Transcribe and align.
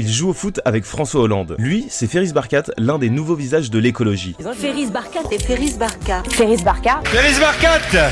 Il 0.00 0.06
joue 0.06 0.28
au 0.28 0.32
foot 0.32 0.60
avec 0.64 0.84
François 0.84 1.22
Hollande. 1.22 1.56
Lui, 1.58 1.86
c'est 1.88 2.06
Ferris 2.06 2.32
Barkat, 2.32 2.62
l'un 2.76 3.00
des 3.00 3.10
nouveaux 3.10 3.34
visages 3.34 3.68
de 3.68 3.80
l'écologie. 3.80 4.36
Ferris 4.54 4.86
Barkat 4.86 5.24
et 5.32 5.40
Ferris 5.40 5.74
Barkat. 5.76 6.22
Ferris 6.30 6.62
Barkat. 6.62 7.00
Ferris 7.02 7.40
Barkat 7.40 8.10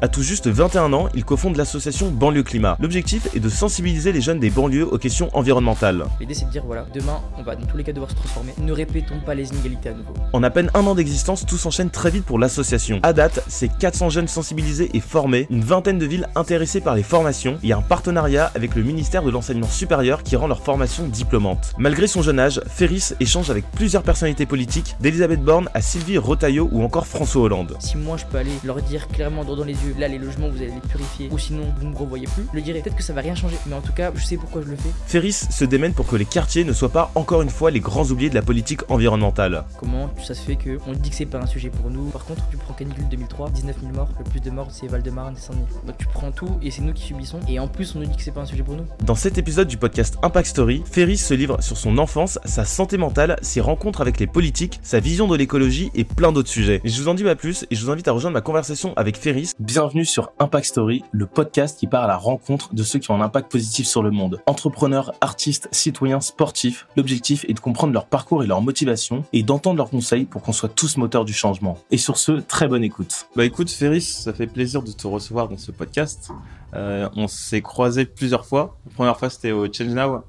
À 0.00 0.06
tout 0.06 0.22
juste 0.22 0.46
21 0.46 0.92
ans, 0.92 1.08
il 1.12 1.24
cofonde 1.24 1.56
l'association 1.56 2.12
Banlieue 2.12 2.44
Climat. 2.44 2.76
L'objectif 2.78 3.26
est 3.34 3.40
de 3.40 3.48
sensibiliser 3.48 4.12
les 4.12 4.20
jeunes 4.20 4.38
des 4.38 4.48
banlieues 4.48 4.86
aux 4.86 4.98
questions 4.98 5.28
environnementales. 5.36 6.04
L'idée 6.20 6.34
c'est 6.34 6.44
de 6.44 6.52
dire 6.52 6.62
voilà, 6.64 6.86
demain 6.94 7.20
on 7.36 7.42
va 7.42 7.56
dans 7.56 7.66
tous 7.66 7.76
les 7.76 7.82
cas 7.82 7.90
devoir 7.90 8.08
se 8.08 8.14
transformer. 8.14 8.54
Ne 8.56 8.70
répétons 8.70 9.18
pas 9.26 9.34
les 9.34 9.48
inégalités 9.48 9.88
à 9.88 9.92
nouveau. 9.94 10.14
En 10.34 10.44
à 10.44 10.50
peine 10.50 10.70
un 10.74 10.86
an 10.86 10.94
d'existence, 10.94 11.44
tout 11.46 11.58
s'enchaîne 11.58 11.90
très 11.90 12.10
vite 12.10 12.24
pour 12.24 12.38
l'association. 12.38 13.00
À 13.02 13.12
date, 13.12 13.42
c'est 13.48 13.76
400 13.76 14.10
jeunes 14.10 14.28
sensibilisés 14.28 14.90
et 14.94 15.00
formés, 15.00 15.48
une 15.50 15.64
vingtaine 15.64 15.98
de 15.98 16.06
villes 16.06 16.28
intéressées 16.36 16.80
par 16.80 16.94
les 16.94 17.02
formations 17.02 17.58
et 17.64 17.72
un 17.72 17.82
partenariat 17.82 18.52
avec 18.54 18.76
le 18.76 18.84
ministère 18.84 19.24
de 19.24 19.32
l'enseignement 19.32 19.66
supérieur 19.66 20.22
qui 20.22 20.36
rend 20.36 20.46
leur 20.46 20.62
formation 20.62 20.75
diplômante. 21.10 21.74
Malgré 21.78 22.06
son 22.06 22.22
jeune 22.22 22.38
âge, 22.38 22.60
Ferris 22.66 23.12
échange 23.20 23.50
avec 23.50 23.64
plusieurs 23.72 24.02
personnalités 24.02 24.46
politiques, 24.46 24.96
d'Elisabeth 25.00 25.42
Borne 25.42 25.68
à 25.74 25.80
Sylvie 25.80 26.18
Rotaillot 26.18 26.68
ou 26.70 26.82
encore 26.82 27.06
François 27.06 27.42
Hollande. 27.42 27.76
Si 27.80 27.96
moi 27.96 28.16
je 28.16 28.24
peux 28.26 28.38
aller 28.38 28.52
leur 28.64 28.80
dire 28.82 29.08
clairement 29.08 29.44
droit 29.44 29.56
dans 29.56 29.64
les 29.64 29.72
yeux, 29.72 29.94
là 29.98 30.08
les 30.08 30.18
logements 30.18 30.48
vous 30.48 30.58
allez 30.58 30.72
les 30.72 30.88
purifier, 30.88 31.28
ou 31.30 31.38
sinon 31.38 31.62
vous 31.80 31.88
me 31.88 31.96
revoyez 31.96 32.26
plus, 32.26 32.44
je 32.52 32.56
le 32.56 32.62
dirais. 32.62 32.80
Peut-être 32.80 32.96
que 32.96 33.02
ça 33.02 33.12
va 33.12 33.20
rien 33.20 33.34
changer, 33.34 33.56
mais 33.66 33.74
en 33.74 33.80
tout 33.80 33.92
cas 33.92 34.12
je 34.14 34.24
sais 34.24 34.36
pourquoi 34.36 34.62
je 34.62 34.68
le 34.68 34.76
fais. 34.76 34.90
Ferris 35.06 35.32
se 35.32 35.64
démène 35.64 35.94
pour 35.94 36.06
que 36.06 36.16
les 36.16 36.24
quartiers 36.24 36.64
ne 36.64 36.72
soient 36.72 36.90
pas 36.90 37.10
encore 37.14 37.42
une 37.42 37.50
fois 37.50 37.70
les 37.70 37.80
grands 37.80 38.04
oubliés 38.04 38.30
de 38.30 38.34
la 38.34 38.42
politique 38.42 38.82
environnementale. 38.90 39.64
Comment 39.78 40.10
ça 40.22 40.34
se 40.34 40.42
fait 40.42 40.56
que 40.56 40.78
on 40.86 40.92
dit 40.92 41.10
que 41.10 41.16
c'est 41.16 41.26
pas 41.26 41.38
un 41.38 41.46
sujet 41.46 41.70
pour 41.70 41.90
nous? 41.90 42.10
Par 42.10 42.24
contre, 42.24 42.42
tu 42.50 42.56
prends 42.56 42.74
canicule 42.74 43.08
2003, 43.08 43.50
19 43.50 43.76
000 43.80 43.92
morts, 43.92 44.08
le 44.18 44.24
plus 44.24 44.40
de 44.40 44.50
morts 44.50 44.68
c'est 44.70 44.86
Val-de-Marne 44.86 45.34
et 45.36 45.40
Saint-Denis. 45.40 45.66
Donc 45.86 45.96
tu 45.98 46.06
prends 46.06 46.32
tout 46.32 46.58
et 46.62 46.70
c'est 46.70 46.82
nous 46.82 46.92
qui 46.92 47.02
subissons. 47.02 47.40
Et 47.48 47.58
en 47.58 47.68
plus 47.68 47.94
on 47.94 48.00
nous 48.00 48.06
dit 48.06 48.16
que 48.16 48.22
c'est 48.22 48.32
pas 48.32 48.42
un 48.42 48.46
sujet 48.46 48.62
pour 48.62 48.74
nous. 48.74 48.86
Dans 49.04 49.14
cet 49.14 49.38
épisode 49.38 49.68
du 49.68 49.76
podcast 49.76 50.16
Impact 50.22 50.48
Story, 50.48 50.65
Ferris 50.84 51.18
se 51.18 51.34
livre 51.34 51.62
sur 51.62 51.76
son 51.76 51.96
enfance, 51.98 52.38
sa 52.44 52.64
santé 52.64 52.98
mentale, 52.98 53.36
ses 53.40 53.60
rencontres 53.60 54.00
avec 54.00 54.18
les 54.18 54.26
politiques, 54.26 54.80
sa 54.82 54.98
vision 54.98 55.28
de 55.28 55.36
l'écologie 55.36 55.90
et 55.94 56.04
plein 56.04 56.32
d'autres 56.32 56.48
sujets. 56.48 56.80
Et 56.82 56.88
je 56.88 57.00
vous 57.00 57.08
en 57.08 57.14
dis 57.14 57.22
pas 57.22 57.36
plus 57.36 57.66
et 57.70 57.76
je 57.76 57.84
vous 57.84 57.90
invite 57.90 58.08
à 58.08 58.12
rejoindre 58.12 58.34
ma 58.34 58.40
conversation 58.40 58.92
avec 58.96 59.16
Ferris. 59.16 59.52
Bienvenue 59.60 60.04
sur 60.04 60.32
Impact 60.38 60.66
Story, 60.66 61.04
le 61.12 61.26
podcast 61.26 61.78
qui 61.78 61.86
part 61.86 62.04
à 62.04 62.06
la 62.08 62.16
rencontre 62.16 62.74
de 62.74 62.82
ceux 62.82 62.98
qui 62.98 63.10
ont 63.10 63.14
un 63.14 63.20
impact 63.20 63.50
positif 63.50 63.86
sur 63.86 64.02
le 64.02 64.10
monde. 64.10 64.40
Entrepreneurs, 64.46 65.12
artistes, 65.20 65.68
citoyens, 65.70 66.20
sportifs, 66.20 66.86
l'objectif 66.96 67.44
est 67.48 67.54
de 67.54 67.60
comprendre 67.60 67.92
leur 67.92 68.06
parcours 68.06 68.42
et 68.42 68.46
leur 68.46 68.60
motivation 68.60 69.24
et 69.32 69.42
d'entendre 69.44 69.76
leurs 69.76 69.90
conseils 69.90 70.24
pour 70.24 70.42
qu'on 70.42 70.52
soit 70.52 70.68
tous 70.68 70.96
moteurs 70.96 71.24
du 71.24 71.32
changement. 71.32 71.78
Et 71.92 71.96
sur 71.96 72.16
ce, 72.16 72.32
très 72.32 72.66
bonne 72.66 72.82
écoute. 72.82 73.28
Bah 73.36 73.44
écoute 73.44 73.70
Ferris, 73.70 74.02
ça 74.02 74.32
fait 74.32 74.48
plaisir 74.48 74.82
de 74.82 74.90
te 74.90 75.06
recevoir 75.06 75.48
dans 75.48 75.58
ce 75.58 75.70
podcast. 75.70 76.30
Euh, 76.74 77.08
on 77.14 77.28
s'est 77.28 77.62
croisés 77.62 78.04
plusieurs 78.04 78.44
fois. 78.44 78.76
La 78.86 78.92
première 78.94 79.16
fois 79.16 79.30
c'était 79.30 79.52
au 79.52 79.72
Change 79.72 79.94
Now. 79.94 80.22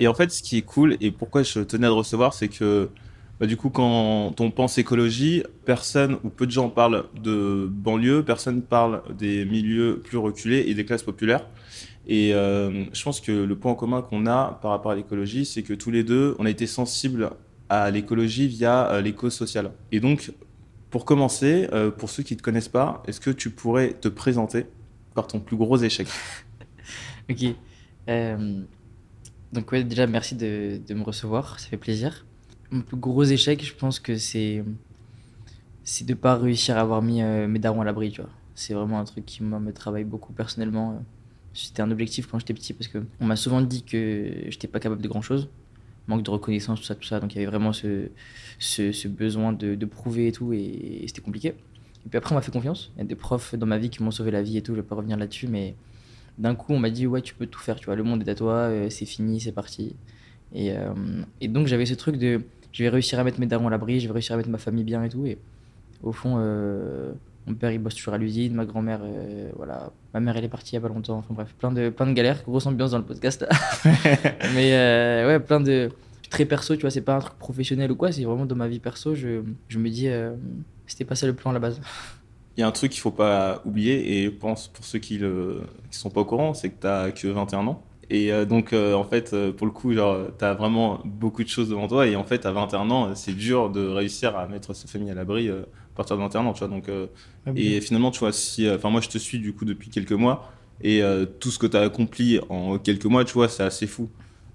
Et 0.00 0.08
en 0.08 0.14
fait, 0.14 0.30
ce 0.30 0.42
qui 0.42 0.58
est 0.58 0.62
cool 0.62 0.96
et 1.00 1.10
pourquoi 1.10 1.42
je 1.42 1.60
tenais 1.60 1.86
à 1.86 1.90
te 1.90 1.94
recevoir, 1.94 2.34
c'est 2.34 2.48
que 2.48 2.90
bah, 3.40 3.46
du 3.46 3.56
coup, 3.56 3.70
quand 3.70 4.40
on 4.40 4.50
pense 4.50 4.78
écologie, 4.78 5.42
personne 5.64 6.18
ou 6.22 6.28
peu 6.28 6.46
de 6.46 6.52
gens 6.52 6.68
parlent 6.68 7.04
de 7.20 7.68
banlieue, 7.70 8.22
personne 8.24 8.62
parle 8.62 9.02
des 9.16 9.44
milieux 9.44 10.00
plus 10.04 10.18
reculés 10.18 10.64
et 10.68 10.74
des 10.74 10.84
classes 10.84 11.02
populaires. 11.02 11.46
Et 12.06 12.34
euh, 12.34 12.84
je 12.92 13.02
pense 13.02 13.20
que 13.20 13.32
le 13.32 13.56
point 13.56 13.72
en 13.72 13.74
commun 13.74 14.02
qu'on 14.02 14.26
a 14.26 14.58
par 14.62 14.70
rapport 14.70 14.92
à 14.92 14.94
l'écologie, 14.94 15.46
c'est 15.46 15.62
que 15.62 15.72
tous 15.72 15.90
les 15.90 16.04
deux, 16.04 16.36
on 16.38 16.46
a 16.46 16.50
été 16.50 16.66
sensibles 16.66 17.30
à 17.68 17.90
l'écologie 17.90 18.46
via 18.46 18.90
euh, 18.90 19.00
l'éco-social. 19.00 19.72
Et 19.90 20.00
donc, 20.00 20.32
pour 20.90 21.04
commencer, 21.04 21.68
euh, 21.72 21.90
pour 21.90 22.08
ceux 22.10 22.22
qui 22.22 22.34
ne 22.34 22.38
te 22.38 22.44
connaissent 22.44 22.68
pas, 22.68 23.02
est-ce 23.08 23.20
que 23.20 23.30
tu 23.30 23.50
pourrais 23.50 23.94
te 23.94 24.06
présenter 24.06 24.66
par 25.14 25.26
ton 25.26 25.40
plus 25.40 25.56
gros 25.56 25.76
échec? 25.78 26.06
Ok. 27.30 27.42
Euh, 28.10 28.62
donc 29.54 29.70
ouais, 29.72 29.84
déjà 29.84 30.06
merci 30.06 30.34
de, 30.34 30.80
de 30.86 30.94
me 30.94 31.02
recevoir, 31.02 31.60
ça 31.60 31.68
fait 31.68 31.76
plaisir. 31.76 32.26
Mon 32.70 32.82
plus 32.82 32.96
gros 32.96 33.22
échec, 33.22 33.64
je 33.64 33.72
pense 33.72 34.00
que 34.00 34.16
c'est 34.18 34.64
c'est 35.84 36.06
de 36.06 36.14
pas 36.14 36.36
réussir 36.36 36.76
à 36.76 36.80
avoir 36.80 37.02
mis 37.02 37.22
euh, 37.22 37.46
mes 37.46 37.58
darons 37.58 37.80
à 37.80 37.84
l'abri, 37.84 38.10
tu 38.10 38.20
vois. 38.20 38.30
C'est 38.54 38.74
vraiment 38.74 38.98
un 38.98 39.04
truc 39.04 39.24
qui 39.24 39.42
moi, 39.42 39.60
me 39.60 39.72
travaille 39.72 40.04
beaucoup 40.04 40.32
personnellement. 40.32 41.02
C'était 41.52 41.82
un 41.82 41.90
objectif 41.90 42.26
quand 42.26 42.38
j'étais 42.38 42.54
petit 42.54 42.72
parce 42.72 42.88
que 42.88 42.98
on 43.20 43.26
m'a 43.26 43.36
souvent 43.36 43.60
dit 43.60 43.84
que 43.84 44.44
j'étais 44.48 44.66
pas 44.66 44.80
capable 44.80 45.02
de 45.02 45.08
grand 45.08 45.22
chose, 45.22 45.48
manque 46.08 46.24
de 46.24 46.30
reconnaissance, 46.30 46.80
tout 46.80 46.86
ça, 46.86 46.94
tout 46.96 47.04
ça. 47.04 47.20
Donc 47.20 47.34
il 47.34 47.36
y 47.36 47.38
avait 47.38 47.50
vraiment 47.50 47.72
ce, 47.72 48.08
ce, 48.58 49.08
besoin 49.08 49.52
de, 49.52 49.76
de 49.76 49.86
prouver 49.86 50.28
et 50.28 50.32
tout, 50.32 50.52
et, 50.52 50.58
et 51.02 51.06
c'était 51.06 51.22
compliqué. 51.22 51.48
Et 52.06 52.08
puis 52.08 52.18
après, 52.18 52.32
on 52.32 52.34
m'a 52.36 52.42
fait 52.42 52.52
confiance. 52.52 52.90
Il 52.96 52.98
y 52.98 53.02
a 53.02 53.04
des 53.04 53.14
profs 53.14 53.54
dans 53.54 53.66
ma 53.66 53.78
vie 53.78 53.88
qui 53.90 54.02
m'ont 54.02 54.10
sauvé 54.10 54.30
la 54.30 54.42
vie 54.42 54.56
et 54.56 54.62
tout, 54.62 54.72
je 54.74 54.80
vais 54.80 54.86
pas 54.86 54.96
revenir 54.96 55.16
là-dessus, 55.16 55.46
mais 55.46 55.74
d'un 56.38 56.54
coup, 56.54 56.72
on 56.72 56.78
m'a 56.78 56.90
dit, 56.90 57.06
ouais, 57.06 57.22
tu 57.22 57.34
peux 57.34 57.46
tout 57.46 57.60
faire, 57.60 57.76
tu 57.76 57.86
vois, 57.86 57.96
le 57.96 58.02
monde 58.02 58.26
est 58.26 58.30
à 58.30 58.34
toi, 58.34 58.54
euh, 58.54 58.90
c'est 58.90 59.06
fini, 59.06 59.40
c'est 59.40 59.52
parti. 59.52 59.94
Et, 60.52 60.72
euh, 60.72 60.92
et 61.40 61.48
donc, 61.48 61.66
j'avais 61.66 61.86
ce 61.86 61.94
truc 61.94 62.16
de, 62.16 62.42
je 62.72 62.82
vais 62.82 62.88
réussir 62.88 63.18
à 63.18 63.24
mettre 63.24 63.40
mes 63.40 63.46
darons 63.46 63.68
à 63.68 63.70
l'abri, 63.70 64.00
je 64.00 64.06
vais 64.06 64.12
réussir 64.12 64.34
à 64.34 64.36
mettre 64.36 64.48
ma 64.48 64.58
famille 64.58 64.84
bien 64.84 65.02
et 65.04 65.08
tout. 65.08 65.26
Et 65.26 65.38
au 66.02 66.12
fond, 66.12 66.36
euh, 66.38 67.12
mon 67.46 67.54
père, 67.54 67.70
il 67.70 67.78
bosse 67.78 67.94
toujours 67.94 68.14
à 68.14 68.18
l'usine, 68.18 68.54
ma 68.54 68.64
grand-mère, 68.64 69.00
voilà, 69.56 69.92
ma 70.12 70.20
mère, 70.20 70.36
elle 70.36 70.44
est 70.44 70.48
partie 70.48 70.72
il 70.72 70.74
y 70.74 70.78
a 70.78 70.80
pas 70.80 70.88
longtemps. 70.88 71.18
Enfin 71.18 71.34
bref, 71.34 71.54
plein 71.58 71.72
de, 71.72 71.90
plein 71.90 72.06
de 72.06 72.12
galères, 72.12 72.42
grosse 72.42 72.66
ambiance 72.66 72.90
dans 72.90 72.98
le 72.98 73.04
podcast. 73.04 73.46
mais 74.54 74.72
ouais, 75.26 75.40
plein 75.40 75.60
de. 75.60 75.90
Très 76.30 76.46
perso, 76.46 76.74
tu 76.74 76.80
vois, 76.80 76.90
c'est 76.90 77.00
pas 77.00 77.14
un 77.14 77.20
truc 77.20 77.34
professionnel 77.34 77.92
ou 77.92 77.96
quoi, 77.96 78.10
c'est 78.10 78.24
vraiment 78.24 78.44
dans 78.44 78.56
ma 78.56 78.66
vie 78.66 78.80
perso, 78.80 79.14
je, 79.14 79.42
je 79.68 79.78
me 79.78 79.88
dis, 79.88 80.08
c'était 80.86 81.04
pas 81.04 81.14
ça 81.14 81.26
le 81.26 81.34
plan 81.34 81.50
à 81.50 81.54
la 81.54 81.60
base. 81.60 81.80
Il 82.56 82.60
y 82.60 82.62
a 82.62 82.66
un 82.66 82.72
truc 82.72 82.92
qu'il 82.92 83.00
faut 83.00 83.10
pas 83.10 83.62
oublier, 83.64 84.18
et 84.20 84.24
je 84.26 84.30
pense 84.30 84.68
pour 84.68 84.84
ceux 84.84 84.98
qui 84.98 85.18
ne 85.18 85.60
sont 85.90 86.10
pas 86.10 86.20
au 86.20 86.24
courant, 86.24 86.54
c'est 86.54 86.70
que 86.70 86.80
tu 86.80 86.86
n'as 86.86 87.10
que 87.10 87.28
21 87.28 87.66
ans. 87.66 87.82
Et 88.10 88.32
euh, 88.32 88.44
donc, 88.44 88.72
euh, 88.72 88.94
en 88.94 89.04
fait, 89.04 89.32
euh, 89.32 89.52
pour 89.52 89.66
le 89.66 89.72
coup, 89.72 89.92
genre, 89.92 90.28
tu 90.38 90.44
as 90.44 90.54
vraiment 90.54 91.00
beaucoup 91.04 91.42
de 91.42 91.48
choses 91.48 91.68
devant 91.70 91.88
toi. 91.88 92.06
Et 92.06 92.16
en 92.16 92.24
fait, 92.24 92.46
à 92.46 92.52
21 92.52 92.90
ans, 92.90 93.14
c'est 93.14 93.32
dur 93.32 93.70
de 93.70 93.86
réussir 93.86 94.36
à 94.36 94.46
mettre 94.46 94.74
sa 94.74 94.86
famille 94.86 95.10
à 95.10 95.14
l'abri 95.14 95.48
euh, 95.48 95.62
à 95.62 95.96
partir 95.96 96.16
de 96.16 96.22
21 96.22 96.46
ans. 96.46 96.52
Tu 96.52 96.60
vois, 96.60 96.68
donc, 96.68 96.88
euh, 96.88 97.06
et 97.56 97.80
finalement, 97.80 98.10
tu 98.10 98.20
vois, 98.20 98.32
si, 98.32 98.68
enfin, 98.70 98.90
moi, 98.90 99.00
je 99.00 99.08
te 99.08 99.18
suis 99.18 99.38
du 99.38 99.52
coup 99.52 99.64
depuis 99.64 99.90
quelques 99.90 100.12
mois. 100.12 100.50
Et 100.82 101.02
tout 101.38 101.52
ce 101.52 101.58
que 101.58 101.68
tu 101.68 101.76
as 101.76 101.82
accompli 101.82 102.40
en 102.48 102.78
quelques 102.78 103.04
mois, 103.04 103.24
tu 103.24 103.34
vois, 103.34 103.48
c'est 103.48 103.62
assez 103.62 103.86
fou. 103.86 104.10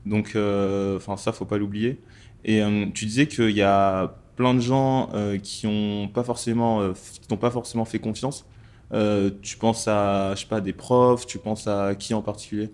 Donc, 0.06 0.36
enfin, 0.36 1.16
ça, 1.16 1.32
faut 1.32 1.46
pas 1.46 1.58
l'oublier. 1.58 1.98
Et 2.44 2.62
tu 2.94 3.06
disais 3.06 3.26
qu'il 3.26 3.52
y 3.52 3.62
a 3.62 4.16
plein 4.40 4.54
de 4.54 4.62
gens 4.62 5.10
euh, 5.14 5.38
qui 5.38 5.68
ont 5.68 6.08
pas 6.08 6.24
forcément, 6.24 6.80
euh, 6.80 6.94
pas 7.42 7.52
forcément 7.52 7.84
fait 7.84 8.00
confiance. 8.00 8.46
Euh, 8.94 9.32
tu 9.42 9.58
penses 9.58 9.86
à, 9.90 10.34
je 10.34 10.40
sais 10.40 10.48
pas, 10.48 10.62
des 10.62 10.72
profs, 10.72 11.28
tu 11.28 11.40
penses 11.40 11.68
à 11.68 11.94
qui 11.94 12.14
en 12.14 12.22
particulier? 12.22 12.72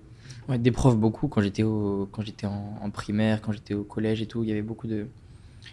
Ouais, 0.47 0.59
des 0.59 0.69
profs 0.69 0.95
beaucoup 0.95 1.27
quand 1.27 1.41
j'étais 1.41 1.63
au 1.63 2.07
quand 2.11 2.21
j'étais 2.21 2.45
en, 2.45 2.91
primaire, 2.91 3.41
quand 3.41 3.51
j'étais 3.51 3.73
au 3.73 3.83
collège 3.83 4.21
et 4.21 4.27
tout, 4.27 4.43
il 4.43 4.49
y 4.49 4.51
avait 4.51 4.61
beaucoup 4.61 4.85
de 4.85 5.07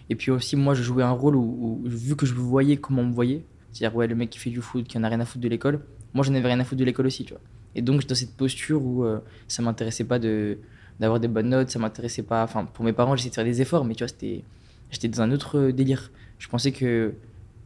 et 0.09 0.15
puis 0.15 0.31
aussi 0.31 0.57
moi 0.57 0.73
je 0.73 0.83
jouais 0.83 1.03
un 1.03 1.11
rôle 1.11 1.37
où, 1.37 1.83
vu 1.85 2.17
que 2.17 2.25
je 2.25 2.33
voyais 2.33 2.79
comment 2.79 3.03
on 3.03 3.07
me 3.07 3.13
voyait, 3.13 3.45
c'est-à-dire 3.71 3.95
ouais 3.95 4.07
le 4.07 4.15
mec 4.15 4.31
qui 4.31 4.39
fait 4.39 4.49
du 4.49 4.63
foot 4.63 4.87
qui 4.89 4.97
en 4.97 5.05
a 5.05 5.11
rien 5.11 5.21
à 5.21 5.27
foutre 5.27 5.43
de 5.43 5.49
l'école, 5.49 5.85
moi 6.15 6.25
je 6.25 6.33
n'avais 6.33 6.49
rien 6.49 6.59
à 6.59 6.65
foutre 6.65 6.81
de 6.81 6.87
l'école 6.87 7.05
aussi, 7.05 7.27
tu 7.27 7.35
vois. 7.35 7.43
Et 7.75 7.83
donc 7.83 8.01
j'étais 8.01 8.15
dans 8.15 8.19
cette 8.19 8.35
posture 8.35 8.83
où 8.83 9.05
euh, 9.05 9.19
ça 9.47 9.61
m'intéressait 9.61 10.05
pas 10.05 10.19
de 10.19 10.57
d'avoir 11.01 11.21
des 11.21 11.29
bonnes 11.29 11.51
notes, 11.51 11.69
ça 11.69 11.79
m'intéressait 11.79 12.23
pas 12.23 12.43
enfin 12.45 12.65
pour 12.65 12.83
mes 12.83 12.95
parents, 12.95 13.15
j'essayais 13.15 13.29
de 13.29 13.35
faire 13.35 13.45
des 13.45 13.61
efforts 13.61 13.85
mais 13.85 13.95
tu 13.95 14.05
vois, 14.05 14.09
c'était 14.09 14.43
j'étais 14.93 15.09
dans 15.09 15.23
un 15.23 15.33
autre 15.33 15.71
délire. 15.71 16.13
Je 16.39 16.49
pensais 16.49 16.71
que 16.71 17.15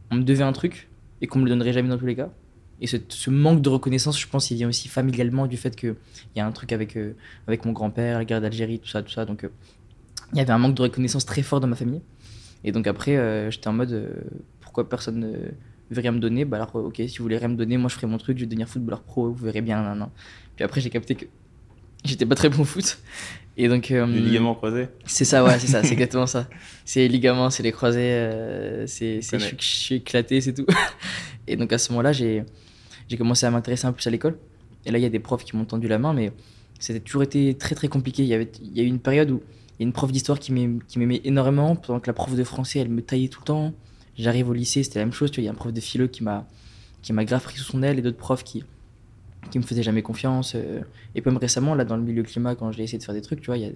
on 0.09 0.15
me 0.15 0.23
devait 0.23 0.43
un 0.43 0.53
truc 0.53 0.89
et 1.21 1.27
qu'on 1.27 1.39
me 1.39 1.43
le 1.43 1.51
donnerait 1.51 1.73
jamais 1.73 1.89
dans 1.89 1.97
tous 1.97 2.07
les 2.07 2.15
cas. 2.15 2.31
Et 2.79 2.87
ce, 2.87 3.29
manque 3.29 3.61
de 3.61 3.69
reconnaissance, 3.69 4.19
je 4.19 4.27
pense, 4.27 4.51
il 4.51 4.55
vient 4.55 4.69
aussi 4.69 4.87
familialement 4.87 5.47
du 5.47 5.57
fait 5.57 5.75
qu'il 5.75 5.95
y 6.35 6.39
a 6.39 6.45
un 6.45 6.51
truc 6.51 6.71
avec, 6.71 6.95
euh, 6.95 7.15
avec 7.47 7.65
mon 7.65 7.71
grand-père, 7.71 8.19
la 8.19 8.25
guerre 8.25 8.39
d'Algérie, 8.39 8.79
tout 8.79 8.87
ça, 8.87 9.01
tout 9.01 9.11
ça. 9.11 9.25
Donc, 9.25 9.43
euh, 9.43 9.49
il 10.33 10.37
y 10.37 10.41
avait 10.41 10.51
un 10.51 10.57
manque 10.57 10.75
de 10.75 10.81
reconnaissance 10.81 11.25
très 11.25 11.41
fort 11.41 11.59
dans 11.59 11.67
ma 11.67 11.75
famille. 11.75 12.01
Et 12.63 12.71
donc, 12.71 12.87
après, 12.87 13.17
euh, 13.17 13.49
j'étais 13.49 13.67
en 13.67 13.73
mode, 13.73 13.91
euh, 13.91 14.13
pourquoi 14.61 14.89
personne 14.89 15.19
ne 15.19 15.31
veut 15.89 16.01
rien 16.01 16.11
me 16.11 16.19
donner? 16.19 16.45
Bah 16.45 16.57
alors, 16.57 16.75
euh, 16.75 16.87
ok, 16.87 16.95
si 17.07 17.17
vous 17.17 17.23
voulez 17.23 17.37
rien 17.37 17.47
me 17.47 17.55
donner, 17.55 17.77
moi 17.77 17.89
je 17.89 17.95
ferai 17.95 18.07
mon 18.07 18.17
truc, 18.17 18.37
je 18.37 18.43
vais 18.43 18.47
devenir 18.47 18.67
footballeur 18.67 19.01
pro, 19.01 19.31
vous 19.31 19.45
verrez 19.45 19.61
bien. 19.61 19.81
nan. 19.81 20.09
Puis 20.55 20.65
après, 20.65 20.81
j'ai 20.81 20.89
capté 20.89 21.15
que 21.15 21.25
j'étais 22.05 22.25
pas 22.25 22.35
très 22.35 22.49
bon 22.49 22.61
au 22.61 22.65
foot. 22.65 22.97
Et 23.59 23.67
donc, 23.67 23.89
euh, 23.89 24.05
Le 24.05 24.19
ligament 24.19 24.53
croisé 24.53 24.87
c'est 25.05 25.25
ça, 25.25 25.43
ouais, 25.43 25.57
c'est 25.59 25.67
ça, 25.67 25.81
c'est 25.83 25.93
exactement 25.93 26.27
ça. 26.27 26.47
C'est 26.85 26.99
les 26.99 27.07
ligaments, 27.07 27.49
c'est 27.49 27.63
les 27.63 27.71
croisés, 27.71 27.99
euh, 28.01 28.85
c'est, 28.85 29.21
c'est, 29.21 29.39
je, 29.39 29.45
suis- 29.45 29.57
je 29.59 29.65
suis 29.65 29.95
éclaté, 29.95 30.41
c'est 30.41 30.53
tout. 30.53 30.65
Et 31.47 31.55
donc 31.55 31.73
à 31.73 31.77
ce 31.79 31.91
moment-là, 31.91 32.11
j'ai, 32.13 32.43
j'ai 33.09 33.17
commencé 33.17 33.45
à 33.45 33.51
m'intéresser 33.51 33.85
un 33.87 33.91
peu 33.91 33.97
plus 33.97 34.07
à 34.07 34.11
l'école. 34.11 34.37
Et 34.85 34.91
là, 34.91 34.99
il 34.99 35.01
y 35.01 35.05
a 35.05 35.09
des 35.09 35.19
profs 35.19 35.43
qui 35.43 35.55
m'ont 35.57 35.65
tendu 35.65 35.87
la 35.87 35.97
main, 35.97 36.13
mais 36.13 36.31
c'était 36.79 36.99
toujours 36.99 37.23
été 37.23 37.55
très 37.55 37.73
très 37.73 37.87
compliqué. 37.87 38.21
Il 38.23 38.29
y, 38.29 38.33
avait, 38.35 38.51
il 38.61 38.77
y 38.77 38.79
a 38.79 38.83
eu 38.83 38.87
une 38.87 38.99
période 38.99 39.31
où 39.31 39.41
il 39.79 39.83
y 39.83 39.85
a 39.85 39.87
une 39.87 39.93
prof 39.93 40.11
d'histoire 40.11 40.39
qui 40.39 40.51
m'aimait, 40.51 41.21
énormément, 41.23 41.75
pendant 41.75 41.99
que 41.99 42.07
la 42.07 42.13
prof 42.13 42.35
de 42.35 42.43
français, 42.43 42.79
elle 42.79 42.89
me 42.89 43.01
taillait 43.01 43.27
tout 43.27 43.39
le 43.41 43.45
temps. 43.45 43.73
J'arrive 44.17 44.49
au 44.49 44.53
lycée, 44.53 44.83
c'était 44.83 44.99
la 44.99 45.05
même 45.05 45.13
chose, 45.13 45.29
tu 45.31 45.39
vois, 45.39 45.43
il 45.43 45.45
y 45.45 45.49
a 45.49 45.51
un 45.51 45.55
prof 45.55 45.73
de 45.73 45.79
philo 45.81 46.07
qui 46.07 46.23
m'a, 46.23 46.47
qui 47.01 47.11
m'a 47.13 47.25
grave 47.25 47.43
pris 47.43 47.57
sous 47.57 47.63
son 47.63 47.81
aile 47.83 47.97
et 47.99 48.01
d'autres 48.01 48.17
profs 48.17 48.43
qui, 48.43 48.63
qui 49.47 49.57
me 49.59 49.63
faisaient 49.63 49.83
jamais 49.83 50.01
confiance. 50.01 50.53
euh. 50.55 50.81
Et 51.15 51.21
même 51.25 51.37
récemment, 51.37 51.75
là, 51.75 51.85
dans 51.85 51.97
le 51.97 52.03
milieu 52.03 52.23
climat, 52.23 52.55
quand 52.55 52.71
j'ai 52.71 52.83
essayé 52.83 52.97
de 52.97 53.03
faire 53.03 53.15
des 53.15 53.21
trucs, 53.21 53.41
tu 53.41 53.47
vois, 53.47 53.57
il 53.57 53.63
y 53.63 53.67
a 53.67 53.71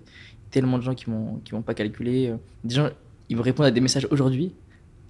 tellement 0.52 0.78
de 0.78 0.84
gens 0.84 0.94
qui 0.96 1.10
m'ont, 1.10 1.40
qui 1.44 1.54
m'ont 1.56 1.62
pas 1.62 1.74
calculé. 1.74 2.28
euh. 2.30 2.36
Des 2.64 2.76
gens, 2.76 2.90
ils 3.30 3.36
me 3.38 3.42
répondent 3.42 3.66
à 3.66 3.72
des 3.72 3.82
messages 3.82 4.08
aujourd'hui 4.12 4.52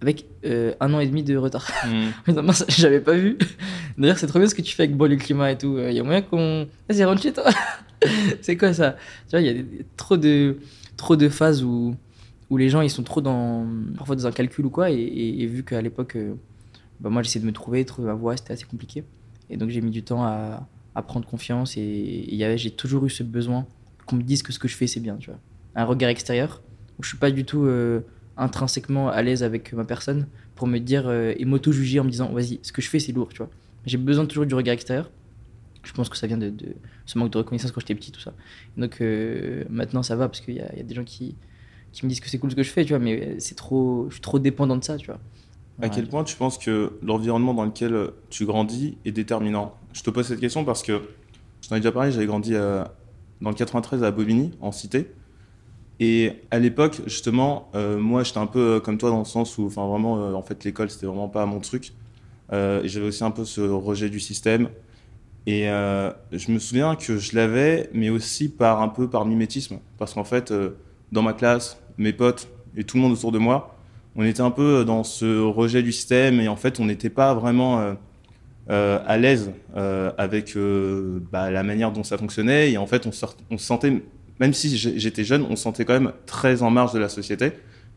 avec 0.02 0.26
euh, 0.46 0.74
un 0.80 0.94
an 0.94 1.00
et 1.00 1.08
demi 1.08 1.24
de 1.24 1.36
retard. 1.38 1.68
Ça, 2.54 2.66
j'avais 2.70 3.00
pas 3.02 3.14
vu. 3.14 3.38
D'ailleurs, 3.98 4.18
c'est 4.18 4.28
trop 4.28 4.40
bien 4.40 4.48
ce 4.48 4.56
que 4.56 4.62
tu 4.64 4.74
fais 4.76 4.84
avec 4.84 4.96
Bon 4.98 5.08
le 5.10 5.16
climat 5.16 5.52
et 5.52 5.58
tout. 5.58 5.78
Il 5.80 5.94
y 5.94 6.00
a 6.00 6.04
moyen 6.04 6.22
qu'on. 6.22 6.68
Vas-y, 6.90 7.04
rentre 7.04 7.22
chez 7.22 7.34
toi. 7.34 7.44
c'est 8.42 8.58
quoi 8.58 8.74
ça? 8.74 8.94
Tu 9.28 9.32
vois, 9.32 9.42
il 9.42 9.46
y 9.46 9.50
a 9.50 9.54
des- 9.54 9.86
trop 9.98 10.18
de, 10.18 10.58
trop 10.98 11.16
de 11.16 11.30
phases 11.30 11.64
où, 11.64 11.96
où 12.50 12.58
les 12.58 12.70
gens 12.70 12.82
ils 12.82 12.90
sont 12.90 13.04
trop 13.04 13.22
dans, 13.22 13.68
parfois 13.96 14.16
dans 14.16 14.26
un 14.28 14.32
calcul 14.32 14.66
ou 14.66 14.70
quoi. 14.72 14.90
Et, 14.90 14.96
et- 14.96 15.44
et 15.44 15.46
vu 15.46 15.64
qu'à 15.64 15.82
l'époque, 15.82 16.18
bah, 17.00 17.10
moi 17.12 17.22
j'essayais 17.22 17.42
de 17.42 17.46
me 17.48 17.54
trouver, 17.54 17.86
trouver 17.86 18.08
ma 18.08 18.14
voie, 18.16 18.36
c'était 18.38 18.54
assez 18.54 18.66
compliqué. 18.66 19.04
Et 19.52 19.58
donc 19.58 19.70
j'ai 19.70 19.82
mis 19.82 19.92
du 19.92 20.04
temps 20.04 20.24
à, 20.24 20.68
prendre 21.08 21.28
confiance. 21.28 21.78
Et, 21.78 22.56
j'ai 22.56 22.72
toujours 22.72 23.06
eu 23.06 23.10
ce 23.10 23.24
besoin 23.24 23.68
qu'on 24.06 24.16
me 24.16 24.24
dise 24.24 24.44
que 24.44 24.52
ce 24.52 24.60
que 24.60 24.68
je 24.68 24.76
fais 24.76 24.88
c'est 24.88 25.00
bien. 25.00 25.18
Tu 25.18 25.30
vois. 25.30 25.40
Un 25.76 25.86
regard 25.86 26.10
extérieur 26.10 26.62
où 26.98 27.04
je 27.04 27.10
suis 27.10 27.18
pas 27.18 27.32
du 27.32 27.46
tout 27.46 27.66
euh, 27.66 28.02
intrinsèquement 28.38 29.10
à 29.10 29.22
l'aise 29.22 29.44
avec 29.44 29.74
ma 29.74 29.86
personne 29.86 30.28
pour 30.56 30.68
me 30.68 30.80
dire 30.80 31.08
euh, 31.08 31.34
et 31.38 31.46
m'auto-juger 31.46 32.00
en 32.00 32.04
me 32.04 32.10
disant 32.10 32.32
vas-y, 32.32 32.60
ce 32.64 32.72
que 32.72 32.82
je 32.82 32.90
fais 32.90 33.00
c'est 33.00 33.12
lourd. 33.12 33.30
Tu 33.30 33.38
vois. 33.38 33.50
J'ai 33.86 33.98
besoin 33.98 34.26
toujours 34.26 34.46
du 34.46 34.56
regard 34.56 34.74
extérieur. 34.74 35.12
Je 35.84 35.94
pense 35.94 36.10
que 36.10 36.18
ça 36.18 36.28
vient 36.28 36.38
de, 36.38 36.54
ce 37.08 37.18
manque 37.18 37.32
de 37.32 37.40
reconnaissance 37.40 37.72
quand 37.72 37.80
j'étais 37.80 37.96
petit, 37.96 38.12
tout 38.12 38.22
ça. 38.22 38.34
Donc 38.78 39.02
euh, 39.02 39.64
maintenant 39.70 40.04
ça 40.04 40.16
va 40.16 40.28
parce 40.28 40.42
qu'il 40.42 40.54
y, 40.54 40.58
y 40.58 40.80
a 40.80 40.84
des 40.84 40.94
gens 40.94 41.04
qui, 41.04 41.36
qui 41.92 42.06
me 42.06 42.10
disent 42.10 42.20
que 42.20 42.30
c'est 42.30 42.38
cool 42.38 42.52
ce 42.52 42.56
que 42.56 42.64
je 42.64 42.70
fais, 42.70 42.86
tu 42.86 42.90
vois, 42.90 43.00
mais 43.00 43.40
c'est 43.40 43.56
trop, 43.56 44.08
je 44.10 44.16
suis 44.16 44.22
trop 44.22 44.40
dépendant 44.40 44.78
de 44.78 44.84
ça, 44.84 44.98
tu 44.98 45.08
vois. 45.08 45.20
À 45.82 45.90
quel 45.90 46.08
point 46.08 46.24
tu 46.24 46.36
penses 46.36 46.58
que 46.58 46.94
l'environnement 47.02 47.54
dans 47.54 47.66
lequel 47.66 48.10
tu 48.30 48.46
grandis 48.46 48.98
est 49.06 49.12
déterminant? 49.12 49.76
Je 49.94 50.04
te 50.04 50.10
pose 50.10 50.28
cette 50.28 50.40
question 50.40 50.64
parce 50.64 50.84
que, 50.84 51.02
je 51.62 51.70
t'en 51.70 51.76
ai 51.76 51.80
déjà 51.80 51.92
parlé, 51.92 52.12
j'avais 52.12 52.26
grandi 52.26 52.54
euh, 52.54 52.84
dans 53.42 53.50
le 53.50 53.56
93 53.56 54.04
à 54.04 54.12
Bobigny, 54.12 54.52
en 54.62 54.72
cité. 54.72 55.12
Et 56.00 56.42
à 56.50 56.58
l'époque, 56.58 57.02
justement, 57.06 57.70
euh, 57.76 58.00
moi 58.00 58.24
j'étais 58.24 58.40
un 58.40 58.48
peu 58.48 58.60
euh, 58.60 58.80
comme 58.80 58.98
toi 58.98 59.12
dans 59.12 59.20
le 59.20 59.26
sens 59.26 59.60
où, 59.60 59.68
enfin 59.68 59.86
vraiment, 59.86 60.18
euh, 60.18 60.34
en 60.34 60.42
fait, 60.42 60.64
l'école 60.64 60.90
c'était 60.90 61.06
vraiment 61.06 61.30
pas 61.30 61.46
mon 61.46 61.60
truc. 61.60 61.94
Euh, 62.52 62.82
et 62.82 62.88
j'avais 62.88 63.06
aussi 63.06 63.24
un 63.24 63.30
peu 63.30 63.46
ce 63.46 63.62
rejet 63.62 64.10
du 64.10 64.20
système. 64.20 64.70
Et 65.48 65.64
je 65.64 66.52
me 66.52 66.60
souviens 66.60 66.96
que 66.96 67.18
je 67.18 67.36
l'avais, 67.36 67.90
mais 67.94 68.12
aussi 68.12 68.48
par 68.48 68.80
un 68.82 68.90
peu 68.90 69.10
par 69.10 69.26
mimétisme. 69.26 69.80
Parce 69.98 70.14
qu'en 70.14 70.24
fait, 70.24 70.54
dans 71.12 71.24
ma 71.24 71.34
classe, 71.34 71.82
mes 71.98 72.14
potes 72.14 72.48
et 72.78 72.84
tout 72.84 72.98
le 72.98 73.02
monde 73.02 73.14
autour 73.14 73.32
de 73.32 73.40
moi, 73.40 73.76
on 74.16 74.24
était 74.24 74.42
un 74.42 74.52
peu 74.52 74.84
dans 74.86 75.04
ce 75.04 75.42
rejet 75.42 75.84
du 75.84 75.92
système 75.92 76.40
et 76.40 76.48
en 76.48 76.56
fait, 76.56 76.80
on 76.80 76.86
n'était 76.86 77.10
pas 77.10 77.34
vraiment 77.34 77.80
euh, 77.80 77.94
euh, 78.70 79.00
à 79.06 79.18
l'aise 79.18 79.52
euh, 79.78 80.12
avec 80.18 80.56
euh, 80.56 81.20
bah, 81.32 81.50
la 81.52 81.64
manière 81.64 81.92
dont 81.92 82.04
ça 82.04 82.18
fonctionnait. 82.18 82.72
Et 82.72 82.78
en 82.78 82.88
fait, 82.88 83.08
on, 83.08 83.12
sort- 83.12 83.38
sentait, 83.58 84.04
même 84.40 84.54
si 84.54 84.78
j'étais 84.78 85.24
jeune, 85.24 85.46
on 85.50 85.56
se 85.56 85.64
sentait 85.64 85.86
quand 85.86 85.94
même 85.94 86.12
très 86.26 86.62
en 86.62 86.70
marge 86.70 86.94
de 86.94 87.00
la 87.00 87.10
société. 87.10 87.52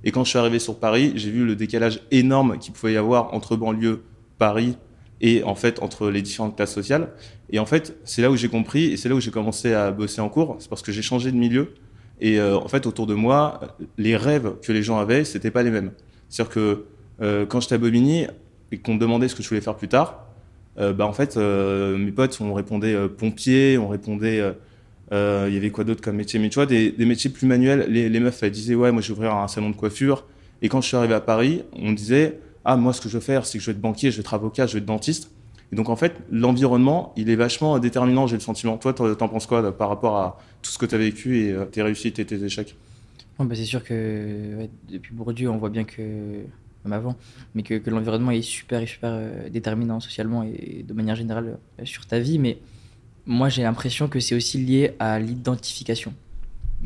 Et 0.05 0.13
quand 0.13 0.23
je 0.25 0.31
suis 0.31 0.39
arrivé 0.39 0.59
sur 0.59 0.79
Paris, 0.79 1.13
j'ai 1.17 1.31
vu 1.31 1.45
le 1.47 1.57
décalage 1.57 2.01
énorme 2.11 2.59
qu'il 2.59 2.73
pouvait 2.75 2.93
y 2.93 2.97
avoir 2.97 3.33
entre 3.35 3.57
banlieue, 3.57 4.03
Paris 4.39 4.77
et 5.21 5.43
en 5.45 5.55
fait 5.55 5.81
entre 5.83 6.11
les 6.11 6.23
différentes 6.23 6.57
classes 6.57 6.75
sociales. 6.75 7.09
Et 7.51 7.59
en 7.59 7.67
fait, 7.67 7.97
c'est 8.05 8.21
là 8.21 8.31
où 8.31 8.37
j'ai 8.37 8.49
compris 8.49 8.85
et 8.93 8.97
c'est 8.97 9.09
là 9.09 9.15
où 9.15 9.21
j'ai 9.21 9.31
commencé 9.31 9.73
à 9.73 9.91
bosser 9.91 10.21
en 10.21 10.29
cours. 10.29 10.57
C'est 10.59 10.69
parce 10.69 10.83
que 10.83 10.93
j'ai 10.93 11.03
changé 11.03 11.33
de 11.33 11.37
milieu. 11.37 11.75
Et 12.21 12.39
euh, 12.39 12.57
en 12.57 12.69
fait, 12.69 12.87
autour 12.87 13.07
de 13.07 13.15
moi, 13.15 13.61
les 13.99 14.17
rêves 14.17 14.55
que 14.63 14.73
les 14.73 14.83
gens 14.83 14.99
avaient, 14.99 15.25
c'était 15.25 15.51
pas 15.51 15.63
les 15.63 15.71
mêmes. 15.71 15.93
C'est-à-dire 16.29 16.55
que 16.55 16.85
euh, 17.21 17.47
quand 17.47 17.61
j'étais 17.61 17.75
à 17.75 17.79
Bobigny 17.79 18.27
et 18.73 18.79
qu'on 18.79 18.95
me 18.95 18.99
demandait 18.99 19.29
ce 19.29 19.35
que 19.35 19.43
je 19.43 19.49
voulais 19.49 19.61
faire 19.61 19.77
plus 19.77 19.89
tard, 19.89 20.27
euh, 20.79 20.93
bah 20.93 21.07
en 21.07 21.13
fait, 21.13 21.37
mes 21.37 22.13
potes, 22.13 22.39
on 22.41 22.53
répondait 22.55 23.09
pompier, 23.09 23.79
on 23.79 23.89
répondait. 23.89 24.43
Il 25.13 25.55
y 25.55 25.57
avait 25.57 25.71
quoi 25.71 25.85
d'autre 25.85 26.01
comme 26.03 26.17
métier? 26.17 26.41
Mais 26.41 26.49
tu 26.49 26.57
vois, 26.57 26.67
des, 26.67 26.95
métiers 26.99 27.31
plus 27.31 27.47
manuels. 27.47 27.87
Les, 27.89 28.09
les 28.09 28.21
meufs, 28.21 28.43
elles 28.43 28.51
disaient 28.51 28.75
ouais, 28.75 28.91
moi 28.91 29.01
je 29.03 29.09
vais 29.09 29.19
ouvrir 29.19 29.35
un 29.35 29.49
salon 29.49 29.71
de 29.71 29.77
coiffure. 29.77 30.25
Et 30.63 30.69
quand 30.69 30.81
je 30.81 30.89
suis 30.89 30.97
arrivé 30.97 31.15
à 31.15 31.21
Paris, 31.21 31.63
on 31.75 31.93
disait 31.93 32.39
ah 32.65 32.77
moi 32.77 32.93
ce 32.93 33.01
que 33.01 33.09
je 33.09 33.15
veux 33.15 33.21
faire, 33.23 33.45
c'est 33.45 33.59
que 33.59 33.65
je 33.65 33.71
vais 33.71 33.77
être 33.77 33.81
banquier, 33.81 34.11
je 34.11 34.17
vais 34.17 34.21
être 34.21 34.35
avocat, 34.35 34.67
je 34.67 34.75
vais 34.75 34.79
être 34.79 34.87
dentiste. 34.87 35.31
Et 35.75 35.77
donc 35.77 35.89
en 35.89 35.97
fait, 35.97 36.15
l'environnement, 36.31 37.13
il 37.17 37.31
est 37.31 37.35
vachement 37.35 37.81
déterminant, 37.81 38.29
j'ai 38.29 38.37
le 38.37 38.41
sentiment. 38.41 38.79
Toi, 38.79 38.95
t'en 38.95 39.29
penses 39.29 39.49
quoi 39.49 39.77
par 39.77 39.89
rapport 39.89 40.17
à 40.19 40.39
tout 40.63 40.71
ce 40.71 40.79
que 40.79 40.87
tu 40.87 40.95
as 40.95 40.99
vécu 40.99 41.41
et 41.41 41.51
euh, 41.51 41.65
tes 41.65 41.83
réussites 41.83 42.21
et 42.21 42.25
tes 42.25 42.45
échecs? 42.45 42.77
Ouais, 43.41 43.45
bah, 43.45 43.57
c'est 43.57 43.65
sûr 43.65 43.83
que 43.83 44.69
depuis 44.89 45.13
Bourdieu, 45.13 45.51
on 45.51 45.57
voit 45.57 45.71
bien 45.71 45.83
que, 45.83 46.45
même 46.85 46.93
avant, 46.93 47.17
mais 47.57 47.65
que, 47.65 47.91
l'environnement 47.91 48.31
est 48.31 48.43
super 48.43 48.87
super 48.87 49.11
euh, 49.13 49.49
déterminant 49.49 49.99
socialement 49.99 50.45
et 50.45 50.85
de 50.87 50.95
manière 50.95 51.17
générale 51.17 51.59
euh, 51.81 51.85
sur 51.85 52.07
ta 52.07 52.21
vie. 52.21 52.39
Mais 52.39 52.59
moi, 53.27 53.49
j'ai 53.49 53.65
l'impression 53.65 54.07
que 54.07 54.21
c'est 54.21 54.37
aussi 54.37 54.59
lié 54.59 54.93
à 55.01 55.19
l'identification. 55.19 56.15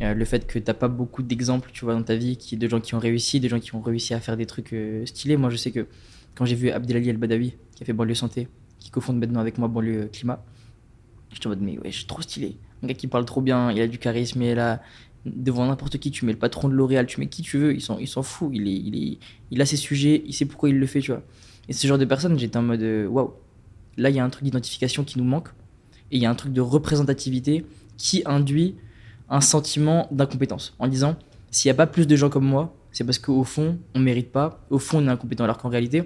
Le 0.01 0.25
fait 0.25 0.47
que 0.47 0.59
t'as 0.59 0.73
pas 0.73 0.89
beaucoup 0.89 1.23
d'exemples, 1.23 1.69
tu 1.75 1.85
vois, 1.85 1.93
dans 1.93 2.05
ta 2.05 2.17
vie, 2.17 2.39
de 2.53 2.69
gens 2.69 2.81
qui 2.81 2.95
ont 2.95 3.01
réussi, 3.01 3.39
de 3.39 3.49
gens 3.49 3.61
qui 3.61 3.75
ont 3.75 3.83
réussi 3.83 4.15
à 4.15 4.21
faire 4.21 4.39
des 4.39 4.47
trucs 4.47 4.75
stylés. 5.05 5.37
Moi, 5.37 5.51
je 5.51 5.57
sais 5.57 5.73
que 5.73 5.87
quand 6.37 6.47
j'ai 6.47 6.55
vu 6.55 6.71
Abdelali 6.71 7.11
El 7.11 7.19
Badawi, 7.19 7.55
qui 7.75 7.83
a 7.83 7.85
fait 7.85 7.93
Banlieue 7.93 8.15
Santé, 8.15 8.47
qui 8.89 8.93
cofonde 8.93 9.19
maintenant 9.19 9.41
avec 9.41 9.59
moi 9.59 9.69
Banlieue 9.69 10.09
Climat, 10.11 10.43
j'étais 11.31 11.47
en 11.47 11.51
mode, 11.51 11.61
mais 11.61 11.79
ouais, 11.79 11.91
je 11.91 11.99
suis 11.99 12.07
trop 12.07 12.23
stylé. 12.23 12.57
Un 12.83 12.87
gars 12.87 12.95
qui 12.95 13.07
parle 13.07 13.27
trop 13.27 13.43
bien, 13.43 13.71
il 13.71 13.79
a 13.83 13.87
du 13.87 13.99
charisme, 13.99 14.41
il 14.41 14.55
là, 14.55 14.81
devant 15.27 15.67
n'importe 15.67 15.99
qui, 15.99 16.11
tu 16.11 16.25
mets 16.25 16.33
le 16.33 16.39
patron 16.39 16.71
de 16.71 16.73
L'Oréal, 16.73 17.05
tu 17.05 17.21
mets 17.21 17.27
qui 17.27 17.43
tu 17.43 17.59
veux, 17.59 17.75
il 17.75 17.83
s'en, 17.83 17.99
il 17.99 18.09
s'en 18.09 18.23
fout, 18.23 18.51
il, 18.55 18.67
est, 18.67 18.73
il, 18.73 18.97
est, 18.97 19.19
il 19.51 19.61
a 19.61 19.67
ses 19.67 19.77
sujets, 19.77 20.23
il 20.25 20.33
sait 20.33 20.47
pourquoi 20.47 20.71
il 20.71 20.79
le 20.79 20.87
fait, 20.87 21.01
tu 21.01 21.11
vois. 21.11 21.23
Et 21.69 21.75
ce 21.75 21.87
genre 21.87 21.99
de 21.99 22.07
personne, 22.07 22.39
j'étais 22.39 22.57
en 22.57 22.63
mode, 22.63 22.81
euh, 22.81 23.07
waouh, 23.07 23.35
là, 23.99 24.09
il 24.09 24.17
y 24.17 24.21
a 24.21 24.25
un 24.25 24.31
truc 24.31 24.45
d'identification 24.45 25.05
qui 25.05 25.19
nous 25.19 25.25
manque, 25.25 25.49
et 26.11 26.17
il 26.17 26.23
y 26.23 26.25
a 26.27 26.31
un 26.31 26.35
truc 26.35 26.55
de 26.55 26.63
représentativité 26.63 27.67
qui 27.99 28.23
induit 28.25 28.77
un 29.29 29.43
sentiment 29.43 30.09
d'incompétence, 30.13 30.75
en 30.79 30.89
disant, 30.89 31.17
s'il 31.51 31.69
n'y 31.69 31.73
a 31.73 31.77
pas 31.77 31.87
plus 31.87 32.07
de 32.07 32.17
gens 32.17 32.31
comme 32.31 32.47
moi, 32.47 32.75
c'est 32.91 33.05
parce 33.05 33.19
qu'au 33.19 33.45
fond, 33.45 33.79
on 33.95 33.99
mérite 33.99 34.33
pas, 34.33 34.65
au 34.71 34.79
fond, 34.79 35.05
on 35.05 35.09
est 35.09 35.11
incompétent, 35.11 35.45
alors 35.45 35.59
qu'en 35.59 35.69
réalité, 35.69 36.05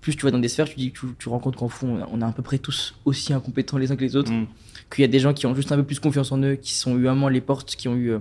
plus 0.00 0.16
tu 0.16 0.24
vas 0.24 0.30
dans 0.30 0.38
des 0.38 0.48
sphères, 0.48 0.68
tu, 0.68 0.76
dis, 0.76 0.92
tu, 0.92 1.06
tu 1.18 1.28
compte 1.28 1.56
qu'en 1.56 1.68
fond, 1.68 2.00
on 2.12 2.20
est 2.20 2.24
à 2.24 2.32
peu 2.32 2.42
près 2.42 2.58
tous 2.58 2.94
aussi 3.04 3.32
incompétents 3.32 3.78
les 3.78 3.90
uns 3.90 3.96
que 3.96 4.04
les 4.04 4.16
autres 4.16 4.32
Mm. 4.32 4.46
qu'il 4.90 5.02
y 5.02 5.04
a 5.04 5.08
des 5.08 5.18
gens 5.18 5.32
qui 5.34 5.46
ont 5.46 5.54
juste 5.54 5.72
un 5.72 5.76
peu 5.76 5.82
plus 5.84 5.98
confiance 6.00 6.30
en 6.32 6.38
eux, 6.42 6.54
qui 6.54 6.72
sont 6.72 6.96
eu 6.96 7.02
vraiment 7.04 7.28
les 7.28 7.40
portes, 7.40 7.74
qui 7.76 7.88
ont 7.88 7.96
eu. 7.96 8.10
euh, 8.12 8.18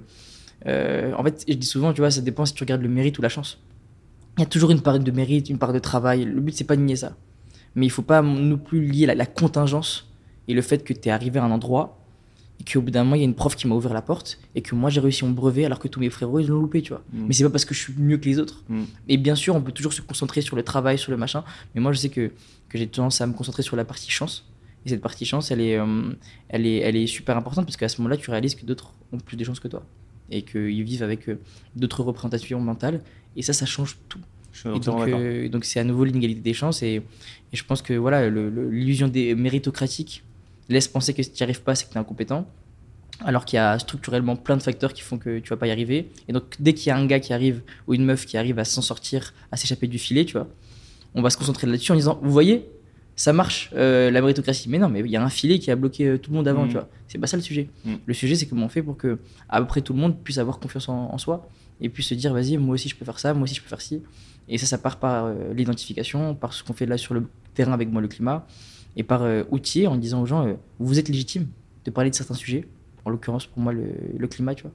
euh, 0.65 1.13
en 1.15 1.24
fait, 1.24 1.45
je 1.47 1.53
dis 1.53 1.68
souvent, 1.68 1.94
tu 1.94 2.01
vois, 2.01 2.09
ça 2.12 2.21
dépend 2.21 2.45
si 2.45 2.53
tu 2.53 2.63
regardes 2.63 2.81
le 2.81 2.89
mérite 2.89 3.18
ou 3.19 3.21
la 3.21 3.29
chance. 3.29 3.59
Il 4.38 4.41
y 4.41 4.44
a 4.44 4.47
toujours 4.47 4.71
une 4.71 4.81
part 4.81 5.00
de 5.00 5.12
mérite, 5.12 5.50
une 5.50 5.59
part 5.59 5.71
de 5.74 5.79
travail. 5.79 6.25
Le 6.25 6.41
but, 6.41 6.53
c'est 6.56 6.63
pas 6.63 6.75
de 6.75 6.81
nier 6.81 6.95
ça. 6.95 7.15
Mais 7.75 7.85
il 7.85 7.89
faut 7.89 8.01
pas 8.01 8.21
non 8.24 8.57
plus 8.57 8.83
lier 8.85 9.06
la, 9.06 9.13
la 9.15 9.25
contingence 9.27 10.12
et 10.47 10.53
le 10.56 10.62
fait 10.63 10.83
que 10.83 10.94
tu 10.94 11.09
es 11.09 11.12
arrivé 11.12 11.39
à 11.39 11.44
un 11.44 11.51
endroit 11.51 12.00
qu'au 12.65 12.81
bout 12.81 12.92
d'un 12.92 13.04
moment, 13.04 13.15
il 13.15 13.19
y 13.19 13.21
a 13.21 13.25
une 13.25 13.36
prof 13.36 13.56
qui 13.56 13.68
m'a 13.68 13.75
ouvert 13.75 13.94
la 13.94 14.01
porte 14.01 14.39
et 14.56 14.62
que 14.62 14.75
moi, 14.75 14.89
j'ai 14.89 15.00
réussi 15.00 15.25
mon 15.25 15.31
brevet 15.31 15.65
alors 15.65 15.80
que 15.80 15.88
tous 15.88 16.00
mes 16.00 16.09
frérots, 16.09 16.39
ils 16.39 16.48
l'ont 16.48 16.59
loupé, 16.59 16.81
tu 16.81 16.89
vois. 16.89 17.04
Mm. 17.13 17.25
Mais 17.27 17.33
c'est 17.33 17.44
pas 17.44 17.50
parce 17.50 17.65
que 17.65 17.74
je 17.74 17.80
suis 17.80 17.94
mieux 17.98 18.18
que 18.18 18.25
les 18.25 18.39
autres. 18.39 18.63
Mm. 18.69 18.83
Et 19.09 19.18
bien 19.18 19.36
sûr, 19.36 19.56
on 19.56 19.62
peut 19.62 19.71
toujours 19.71 19.94
se 19.94 20.01
concentrer 20.01 20.42
sur 20.42 20.56
le 20.56 20.63
travail, 20.63 20.98
sur 20.98 21.12
le 21.12 21.18
machin. 21.18 21.44
Mais 21.75 21.81
moi, 21.81 21.92
je 21.92 22.00
sais 22.00 22.09
que, 22.09 22.31
que 22.69 22.77
j'ai 22.77 22.88
tendance 22.88 23.21
à 23.21 23.27
me 23.27 23.33
concentrer 23.33 23.63
sur 23.63 23.75
la 23.75 23.86
partie 23.86 24.12
chance. 24.12 24.45
Et 24.86 24.89
cette 24.89 25.01
partie 25.01 25.25
chance, 25.25 25.51
elle 25.51 25.62
est, 25.62 25.77
euh, 25.77 26.13
elle 26.50 26.65
est, 26.65 26.77
elle 26.77 26.95
est 26.95 27.07
super 27.07 27.38
importante 27.38 27.65
parce 27.65 27.77
qu'à 27.77 27.89
ce 27.89 28.01
moment-là, 28.01 28.18
tu 28.18 28.31
réalises 28.31 28.56
que 28.56 28.65
d'autres 28.65 28.94
ont 29.12 29.19
plus 29.19 29.38
de 29.38 29.44
chances 29.44 29.60
que 29.60 29.68
toi. 29.68 29.83
Et 30.30 30.42
qu'ils 30.42 30.83
vivent 30.83 31.03
avec 31.03 31.30
euh, 31.30 31.39
d'autres 31.75 32.03
représentations 32.03 32.60
mentales. 32.60 33.01
Et 33.36 33.41
ça, 33.41 33.53
ça 33.53 33.65
change 33.65 33.98
tout. 34.10 34.20
Je 34.51 34.70
Et 34.70 34.79
donc, 34.79 35.08
euh, 35.08 35.50
donc 35.50 35.65
c'est 35.65 35.79
à 35.79 35.84
nouveau 35.84 36.05
l'inégalité 36.05 36.41
des 36.41 36.53
chances. 36.53 36.81
Et, 36.81 36.96
et 37.53 37.55
je 37.55 37.63
pense 37.63 37.81
que 37.81 37.93
voilà, 37.93 38.29
l'illusion 38.29 39.08
des 39.08 39.36
méritocratique 39.36 40.24
laisse 40.69 40.88
penser 40.88 41.13
que 41.13 41.24
si 41.24 41.31
tu 41.31 41.41
n'y 41.41 41.43
arrives 41.43 41.62
pas, 41.62 41.75
c'est 41.75 41.86
que 41.86 41.91
tu 41.91 41.97
es 41.97 42.00
incompétent. 42.01 42.47
Alors 43.21 43.45
qu'il 43.45 43.57
y 43.57 43.59
a 43.59 43.79
structurellement 43.79 44.36
plein 44.36 44.57
de 44.57 44.62
facteurs 44.62 44.93
qui 44.93 45.01
font 45.01 45.17
que 45.17 45.39
tu 45.39 45.50
vas 45.50 45.57
pas 45.57 45.65
y 45.67 45.71
arriver. 45.71 46.12
Et 46.27 46.33
donc, 46.33 46.43
dès 46.59 46.74
qu'il 46.74 46.88
y 46.88 46.91
a 46.91 46.97
un 46.97 47.05
gars 47.07 47.19
qui 47.19 47.33
arrive 47.33 47.62
ou 47.88 47.93
une 47.95 48.05
meuf 48.05 48.25
qui 48.27 48.38
arrive 48.38 48.59
à 48.59 48.65
s'en 48.65 48.81
sortir, 48.83 49.33
à 49.51 49.57
s'échapper 49.57 49.88
du 49.88 49.97
filet, 49.97 50.24
tu 50.25 50.33
vois, 50.33 50.47
on 51.15 51.21
va 51.24 51.29
se 51.31 51.38
concentrer 51.38 51.65
là-dessus 51.65 51.91
en 51.91 51.95
disant 51.95 52.19
Vous 52.21 52.31
voyez, 52.31 52.69
ça 53.15 53.33
marche, 53.33 53.71
euh, 53.74 54.12
la 54.12 54.21
méritocratie. 54.21 54.69
Mais 54.69 54.77
non, 54.77 54.88
mais 54.89 55.00
il 55.00 55.07
y 55.09 55.15
a 55.17 55.24
un 55.24 55.29
filet 55.29 55.57
qui 55.57 55.71
a 55.71 55.75
bloqué 55.75 56.05
euh, 56.05 56.17
tout 56.19 56.29
le 56.29 56.38
monde 56.38 56.47
avant, 56.47 56.63
Mhm. 56.63 56.67
tu 56.67 56.74
vois. 56.75 56.89
C'est 57.07 57.17
pas 57.17 57.25
ça 57.25 57.38
le 57.38 57.41
sujet. 57.43 57.69
Mhm. 57.86 57.97
Le 58.05 58.13
sujet, 58.13 58.36
c'est 58.36 58.45
comment 58.45 58.67
on 58.67 58.69
fait 58.69 58.83
pour 58.83 58.97
que, 58.97 59.17
à 59.50 59.59
peu 59.62 59.65
près 59.67 59.81
tout 59.81 59.93
le 59.93 60.00
monde 60.00 60.15
puisse 60.24 60.38
avoir 60.38 60.59
confiance 60.59 60.88
en, 60.88 61.12
en 61.12 61.17
soi 61.17 61.50
et 61.81 61.89
puisse 61.89 62.07
se 62.09 62.13
dire 62.13 62.33
Vas-y, 62.33 62.57
moi 62.57 62.75
aussi 62.75 62.88
je 62.88 62.95
peux 62.95 63.05
faire 63.05 63.17
ça, 63.17 63.33
moi 63.33 63.45
aussi 63.45 63.55
je 63.55 63.62
peux 63.63 63.69
faire 63.69 63.81
ci. 63.81 64.03
Et 64.47 64.59
ça, 64.59 64.67
ça 64.67 64.77
part 64.77 64.97
par 65.00 65.25
euh, 65.25 65.33
l'identification, 65.55 66.36
par 66.36 66.53
ce 66.53 66.63
qu'on 66.63 66.74
fait 66.74 66.86
là 66.86 66.97
sur 66.97 67.15
le 67.15 67.27
terrain 67.55 67.74
avec 67.74 67.89
moi, 67.91 68.00
le 68.01 68.07
climat, 68.07 68.45
et 68.98 69.04
par 69.04 69.22
euh, 69.24 69.44
outiller 69.51 69.88
en 69.88 69.96
disant 69.96 70.22
aux 70.22 70.25
gens 70.25 70.46
euh, 70.46 70.54
Vous 70.80 71.00
êtes 71.00 71.08
légitime 71.08 71.48
de 71.86 71.92
parler 71.92 72.10
de 72.10 72.16
certains 72.16 72.34
sujets. 72.34 72.68
En 73.06 73.10
l'occurrence, 73.12 73.46
pour 73.46 73.60
moi, 73.62 73.72
le, 73.72 73.86
le 74.18 74.27
climat, 74.27 74.54
tu 74.56 74.63
vois. 74.63 74.72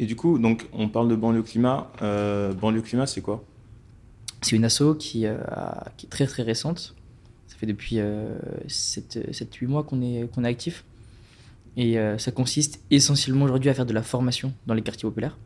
Et 0.00 0.06
du 0.06 0.16
coup, 0.16 0.38
donc, 0.38 0.66
on 0.72 0.88
parle 0.88 1.08
de 1.08 1.14
banlieue 1.14 1.42
climat. 1.42 1.92
Euh, 2.02 2.52
banlieue 2.52 2.80
climat, 2.82 3.06
c'est 3.06 3.20
quoi? 3.20 3.44
C'est 4.42 4.56
une 4.56 4.64
asso 4.64 4.96
qui, 4.98 5.26
euh, 5.26 5.36
a- 5.46 5.92
qui 5.96 6.06
est 6.06 6.08
très 6.08 6.26
très 6.26 6.42
récente. 6.42 6.96
Ça 7.46 7.56
fait 7.56 7.66
depuis 7.66 7.98
7-8 8.68 9.66
mois 9.66 9.82
qu'on 9.84 10.00
est, 10.02 10.28
qu'on 10.34 10.44
est 10.44 10.48
actif. 10.48 10.84
Et 11.76 11.96
ça 12.18 12.32
consiste 12.32 12.80
essentiellement 12.90 13.44
aujourd'hui 13.44 13.70
à 13.70 13.74
faire 13.74 13.86
de 13.86 13.92
la 13.92 14.02
formation 14.02 14.52
dans 14.66 14.74
les 14.74 14.82
quartiers 14.82 15.08
populaires, 15.08 15.38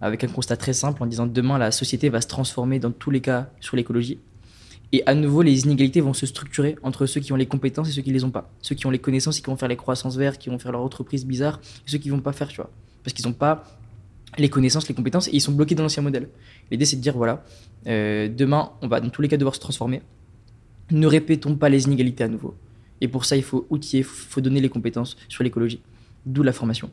avec 0.00 0.24
un 0.24 0.28
constat 0.28 0.56
très 0.56 0.72
simple 0.72 1.02
en 1.02 1.06
disant 1.06 1.26
demain 1.26 1.56
la 1.56 1.70
société 1.70 2.08
va 2.08 2.20
se 2.20 2.26
transformer 2.26 2.78
dans 2.80 2.90
tous 2.90 3.10
les 3.10 3.20
cas 3.20 3.50
sur 3.60 3.76
l'écologie. 3.76 4.18
Et 4.92 5.02
à 5.06 5.14
nouveau, 5.14 5.42
les 5.42 5.64
inégalités 5.64 6.00
vont 6.00 6.14
se 6.14 6.24
structurer 6.24 6.76
entre 6.82 7.06
ceux 7.06 7.20
qui 7.20 7.32
ont 7.32 7.36
les 7.36 7.46
compétences 7.46 7.88
et 7.88 7.92
ceux 7.92 8.02
qui 8.02 8.12
les 8.12 8.24
ont 8.24 8.30
pas. 8.30 8.50
Ceux 8.62 8.74
qui 8.74 8.86
ont 8.86 8.90
les 8.90 8.98
connaissances 8.98 9.38
et 9.38 9.42
qui 9.42 9.50
vont 9.50 9.56
faire 9.56 9.68
les 9.68 9.76
croissances 9.76 10.16
vertes, 10.16 10.40
qui 10.40 10.48
vont 10.48 10.58
faire 10.58 10.72
leur 10.72 10.80
entreprise 10.80 11.26
bizarre, 11.26 11.60
et 11.86 11.90
ceux 11.90 11.98
qui 11.98 12.08
vont 12.08 12.20
pas 12.20 12.32
faire, 12.32 12.48
tu 12.48 12.56
vois. 12.56 12.70
Parce 13.04 13.12
qu'ils 13.12 13.26
n'ont 13.26 13.34
pas 13.34 13.64
les 14.38 14.48
connaissances, 14.48 14.88
les 14.88 14.94
compétences, 14.94 15.28
et 15.28 15.32
ils 15.32 15.40
sont 15.40 15.52
bloqués 15.52 15.74
dans 15.74 15.82
l'ancien 15.82 16.02
modèle. 16.02 16.28
L'idée, 16.70 16.84
c'est 16.86 16.96
de 16.96 17.02
dire, 17.02 17.16
voilà, 17.16 17.44
euh, 17.86 18.28
demain, 18.28 18.72
on 18.80 18.88
va 18.88 19.00
dans 19.00 19.10
tous 19.10 19.20
les 19.20 19.28
cas 19.28 19.36
devoir 19.36 19.54
se 19.54 19.60
transformer. 19.60 20.00
Ne 20.90 21.06
répétons 21.06 21.54
pas 21.56 21.68
les 21.68 21.84
inégalités 21.84 22.24
à 22.24 22.28
nouveau. 22.28 22.54
Et 23.00 23.08
pour 23.08 23.26
ça, 23.26 23.36
il 23.36 23.42
faut 23.42 23.66
outiller, 23.70 24.00
il 24.00 24.04
faut 24.04 24.40
donner 24.40 24.60
les 24.60 24.68
compétences 24.68 25.16
sur 25.28 25.44
l'écologie. 25.44 25.80
d'où 26.26 26.42
la 26.42 26.52
formation. 26.52 26.90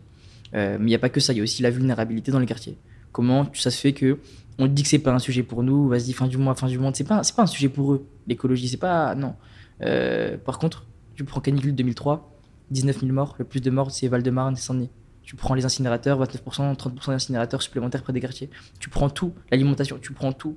Euh, 0.53 0.77
mais 0.79 0.85
il 0.85 0.89
n'y 0.89 0.95
a 0.95 0.99
pas 0.99 1.09
que 1.09 1.19
ça, 1.19 1.33
il 1.33 1.37
y 1.37 1.39
a 1.39 1.43
aussi 1.43 1.61
la 1.61 1.71
vulnérabilité 1.71 2.31
dans 2.31 2.39
les 2.39 2.45
quartiers. 2.45 2.77
Comment 3.11 3.49
ça 3.53 3.71
se 3.71 3.79
fait 3.79 3.91
que 3.91 4.19
on 4.57 4.67
dit 4.67 4.83
que 4.83 4.89
c'est 4.89 4.99
pas 4.99 5.13
un 5.13 5.19
sujet 5.19 5.43
pour 5.43 5.63
nous, 5.63 5.87
vas-y, 5.89 6.13
fin 6.13 6.27
du 6.27 6.37
mois, 6.37 6.55
fin 6.55 6.67
du 6.67 6.79
monde, 6.79 6.95
c'est 6.95 7.03
pas, 7.03 7.21
pas 7.35 7.43
un 7.43 7.47
sujet 7.47 7.69
pour 7.69 7.93
eux, 7.93 8.07
l'écologie, 8.27 8.67
c'est 8.67 8.77
pas. 8.77 9.15
Non. 9.15 9.35
Euh, 9.81 10.37
par 10.37 10.59
contre, 10.59 10.85
tu 11.15 11.23
prends 11.23 11.41
canicule 11.41 11.75
2003, 11.75 12.31
19 12.71 12.99
000 13.01 13.11
morts, 13.11 13.35
le 13.37 13.45
plus 13.45 13.61
de 13.61 13.69
morts, 13.69 13.91
c'est 13.91 14.07
Val-de-Marne 14.07 14.53
et 14.53 14.59
Saint-Denis. 14.59 14.89
Tu 15.23 15.35
prends 15.35 15.55
les 15.55 15.65
incinérateurs, 15.65 16.21
29%, 16.23 16.75
30% 16.75 17.07
d'incinérateurs 17.07 17.61
supplémentaires 17.61 18.03
près 18.03 18.13
des 18.13 18.21
quartiers. 18.21 18.49
Tu 18.79 18.89
prends 18.89 19.09
tout, 19.09 19.33
l'alimentation, 19.51 19.97
tu 19.99 20.13
prends 20.13 20.31
tout, 20.31 20.55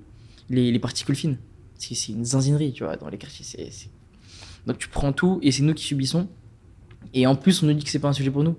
les, 0.51 0.71
les 0.71 0.79
particules 0.79 1.17
fines. 1.17 1.39
C'est, 1.79 2.13
une 2.13 2.25
zinzinerie, 2.25 2.73
tu 2.73 2.85
vois, 2.85 2.97
dans 2.97 3.09
les 3.09 3.19
quartiers. 3.19 3.45
Donc 4.67 4.79
tu 4.79 4.89
prends 4.89 5.13
tout 5.13 5.39
et 5.43 5.53
c'est 5.53 5.63
nous 5.63 5.75
qui 5.75 5.85
subissons. 5.85 6.29
Et 7.15 7.27
en 7.27 7.37
plus, 7.37 7.63
on 7.63 7.67
nous 7.67 7.73
dit 7.73 7.85
que 7.85 7.91
c'est 7.91 7.99
pas 7.99 8.09
un 8.09 8.13
sujet 8.13 8.31
pour 8.31 8.45
nous. 8.45 8.57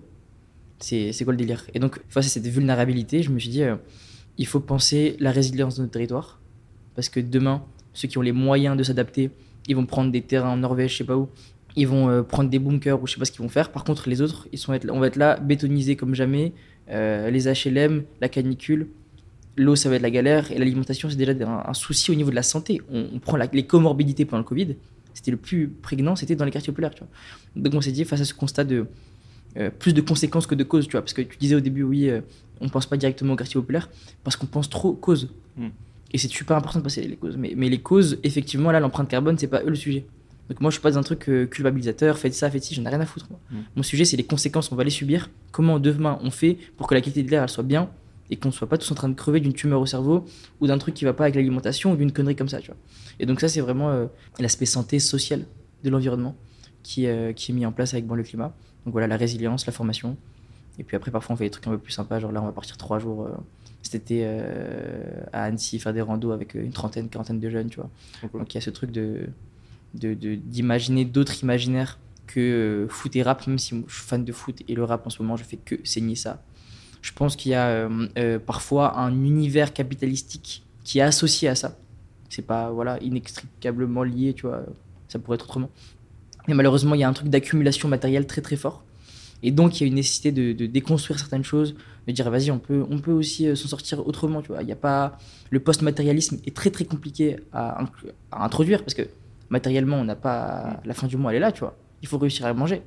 C'est, 0.80 1.12
c'est 1.12 1.26
quoi 1.26 1.34
le 1.34 1.38
délire? 1.38 1.66
Et 1.74 1.80
donc, 1.80 2.02
face 2.10 2.26
à 2.26 2.30
cette 2.30 2.48
vulnérabilité, 2.48 3.22
je 3.22 3.30
me 3.30 3.38
suis 3.38 3.50
dit, 3.50 3.64
euh, 3.64 3.76
il 4.40 4.48
faut 4.48 4.62
penser 4.62 5.18
la 5.20 5.32
résilience 5.32 5.76
de 5.76 5.82
notre 5.82 5.92
territoire. 5.92 6.40
Parce 6.96 7.10
que 7.10 7.20
demain, 7.20 7.62
ceux 7.94 8.08
qui 8.08 8.18
ont 8.18 8.22
les 8.22 8.32
moyens 8.32 8.76
de 8.76 8.84
s'adapter, 8.84 9.30
ils 9.68 9.76
vont 9.76 9.86
prendre 9.86 10.12
des 10.12 10.22
terrains 10.22 10.52
en 10.52 10.58
Norvège, 10.58 10.94
je 10.94 10.98
sais 11.00 11.04
pas 11.04 11.18
où. 11.18 11.30
Ils 11.76 11.88
vont 11.88 12.10
euh, 12.10 12.24
prendre 12.24 12.50
des 12.50 12.58
bunkers 12.58 13.02
ou 13.02 13.06
je 13.06 13.14
sais 13.14 13.20
pas 13.20 13.26
ce 13.26 13.32
qu'ils 13.32 13.42
vont 13.42 13.50
faire. 13.50 13.72
Par 13.72 13.84
contre, 13.84 14.10
les 14.10 14.22
autres, 14.22 14.48
ils 14.52 14.58
sont 14.58 14.74
être, 14.74 14.90
on 14.90 15.00
va 15.00 15.08
être 15.08 15.18
là, 15.18 15.38
bétonisés 15.38 15.98
comme 15.98 16.16
jamais. 16.16 16.54
Euh, 16.90 17.30
les 17.30 17.48
HLM, 17.48 18.04
la 18.22 18.30
canicule, 18.30 18.88
l'eau, 19.58 19.76
ça 19.76 19.90
va 19.90 19.98
être 19.98 20.02
la 20.02 20.10
galère. 20.10 20.52
Et 20.52 20.58
l'alimentation, 20.58 21.10
c'est 21.10 21.18
déjà 21.18 21.34
un, 21.68 21.74
souci 21.74 22.10
au 22.10 22.16
niveau 22.16 22.30
de 22.30 22.36
la 22.36 22.44
santé. 22.44 22.82
On, 22.90 23.20
prend 23.20 23.38
les 23.38 23.64
comorbidités 23.64 24.24
pendant 24.24 24.40
le 24.40 24.46
Covid. 24.46 24.78
C'était 25.14 25.32
le 25.32 25.38
plus 25.38 25.68
prégnant, 25.68 26.16
c'était 26.16 26.36
dans 26.36 26.46
les 26.46 26.52
quartiers 26.52 26.72
populaires. 26.72 26.96
Tu 26.96 27.02
vois. 27.02 27.10
Donc 27.62 27.74
on 27.74 27.82
s'est 27.82 27.92
dit, 27.92 28.06
face 28.06 28.22
à 28.22 28.26
ce 28.26 28.34
constat 28.34 28.64
de 28.64 28.88
euh, 29.58 29.70
plus 29.70 29.94
de 29.94 30.02
conséquences 30.02 30.48
que 30.48 30.56
de 30.56 30.64
causes, 30.64 30.86
tu 30.86 30.92
vois. 30.92 31.02
Parce 31.02 31.14
que 31.14 31.22
tu 31.22 31.38
disais 31.38 31.56
au 31.56 31.60
début, 31.60 31.84
oui, 31.84 32.10
euh, 32.10 32.22
on 32.62 32.70
pense 32.70 32.86
pas 32.86 32.98
directement 32.98 33.34
aux 33.34 33.36
quartiers 33.36 33.60
populaires 33.60 33.90
parce 34.24 34.36
qu'on 34.36 34.46
pense 34.46 34.70
trop 34.70 34.90
aux 34.90 34.94
causes. 34.94 35.30
Mm. 35.58 35.68
Et 36.12 36.18
c'est 36.18 36.28
super 36.28 36.58
important 36.58 36.80
de 36.80 36.84
passer 36.84 37.02
les 37.02 37.16
causes. 37.16 37.38
Mais, 37.38 37.54
mais 37.56 37.70
les 37.70 37.80
causes, 37.80 38.20
effectivement, 38.24 38.72
là, 38.72 38.80
l'empreinte 38.80 39.10
carbone, 39.10 39.38
c'est 39.38 39.48
pas 39.48 39.62
eux 39.64 39.70
le 39.70 39.76
sujet. 39.76 40.06
Donc 40.50 40.62
moi, 40.62 40.72
je 40.72 40.76
suis 40.76 40.82
pas 40.82 40.92
dans 40.92 40.98
un 40.98 41.04
truc 41.04 41.30
euh, 41.30 41.46
culpabilisateur, 41.46 42.18
faites 42.18 42.34
ça, 42.34 42.50
faites 42.50 42.64
ci, 42.64 42.74
j'en 42.74 42.84
ai 42.86 42.90
rien 42.90 43.02
à 43.02 43.06
foutre. 43.06 43.28
moi. 43.30 43.40
Mm. 43.52 43.58
Mon 43.78 43.84
sujet, 43.84 44.06
c'est 44.06 44.18
les 44.18 44.24
conséquences, 44.24 44.72
on 44.72 44.76
va 44.76 44.84
les 44.84 44.90
subir. 44.90 45.30
Comment 45.52 45.80
demain 45.80 46.20
on 46.24 46.32
fait 46.32 46.58
pour 46.78 46.88
que 46.88 46.96
la 46.96 47.02
qualité 47.02 47.24
de 47.24 47.30
l'air 47.30 47.44
elle 47.44 47.50
soit 47.50 47.64
bien 47.64 47.90
et 48.32 48.36
qu'on 48.36 48.52
soit 48.52 48.70
pas 48.70 48.78
tous 48.78 48.92
en 48.92 48.96
train 48.96 49.10
de 49.10 49.16
crever 49.16 49.40
d'une 49.40 49.54
tumeur 49.54 49.82
au 49.82 49.88
cerveau 49.88 50.26
ou 50.62 50.68
d'un 50.68 50.78
truc 50.78 50.94
qui 50.94 51.04
va 51.04 51.14
pas 51.14 51.24
avec 51.24 51.36
l'alimentation 51.36 51.92
ou 51.92 51.96
d'une 51.96 52.12
connerie 52.12 52.36
comme 52.36 52.50
ça, 52.50 52.60
tu 52.60 52.68
vois. 52.68 52.78
Et 53.20 53.26
donc 53.26 53.42
ça, 53.42 53.48
c'est 53.48 53.62
vraiment 53.62 53.90
euh, 53.90 54.06
l'aspect 54.40 54.68
santé 54.68 55.00
sociale 55.00 55.46
de 55.84 55.90
l'environnement 55.90 56.36
qui, 56.84 57.08
qui 57.36 57.52
est 57.52 57.56
mis 57.56 57.66
en 57.66 57.72
place 57.72 57.94
avec 57.94 58.08
Bon 58.08 58.16
le 58.16 58.24
Climat. 58.24 58.54
Donc 58.90 58.94
voilà, 58.94 59.06
la 59.06 59.18
résilience, 59.18 59.68
la 59.68 59.72
formation. 59.72 60.18
Et 60.80 60.84
puis 60.84 60.96
après, 60.98 61.12
parfois, 61.12 61.36
on 61.36 61.38
fait 61.38 61.44
des 61.44 61.52
trucs 61.52 61.68
un 61.68 61.72
peu 61.72 61.78
plus 61.78 61.92
sympas. 61.92 62.20
Genre 62.20 62.32
là, 62.32 62.42
on 62.42 62.46
va 62.46 62.52
partir 62.52 62.76
trois 62.76 62.98
jours 62.98 63.26
euh, 63.28 63.30
cet 63.84 63.94
été 64.02 64.22
euh, 64.24 65.04
à 65.32 65.44
Annecy 65.44 65.78
faire 65.78 65.94
des 65.94 66.02
randos 66.02 66.32
avec 66.32 66.56
euh, 66.56 66.64
une 66.64 66.72
trentaine, 66.72 67.08
quarantaine 67.08 67.40
de 67.40 67.50
jeunes, 67.52 67.70
tu 67.70 67.76
vois. 67.76 67.90
Donc 68.40 68.52
il 68.52 68.56
y 68.56 68.58
a 68.58 68.62
ce 68.62 68.72
truc 68.72 68.90
de 68.92 69.28
de- 69.94 70.16
de- 70.16 70.34
d'imaginer 70.36 71.06
d'autres 71.06 71.44
imaginaires 71.44 72.00
que 72.26 72.40
euh, 72.40 72.88
foot 72.90 73.16
et 73.16 73.22
rap, 73.22 73.46
même 73.46 73.60
si 73.60 73.76
je 73.88 73.94
suis 73.94 74.04
fan 74.06 74.26
de 74.26 74.32
foot 74.32 74.64
et 74.68 74.74
le 74.74 74.84
rap 74.84 75.06
en 75.06 75.12
ce 75.12 75.22
moment, 75.22 75.38
je 75.38 75.44
fais 75.44 75.58
que 75.58 75.76
saigner 75.84 76.16
ça. 76.16 76.42
Je 77.04 77.12
pense 77.14 77.36
qu'il 77.36 77.52
y 77.52 77.56
a 77.56 77.68
euh, 77.70 78.40
parfois 78.40 78.98
un 79.00 79.12
univers 79.14 79.72
capitalistique 79.72 80.64
qui 80.84 80.98
est 80.98 81.04
associé 81.04 81.48
à 81.48 81.54
ça. 81.54 81.78
C'est 82.30 82.42
pas 82.46 82.72
voilà 82.72 82.98
inextricablement 83.04 84.02
lié, 84.04 84.34
tu 84.34 84.48
vois. 84.48 84.64
Ça 85.10 85.20
pourrait 85.20 85.36
être 85.36 85.46
autrement. 85.46 85.70
Mais 86.48 86.54
malheureusement, 86.54 86.96
il 86.96 87.02
y 87.02 87.04
a 87.04 87.10
un 87.10 87.14
truc 87.14 87.30
d'accumulation 87.30 87.88
matérielle 87.88 88.26
très 88.26 88.42
très 88.42 88.56
fort. 88.56 88.84
Et 89.42 89.52
donc, 89.52 89.80
il 89.80 89.84
y 89.84 89.86
a 89.86 89.88
une 89.88 89.96
nécessité 89.96 90.32
de, 90.32 90.52
de 90.54 90.66
déconstruire 90.66 91.18
certaines 91.20 91.44
choses, 91.44 91.76
de 92.08 92.12
dire, 92.12 92.30
vas-y, 92.30 92.52
on 92.52 92.60
peut, 92.60 92.86
on 92.90 93.00
peut 93.00 93.12
aussi 93.12 93.48
euh, 93.48 93.56
s'en 93.56 93.68
sortir 93.68 94.06
autrement, 94.06 94.42
tu 94.42 94.50
vois. 94.50 94.62
Il 94.64 94.68
y 94.68 94.72
a 94.72 94.76
pas... 94.76 95.18
Le 95.50 95.60
post-matérialisme 95.60 96.40
est 96.46 96.56
très 96.56 96.70
très 96.70 96.86
compliqué 96.86 97.38
à, 97.54 97.86
introduire, 98.32 98.84
parce 98.84 98.94
que 98.94 99.04
matériellement, 99.50 99.98
on 99.98 100.04
n'a 100.04 100.16
pas... 100.16 100.82
La 100.86 100.94
fin 100.94 101.08
du 101.08 101.16
mois, 101.18 101.32
elle 101.32 101.38
est 101.38 101.42
là, 101.42 101.52
tu 101.52 101.62
vois. 101.62 101.78
Il 102.02 102.08
faut 102.08 102.18
réussir 102.18 102.46
à 102.46 102.54
manger. 102.54 102.82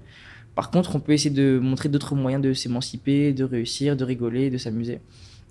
Par 0.54 0.70
contre, 0.70 0.94
on 0.94 1.00
peut 1.00 1.12
essayer 1.12 1.34
de 1.34 1.58
montrer 1.58 1.88
d'autres 1.88 2.14
moyens 2.14 2.42
de 2.42 2.52
s'émanciper, 2.52 3.32
de 3.32 3.44
réussir, 3.44 3.96
de 3.96 4.04
rigoler, 4.04 4.50
de 4.50 4.58
s'amuser. 4.58 5.00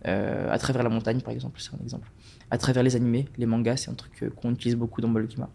Euh, 0.08 0.52
à 0.52 0.58
travers 0.60 0.84
la 0.84 0.90
montagne, 0.90 1.22
par 1.22 1.34
exemple, 1.34 1.60
c'est 1.60 1.74
un 1.74 1.84
exemple. 1.84 2.12
À 2.52 2.58
travers 2.58 2.84
les 2.84 2.96
animés, 2.96 3.28
les 3.38 3.46
mangas, 3.48 3.78
c'est 3.78 3.90
un 3.90 3.96
truc 3.96 4.14
euh, 4.22 4.30
qu'on 4.30 4.52
utilise 4.52 4.76
beaucoup 4.76 5.02
dans 5.02 5.10
Bolokima. 5.10 5.50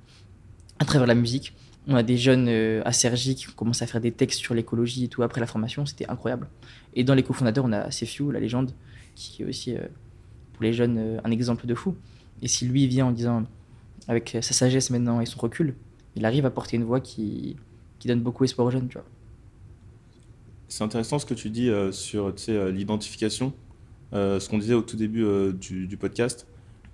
À 0.78 0.84
travers 0.84 1.06
la 1.06 1.14
musique, 1.14 1.54
on 1.86 1.94
a 1.94 2.02
des 2.02 2.16
jeunes 2.16 2.48
euh, 2.48 2.82
à 2.84 2.92
Sergi 2.92 3.34
qui 3.34 3.46
commencé 3.46 3.84
à 3.84 3.86
faire 3.86 4.00
des 4.00 4.12
textes 4.12 4.40
sur 4.40 4.54
l'écologie 4.54 5.04
et 5.04 5.08
tout 5.08 5.22
après 5.22 5.40
la 5.40 5.46
formation, 5.46 5.86
c'était 5.86 6.08
incroyable. 6.08 6.48
Et 6.94 7.04
dans 7.04 7.14
les 7.14 7.22
cofondateurs, 7.22 7.64
on 7.64 7.72
a 7.72 7.90
Sefiu, 7.90 8.32
la 8.32 8.40
légende, 8.40 8.72
qui 9.14 9.42
est 9.42 9.46
aussi, 9.46 9.74
euh, 9.74 9.80
pour 10.54 10.64
les 10.64 10.72
jeunes, 10.72 10.98
euh, 10.98 11.20
un 11.24 11.30
exemple 11.30 11.66
de 11.66 11.74
fou. 11.74 11.94
Et 12.42 12.48
si 12.48 12.66
lui 12.66 12.86
vient 12.86 13.06
en 13.06 13.12
disant, 13.12 13.44
avec 14.08 14.34
euh, 14.34 14.42
sa 14.42 14.52
sagesse 14.54 14.90
maintenant 14.90 15.20
et 15.20 15.26
son 15.26 15.38
recul, 15.38 15.74
il 16.16 16.24
arrive 16.24 16.46
à 16.46 16.50
porter 16.50 16.76
une 16.76 16.84
voix 16.84 17.00
qui, 17.00 17.56
qui 17.98 18.08
donne 18.08 18.20
beaucoup 18.20 18.44
espoir 18.44 18.66
aux 18.66 18.70
jeunes, 18.70 18.88
tu 18.88 18.94
vois. 18.94 19.06
C'est 20.68 20.82
intéressant 20.82 21.18
ce 21.18 21.26
que 21.26 21.34
tu 21.34 21.50
dis 21.50 21.68
euh, 21.68 21.92
sur 21.92 22.32
euh, 22.48 22.70
l'identification, 22.72 23.52
euh, 24.12 24.40
ce 24.40 24.48
qu'on 24.48 24.58
disait 24.58 24.74
au 24.74 24.82
tout 24.82 24.96
début 24.96 25.24
euh, 25.24 25.52
du, 25.52 25.96
podcast. 25.96 26.46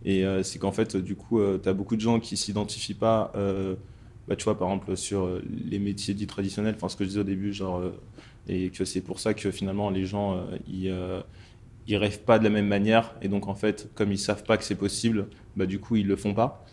Et 0.04 0.26
euh, 0.26 0.42
c'est 0.42 0.58
qu'en 0.58 0.72
fait, 0.72 0.96
du 0.96 1.14
coup, 1.14 1.40
tu 1.62 1.68
as 1.68 1.72
beaucoup 1.72 1.96
de 1.96 2.00
gens 2.00 2.20
qui 2.20 2.36
s'identifient 2.36 2.94
pas, 2.94 3.32
euh, 3.34 3.76
bah, 4.28 4.36
tu 4.36 4.44
vois, 4.44 4.56
par 4.56 4.68
exemple, 4.68 4.96
sur 4.96 5.24
euh, 5.24 5.42
les 5.64 5.78
métiers 5.78 6.14
dits 6.14 6.26
traditionnels, 6.26 6.74
enfin, 6.76 6.88
ce 6.88 6.96
que 6.96 7.04
je 7.04 7.08
disais 7.08 7.20
au 7.20 7.24
début, 7.24 7.52
genre, 7.52 7.78
euh, 7.78 7.90
et 8.48 8.70
que 8.70 8.84
c'est 8.84 9.00
pour 9.00 9.20
ça 9.20 9.34
que 9.34 9.50
finalement, 9.50 9.90
les 9.90 10.06
gens, 10.06 10.36
euh, 10.36 10.58
ils, 10.68 10.94
ils 11.86 11.96
rêvent 11.96 12.22
pas 12.22 12.38
de 12.38 12.44
la 12.44 12.50
même 12.50 12.68
manière. 12.68 13.14
Et 13.22 13.28
donc, 13.28 13.48
en 13.48 13.54
fait, 13.54 13.90
comme 13.94 14.12
ils 14.12 14.18
savent 14.18 14.44
pas 14.44 14.56
que 14.56 14.64
c'est 14.64 14.76
possible, 14.76 15.26
bah, 15.56 15.66
du 15.66 15.80
coup, 15.80 15.96
ils 15.96 16.06
le 16.06 16.16
font 16.16 16.34
pas. 16.34 16.64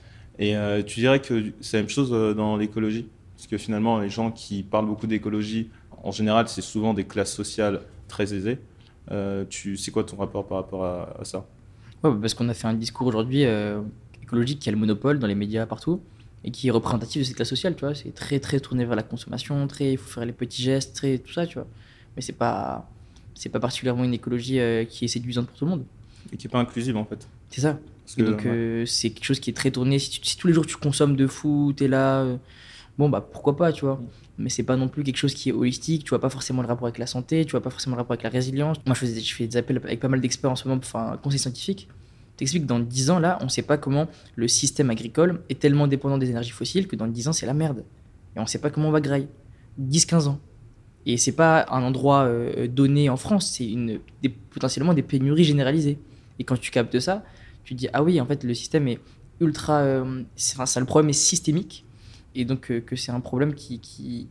Et 0.41 0.55
tu 0.85 1.01
dirais 1.01 1.19
que 1.19 1.51
c'est 1.59 1.77
la 1.77 1.83
même 1.83 1.89
chose 1.89 2.11
dans 2.11 2.55
l'écologie? 2.55 3.09
Parce 3.35 3.47
que 3.47 3.57
finalement, 3.57 3.99
les 3.99 4.09
gens 4.09 4.31
qui 4.31 4.63
parlent 4.63 4.85
beaucoup 4.85 5.05
d'écologie, 5.05 5.69
en 6.01 6.11
général, 6.11 6.47
c'est 6.47 6.61
souvent 6.61 6.93
des 6.93 7.03
classes 7.03 7.33
sociales 7.33 7.81
très 8.07 8.33
aisées. 8.33 8.57
Euh, 9.11 9.43
tu, 9.49 9.75
c'est 9.75 9.91
quoi 9.91 10.05
ton 10.05 10.15
rapport 10.15 10.47
par 10.47 10.59
rapport 10.59 10.85
à, 10.85 11.25
ça? 11.25 11.45
Parce 12.01 12.33
qu'on 12.33 12.47
a 12.47 12.53
fait 12.53 12.67
un 12.67 12.73
discours 12.73 13.07
aujourd'hui 13.07 13.43
écologique 14.23 14.59
qui 14.59 14.69
a 14.69 14.71
le 14.71 14.77
monopole 14.77 15.19
dans 15.19 15.27
les 15.27 15.35
médias 15.35 15.65
partout 15.65 15.99
et 16.43 16.51
qui 16.51 16.67
est 16.67 16.71
représentatif 16.71 17.21
de 17.21 17.25
cette 17.27 17.35
classe 17.35 17.49
sociale, 17.49 17.75
tu 17.75 17.85
vois. 17.85 17.95
C'est 17.95 18.13
très 18.13 18.39
très 18.39 18.59
tourné 18.59 18.85
vers 18.85 18.95
la 18.95 19.03
consommation, 19.03 19.67
très 19.67 19.93
il 19.93 19.97
faut 19.97 20.09
faire 20.09 20.25
les 20.25 20.31
petits 20.33 20.61
gestes, 20.61 20.95
très 20.95 21.17
tout 21.17 21.33
ça, 21.33 21.45
tu 21.45 21.55
vois. 21.55 21.67
Mais 22.15 22.21
c'est 22.21 22.33
pas 22.33 22.89
c'est 23.35 23.49
pas 23.49 23.59
particulièrement 23.59 24.03
une 24.03 24.13
écologie 24.13 24.59
euh, 24.59 24.83
qui 24.85 25.05
est 25.05 25.07
séduisante 25.07 25.47
pour 25.47 25.57
tout 25.57 25.65
le 25.65 25.71
monde. 25.71 25.85
Et 26.33 26.37
qui 26.37 26.47
n'est 26.47 26.51
pas 26.51 26.59
inclusive 26.59 26.97
en 26.97 27.05
fait. 27.05 27.27
C'est 27.49 27.61
ça. 27.61 27.79
Que, 28.17 28.23
donc 28.23 28.39
ouais. 28.43 28.49
euh, 28.49 28.85
c'est 28.85 29.11
quelque 29.11 29.23
chose 29.25 29.39
qui 29.39 29.49
est 29.51 29.53
très 29.53 29.69
tourné. 29.71 29.99
Si, 29.99 30.09
tu- 30.09 30.19
si 30.27 30.35
tous 30.37 30.47
les 30.47 30.53
jours 30.53 30.65
tu 30.65 30.75
consommes 30.77 31.15
de 31.15 31.27
fou, 31.27 31.73
t'es 31.77 31.87
là, 31.87 32.21
euh, 32.21 32.37
bon 32.97 33.07
bah 33.09 33.21
pourquoi 33.21 33.55
pas, 33.55 33.71
tu 33.71 33.85
vois. 33.85 34.01
Mais 34.39 34.49
c'est 34.49 34.63
pas 34.63 34.77
non 34.77 34.87
plus 34.87 35.03
quelque 35.03 35.17
chose 35.17 35.33
qui 35.33 35.49
est 35.49 35.51
holistique. 35.51 36.03
Tu 36.05 36.09
vois 36.09 36.19
pas 36.19 36.29
forcément 36.29 36.61
le 36.61 36.67
rapport 36.67 36.87
avec 36.87 36.97
la 36.97 37.05
santé, 37.07 37.45
tu 37.45 37.51
vois 37.51 37.61
pas 37.61 37.69
forcément 37.69 37.95
le 37.95 38.01
rapport 38.01 38.13
avec 38.13 38.23
la 38.23 38.29
résilience. 38.29 38.77
Moi 38.85 38.95
je 38.95 38.99
fais, 39.05 39.13
des- 39.13 39.19
je 39.21 39.35
fais 39.35 39.45
des 39.47 39.57
appels 39.57 39.77
avec 39.83 39.99
pas 39.99 40.07
mal 40.07 40.21
d'experts 40.21 40.49
en 40.51 40.55
ce 40.55 40.67
moment 40.67 40.79
pour 40.79 40.89
faire 40.89 41.01
un 41.01 41.17
conseil 41.17 41.39
scientifique. 41.39 41.87
T'expliques 42.39 42.63
que 42.63 42.69
dans 42.69 42.79
10 42.79 43.09
ans 43.09 43.19
là, 43.19 43.37
on 43.41 43.49
sait 43.49 43.63
pas 43.63 43.77
comment 43.77 44.07
le 44.37 44.47
système 44.47 44.89
agricole 44.89 45.41
est 45.49 45.59
tellement 45.59 45.87
dépendant 45.87 46.17
des 46.17 46.29
énergies 46.29 46.51
fossiles 46.51 46.87
que 46.87 46.95
dans 46.95 47.05
10 47.05 47.27
ans 47.27 47.33
c'est 47.33 47.45
la 47.45 47.53
merde. 47.53 47.83
Et 48.33 48.39
on 48.39 48.45
sait 48.45 48.59
pas 48.59 48.69
comment 48.69 48.87
on 48.87 48.91
va 48.91 49.01
grailler. 49.01 49.27
10-15 49.77 50.29
ans. 50.29 50.39
Et 51.05 51.17
c'est 51.17 51.33
pas 51.33 51.65
un 51.69 51.83
endroit 51.83 52.23
euh, 52.23 52.69
donné 52.69 53.09
en 53.09 53.17
France, 53.17 53.51
c'est 53.57 53.69
une, 53.69 53.99
potentiellement 54.51 54.93
des 54.93 55.01
pénuries 55.01 55.43
généralisées. 55.43 55.99
Et 56.39 56.45
quand 56.45 56.57
tu 56.57 56.71
captes 56.71 57.01
ça, 57.01 57.25
tu 57.65 57.73
dis 57.73 57.89
ah 57.91 58.03
oui 58.03 58.21
en 58.21 58.25
fait 58.25 58.45
le 58.45 58.53
système 58.53 58.87
est 58.87 58.99
ultra 59.41 59.79
euh, 59.79 60.23
enfin 60.55 60.65
ça 60.65 60.79
le 60.79 60.85
problème 60.85 61.09
est 61.09 61.13
systémique 61.13 61.83
et 62.35 62.45
donc 62.45 62.71
euh, 62.71 62.79
que 62.79 62.95
c'est 62.95 63.11
un 63.11 63.19
problème 63.19 63.53
qui 63.53 63.81
qui 63.81 64.29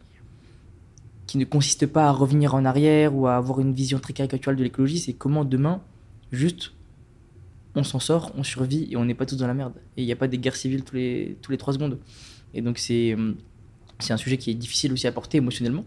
ne 1.36 1.44
consiste 1.44 1.86
pas 1.86 2.06
à 2.06 2.10
revenir 2.10 2.54
en 2.54 2.64
arrière 2.64 3.14
ou 3.14 3.26
à 3.26 3.36
avoir 3.36 3.60
une 3.60 3.74
vision 3.74 3.98
très 3.98 4.14
caricaturale 4.14 4.56
de 4.56 4.62
l'écologie 4.62 4.98
c'est 4.98 5.12
comment 5.12 5.44
demain 5.44 5.82
juste 6.32 6.72
on 7.74 7.84
s'en 7.84 7.98
sort 7.98 8.32
on 8.36 8.42
survit 8.42 8.88
et 8.90 8.96
on 8.96 9.04
n'est 9.04 9.14
pas 9.14 9.26
tous 9.26 9.36
dans 9.36 9.46
la 9.46 9.54
merde. 9.54 9.74
Et 9.96 10.02
il 10.02 10.06
n'y 10.06 10.12
a 10.12 10.16
pas 10.16 10.28
des 10.28 10.38
guerres 10.38 10.56
civiles 10.56 10.84
tous 10.84 10.96
les 10.96 11.36
tous 11.42 11.52
les 11.52 11.58
trois 11.58 11.72
secondes. 11.72 11.98
Et 12.54 12.62
donc 12.62 12.78
c'est 12.78 13.16
c'est 13.98 14.12
un 14.12 14.16
sujet 14.16 14.36
qui 14.36 14.50
est 14.50 14.54
difficile 14.54 14.92
aussi 14.92 15.06
à 15.06 15.12
porter 15.12 15.38
émotionnellement. 15.38 15.84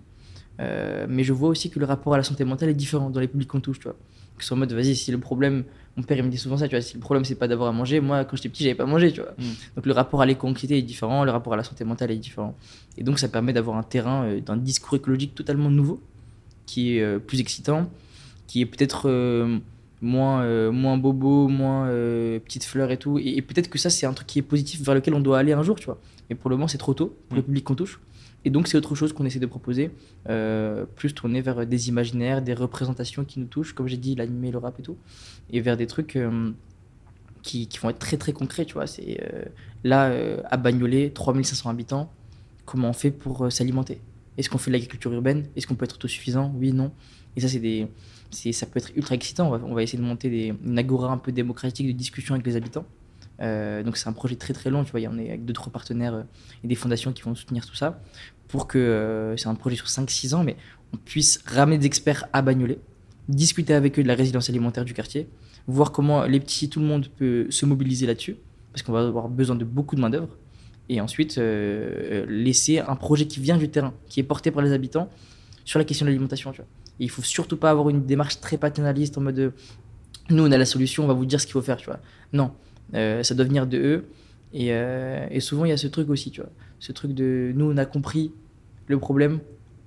Euh, 0.60 1.06
mais 1.10 1.24
je 1.24 1.34
vois 1.34 1.50
aussi 1.50 1.70
que 1.70 1.80
le 1.80 1.86
rapport 1.86 2.14
à 2.14 2.18
la 2.18 2.24
santé 2.24 2.44
mentale 2.44 2.70
est 2.70 2.74
différent 2.74 3.10
dans 3.10 3.20
les 3.20 3.28
publics 3.28 3.48
qu'on 3.48 3.62
touche 3.62 3.80
tu 3.80 3.86
vois. 3.86 3.96
Que 4.38 4.44
ce 4.44 4.50
soit 4.50 4.58
en 4.58 4.60
mode 4.60 4.74
vas-y 4.74 4.96
si 4.96 5.12
le 5.12 5.20
problème 5.20 5.64
mon 5.98 6.04
père 6.04 6.18
il 6.18 6.24
me 6.24 6.30
dit 6.30 6.38
souvent 6.38 6.58
ça 6.58 6.68
tu 6.68 6.76
vois 6.76 6.82
si 6.82 6.96
le 6.96 7.00
problème 7.00 7.26
c'est 7.26 7.36
pas 7.36 7.48
d'avoir 7.48 7.70
à 7.70 7.72
manger 7.72 8.00
moi 8.00 8.26
quand 8.26 8.36
j'étais 8.36 8.50
petit 8.50 8.64
j'avais 8.64 8.76
pas 8.76 8.86
mangé 8.86 9.12
tu 9.12 9.22
vois. 9.22 9.32
Mm. 9.38 9.44
donc 9.76 9.86
le 9.86 9.94
rapport 9.94 10.22
à 10.22 10.26
l'éco-anxiété 10.26 10.78
est 10.78 10.82
différent 10.82 11.24
le 11.24 11.32
rapport 11.32 11.54
à 11.54 11.58
la 11.58 11.64
santé 11.64 11.84
mentale 11.84 12.12
est 12.12 12.18
différent. 12.18 12.56
Et 12.98 13.04
donc 13.04 13.18
ça 13.18 13.28
permet 13.28 13.54
d'avoir 13.54 13.78
un 13.78 13.84
terrain 13.84 14.26
euh, 14.26 14.42
d'un 14.42 14.58
discours 14.58 14.96
écologique 14.96 15.36
totalement 15.36 15.70
nouveau 15.70 16.02
qui 16.66 16.98
est 16.98 17.02
euh, 17.02 17.18
plus 17.18 17.40
excitant 17.40 17.90
qui 18.48 18.62
est 18.62 18.66
peut-être 18.66 19.10
moins 20.02 20.42
euh, 20.44 20.72
moins 20.72 20.98
bobo 20.98 21.48
moins 21.48 21.88
euh, 21.88 22.40
petite 22.40 22.64
fleur 22.64 22.92
et 22.92 22.98
tout. 22.98 23.20
Et, 23.20 23.38
et 23.38 23.42
peut-être 23.42 23.70
que 23.70 23.78
ça 23.78 23.90
c'est 23.90 24.06
un 24.06 24.14
truc 24.14 24.28
qui 24.28 24.40
est 24.40 24.44
positif 24.44 24.82
vers 24.82 24.96
lequel 24.96 25.14
on 25.14 25.20
doit 25.20 25.38
aller 25.38 25.54
un 25.54 25.64
jour 25.64 25.80
tu 25.80 25.86
vois. 25.86 26.00
Mais 26.30 26.36
pour 26.36 26.50
le 26.50 26.56
moment 26.56 26.68
c'est 26.68 26.78
trop 26.78 26.94
tôt 26.94 27.16
pour 27.30 27.36
le 27.36 27.42
Mm. 27.42 27.46
public 27.46 27.64
qu'on 27.64 27.76
touche. 27.76 28.00
Et 28.44 28.50
donc, 28.50 28.68
c'est 28.68 28.76
autre 28.76 28.96
chose 28.96 29.14
qu'on 29.14 29.26
essaie 29.26 29.38
de 29.38 29.46
proposer, 29.46 29.92
euh, 30.28 30.86
plus 30.96 31.14
tourner 31.14 31.42
vers 31.42 31.68
des 31.68 31.90
imaginaires, 31.90 32.42
des 32.42 32.56
représentations 32.56 33.24
qui 33.24 33.40
nous 33.40 33.46
touchent, 33.46 33.74
comme 33.74 33.88
j'ai 33.88 33.98
dit, 33.98 34.16
l'animé, 34.16 34.50
le 34.50 34.58
rap 34.58 34.80
et 34.80 34.82
tout, 34.82 34.98
et 35.52 35.62
vers 35.62 35.78
des 35.78 35.86
trucs 35.86 36.16
euh, 36.16 36.50
qui, 37.44 37.68
qui, 37.68 37.78
vont 37.78 37.92
être 37.92 38.00
très 38.00 38.18
très 38.18 38.34
concrets, 38.34 38.66
tu 38.66 38.74
vois. 38.74 38.88
C'est 38.88 39.20
là, 39.84 40.12
à 40.50 40.58
Bagnolet, 40.58 41.12
3500 41.12 41.70
habitants, 41.70 42.12
comment 42.66 42.90
on 42.90 42.94
fait 42.94 43.12
pour 43.12 43.52
s'alimenter? 43.52 44.02
Est-ce 44.40 44.50
qu'on 44.50 44.58
fait 44.58 44.72
de 44.72 44.74
l'agriculture 44.74 45.14
urbaine? 45.14 45.46
Est-ce 45.56 45.68
qu'on 45.68 45.76
peut 45.76 45.86
être 45.86 45.96
autosuffisant? 45.96 46.52
Oui, 46.58 46.72
non. 46.72 46.92
Et 47.36 47.42
ça, 47.42 47.48
c'est 47.48 47.60
des, 47.60 47.88
ça 48.32 48.66
peut 48.66 48.80
être 48.80 48.92
ultra 48.96 49.16
excitant. 49.16 49.52
On 49.64 49.74
va, 49.74 49.84
essayer 49.84 50.00
de 50.00 50.04
monter 50.04 50.30
des, 50.30 50.54
une 50.64 50.80
agora 50.80 51.12
un 51.12 51.18
peu 51.18 51.32
démocratique 51.32 51.88
de 51.88 51.92
discussion 51.92 52.34
avec 52.36 52.46
les 52.46 52.56
habitants. 52.56 52.86
Euh, 53.42 53.82
donc 53.84 53.98
c'est 53.98 54.08
un 54.08 54.14
projet 54.14 54.36
très 54.36 54.54
très 54.54 54.70
long, 54.70 54.84
tu 54.84 54.92
vois, 54.92 55.02
on 55.12 55.18
est 55.18 55.30
avec 55.30 55.46
deux 55.46 55.54
trois 55.54 55.72
partenaires 55.72 56.14
euh, 56.14 56.24
et 56.64 56.68
des 56.68 56.76
fondations 56.76 57.12
qui 57.12 57.24
vont 57.24 57.34
soutenir 57.34 57.66
tout 57.66 57.74
ça 57.76 58.00
pour 58.48 58.68
que 58.68 58.78
euh, 58.78 59.36
c'est 59.36 59.48
un 59.48 59.56
projet 59.56 59.76
sur 59.76 59.88
5-6 59.88 60.36
ans, 60.36 60.44
mais 60.44 60.58
on 60.94 60.98
puisse 60.98 61.42
ramener 61.48 61.78
des 61.78 61.88
experts 61.88 62.28
à 62.34 62.42
Bagnolet, 62.42 62.80
discuter 63.30 63.74
avec 63.74 63.98
eux 63.98 64.04
de 64.04 64.08
la 64.08 64.16
résilience 64.16 64.50
alimentaire 64.50 64.86
du 64.86 64.94
quartier, 64.94 65.28
voir 65.68 65.92
comment 65.92 66.26
les 66.26 66.40
petits, 66.40 66.70
tout 66.70 66.82
le 66.82 66.86
monde 66.86 67.08
peut 67.08 67.48
se 67.50 67.66
mobiliser 67.66 68.06
là-dessus, 68.06 68.36
parce 68.74 68.84
qu'on 68.84 68.92
va 68.92 69.08
avoir 69.08 69.30
besoin 69.30 69.56
de 69.56 69.64
beaucoup 69.64 69.96
de 69.96 70.02
main 70.02 70.10
d'œuvre, 70.10 70.38
et 70.90 71.00
ensuite 71.00 71.38
laisser 71.38 72.80
un 72.80 72.98
projet 72.98 73.26
qui 73.26 73.40
vient 73.40 73.58
du 73.58 73.70
terrain, 73.70 73.94
qui 74.10 74.20
est 74.20 74.24
porté 74.24 74.52
par 74.52 74.62
les 74.62 74.74
habitants 74.74 75.10
sur 75.64 75.80
la 75.80 75.86
question 75.86 76.06
de 76.06 76.10
l'alimentation. 76.10 76.52
Et 77.02 77.06
il 77.06 77.10
faut 77.10 77.24
surtout 77.24 77.58
pas 77.58 77.72
avoir 77.72 77.90
une 77.90 78.06
démarche 78.06 78.40
très 78.40 78.58
paternaliste 78.58 79.18
en 79.18 79.22
mode 79.22 79.36
de, 79.36 79.52
nous 80.30 80.46
on 80.46 80.52
a 80.52 80.58
la 80.58 80.66
solution, 80.66 81.04
on 81.04 81.08
va 81.08 81.16
vous 81.16 81.26
dire 81.26 81.42
ce 81.42 81.48
qu'il 81.48 81.54
faut 81.54 81.62
faire, 81.62 81.78
tu 81.78 81.88
vois. 81.88 82.00
Non, 82.32 82.52
euh, 82.94 83.24
ça 83.24 83.34
doit 83.34 83.46
venir 83.46 83.66
de 83.66 83.78
eux. 83.78 84.06
Et, 84.54 84.68
euh, 84.70 85.26
et 85.32 85.40
souvent, 85.40 85.66
il 85.66 85.70
y 85.70 85.72
a 85.72 85.78
ce 85.78 85.88
truc 85.88 86.10
aussi, 86.12 86.30
tu 86.30 86.42
vois. 86.42 86.52
Ce 86.80 86.92
truc 86.92 87.14
de 87.14 87.54
nous, 87.56 87.72
on 87.72 87.78
a 87.78 87.86
compris 87.86 88.32
le 88.86 89.00
problème, 89.00 89.40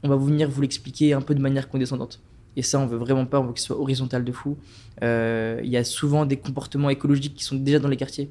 on 0.02 0.08
va 0.08 0.16
venir 0.16 0.50
vous 0.50 0.60
l'expliquer 0.60 1.12
un 1.12 1.20
peu 1.20 1.36
de 1.36 1.40
manière 1.40 1.68
condescendante. 1.68 2.20
Et 2.56 2.62
ça, 2.62 2.80
on 2.80 2.86
veut 2.86 2.98
vraiment 2.98 3.26
pas, 3.26 3.38
on 3.40 3.44
veut 3.44 3.52
que 3.52 3.60
soit 3.60 3.78
horizontal 3.78 4.24
de 4.24 4.32
fou. 4.32 4.56
Euh, 5.02 5.60
Il 5.62 5.70
y 5.70 5.76
a 5.76 5.84
souvent 5.84 6.26
des 6.26 6.36
comportements 6.36 6.90
écologiques 6.90 7.36
qui 7.36 7.44
sont 7.44 7.56
déjà 7.56 7.78
dans 7.78 7.88
les 7.88 7.96
quartiers, 7.96 8.30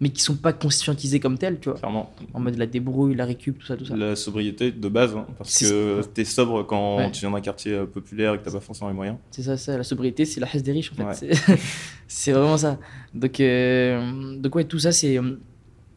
mais 0.00 0.08
qui 0.10 0.22
sont 0.22 0.36
pas 0.36 0.52
conscientisés 0.54 1.20
comme 1.20 1.36
tels, 1.38 1.60
tu 1.60 1.68
vois. 1.68 1.78
Clairement. 1.78 2.12
En 2.32 2.40
mode 2.40 2.56
la 2.56 2.66
débrouille, 2.66 3.14
la 3.14 3.24
récup, 3.26 3.58
tout 3.58 3.66
ça, 3.66 3.76
tout 3.76 3.84
ça. 3.84 3.96
La 3.96 4.16
sobriété 4.16 4.72
de 4.72 4.88
base, 4.88 5.14
hein, 5.14 5.26
parce 5.36 5.58
que 5.58 6.02
t'es 6.14 6.24
sobre 6.24 6.62
quand 6.66 6.96
Ouais. 6.96 7.10
tu 7.10 7.20
viens 7.20 7.30
d'un 7.30 7.40
quartier 7.40 7.74
euh, 7.74 7.86
populaire 7.86 8.34
et 8.34 8.38
que 8.38 8.44
t'as 8.44 8.50
pas 8.52 8.60
forcément 8.60 8.88
les 8.88 8.96
moyens. 8.96 9.18
C'est 9.30 9.42
ça, 9.42 9.56
ça, 9.56 9.76
la 9.76 9.84
sobriété, 9.84 10.24
c'est 10.24 10.40
la 10.40 10.48
hesse 10.54 10.62
des 10.62 10.72
riches 10.72 10.92
en 10.92 10.96
fait. 10.96 11.04
Ouais. 11.04 11.14
C'est- 11.36 11.58
C'est 12.08 12.32
vraiment 12.32 12.56
ça. 12.56 12.78
Donc, 13.14 13.38
euh, 13.38 14.36
donc 14.36 14.54
ouais, 14.56 14.64
tout 14.64 14.78
ça, 14.80 14.90
c'est 14.90 15.18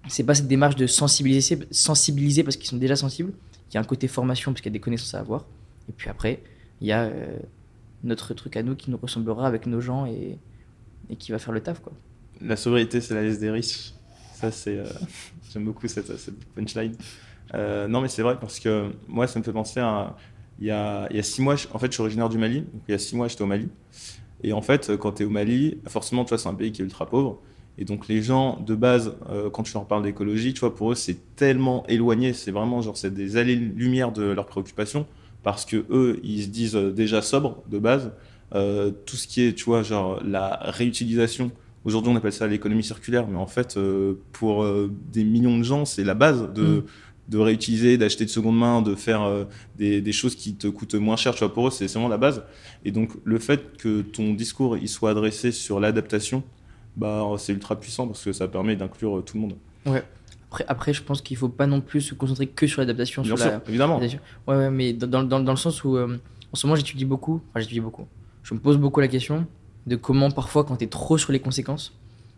c'est 0.08 0.24
pas 0.24 0.36
cette 0.36 0.48
démarche 0.48 0.76
de 0.76 0.86
sensibiliser, 0.86 1.58
sensibiliser 1.72 2.44
parce 2.44 2.58
qu'ils 2.58 2.68
sont 2.68 2.78
déjà 2.78 2.96
sensibles. 2.96 3.32
Il 3.72 3.76
y 3.76 3.78
a 3.78 3.80
un 3.82 3.86
côté 3.86 4.08
formation 4.08 4.52
parce 4.52 4.62
qu'il 4.62 4.70
y 4.72 4.74
a 4.74 4.78
des 4.78 4.80
connaissances 4.82 5.14
à 5.16 5.20
avoir. 5.22 5.46
Et 5.90 5.92
puis 5.94 6.10
après, 6.10 6.44
il 6.82 6.88
y 6.88 6.92
a 6.92 7.04
euh, 7.06 7.38
notre 8.04 8.34
truc 8.34 8.58
à 8.58 8.64
nous 8.64 8.76
qui 8.76 8.92
nous 8.92 8.98
ressemblera 9.02 9.48
avec 9.48 9.66
nos 9.66 9.80
gens 9.82 10.06
et, 10.06 10.38
et 11.10 11.16
qui 11.16 11.32
va 11.32 11.40
faire 11.40 11.54
le 11.54 11.62
taf 11.62 11.80
quoi. 11.80 11.94
La 12.44 12.56
sobriété, 12.56 13.02
c'est 13.02 13.14
la 13.14 13.24
liste 13.24 13.40
des 13.40 13.50
riches. 13.52 13.94
Ça, 14.34 14.52
c'est. 14.52 14.78
euh, 14.78 14.86
J'aime 15.54 15.66
beaucoup 15.66 15.88
cette, 15.88 16.18
cette 16.18 16.44
punchline. 16.56 16.94
Euh, 17.54 17.88
non, 17.88 18.02
mais 18.02 18.08
c'est 18.08 18.22
vrai 18.24 18.38
parce 18.40 18.60
que 18.60 18.92
moi, 19.08 19.28
ça 19.28 19.40
me 19.40 19.44
fait 19.44 19.54
penser 19.54 19.80
à. 19.80 20.16
Il 20.60 20.68
y 20.68 20.72
a, 20.72 21.08
il 21.10 21.16
y 21.18 21.20
a 21.20 21.24
six 21.24 21.42
mois, 21.42 21.56
en 21.74 21.80
fait, 21.80 21.88
je 21.88 21.94
suis 21.94 22.02
originaire 22.02 22.30
du 22.30 22.38
Mali. 22.38 22.62
Donc, 22.62 22.84
il 22.88 22.92
y 22.92 22.96
a 22.96 23.00
six 23.00 23.16
mois, 23.16 23.28
j'étais 23.28 23.44
au 23.44 23.48
Mali. 23.48 23.70
Et 24.44 24.54
en 24.54 24.62
fait, 24.62 24.98
quand 24.98 25.14
tu 25.14 25.24
es 25.24 25.26
au 25.26 25.30
Mali, 25.30 25.80
forcément, 25.88 26.26
tu 26.26 26.30
vois, 26.30 26.38
c'est 26.38 26.50
un 26.50 26.56
pays 26.56 26.72
qui 26.72 26.82
est 26.82 26.86
ultra 26.86 27.08
pauvre. 27.10 27.42
Et 27.78 27.86
donc, 27.86 28.08
les 28.08 28.22
gens, 28.22 28.60
de 28.60 28.76
base, 28.76 29.16
euh, 29.30 29.50
quand 29.50 29.64
tu 29.64 29.74
leur 29.74 29.88
parles 29.88 30.04
d'écologie, 30.04 30.54
tu 30.54 30.62
vois, 30.62 30.76
pour 30.76 30.92
eux, 30.92 30.96
c'est 30.96 31.36
tellement 31.36 31.86
éloigné. 31.88 32.34
C'est 32.34 32.52
vraiment, 32.52 32.82
genre, 32.82 32.98
c'est 32.98 33.14
des 33.14 33.38
allées-lumière 33.38 34.12
de 34.12 34.24
leurs 34.24 34.46
préoccupations. 34.48 35.08
Parce 35.44 35.66
que 35.66 35.86
eux, 35.90 36.20
ils 36.24 36.44
se 36.44 36.48
disent 36.50 36.76
euh, 36.76 36.92
déjà 36.92 37.22
sobres, 37.22 37.64
de 37.70 37.80
base. 37.80 38.14
Euh, 38.56 38.92
tout 39.06 39.16
ce 39.18 39.28
qui 39.28 39.44
est, 39.44 39.54
tu 39.54 39.66
vois, 39.66 39.84
genre, 39.84 40.22
la 40.24 40.60
réutilisation. 40.64 41.52
Aujourd'hui, 41.86 42.12
on 42.12 42.16
appelle 42.16 42.32
ça 42.34 42.48
l'économie 42.48 42.84
circulaire, 42.84 43.28
mais 43.28 43.38
en 43.38 43.48
fait, 43.48 43.76
euh, 43.78 44.14
pour 44.32 44.64
euh, 44.64 44.90
des 45.12 45.24
millions 45.24 45.58
de 45.58 45.64
gens, 45.64 45.86
c'est 45.86 46.04
la 46.04 46.14
base 46.14 46.54
de, 46.54 46.64
Mm. 46.64 46.84
de 47.30 47.38
réutiliser, 47.38 47.98
d'acheter 47.98 48.24
de 48.26 48.30
seconde 48.30 48.58
main, 48.58 48.82
de 48.82 48.96
faire 48.96 49.22
euh, 49.24 49.44
des, 49.78 50.00
des 50.02 50.12
choses 50.14 50.36
qui 50.36 50.56
te 50.56 50.68
coûtent 50.68 50.96
moins 50.96 51.16
cher. 51.18 51.34
Tu 51.34 51.40
vois, 51.40 51.54
pour 51.54 51.68
eux, 51.68 51.72
c'est 51.72 51.86
vraiment 51.88 52.08
la 52.08 52.18
base. 52.18 52.44
Et 52.86 52.92
donc, 52.92 53.10
le 53.26 53.38
fait 53.40 53.78
que 53.78 54.02
ton 54.02 54.34
discours 54.34 54.78
il 54.78 54.88
soit 54.88 55.12
adressé 55.12 55.52
sur 55.52 55.80
l'adaptation, 55.80 56.44
bah, 56.96 57.26
c'est 57.38 57.54
ultra 57.54 57.78
puissant 57.80 58.08
parce 58.08 58.24
que 58.24 58.32
ça 58.34 58.48
permet 58.48 58.76
d'inclure 58.76 59.18
euh, 59.18 59.22
tout 59.22 59.36
le 59.38 59.42
monde. 59.42 59.56
Après, 60.50 60.66
après, 60.68 60.94
je 60.94 61.02
pense 61.02 61.22
qu'il 61.22 61.36
faut 61.36 61.50
pas 61.50 61.66
non 61.66 61.82
plus 61.82 62.00
se 62.02 62.14
concentrer 62.14 62.48
que 62.48 62.68
sur 62.68 62.80
l'adaptation. 62.82 63.24
Bien 63.24 63.36
sur 63.36 63.40
sûr, 63.40 63.52
la- 63.52 63.62
évidemment. 63.68 64.00
Ouais, 64.00 64.10
ouais, 64.48 64.70
mais 64.70 64.94
dans, 64.94 65.24
dans, 65.24 65.40
dans 65.40 65.52
le 65.52 65.58
sens 65.58 65.84
où, 65.84 65.98
euh, 65.98 66.18
en 66.52 66.56
ce 66.56 66.68
moment, 66.68 66.76
j'étudie 66.78 67.06
beaucoup. 67.06 67.42
Enfin, 67.50 67.60
j'étudie 67.60 67.80
beaucoup. 67.80 68.06
Je 68.44 68.54
me 68.54 68.60
pose 68.60 68.78
beaucoup 68.78 69.00
la 69.00 69.08
question 69.08 69.48
de 69.88 69.96
comment, 69.96 70.32
parfois, 70.32 70.64
quand 70.64 70.78
tu 70.78 70.86
es 70.86 70.88
trop 70.88 71.18
sur 71.18 71.32
les 71.32 71.40
conséquences, 71.40 71.94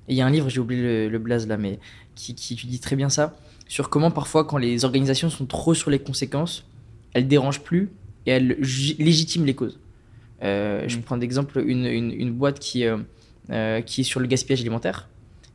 et 0.08 0.13
il 0.13 0.17
y 0.17 0.21
a 0.21 0.25
un 0.25 0.29
livre, 0.29 0.49
j'ai 0.49 0.60
oublié 0.60 0.81
le, 0.81 1.10
le 1.10 1.19
blaze 1.19 1.47
là, 1.47 1.58
mais 1.58 1.79
qui, 2.15 2.36
qui 2.36 2.53
étudie 2.53 2.79
très 2.79 2.95
bien 2.95 3.10
ça, 3.10 3.36
sur 3.67 3.89
comment, 3.89 4.12
parfois, 4.12 4.45
quand 4.45 4.58
les 4.58 4.86
organisations 4.86 5.29
sont 5.29 5.45
trop 5.45 5.73
sur 5.73 5.89
les 5.89 5.99
conséquences, 5.99 6.65
elles 7.13 7.27
dérangent 7.27 7.62
plus 7.62 7.89
et 8.25 8.31
elles 8.31 8.58
légitiment 8.99 9.45
les 9.45 9.55
causes. 9.55 9.79
Euh, 10.43 10.84
Je 10.88 10.97
Mm. 10.97 11.01
prends 11.01 11.17
d'exemple 11.17 11.63
une, 11.65 11.86
une, 11.86 12.12
une 12.12 12.31
boîte 12.34 12.60
qui, 12.60 12.86
euh, 12.86 12.97
euh, 13.51 13.81
qui 13.81 14.01
est 14.01 14.03
sur 14.03 14.19
le 14.19 14.27
gaspillage 14.27 14.62
alimentaire. 14.62 15.08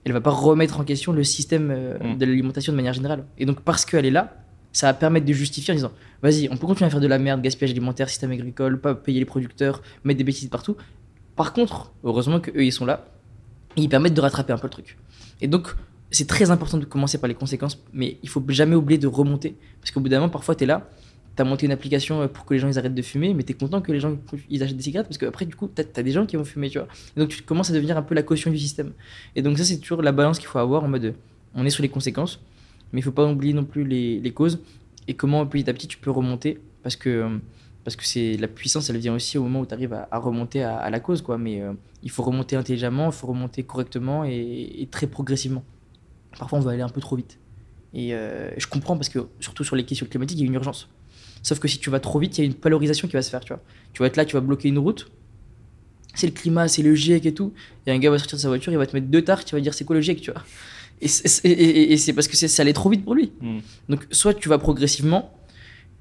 Elle 0.04 0.12
va 0.12 0.20
pas 0.20 0.30
remettre 0.30 0.80
en 0.80 0.84
question 0.84 1.12
le 1.12 1.22
système 1.24 1.70
euh, 1.70 1.98
Mm. 2.14 2.18
de 2.18 2.24
l'alimentation 2.26 2.72
de 2.72 2.76
manière 2.76 2.94
générale. 2.94 3.24
Et 3.38 3.44
donc, 3.46 3.60
parce 3.60 3.84
qu'elle 3.84 4.06
est 4.06 4.10
là, 4.10 4.36
ça 4.72 4.86
va 4.86 4.94
permettre 4.94 5.26
de 5.26 5.32
justifier 5.32 5.72
en 5.72 5.76
disant 5.76 5.92
vas-y, 6.22 6.48
on 6.50 6.56
peut 6.56 6.66
continuer 6.66 6.86
à 6.86 6.90
faire 6.90 7.00
de 7.00 7.06
la 7.06 7.18
merde, 7.18 7.42
gaspillage 7.42 7.70
alimentaire, 7.72 8.08
système 8.08 8.30
agricole, 8.30 8.80
pas 8.80 8.94
payer 8.94 9.18
les 9.18 9.24
producteurs, 9.26 9.82
mettre 10.04 10.18
des 10.18 10.24
bêtises 10.24 10.48
partout. 10.48 10.76
Par 11.36 11.52
contre, 11.52 11.92
heureusement 12.04 12.40
qu'eux, 12.40 12.64
ils 12.64 12.72
sont 12.72 12.84
là, 12.84 13.08
ils 13.76 13.88
permettent 13.88 14.14
de 14.14 14.20
rattraper 14.20 14.52
un 14.52 14.58
peu 14.58 14.66
le 14.66 14.72
truc. 14.72 14.98
Et 15.40 15.48
donc, 15.48 15.74
c'est 16.10 16.26
très 16.26 16.50
important 16.50 16.78
de 16.78 16.84
commencer 16.84 17.18
par 17.18 17.28
les 17.28 17.34
conséquences, 17.34 17.82
mais 17.92 18.18
il 18.22 18.28
faut 18.28 18.42
jamais 18.48 18.74
oublier 18.74 18.98
de 18.98 19.06
remonter. 19.06 19.56
Parce 19.80 19.90
qu'au 19.90 20.00
bout 20.00 20.08
d'un 20.08 20.18
moment, 20.18 20.30
parfois, 20.30 20.54
tu 20.54 20.64
es 20.64 20.66
là, 20.66 20.88
tu 21.36 21.42
as 21.42 21.44
monté 21.44 21.66
une 21.66 21.72
application 21.72 22.22
euh, 22.22 22.26
pour 22.26 22.44
que 22.44 22.54
les 22.54 22.60
gens 22.60 22.68
ils 22.68 22.78
arrêtent 22.78 22.94
de 22.94 23.02
fumer, 23.02 23.32
mais 23.32 23.44
tu 23.44 23.52
es 23.52 23.54
content 23.54 23.80
que 23.80 23.92
les 23.92 24.00
gens 24.00 24.16
ils 24.48 24.62
achètent 24.62 24.76
des 24.76 24.82
cigarettes, 24.82 25.06
parce 25.06 25.18
qu'après, 25.18 25.46
du 25.46 25.54
coup, 25.54 25.70
tu 25.74 25.82
as, 25.82 26.02
des 26.02 26.10
gens 26.10 26.26
qui 26.26 26.36
vont 26.36 26.44
fumer, 26.44 26.68
tu 26.68 26.78
vois. 26.78 26.88
Donc, 27.16 27.28
tu 27.28 27.42
commences 27.42 27.70
à 27.70 27.72
devenir 27.72 27.96
un 27.96 28.02
peu 28.02 28.14
la 28.14 28.22
caution 28.22 28.50
du 28.50 28.58
système. 28.58 28.92
Et 29.36 29.42
donc, 29.42 29.56
ça, 29.56 29.64
c'est 29.64 29.78
toujours 29.78 30.02
la 30.02 30.12
balance 30.12 30.38
qu'il 30.38 30.48
faut 30.48 30.58
avoir 30.58 30.84
en 30.84 30.88
mode 30.88 31.04
euh, 31.04 31.12
on 31.54 31.64
est 31.64 31.70
sur 31.70 31.82
les 31.82 31.88
conséquences, 31.88 32.40
mais 32.92 33.00
il 33.00 33.02
faut 33.02 33.12
pas 33.12 33.26
oublier 33.26 33.54
non 33.54 33.64
plus 33.64 33.84
les, 33.84 34.20
les 34.20 34.30
causes 34.32 34.60
et 35.08 35.14
comment 35.14 35.44
petit 35.46 35.68
à 35.68 35.72
petit 35.72 35.88
tu 35.88 35.98
peux 35.98 36.10
remonter 36.10 36.60
parce 36.82 36.96
que 36.96 37.08
euh, 37.08 37.28
parce 37.84 37.96
que 37.96 38.04
c'est 38.04 38.36
la 38.36 38.48
puissance 38.48 38.90
elle 38.90 38.98
vient 38.98 39.14
aussi 39.14 39.38
au 39.38 39.42
moment 39.42 39.60
où 39.60 39.66
tu 39.66 39.74
arrives 39.74 39.92
à, 39.92 40.08
à 40.10 40.18
remonter 40.18 40.62
à, 40.62 40.76
à 40.76 40.90
la 40.90 41.00
cause 41.00 41.22
quoi. 41.22 41.38
Mais 41.38 41.60
euh, 41.60 41.72
il 42.02 42.10
faut 42.10 42.22
remonter 42.22 42.56
intelligemment 42.56 43.06
il 43.06 43.12
faut 43.12 43.26
remonter 43.26 43.62
correctement 43.62 44.24
et, 44.24 44.76
et 44.78 44.86
très 44.86 45.06
progressivement. 45.06 45.64
Parfois 46.38 46.58
on 46.58 46.62
va 46.62 46.72
aller 46.72 46.82
un 46.82 46.88
peu 46.88 47.00
trop 47.00 47.16
vite. 47.16 47.38
Et 47.92 48.14
euh, 48.14 48.50
je 48.56 48.66
comprends 48.66 48.96
parce 48.96 49.08
que 49.08 49.26
surtout 49.40 49.64
sur 49.64 49.76
les 49.76 49.84
questions 49.84 50.06
climatiques 50.06 50.38
il 50.38 50.42
y 50.42 50.44
a 50.44 50.46
une 50.46 50.54
urgence. 50.54 50.88
Sauf 51.42 51.58
que 51.58 51.68
si 51.68 51.78
tu 51.78 51.90
vas 51.90 52.00
trop 52.00 52.18
vite 52.18 52.36
il 52.38 52.40
y 52.42 52.44
a 52.44 52.46
une 52.46 52.54
polarisation 52.54 53.08
qui 53.08 53.14
va 53.14 53.22
se 53.22 53.30
faire 53.30 53.40
tu 53.40 53.52
vois. 53.52 53.62
Tu 53.92 54.00
vas 54.02 54.06
être 54.06 54.16
là 54.16 54.24
tu 54.24 54.34
vas 54.34 54.40
bloquer 54.40 54.68
une 54.68 54.78
route. 54.78 55.10
C'est 56.14 56.26
le 56.26 56.32
climat 56.32 56.68
c'est 56.68 56.82
le 56.82 56.94
GIEC 56.94 57.26
et 57.26 57.34
tout. 57.34 57.52
Et 57.86 57.92
un 57.92 57.98
gars 57.98 58.10
va 58.10 58.18
sortir 58.18 58.36
de 58.36 58.42
sa 58.42 58.48
voiture 58.48 58.72
il 58.72 58.78
va 58.78 58.86
te 58.86 58.94
mettre 58.94 59.08
deux 59.08 59.22
tartes 59.22 59.46
tu 59.46 59.54
vas 59.54 59.60
dire 59.60 59.74
c'est 59.74 59.84
quoi 59.84 59.96
le 59.96 60.02
GIEC 60.02 60.20
tu 60.20 60.30
vois. 60.32 60.42
Et 61.02 61.96
c'est 61.96 62.12
parce 62.12 62.28
que 62.28 62.36
ça 62.36 62.62
allait 62.62 62.74
trop 62.74 62.90
vite 62.90 63.04
pour 63.04 63.14
lui. 63.14 63.32
Mm. 63.40 63.58
donc, 63.88 64.06
soit 64.10 64.34
tu 64.34 64.48
vas 64.48 64.58
progressivement, 64.58 65.32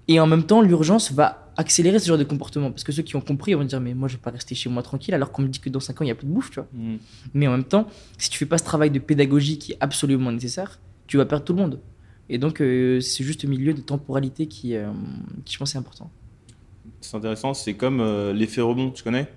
et 0.10 0.20
en 0.20 0.28
même 0.28 0.44
temps, 0.44 0.62
l'urgence 0.62 1.12
va 1.12 1.49
accélérer 1.60 2.00
ce 2.00 2.08
genre 2.08 2.18
de 2.18 2.24
comportement. 2.24 2.72
Parce 2.72 2.86
que 2.86 2.92
ceux 2.94 3.04
qui 3.04 3.18
ont 3.18 3.22
compris 3.22 3.54
vont 3.54 3.66
dire 3.66 3.82
Mais 3.82 3.94
moi, 3.94 4.08
je 4.08 4.16
vais 4.16 4.22
pas 4.22 4.32
rester 4.32 4.56
chez 4.56 4.70
moi 4.70 4.82
tranquille 4.82 5.14
alors 5.14 5.32
qu'on 5.32 5.42
me 5.42 5.50
dit 5.50 5.60
que 5.60 5.70
dans 5.70 5.82
5 5.82 6.02
ans, 6.02 6.04
il 6.06 6.08
n'y 6.08 6.12
a 6.12 6.16
plus 6.16 6.26
de 6.26 6.32
bouffe, 6.32 6.52
tu 6.52 6.60
vois. 6.60 6.70
Mm. 6.74 6.98
Mais 7.34 7.48
en 7.48 7.52
même 7.52 7.66
temps, 7.66 7.88
si 8.18 8.30
tu 8.30 8.38
fais 8.38 8.46
pas 8.46 8.58
ce 8.58 8.64
travail 8.64 8.90
de 8.90 9.00
pédagogie 9.00 9.58
qui 9.60 9.74
est 9.74 9.78
absolument 9.82 10.32
nécessaire, 10.32 10.80
tu 11.06 11.18
vas 11.18 11.26
perdre 11.26 11.44
tout 11.44 11.54
le 11.54 11.60
monde. 11.60 11.80
Et 12.30 12.38
donc, 12.38 12.62
euh, 12.62 13.02
c'est 13.02 13.24
juste 13.24 13.44
le 13.44 13.50
milieu 13.50 13.74
de 13.74 13.82
temporalité 13.82 14.48
qui, 14.48 14.76
euh, 14.76 14.90
qui, 15.44 15.54
je 15.54 15.60
pense, 15.60 15.76
est 15.76 15.78
important. 15.78 16.10
C'est 17.02 17.18
intéressant, 17.18 17.54
c'est 17.54 17.74
comme 17.74 18.00
euh, 18.00 18.34
l'effet 18.34 18.62
rebond, 18.62 18.92
tu 18.92 19.04
connais? 19.04 19.28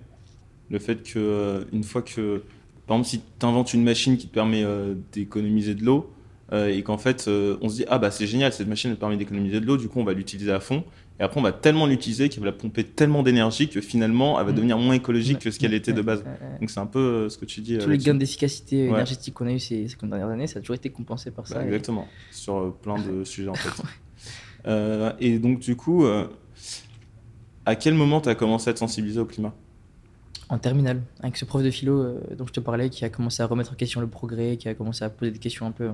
Le 0.71 0.79
fait 0.79 1.03
que 1.03 1.67
une 1.73 1.85
fois 1.85 2.03
que, 2.03 2.43
par 2.87 2.97
exemple, 2.99 3.09
si 3.09 3.21
tu 3.39 3.47
inventes 3.47 3.75
une 3.75 3.83
machine 3.83 4.17
qui 4.17 4.29
te 4.29 4.33
permet 4.33 4.65
d'économiser 5.13 5.75
de 5.75 5.85
l'eau, 5.85 6.11
euh, 6.53 6.69
et 6.69 6.83
qu'en 6.83 6.99
fait 6.99 7.27
euh, 7.29 7.57
on 7.63 7.69
se 7.69 7.77
dit 7.77 7.85
ah 7.89 7.99
bah 7.99 8.11
c'est 8.11 8.27
génial 8.27 8.53
cette 8.53 8.69
machine 8.69 8.91
elle 8.91 8.97
permet 8.99 9.17
d'économiser 9.17 9.61
de 9.61 9.67
l'eau, 9.67 9.77
du 9.77 9.89
coup 9.89 10.01
on 10.01 10.05
va 10.05 10.13
l'utiliser 10.13 10.53
à 10.53 10.61
fond, 10.61 10.85
et 11.19 11.23
après 11.23 11.41
on 11.41 11.43
va 11.43 11.53
tellement 11.53 11.87
l'utiliser 11.87 12.29
qu'elle 12.29 12.41
va 12.41 12.47
la 12.47 12.53
pomper 12.53 12.85
tellement 12.85 13.23
d'énergie 13.23 13.69
que 13.69 13.81
finalement 13.81 14.39
elle 14.39 14.47
va 14.47 14.53
Mm. 14.53 14.57
devenir 14.57 14.79
moins 14.79 14.95
écologique 14.95 15.39
que 15.39 15.51
ce 15.51 15.59
qu'elle 15.59 15.75
était 15.75 15.93
de 15.93 16.03
base. 16.03 16.25
Donc 16.61 16.71
c'est 16.71 16.81
un 16.81 16.87
peu 16.87 16.99
euh, 16.99 17.29
ce 17.29 17.39
que 17.39 17.45
tu 17.47 17.61
dis. 17.61 17.79
Tous 17.79 17.89
les 17.89 17.99
gains 17.99 18.15
d'efficacité 18.15 18.83
Ouais. 18.85 18.95
énergétique 18.95 19.35
qu'on 19.35 19.47
a 19.47 19.53
eu 19.53 19.59
ces 19.59 19.89
50 19.89 20.11
dernières 20.11 20.29
années, 20.29 20.47
ça 20.47 20.59
a 20.59 20.63
toujours 20.63 20.77
été 20.77 20.91
compensé 20.91 21.31
par 21.31 21.47
ça. 21.47 21.55
Bah, 21.57 21.63
et- 21.63 21.67
exactement, 21.67 22.07
sur 22.31 22.75
plein 22.83 22.97
de 22.99 23.25
sujets 23.25 23.49
en 23.49 23.55
fait. 23.55 23.83
Et 25.21 25.39
donc 25.39 25.61
du 25.61 25.75
coup, 25.77 26.05
à 27.65 27.77
quel 27.77 27.95
moment 27.95 28.21
tu 28.21 28.29
as 28.29 28.35
commencé 28.35 28.69
à 28.71 28.75
te 28.75 28.79
sensibiliser 28.79 29.21
au 29.21 29.25
climat? 29.27 29.55
En 30.49 30.59
terminale, 30.59 31.01
avec 31.21 31.37
ce 31.39 31.45
prof 31.47 31.63
de 31.63 31.71
philo 31.71 31.99
euh, 32.03 32.21
dont 32.37 32.47
je 32.47 32.53
te 32.53 32.61
parlais, 32.61 32.91
qui 32.91 33.05
a 33.07 33.09
commencé 33.09 33.43
à 33.43 33.47
remettre 33.47 33.73
en 33.73 33.75
question 33.75 34.01
le 34.03 34.07
progrès, 34.07 34.59
qui 34.59 34.69
a 34.69 34.75
commencé 34.75 35.03
à 35.03 35.09
poser 35.09 35.31
des 35.31 35.39
questions 35.39 35.65
un 35.67 35.71
peu 35.71 35.89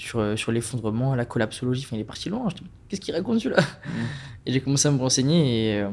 sur, 0.00 0.18
euh, 0.18 0.36
sur 0.36 0.50
l'effondrement, 0.50 1.14
la 1.14 1.24
collapsologie. 1.24 1.84
Enfin, 1.84 1.96
il 1.96 2.00
est 2.00 2.04
parti 2.04 2.28
loin. 2.28 2.48
Je 2.48 2.56
dis, 2.56 2.62
Qu'est-ce 2.88 3.00
qu'il 3.00 3.14
raconte 3.14 3.40
celui-là 3.40 3.62
Et 4.46 4.52
j'ai 4.52 4.60
commencé 4.60 4.88
à 4.88 4.90
me 4.90 4.98
renseigner 4.98 5.68
et 5.68 5.80
euh, 5.80 5.90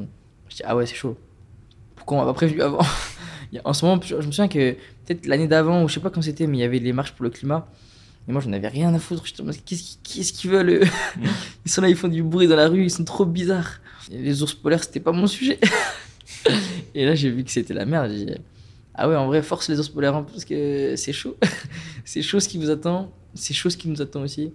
je 0.50 0.56
dis, 0.56 0.62
ah 0.66 0.76
ouais, 0.76 0.86
c'est 0.86 0.96
chaud. 0.96 1.18
Pourquoi 1.96 2.18
on 2.18 2.22
m'a 2.22 2.28
pas 2.28 2.34
prévenu 2.34 2.62
avant 2.62 2.80
En 3.64 3.74
ce 3.74 3.86
moment, 3.86 4.02
je 4.02 4.16
me 4.16 4.22
souviens 4.22 4.48
que 4.48 4.74
peut-être 5.06 5.26
l'année 5.26 5.48
d'avant, 5.48 5.84
ou 5.84 5.88
je 5.88 5.96
sais 5.96 6.00
pas 6.00 6.10
quand 6.10 6.22
c'était, 6.22 6.48
mais 6.48 6.58
il 6.58 6.62
y 6.62 6.64
avait 6.64 6.80
les 6.80 6.94
marches 6.94 7.12
pour 7.14 7.24
le 7.24 7.30
climat. 7.30 7.68
Et 8.28 8.32
moi, 8.32 8.42
j'en 8.42 8.52
avais 8.54 8.68
rien 8.68 8.94
à 8.94 9.00
foutre. 9.00 9.24
En 9.40 9.44
mode, 9.44 9.56
qu'est-ce 9.66 9.84
qu'ils 9.84 10.00
qu'est-ce 10.04 10.34
qu'ils 10.34 10.52
veulent 10.52 10.70
eux 10.70 10.84
Ils 11.66 11.72
sont 11.72 11.82
là, 11.82 11.90
ils 11.90 11.96
font 11.96 12.08
du 12.08 12.24
bruit 12.24 12.48
dans 12.48 12.56
la 12.56 12.68
rue, 12.68 12.84
ils 12.84 12.92
sont 12.92 13.06
trop 13.06 13.26
bizarres. 13.26 13.80
Et 14.12 14.18
les 14.18 14.42
ours 14.42 14.54
polaires, 14.54 14.84
c'était 14.84 15.00
pas 15.00 15.12
mon 15.12 15.28
sujet. 15.28 15.60
et 16.96 17.06
là, 17.06 17.16
j'ai 17.16 17.30
vu 17.30 17.44
que 17.44 17.52
c'était 17.52 17.74
la 17.74 17.86
merde. 17.86 18.12
Ah 18.98 19.08
ouais, 19.08 19.16
en 19.16 19.28
vrai, 19.28 19.44
force 19.44 19.70
les 19.70 19.80
ours 19.80 19.90
polaires 19.90 20.16
hein, 20.16 20.24
parce 20.24 20.44
que 20.44 20.96
c'est 20.96 21.14
chaud. 21.14 21.38
c'est 22.06 22.24
chaud 22.24 22.40
ce 22.40 22.50
qui 22.50 22.58
vous 22.58 22.72
attend. 22.72 23.12
C'est 23.36 23.54
chaud 23.54 23.70
ce 23.70 23.78
qui 23.78 23.88
nous 23.90 24.02
attend 24.02 24.22
aussi. 24.22 24.52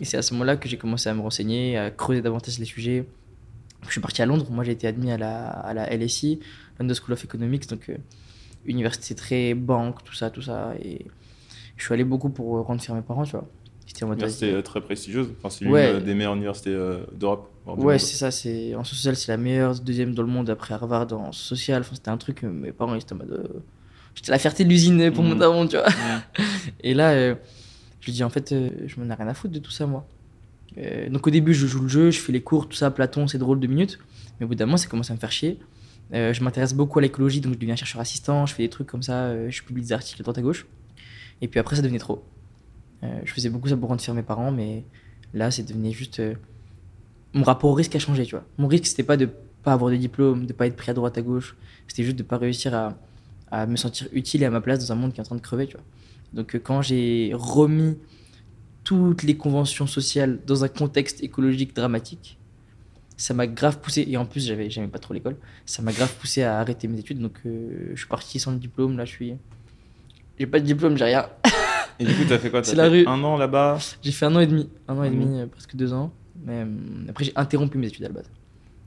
Et 0.00 0.04
c'est 0.06 0.16
à 0.16 0.22
ce 0.22 0.32
moment-là 0.32 0.56
que 0.56 0.66
j'ai 0.68 0.78
commencé 0.78 1.10
à 1.10 1.14
me 1.14 1.20
renseigner, 1.20 1.76
à 1.76 1.90
creuser 1.90 2.22
davantage 2.22 2.58
les 2.58 2.64
sujets. 2.64 3.06
Je 3.82 3.90
suis 3.92 4.00
parti 4.00 4.22
à 4.22 4.26
Londres. 4.26 4.46
Moi, 4.50 4.64
j'ai 4.64 4.72
été 4.72 4.86
admis 4.86 5.10
à 5.10 5.18
la, 5.18 5.48
à 5.48 5.74
la 5.74 5.94
LSI, 5.94 6.40
London 6.80 6.94
School 6.94 7.12
of 7.12 7.24
Economics, 7.24 7.68
donc 7.68 7.90
euh, 7.90 7.96
université 8.64 9.14
très 9.14 9.52
banque, 9.52 10.02
tout 10.04 10.14
ça, 10.14 10.30
tout 10.30 10.42
ça. 10.42 10.74
Et 10.82 11.04
je 11.76 11.84
suis 11.84 11.92
allé 11.92 12.04
beaucoup 12.04 12.30
pour 12.30 12.56
euh, 12.56 12.62
rendre 12.62 12.80
fier 12.80 12.94
mes 12.94 13.02
parents, 13.02 13.24
tu 13.24 13.32
vois. 13.32 13.46
C'était 13.86 14.04
en 14.04 14.08
mode, 14.08 14.18
Université 14.18 14.52
euh, 14.52 14.62
très 14.62 14.80
prestigieuse. 14.80 15.28
Enfin, 15.38 15.48
c'est 15.50 15.66
Ouais. 15.66 15.92
l'une 15.92 16.02
euh, 16.02 16.04
des 16.04 16.14
meilleures 16.14 16.34
universités 16.34 16.70
euh, 16.74 16.98
d'Europe. 17.12 17.50
Ouais, 17.66 17.98
c'est 17.98 18.16
ça. 18.16 18.30
C'est 18.30 18.74
en 18.74 18.84
social, 18.84 19.16
c'est 19.16 19.30
la 19.32 19.36
meilleure, 19.38 19.78
deuxième 19.80 20.14
dans 20.14 20.22
le 20.22 20.28
monde 20.28 20.50
après 20.50 20.74
Harvard 20.74 21.12
en 21.12 21.32
social. 21.32 21.80
Enfin, 21.82 21.94
c'était 21.94 22.10
un 22.10 22.16
truc. 22.16 22.42
Mes 22.42 22.72
parents, 22.72 22.94
ils 22.94 23.00
étaient 23.00 23.12
en 23.12 23.16
mode. 23.16 23.62
J'étais 24.14 24.30
la 24.32 24.38
fierté 24.38 24.64
de 24.64 24.68
l'usine 24.70 25.10
pour 25.12 25.22
mon 25.24 25.34
Mhm. 25.34 25.38
daron, 25.38 25.66
tu 25.66 25.76
vois. 25.76 25.86
Et 26.80 26.94
là, 26.94 27.10
euh, 27.12 27.34
je 28.00 28.06
lui 28.06 28.12
dis 28.12 28.24
en 28.24 28.30
fait, 28.30 28.52
euh, 28.52 28.70
je 28.86 28.98
m'en 29.00 29.08
ai 29.10 29.14
rien 29.14 29.28
à 29.28 29.34
foutre 29.34 29.52
de 29.54 29.58
tout 29.58 29.70
ça, 29.70 29.86
moi. 29.86 30.06
Donc 31.10 31.26
au 31.26 31.30
début, 31.30 31.54
je 31.54 31.66
joue 31.66 31.82
le 31.82 31.88
jeu, 31.88 32.10
je 32.10 32.20
fais 32.20 32.32
les 32.32 32.42
cours, 32.42 32.68
tout 32.68 32.76
ça, 32.76 32.90
Platon, 32.90 33.26
c'est 33.28 33.38
drôle, 33.38 33.58
deux 33.60 33.66
minutes. 33.68 33.98
Mais 34.38 34.44
au 34.44 34.48
bout 34.48 34.54
d'un 34.54 34.66
moment, 34.66 34.76
ça 34.76 34.88
commence 34.88 35.10
à 35.10 35.14
me 35.14 35.18
faire 35.18 35.32
chier. 35.32 35.58
Euh, 36.12 36.32
je 36.34 36.42
m'intéresse 36.44 36.74
beaucoup 36.74 36.98
à 36.98 37.02
l'écologie, 37.02 37.40
donc 37.40 37.54
je 37.54 37.58
deviens 37.58 37.76
chercheur 37.76 38.00
assistant, 38.00 38.44
je 38.46 38.54
fais 38.54 38.62
des 38.64 38.68
trucs 38.68 38.86
comme 38.86 39.02
ça, 39.02 39.24
euh, 39.24 39.50
je 39.50 39.62
publie 39.62 39.82
des 39.82 39.92
articles 39.92 40.20
à 40.20 40.22
droite 40.22 40.38
à 40.38 40.42
gauche. 40.42 40.66
Et 41.40 41.48
puis 41.48 41.58
après, 41.58 41.76
ça 41.76 41.82
devenait 41.82 41.98
trop. 41.98 42.22
Euh, 43.02 43.20
je 43.24 43.32
faisais 43.32 43.48
beaucoup 43.50 43.68
ça 43.68 43.76
pour 43.76 43.88
rendre 43.88 44.00
fier 44.00 44.14
mes 44.14 44.22
parents, 44.22 44.50
mais 44.50 44.84
là, 45.34 45.50
c'est 45.50 45.62
devenu 45.64 45.92
juste. 45.92 46.20
euh, 46.20 46.34
Mon 47.34 47.44
rapport 47.44 47.70
au 47.70 47.74
risque 47.74 47.94
a 47.96 47.98
changé, 47.98 48.24
tu 48.24 48.34
vois. 48.34 48.44
Mon 48.58 48.68
risque, 48.68 48.86
c'était 48.86 49.02
pas 49.02 49.16
de 49.16 49.28
pas 49.62 49.72
avoir 49.72 49.90
de 49.90 49.96
diplôme, 49.96 50.46
de 50.46 50.52
pas 50.52 50.66
être 50.66 50.76
pris 50.76 50.90
à 50.90 50.94
droite 50.94 51.18
à 51.18 51.22
gauche. 51.22 51.56
C'était 51.88 52.04
juste 52.04 52.16
de 52.16 52.22
pas 52.22 52.38
réussir 52.38 52.72
à, 52.74 52.96
à 53.50 53.66
me 53.66 53.76
sentir 53.76 54.08
utile 54.12 54.42
et 54.42 54.46
à 54.46 54.50
ma 54.50 54.60
place 54.60 54.78
dans 54.78 54.92
un 54.92 54.96
monde 54.96 55.12
qui 55.12 55.18
est 55.18 55.22
en 55.22 55.24
train 55.24 55.36
de 55.36 55.40
crever, 55.40 55.66
tu 55.66 55.74
vois. 55.76 55.84
Donc 56.32 56.54
euh, 56.54 56.58
quand 56.58 56.82
j'ai 56.82 57.32
remis 57.34 57.96
toutes 58.84 59.24
les 59.24 59.36
conventions 59.36 59.86
sociales 59.88 60.38
dans 60.46 60.62
un 60.62 60.68
contexte 60.68 61.22
écologique 61.22 61.74
dramatique, 61.74 62.38
ça 63.16 63.34
m'a 63.34 63.46
grave 63.46 63.80
poussé, 63.80 64.04
et 64.08 64.16
en 64.16 64.26
plus 64.26 64.46
j'avais 64.46 64.70
j'aimais 64.70 64.88
pas 64.88 64.98
trop 64.98 65.14
l'école, 65.14 65.36
ça 65.64 65.82
m'a 65.82 65.92
grave 65.92 66.14
poussé 66.20 66.42
à 66.44 66.60
arrêter 66.60 66.86
mes 66.86 66.98
études, 66.98 67.18
donc 67.18 67.34
euh, 67.46 67.90
je 67.94 67.98
suis 67.98 68.08
parti 68.08 68.38
sans 68.38 68.52
diplôme, 68.52 68.96
là 68.96 69.04
je 69.04 69.10
suis... 69.10 69.34
J'ai 70.38 70.46
pas 70.46 70.60
de 70.60 70.66
diplôme, 70.66 70.96
j'ai 70.96 71.04
rien. 71.06 71.26
Et 71.98 72.04
du 72.04 72.14
coup, 72.14 72.22
t'as 72.28 72.38
fait 72.38 72.50
quoi? 72.50 72.60
T'as 72.62 72.70
C'est 72.70 72.76
la 72.76 72.88
rue. 72.88 73.06
Un 73.06 73.22
an 73.24 73.36
là-bas? 73.36 73.78
J'ai 74.02 74.12
fait 74.12 74.26
un 74.26 74.34
an 74.36 74.40
et 74.40 74.46
demi, 74.46 74.68
un 74.88 74.96
an 74.98 75.02
et 75.04 75.10
demi, 75.10 75.40
euh, 75.40 75.46
presque 75.46 75.74
deux 75.76 75.92
ans. 75.92 76.12
Mais 76.44 76.52
euh, 76.62 76.66
après 77.08 77.24
j'ai 77.24 77.32
interrompu 77.36 77.78
mes 77.78 77.86
études 77.88 78.04
à 78.04 78.08
la 78.08 78.14
base. 78.14 78.30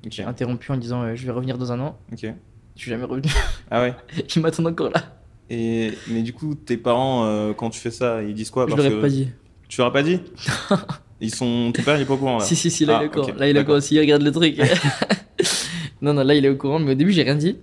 Ok. 0.06 0.12
J'ai 0.13 0.24
interrompu 0.24 0.72
en 0.72 0.78
disant 0.78 1.02
euh, 1.02 1.15
je 1.15 1.26
vais 1.26 1.32
revenir 1.32 1.58
dans 1.58 1.72
un 1.72 1.80
an, 1.80 1.98
Ok. 2.12 2.19
je 2.76 2.82
suis 2.82 2.89
jamais 2.91 3.04
revenu, 3.04 3.28
Ah 3.72 3.82
ouais. 3.82 3.93
ils 4.36 4.41
m'attendent 4.41 4.67
encore 4.67 4.91
là. 4.91 5.04
Et 5.50 5.91
mais 6.08 6.22
du 6.22 6.32
coup, 6.32 6.54
tes 6.56 6.78
parents, 6.78 7.26
euh, 7.26 7.54
quand 7.54 7.69
tu 7.72 7.80
fais 7.80 7.91
ça, 7.91 8.22
ils 8.24 8.34
disent 8.36 8.52
quoi? 8.52 8.65
Je 8.69 8.76
Parce 8.76 8.84
l'aurais 8.84 8.95
que- 8.98 9.02
pas 9.02 9.10
dit. 9.10 9.30
Tu 9.67 9.82
leur 9.82 9.88
as 9.89 9.93
pas 9.93 10.04
dit? 10.04 10.19
Ils 11.22 11.36
sont. 11.36 11.72
Ton 11.76 11.84
père, 11.84 11.98
il 11.98 12.04
est 12.04 12.06
pas 12.06 12.13
au 12.13 12.17
courant 12.17 12.38
là. 12.38 12.45
Si, 12.45 12.56
si, 12.56 12.72
si, 12.72 12.86
là, 12.86 13.00
Ah, 13.00 13.02
il 13.02 13.06
est 13.06 13.08
au 13.10 13.12
courant. 13.12 13.28
ok, 13.34 13.39
Là, 13.39 13.45
il 13.45 13.50
est 13.50 13.52
au 13.52 13.54
d'accord. 13.56 13.65
courant. 13.76 13.82
S'il 13.82 14.00
regarde 14.00 14.22
le 14.22 14.32
truc. 14.32 14.58
non, 16.02 16.13
non, 16.13 16.24
là, 16.24 16.34
il 16.34 16.45
est 16.45 16.50
au 16.50 16.56
courant. 16.56 16.80
Mais 16.80 16.91
au 16.91 16.95
début, 16.95 17.12
j'ai 17.12 17.24
rien 17.24 17.36
dit. 17.36 17.58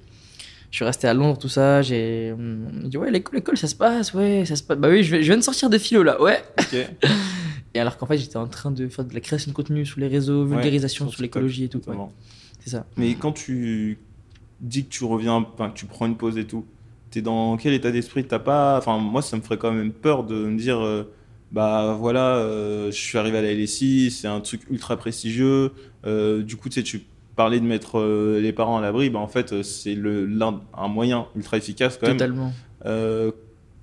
Je 0.70 0.76
suis 0.76 0.84
resté 0.84 1.06
à 1.08 1.14
Londres, 1.14 1.38
tout 1.38 1.48
ça. 1.48 1.82
J'ai 1.82 2.32
hum, 2.32 2.68
il 2.84 2.88
dit, 2.90 2.96
ouais, 2.96 3.10
l'école, 3.10 3.36
l'école, 3.36 3.56
ça 3.56 3.68
se 3.68 3.74
passe. 3.74 4.14
Ouais, 4.14 4.44
ça 4.44 4.56
se 4.56 4.62
passe. 4.62 4.78
Bah 4.78 4.88
oui, 4.88 5.02
je, 5.02 5.16
viens 5.16 5.36
de 5.36 5.42
sortir 5.42 5.70
de 5.70 5.78
philo, 5.78 6.02
là. 6.02 6.20
Ouais. 6.20 6.42
Ok. 6.58 6.76
Et 7.74 7.80
alors 7.80 7.98
qu'en 7.98 8.06
fait, 8.06 8.16
j'étais 8.16 8.38
en 8.38 8.46
train 8.46 8.70
de 8.70 8.88
faire 8.88 9.04
de 9.04 9.12
la 9.12 9.20
création 9.20 9.50
de 9.50 9.56
contenu 9.56 9.84
sur 9.84 10.00
les 10.00 10.08
réseaux, 10.08 10.46
vulgarisation 10.46 11.10
sur 11.10 11.20
l'écologie 11.20 11.64
et 11.64 11.68
tout. 11.68 11.82
Ouais, 11.86 11.96
c'est 12.60 12.70
ça. 12.70 12.86
Mais 12.96 13.14
quand 13.14 13.32
tu 13.32 13.98
dis 14.60 14.84
que 14.84 14.88
tu 14.90 15.04
reviens, 15.04 15.44
que 15.44 15.74
tu 15.74 15.84
prends 15.84 16.06
une 16.06 16.16
pause 16.16 16.38
et 16.38 16.46
tout, 16.46 16.64
t'es 17.10 17.20
dans 17.20 17.56
quel 17.56 17.74
état 17.74 17.90
d'esprit? 17.90 18.24
T'as 18.24 18.38
pas, 18.38 18.78
enfin 18.78 18.98
moi 18.98 19.22
ça 19.22 19.36
me 19.36 19.42
ferait 19.42 19.58
quand 19.58 19.72
même 19.72 19.92
peur 19.92 20.24
de 20.24 20.46
me 20.46 20.58
dire, 20.58 20.78
euh, 20.78 21.12
bah 21.52 21.96
voilà, 21.98 22.36
euh, 22.36 22.90
je 22.90 22.96
suis 22.96 23.18
arrivé 23.18 23.38
à 23.38 23.42
la 23.42 23.52
LSI, 23.52 24.10
c'est 24.10 24.28
un 24.28 24.40
truc 24.40 24.62
ultra 24.70 24.96
prestigieux. 24.96 25.72
euh, 26.06 26.42
du 26.42 26.56
coup 26.56 26.68
tu 26.68 26.76
sais 26.76 26.82
tu 26.82 27.02
parlais 27.36 27.60
de 27.60 27.64
mettre 27.66 27.98
euh, 27.98 28.40
les 28.40 28.52
parents 28.52 28.78
à 28.78 28.80
l'abri, 28.80 29.10
bah 29.10 29.18
en 29.20 29.28
fait 29.28 29.52
euh, 29.52 29.62
c'est 29.62 29.94
le 29.94 30.28
un 30.74 30.88
moyen 30.88 31.26
ultra 31.36 31.56
efficace 31.58 31.96
quand 31.98 32.08
même. 32.08 32.16
Totalement. 32.16 32.52
Euh, 32.86 33.30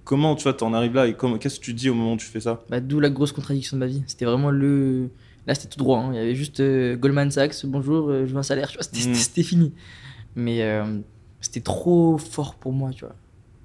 comment 0.04 0.36
tu 0.36 0.44
vois 0.44 0.54
t'en 0.54 0.74
arrives 0.74 0.94
là 0.96 1.08
et 1.08 1.14
comment 1.14 1.38
qu'est-ce 1.38 1.60
que 1.60 1.66
tu 1.66 1.74
dis 1.74 1.90
au 1.90 1.94
moment 1.94 2.14
où 2.14 2.18
tu 2.18 2.26
fais 2.26 2.40
ça? 2.42 2.64
Bah, 2.70 2.80
D'où 2.82 3.00
la 3.00 3.10
grosse 3.10 3.32
contradiction 3.32 3.78
de 3.78 3.80
ma 3.80 3.88
vie. 3.88 4.04
C'était 4.08 4.26
vraiment 4.26 4.52
le. 4.52 5.10
Là, 5.48 5.56
c'était 5.56 5.70
tout 5.70 5.80
droit. 5.80 6.00
hein. 6.00 6.10
Il 6.14 6.16
y 6.16 6.20
avait 6.20 6.36
juste 6.36 6.62
Goldman 6.62 7.30
Sachs, 7.32 7.66
bonjour, 7.66 8.10
je 8.12 8.26
veux 8.32 8.38
un 8.38 8.44
salaire. 8.44 8.70
Tu 8.70 8.78
vois, 8.78 8.84
c'était 8.84 9.42
Mm. 9.42 9.44
fini. 9.44 9.74
Mais 10.36 10.66
c'était 11.42 11.60
trop 11.62 12.18
fort 12.18 12.56
pour 12.56 12.72
moi, 12.74 12.92
tu 12.92 13.06
vois. 13.06 13.16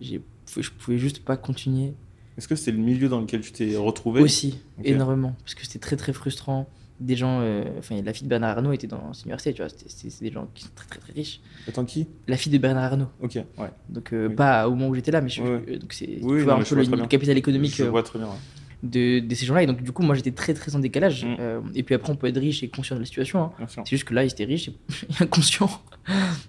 J'ai- 0.01 0.21
Je 0.57 0.71
pouvais 0.71 0.99
juste 0.99 1.25
pas 1.25 1.37
continuer. 1.37 1.93
Est-ce 2.37 2.49
que 2.49 2.57
c'est 2.57 2.73
le 2.73 2.79
milieu 2.79 3.09
dans 3.09 3.21
lequel 3.21 3.41
tu 3.43 3.53
t'es 3.53 3.77
retrouvé? 3.77 4.21
Aussi, 4.23 4.59
énormément. 4.83 5.35
Parce 5.45 5.55
que 5.55 5.63
c'était 5.65 5.79
très 5.79 5.97
très 5.97 6.13
frustrant. 6.13 6.69
Des 7.01 7.15
gens. 7.17 7.41
euh, 7.43 7.65
Enfin, 7.79 8.01
la 8.03 8.13
fille 8.13 8.25
de 8.25 8.29
Bernard 8.29 8.57
Arnault 8.59 8.73
était 8.73 8.87
dans 8.89 9.13
cette 9.13 9.25
université, 9.27 9.53
tu 9.55 9.63
vois. 9.63 9.71
C'est 9.87 10.21
des 10.23 10.33
gens 10.33 10.49
qui 10.55 10.65
sont 10.65 10.71
très 10.75 10.87
très 10.89 10.99
très 10.99 11.13
riches. 11.13 11.41
Attends 11.69 11.85
qui? 11.85 12.09
La 12.27 12.37
fille 12.37 12.53
de 12.53 12.59
Bernard 12.59 12.85
Arnault. 12.93 13.09
Ok, 13.21 13.35
ouais. 13.37 13.45
Donc, 13.89 14.13
euh, 14.13 14.29
Oui. 14.29 14.35
pas 14.35 14.67
au 14.69 14.71
moment 14.75 14.89
où 14.89 14.95
j'étais 14.95 15.13
là, 15.13 15.21
mais 15.21 15.29
je, 15.29 15.43
Ouais. 15.43 15.63
euh, 15.69 15.79
donc 15.79 15.93
c'est 15.93 16.07
tu 16.07 16.19
Oui, 16.23 16.43
vois 16.43 16.55
non, 16.55 16.61
un 16.61 16.65
peu 16.65 16.75
le, 16.75 17.07
capital 17.07 17.37
économique. 17.39 17.75
Je 17.77 17.85
euh, 17.85 17.91
vois 17.91 18.03
très 18.03 18.19
bien. 18.19 18.27
ouais. 18.29 18.35
de, 18.83 19.21
de 19.21 19.35
ces 19.35 19.45
gens-là. 19.47 19.63
Et 19.63 19.67
donc, 19.67 19.83
du 19.83 19.91
coup, 19.93 20.03
moi, 20.03 20.15
j'étais 20.15 20.31
très, 20.33 20.55
très 20.55 20.75
en 20.77 20.79
décalage. 20.81 21.25
Mm. 21.25 21.37
Euh, 21.41 21.61
et 21.75 21.83
puis 21.83 21.95
après, 21.95 22.11
on 22.13 22.17
peut 22.17 22.27
être 22.29 22.39
riche 22.41 22.63
et 22.63 22.69
conscient 22.69 22.95
de 22.97 23.01
la 23.01 23.07
situation. 23.07 23.45
hein. 23.45 23.67
C'est 23.69 23.87
juste 23.91 24.05
que 24.05 24.15
là, 24.15 24.25
ils 24.25 24.31
étaient 24.31 24.45
riches 24.45 24.69
et 25.21 25.23
inconscients. 25.23 25.71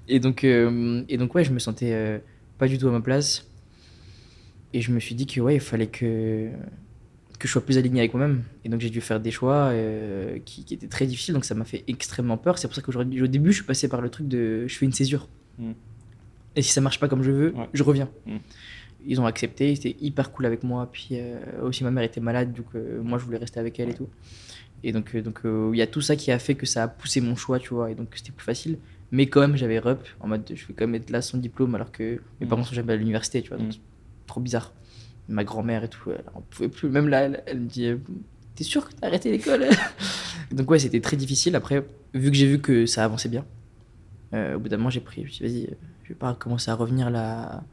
Et 0.08 0.20
donc, 0.20 0.44
euh, 0.44 1.04
et 1.10 1.18
donc, 1.18 1.34
ouais, 1.36 1.44
je 1.44 1.52
me 1.52 1.60
sentais 1.60 1.92
euh, 1.94 2.18
pas 2.58 2.68
du 2.68 2.78
tout 2.78 2.88
à 2.88 2.92
ma 2.92 3.02
place. 3.02 3.46
Et 4.74 4.82
je 4.82 4.92
me 4.92 5.00
suis 5.00 5.16
dit 5.16 5.26
que, 5.26 5.42
ouais, 5.42 5.56
il 5.56 5.60
fallait 5.60 5.88
que, 5.88 6.50
que 7.40 7.48
je 7.48 7.54
sois 7.54 7.66
plus 7.66 7.78
aligné 7.78 8.02
avec 8.02 8.14
moi-même. 8.14 8.44
Et 8.66 8.70
donc, 8.70 8.82
j'ai 8.82 8.90
dû 8.90 9.00
faire 9.02 9.20
des 9.20 9.32
choix 9.32 9.70
euh, 9.72 10.38
qui, 10.46 10.66
qui 10.66 10.74
étaient 10.74 10.88
très 10.88 11.06
difficiles. 11.06 11.34
Donc, 11.34 11.46
ça 11.46 11.56
m'a 11.56 11.66
fait 11.66 11.84
extrêmement 11.88 12.38
peur. 12.38 12.58
C'est 12.58 12.68
pour 12.68 12.76
ça 12.76 12.82
qu'aujourd'hui, 12.82 13.22
au 13.22 13.28
début, 13.28 13.52
je 13.52 13.58
suis 13.58 13.66
passé 13.66 13.88
par 13.88 14.02
le 14.02 14.10
truc 14.10 14.28
de 14.28 14.68
je 14.68 14.78
fais 14.78 14.86
une 14.86 14.92
césure. 14.94 15.28
Mm. 15.58 15.72
Et 16.58 16.62
si 16.62 16.72
ça 16.72 16.82
marche 16.82 17.00
pas 17.00 17.08
comme 17.08 17.24
je 17.24 17.32
veux, 17.32 17.54
Ouais. 17.56 17.70
je 17.74 17.82
reviens. 17.84 18.10
Mm. 18.26 18.38
Ils 19.08 19.22
ont 19.22 19.26
accepté, 19.26 19.70
ils 19.72 19.76
étaient 19.78 19.96
hyper 20.02 20.32
cool 20.34 20.46
avec 20.46 20.64
moi. 20.64 20.90
Puis 20.92 21.10
euh, 21.14 21.38
aussi, 21.64 21.84
ma 21.86 21.92
mère 21.92 22.04
était 22.04 22.20
malade, 22.20 22.54
donc 22.54 22.66
euh, 22.76 23.02
moi, 23.02 23.18
je 23.18 23.24
voulais 23.24 23.38
rester 23.38 23.60
avec 23.60 23.80
elle 23.80 23.90
et 23.90 23.94
tout. 23.94 24.10
Et 24.84 24.92
donc, 24.92 25.16
donc 25.16 25.42
il 25.46 25.78
y 25.78 25.82
a 25.82 25.88
tout 25.88 26.02
ça 26.02 26.16
qui 26.18 26.32
a 26.32 26.40
fait 26.40 26.56
que 26.56 26.66
ça 26.66 26.84
a 26.84 26.88
poussé 26.90 27.22
mon 27.22 27.36
choix, 27.38 27.60
tu 27.60 27.74
vois. 27.74 27.90
Et 27.92 27.96
donc, 27.96 28.10
c'était 28.16 28.32
plus 28.32 28.46
facile. 28.46 28.78
Mais 29.12 29.28
quand 29.28 29.40
même, 29.42 29.56
j'avais 29.56 29.80
rep 29.80 30.06
en 30.20 30.28
mode 30.28 30.44
je 30.54 30.68
vais 30.68 30.74
quand 30.74 30.86
même 30.86 30.96
être 30.96 31.10
là 31.10 31.22
sans 31.22 31.38
diplôme 31.38 31.74
alors 31.76 31.92
que 31.92 32.20
mes 32.42 32.46
Mm. 32.46 32.50
parents 32.50 32.64
sont 32.66 32.76
jamais 32.76 32.94
à 32.94 32.96
l'université, 32.98 33.42
tu 33.42 33.50
vois. 33.50 33.58
Donc, 33.58 33.72
c'est 33.74 33.80
trop 34.28 34.42
bizarre. 34.42 34.74
Ma 35.30 35.44
grand-mère 35.44 35.84
et 35.84 35.90
tout, 35.90 36.10
elle 36.12 36.24
en 36.34 36.42
pouvait 36.42 36.70
plus. 36.70 36.90
Même 36.90 37.08
là, 37.08 37.22
elle, 37.22 37.44
elle 37.46 37.60
me 37.62 37.68
dit 37.68 37.86
euh, 37.88 37.98
T'es 38.56 38.64
sûr 38.64 38.88
que 38.90 38.94
t'as 38.94 39.08
arrêté 39.08 39.32
l'école? 39.32 39.66
Donc, 40.52 40.70
ouais, 40.72 40.80
c'était 40.80 41.00
très 41.02 41.16
difficile. 41.18 41.56
Après, 41.56 41.86
vu 42.14 42.32
que 42.32 42.36
j'ai 42.36 42.48
vu 42.48 42.60
que 42.60 42.86
ça 42.88 43.06
avançait 43.06 43.30
bien, 43.30 43.46
euh, 44.34 44.56
au 44.56 44.60
bout 44.60 44.70
d'un 44.70 44.78
moment, 44.78 44.90
j'ai 44.90 45.00
pris. 45.02 45.22
Je 45.22 45.28
me 45.28 45.32
suis 45.32 45.46
dit, 45.48 45.54
vas-y, 45.62 45.66
euh, 45.72 45.76
je 46.04 46.10
vais 46.10 46.16
pas 46.16 46.34
commencer 46.34 46.72
à 46.72 46.74
revenir 46.76 47.10
là. 47.10 47.64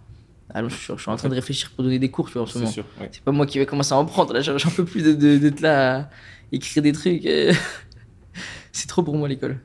Ah, 0.55 0.63
je, 0.63 0.69
suis- 0.75 0.93
je 0.97 1.01
suis 1.01 1.11
en 1.11 1.17
train 1.17 1.29
de 1.29 1.35
réfléchir 1.35 1.71
pour 1.75 1.83
donner 1.83 1.99
des 1.99 2.11
cours, 2.11 2.27
tu 2.29 2.35
vois, 2.35 2.43
en 2.43 2.47
ce 2.47 2.53
C'est 2.53 2.59
moment. 2.61 2.73
ouais. 3.01 3.09
C'est 3.11 3.23
pas 3.23 3.33
moi 3.33 3.47
qui 3.47 3.59
vais 3.59 3.67
commencer 3.67 3.95
à 3.95 3.97
en 3.97 4.05
prendre. 4.05 4.33
Là, 4.35 4.41
j'en 4.43 4.71
peux 4.71 4.85
plus 4.85 5.03
d'être 5.17 5.61
là 5.61 6.01
à 6.03 6.11
écrire 6.53 6.83
des 6.83 6.93
trucs. 6.93 7.25
C'est 8.73 8.87
trop 8.87 9.03
pour 9.03 9.17
moi 9.17 9.29
l'école. 9.29 9.59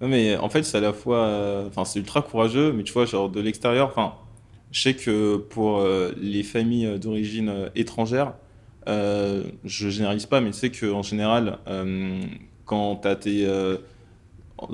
Ouais, 0.00 0.08
mais 0.08 0.36
en 0.36 0.48
fait, 0.48 0.62
c'est 0.62 0.78
à 0.78 0.80
la 0.80 0.92
fois. 0.92 1.26
euh, 1.26 1.68
Enfin, 1.68 1.84
c'est 1.84 1.98
ultra 1.98 2.22
courageux, 2.22 2.72
mais 2.72 2.84
tu 2.84 2.92
vois, 2.92 3.04
genre 3.04 3.28
de 3.28 3.40
l'extérieur. 3.40 3.88
Enfin, 3.88 4.14
je 4.72 4.82
sais 4.82 4.94
que 4.94 5.36
pour 5.36 5.78
euh, 5.78 6.12
les 6.20 6.42
familles 6.42 6.86
euh, 6.86 6.98
d'origine 6.98 7.48
euh, 7.48 7.68
étrangère, 7.74 8.34
euh, 8.86 9.44
je 9.64 9.88
généralise 9.88 10.26
pas, 10.26 10.40
mais 10.40 10.50
tu 10.50 10.58
sais 10.58 10.70
qu'en 10.70 11.02
général, 11.02 11.58
quand 12.64 12.96
tu 12.96 13.08
as 13.08 13.16
tes 13.16 13.46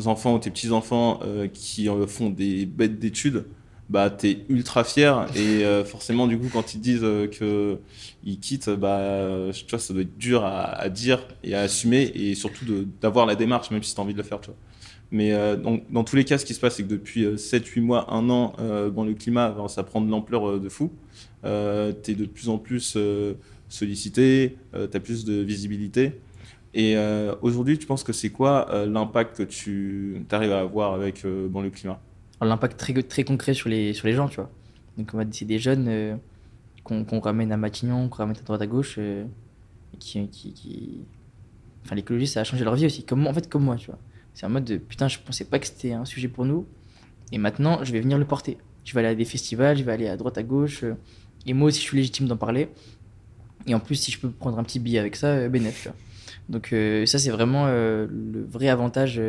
enfants 0.06 0.34
ou 0.34 0.38
tes 0.38 0.50
petits-enfants 0.50 1.20
qui 1.52 1.88
font 2.06 2.30
des 2.30 2.64
bêtes 2.64 3.00
d'études, 3.00 3.44
bah, 3.88 4.10
t'es 4.10 4.44
ultra 4.48 4.84
fier. 4.84 5.26
Et 5.36 5.64
forcément, 5.84 6.28
du 6.28 6.38
coup, 6.38 6.48
quand 6.52 6.74
ils 6.74 6.80
disent 6.80 7.02
euh, 7.02 7.26
que 7.26 7.78
ils 8.24 8.38
quittent, 8.38 8.70
bah, 8.70 9.50
tu 9.52 9.64
vois, 9.68 9.78
ça 9.80 9.92
doit 9.92 10.02
être 10.02 10.16
dur 10.16 10.44
à, 10.44 10.88
dire 10.88 11.26
et 11.42 11.54
à 11.54 11.62
assumer, 11.62 12.12
et 12.14 12.34
surtout 12.36 12.64
d'avoir 13.00 13.26
la 13.26 13.34
démarche, 13.34 13.70
même 13.72 13.82
si 13.82 13.94
tu 13.94 14.00
as 14.00 14.04
envie 14.04 14.14
de 14.14 14.18
le 14.18 14.24
faire, 14.24 14.40
tu. 14.40 14.50
Mais 15.14 15.32
dans 15.56 16.02
tous 16.02 16.16
les 16.16 16.24
cas, 16.24 16.38
ce 16.38 16.44
qui 16.44 16.54
se 16.54 16.60
passe, 16.60 16.76
c'est 16.76 16.82
que 16.82 16.88
depuis 16.88 17.24
7-8 17.24 17.80
mois, 17.80 18.12
1 18.12 18.28
an, 18.30 18.54
bon, 18.92 19.04
le 19.04 19.14
climat, 19.14 19.54
ça 19.68 19.84
prend 19.84 20.00
de 20.00 20.10
l'ampleur 20.10 20.58
de 20.58 20.68
fou. 20.68 20.90
tu 21.42 21.48
es 21.48 22.14
de 22.14 22.26
plus 22.26 22.48
en 22.48 22.58
plus 22.58 22.98
sollicité, 23.68 24.56
tu 24.72 24.96
as 24.96 25.00
plus 25.00 25.24
de 25.24 25.34
visibilité. 25.34 26.20
Et 26.74 26.96
aujourd'hui, 27.42 27.78
tu 27.78 27.86
penses 27.86 28.02
que 28.02 28.12
c'est 28.12 28.30
quoi 28.30 28.68
l'impact 28.88 29.38
que 29.38 29.42
tu 29.44 30.26
arrives 30.32 30.52
à 30.52 30.60
avoir 30.60 30.94
avec 30.94 31.24
bon, 31.24 31.62
le 31.62 31.70
climat? 31.70 32.00
L'impact 32.40 32.76
très, 33.08 33.22
concret 33.22 33.54
sur 33.54 33.68
les, 33.68 33.92
sur 33.92 34.08
les 34.08 34.14
gens, 34.14 34.28
tu 34.28 34.36
vois. 34.36 34.50
Donc, 34.98 35.12
c'est 35.30 35.44
des 35.44 35.60
jeunes 35.60 36.18
qu'on 36.84 37.20
ramène 37.20 37.50
à 37.50 37.56
Matignon, 37.56 38.08
qu'on 38.08 38.18
ramène 38.18 38.36
à 38.36 38.42
droite 38.42 38.62
à 38.62 38.66
gauche, 38.66 38.96
euh, 38.98 39.24
qui, 39.98 40.28
qui, 40.28 40.52
qui... 40.52 41.00
Enfin, 41.84 41.94
l'écologie, 41.94 42.26
ça 42.26 42.40
a 42.40 42.44
changé 42.44 42.64
leur 42.64 42.74
vie 42.74 42.86
aussi. 42.86 43.04
Comme, 43.04 43.26
en 43.26 43.32
fait, 43.32 43.48
comme 43.48 43.64
moi, 43.64 43.76
tu 43.76 43.86
vois. 43.86 43.98
C'est 44.34 44.46
un 44.46 44.48
mode 44.48 44.64
de 44.64 44.76
putain, 44.76 45.08
je 45.08 45.18
pensais 45.24 45.44
pas 45.44 45.58
que 45.58 45.66
c'était 45.66 45.92
un 45.92 46.04
sujet 46.04 46.28
pour 46.28 46.44
nous. 46.44 46.66
Et 47.32 47.38
maintenant, 47.38 47.82
je 47.84 47.92
vais 47.92 48.00
venir 48.00 48.18
le 48.18 48.24
porter. 48.24 48.58
Je 48.84 48.92
vais 48.92 49.00
aller 49.00 49.08
à 49.08 49.14
des 49.14 49.24
festivals, 49.24 49.76
je 49.76 49.84
vais 49.84 49.92
aller 49.92 50.08
à 50.08 50.16
droite 50.16 50.36
à 50.36 50.42
gauche. 50.42 50.84
Euh, 50.84 50.94
et 51.46 51.54
moi 51.54 51.68
aussi, 51.68 51.80
je 51.80 51.84
suis 51.84 51.96
légitime 51.96 52.26
d'en 52.26 52.36
parler. 52.36 52.68
Et 53.66 53.74
en 53.74 53.80
plus, 53.80 53.94
si 53.94 54.10
je 54.10 54.18
peux 54.18 54.30
prendre 54.30 54.58
un 54.58 54.64
petit 54.64 54.78
billet 54.80 54.98
avec 54.98 55.16
ça, 55.16 55.28
euh, 55.28 55.48
bénéf. 55.48 55.88
Donc, 56.48 56.72
euh, 56.72 57.06
ça, 57.06 57.18
c'est 57.18 57.30
vraiment 57.30 57.66
le 57.66 58.46
vrai 58.50 58.68
avantage 58.68 59.20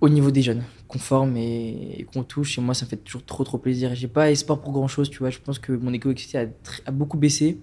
au 0.00 0.08
niveau 0.08 0.30
des 0.30 0.42
jeunes 0.42 0.62
qu'on 0.88 0.98
forme 0.98 1.36
et, 1.36 2.06
qu'on 2.12 2.24
touche. 2.24 2.58
Et 2.58 2.60
moi, 2.60 2.74
ça 2.74 2.84
me 2.84 2.90
fait 2.90 2.96
toujours 2.96 3.24
trop, 3.24 3.44
trop 3.44 3.58
plaisir. 3.58 3.94
J'ai 3.94 4.08
pas 4.08 4.30
espoir 4.30 4.60
pour 4.60 4.72
grand 4.72 4.88
chose, 4.88 5.10
tu 5.10 5.18
vois. 5.18 5.30
Je 5.30 5.38
pense 5.38 5.58
que 5.58 5.72
mon 5.72 5.92
éco 5.92 6.10
a, 6.10 6.38
a, 6.86 6.90
beaucoup 6.90 7.16
baissé, 7.16 7.58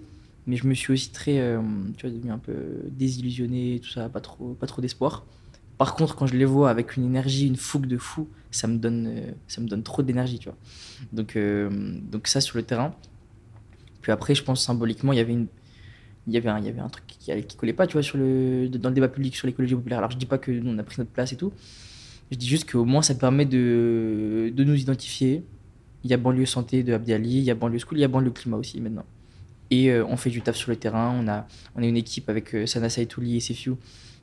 mais 0.46 0.56
je 0.56 0.66
me 0.66 0.74
suis 0.74 0.92
aussi 0.92 1.10
très, 1.10 1.38
euh, 1.38 1.60
tu 1.96 2.06
vois, 2.06 2.16
devenu 2.16 2.32
un 2.32 2.38
peu 2.38 2.54
désillusionné, 2.90 3.80
tout 3.82 3.90
ça, 3.90 4.08
pas 4.08 4.20
trop, 4.20 4.54
pas 4.54 4.66
trop 4.66 4.82
d'espoir. 4.82 5.24
Par 5.78 5.94
contre, 5.94 6.14
quand 6.16 6.26
je 6.26 6.36
les 6.36 6.44
vois 6.44 6.70
avec 6.70 6.96
une 6.96 7.04
énergie, 7.04 7.46
une 7.46 7.56
fougue 7.56 7.86
de 7.86 7.96
fou, 7.96 8.28
ça 8.50 8.68
me 8.68 8.78
donne, 8.78 9.06
euh, 9.06 9.30
ça 9.48 9.60
me 9.60 9.68
donne 9.68 9.82
trop 9.82 10.02
d'énergie, 10.02 10.38
tu 10.38 10.48
vois. 10.48 10.58
Donc, 11.12 11.36
euh, 11.36 11.70
donc 12.10 12.26
ça 12.26 12.40
sur 12.40 12.56
le 12.56 12.64
terrain. 12.64 12.94
Puis 14.00 14.12
après, 14.12 14.34
je 14.34 14.42
pense 14.42 14.64
symboliquement, 14.64 15.12
il 15.12 15.16
y 15.16 15.20
avait 15.20 15.32
une, 15.32 15.46
il 16.26 16.32
y 16.32 16.36
avait 16.36 16.48
un, 16.48 16.58
il 16.58 16.66
y 16.66 16.68
avait 16.68 16.80
un 16.80 16.88
truc 16.88 17.06
qui, 17.06 17.18
qui 17.46 17.56
collait 17.56 17.72
pas, 17.72 17.86
tu 17.86 17.94
vois, 17.94 18.02
sur 18.02 18.18
le, 18.18 18.68
dans 18.68 18.88
le 18.88 18.94
débat 18.94 19.08
public 19.08 19.34
sur 19.36 19.46
l'écologie 19.46 19.74
populaire. 19.74 19.98
Alors 19.98 20.10
je 20.10 20.18
dis 20.18 20.26
pas 20.26 20.38
que 20.38 20.50
nous 20.50 20.70
on 20.70 20.78
a 20.78 20.82
pris 20.82 20.96
notre 20.98 21.10
place 21.10 21.32
et 21.32 21.36
tout, 21.36 21.52
je 22.30 22.36
dis 22.36 22.48
juste 22.48 22.70
qu'au 22.70 22.84
moins, 22.84 23.02
ça 23.02 23.14
permet 23.14 23.44
de, 23.44 24.52
de 24.54 24.64
nous 24.64 24.74
identifier. 24.74 25.44
Il 26.04 26.10
y 26.10 26.14
a 26.14 26.16
banlieue 26.16 26.46
santé 26.46 26.82
de 26.82 26.92
Abdi 26.92 27.12
Ali, 27.12 27.38
il 27.38 27.44
y 27.44 27.50
a 27.50 27.54
banlieue 27.54 27.78
school, 27.78 27.98
il 27.98 28.00
y 28.00 28.04
a 28.04 28.08
banlieue 28.08 28.30
climat 28.30 28.56
aussi 28.56 28.80
maintenant. 28.80 29.04
Et 29.72 29.90
euh, 29.90 30.04
on 30.06 30.16
fait 30.16 30.30
du 30.30 30.42
taf 30.42 30.56
sur 30.56 30.70
le 30.70 30.76
terrain. 30.76 31.16
On 31.18 31.26
a, 31.28 31.46
on 31.74 31.82
a 31.82 31.86
une 31.86 31.96
équipe 31.96 32.28
avec 32.28 32.54
euh, 32.54 32.66
Sana 32.66 32.88
Saitouli 32.88 33.36
et 33.36 33.40
Sefiu 33.40 33.72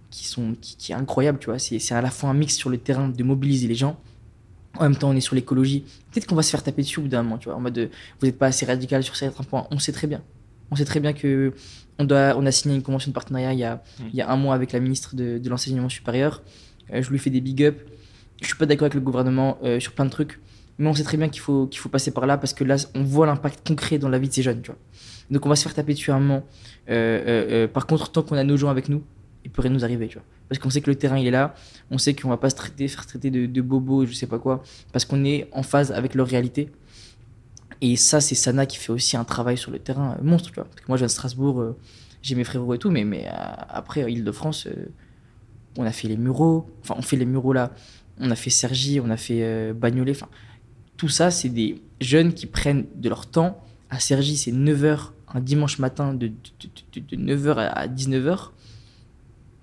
qui, 0.09 0.25
sont, 0.25 0.55
qui, 0.61 0.91
est 0.91 0.95
incroyable, 0.95 1.39
tu 1.39 1.47
vois. 1.47 1.59
C'est 1.59 1.91
à 1.91 2.01
la 2.01 2.09
fois 2.09 2.29
un 2.29 2.33
mix 2.33 2.55
sur 2.55 2.69
le 2.69 2.77
terrain 2.77 3.09
de 3.09 3.23
mobiliser 3.23 3.67
les 3.67 3.75
gens. 3.75 3.99
En 4.77 4.83
même 4.83 4.95
temps, 4.95 5.09
on 5.09 5.15
est 5.15 5.21
sur 5.21 5.35
l'écologie. 5.35 5.83
Peut-être 6.11 6.27
qu'on 6.27 6.35
va 6.35 6.43
se 6.43 6.51
faire 6.51 6.63
taper 6.63 6.83
dessus 6.83 6.99
au 6.99 7.03
bout 7.03 7.09
d'un 7.09 7.23
moment, 7.23 7.37
tu 7.37 7.49
vois. 7.49 7.57
En 7.57 7.59
mode, 7.59 7.73
de, 7.73 7.89
vous 8.19 8.27
n'êtes 8.27 8.37
pas 8.37 8.47
assez 8.47 8.65
radical 8.65 9.03
sur 9.03 9.15
certains 9.15 9.43
points. 9.43 9.67
On 9.71 9.79
sait 9.79 9.91
très 9.91 10.07
bien. 10.07 10.21
On 10.71 10.75
sait 10.75 10.85
très 10.85 10.99
bien 10.99 11.13
que 11.13 11.53
on, 11.97 12.05
doit, 12.05 12.35
on 12.37 12.45
a 12.45 12.51
signé 12.51 12.75
une 12.75 12.83
convention 12.83 13.09
de 13.09 13.15
partenariat 13.15 13.53
il 13.53 13.59
y 13.59 13.63
a, 13.63 13.75
mmh. 13.75 14.03
il 14.13 14.15
y 14.15 14.21
a 14.21 14.31
un 14.31 14.37
mois 14.37 14.55
avec 14.55 14.71
la 14.71 14.79
ministre 14.79 15.15
de, 15.15 15.37
de 15.37 15.49
l'enseignement 15.49 15.89
supérieur. 15.89 16.43
Euh, 16.93 17.01
je 17.01 17.09
lui 17.09 17.19
fais 17.19 17.29
des 17.29 17.41
big 17.41 17.63
up 17.63 17.81
je 18.41 18.47
suis 18.47 18.55
pas 18.55 18.65
d'accord 18.65 18.85
avec 18.85 18.95
le 18.95 19.01
gouvernement 19.01 19.57
euh, 19.63 19.79
sur 19.79 19.93
plein 19.93 20.05
de 20.05 20.09
trucs, 20.09 20.39
mais 20.77 20.87
on 20.87 20.93
sait 20.93 21.03
très 21.03 21.17
bien 21.17 21.29
qu'il 21.29 21.41
faut, 21.41 21.67
qu'il 21.67 21.79
faut 21.79 21.89
passer 21.89 22.11
par 22.11 22.25
là 22.25 22.37
parce 22.37 22.53
que 22.53 22.63
là, 22.63 22.75
on 22.95 23.03
voit 23.03 23.25
l'impact 23.25 23.67
concret 23.67 23.97
dans 23.97 24.09
la 24.09 24.19
vie 24.19 24.29
de 24.29 24.33
ces 24.33 24.43
jeunes, 24.43 24.61
tu 24.61 24.71
vois. 24.71 24.79
Donc 25.31 25.45
on 25.45 25.49
va 25.49 25.55
se 25.55 25.63
faire 25.63 25.73
taper 25.73 25.93
dessus 25.93 26.11
un 26.11 26.19
moment. 26.19 26.43
Euh, 26.89 27.65
euh, 27.65 27.67
par 27.67 27.87
contre, 27.87 28.11
tant 28.11 28.23
qu'on 28.23 28.37
a 28.37 28.43
nos 28.43 28.57
gens 28.57 28.69
avec 28.69 28.89
nous, 28.89 29.03
il 29.45 29.51
rien 29.57 29.71
nous 29.71 29.83
arriver, 29.83 30.07
tu 30.07 30.15
vois. 30.15 30.25
Parce 30.47 30.59
qu'on 30.59 30.69
sait 30.69 30.81
que 30.81 30.89
le 30.89 30.95
terrain, 30.95 31.17
il 31.17 31.27
est 31.27 31.31
là, 31.31 31.53
on 31.91 31.97
sait 31.97 32.13
qu'on 32.15 32.29
va 32.29 32.37
pas 32.37 32.49
se 32.49 32.55
faire 32.55 33.05
traiter 33.05 33.29
de, 33.29 33.61
bobos, 33.61 34.05
je 34.05 34.13
sais 34.13 34.27
pas 34.27 34.39
quoi, 34.39 34.63
parce 34.91 35.05
qu'on 35.05 35.23
est 35.23 35.47
en 35.51 35.63
phase 35.63 35.91
avec 35.91 36.15
leur 36.15 36.27
réalité. 36.27 36.69
Et 37.81 37.95
ça, 37.95 38.19
c'est 38.19 38.35
Sana 38.35 38.65
qui 38.65 38.77
fait 38.77 38.91
aussi 38.91 39.15
un 39.15 39.23
travail 39.23 39.57
sur 39.57 39.71
le 39.71 39.79
terrain 39.79 40.17
monstre, 40.21 40.49
tu 40.49 40.55
vois. 40.55 40.67
Moi, 40.87 40.97
je 40.97 41.01
viens 41.01 41.07
de 41.07 41.11
Strasbourg, 41.11 41.75
j'ai 42.21 42.35
mes 42.35 42.43
frérots 42.43 42.73
et 42.73 42.79
tout, 42.79 42.89
mais, 42.89 43.05
mais 43.05 43.27
après, 43.69 44.11
Île-de-France, 44.11 44.67
on 45.77 45.85
a 45.85 45.91
fait 45.91 46.07
les 46.07 46.17
mureaux, 46.17 46.67
enfin, 46.81 46.95
on 46.97 47.01
fait 47.01 47.15
les 47.15 47.25
mureaux 47.25 47.53
là 47.53 47.71
on 48.19 48.31
a 48.31 48.35
fait 48.35 48.49
Sergi, 48.49 48.99
on 48.99 49.09
a 49.09 49.17
fait 49.17 49.43
euh, 49.43 49.73
Bagnolet. 49.73 50.13
Tout 50.97 51.09
ça, 51.09 51.31
c'est 51.31 51.49
des 51.49 51.81
jeunes 52.01 52.33
qui 52.33 52.45
prennent 52.45 52.85
de 52.95 53.09
leur 53.09 53.25
temps. 53.25 53.63
À 53.89 53.99
Sergi, 53.99 54.37
c'est 54.37 54.51
9h 54.51 55.11
un 55.33 55.39
dimanche 55.39 55.79
matin 55.79 56.13
de, 56.13 56.31
9h 57.11 57.55
à 57.57 57.87
19h. 57.87 58.49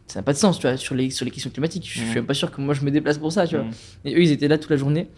Ça 0.07 0.21
n'a 0.21 0.23
pas 0.23 0.33
de 0.33 0.39
sens, 0.39 0.59
tu 0.59 0.67
vois, 0.67 0.77
sur 0.77 0.95
les, 0.95 1.11
sur 1.11 1.25
les 1.25 1.31
questions 1.31 1.51
climatiques. 1.51 1.89
Je, 1.91 2.01
ne 2.01 2.07
suis 2.07 2.15
même 2.15 2.27
pas 2.27 2.35
sûr 2.35 2.51
que 2.51 2.61
moi 2.61 2.75
je 2.75 2.85
me 2.85 2.91
déplace 2.91 3.19
pour 3.19 3.33
ça, 3.33 3.47
tu 3.47 3.57
vois. 3.57 3.67
Et 4.05 4.15
eux, 4.15 4.23
ils 4.23 4.31
étaient 4.31 4.49
là 4.49 4.59
toute 4.59 4.71
la 4.71 4.77
journée 4.77 5.09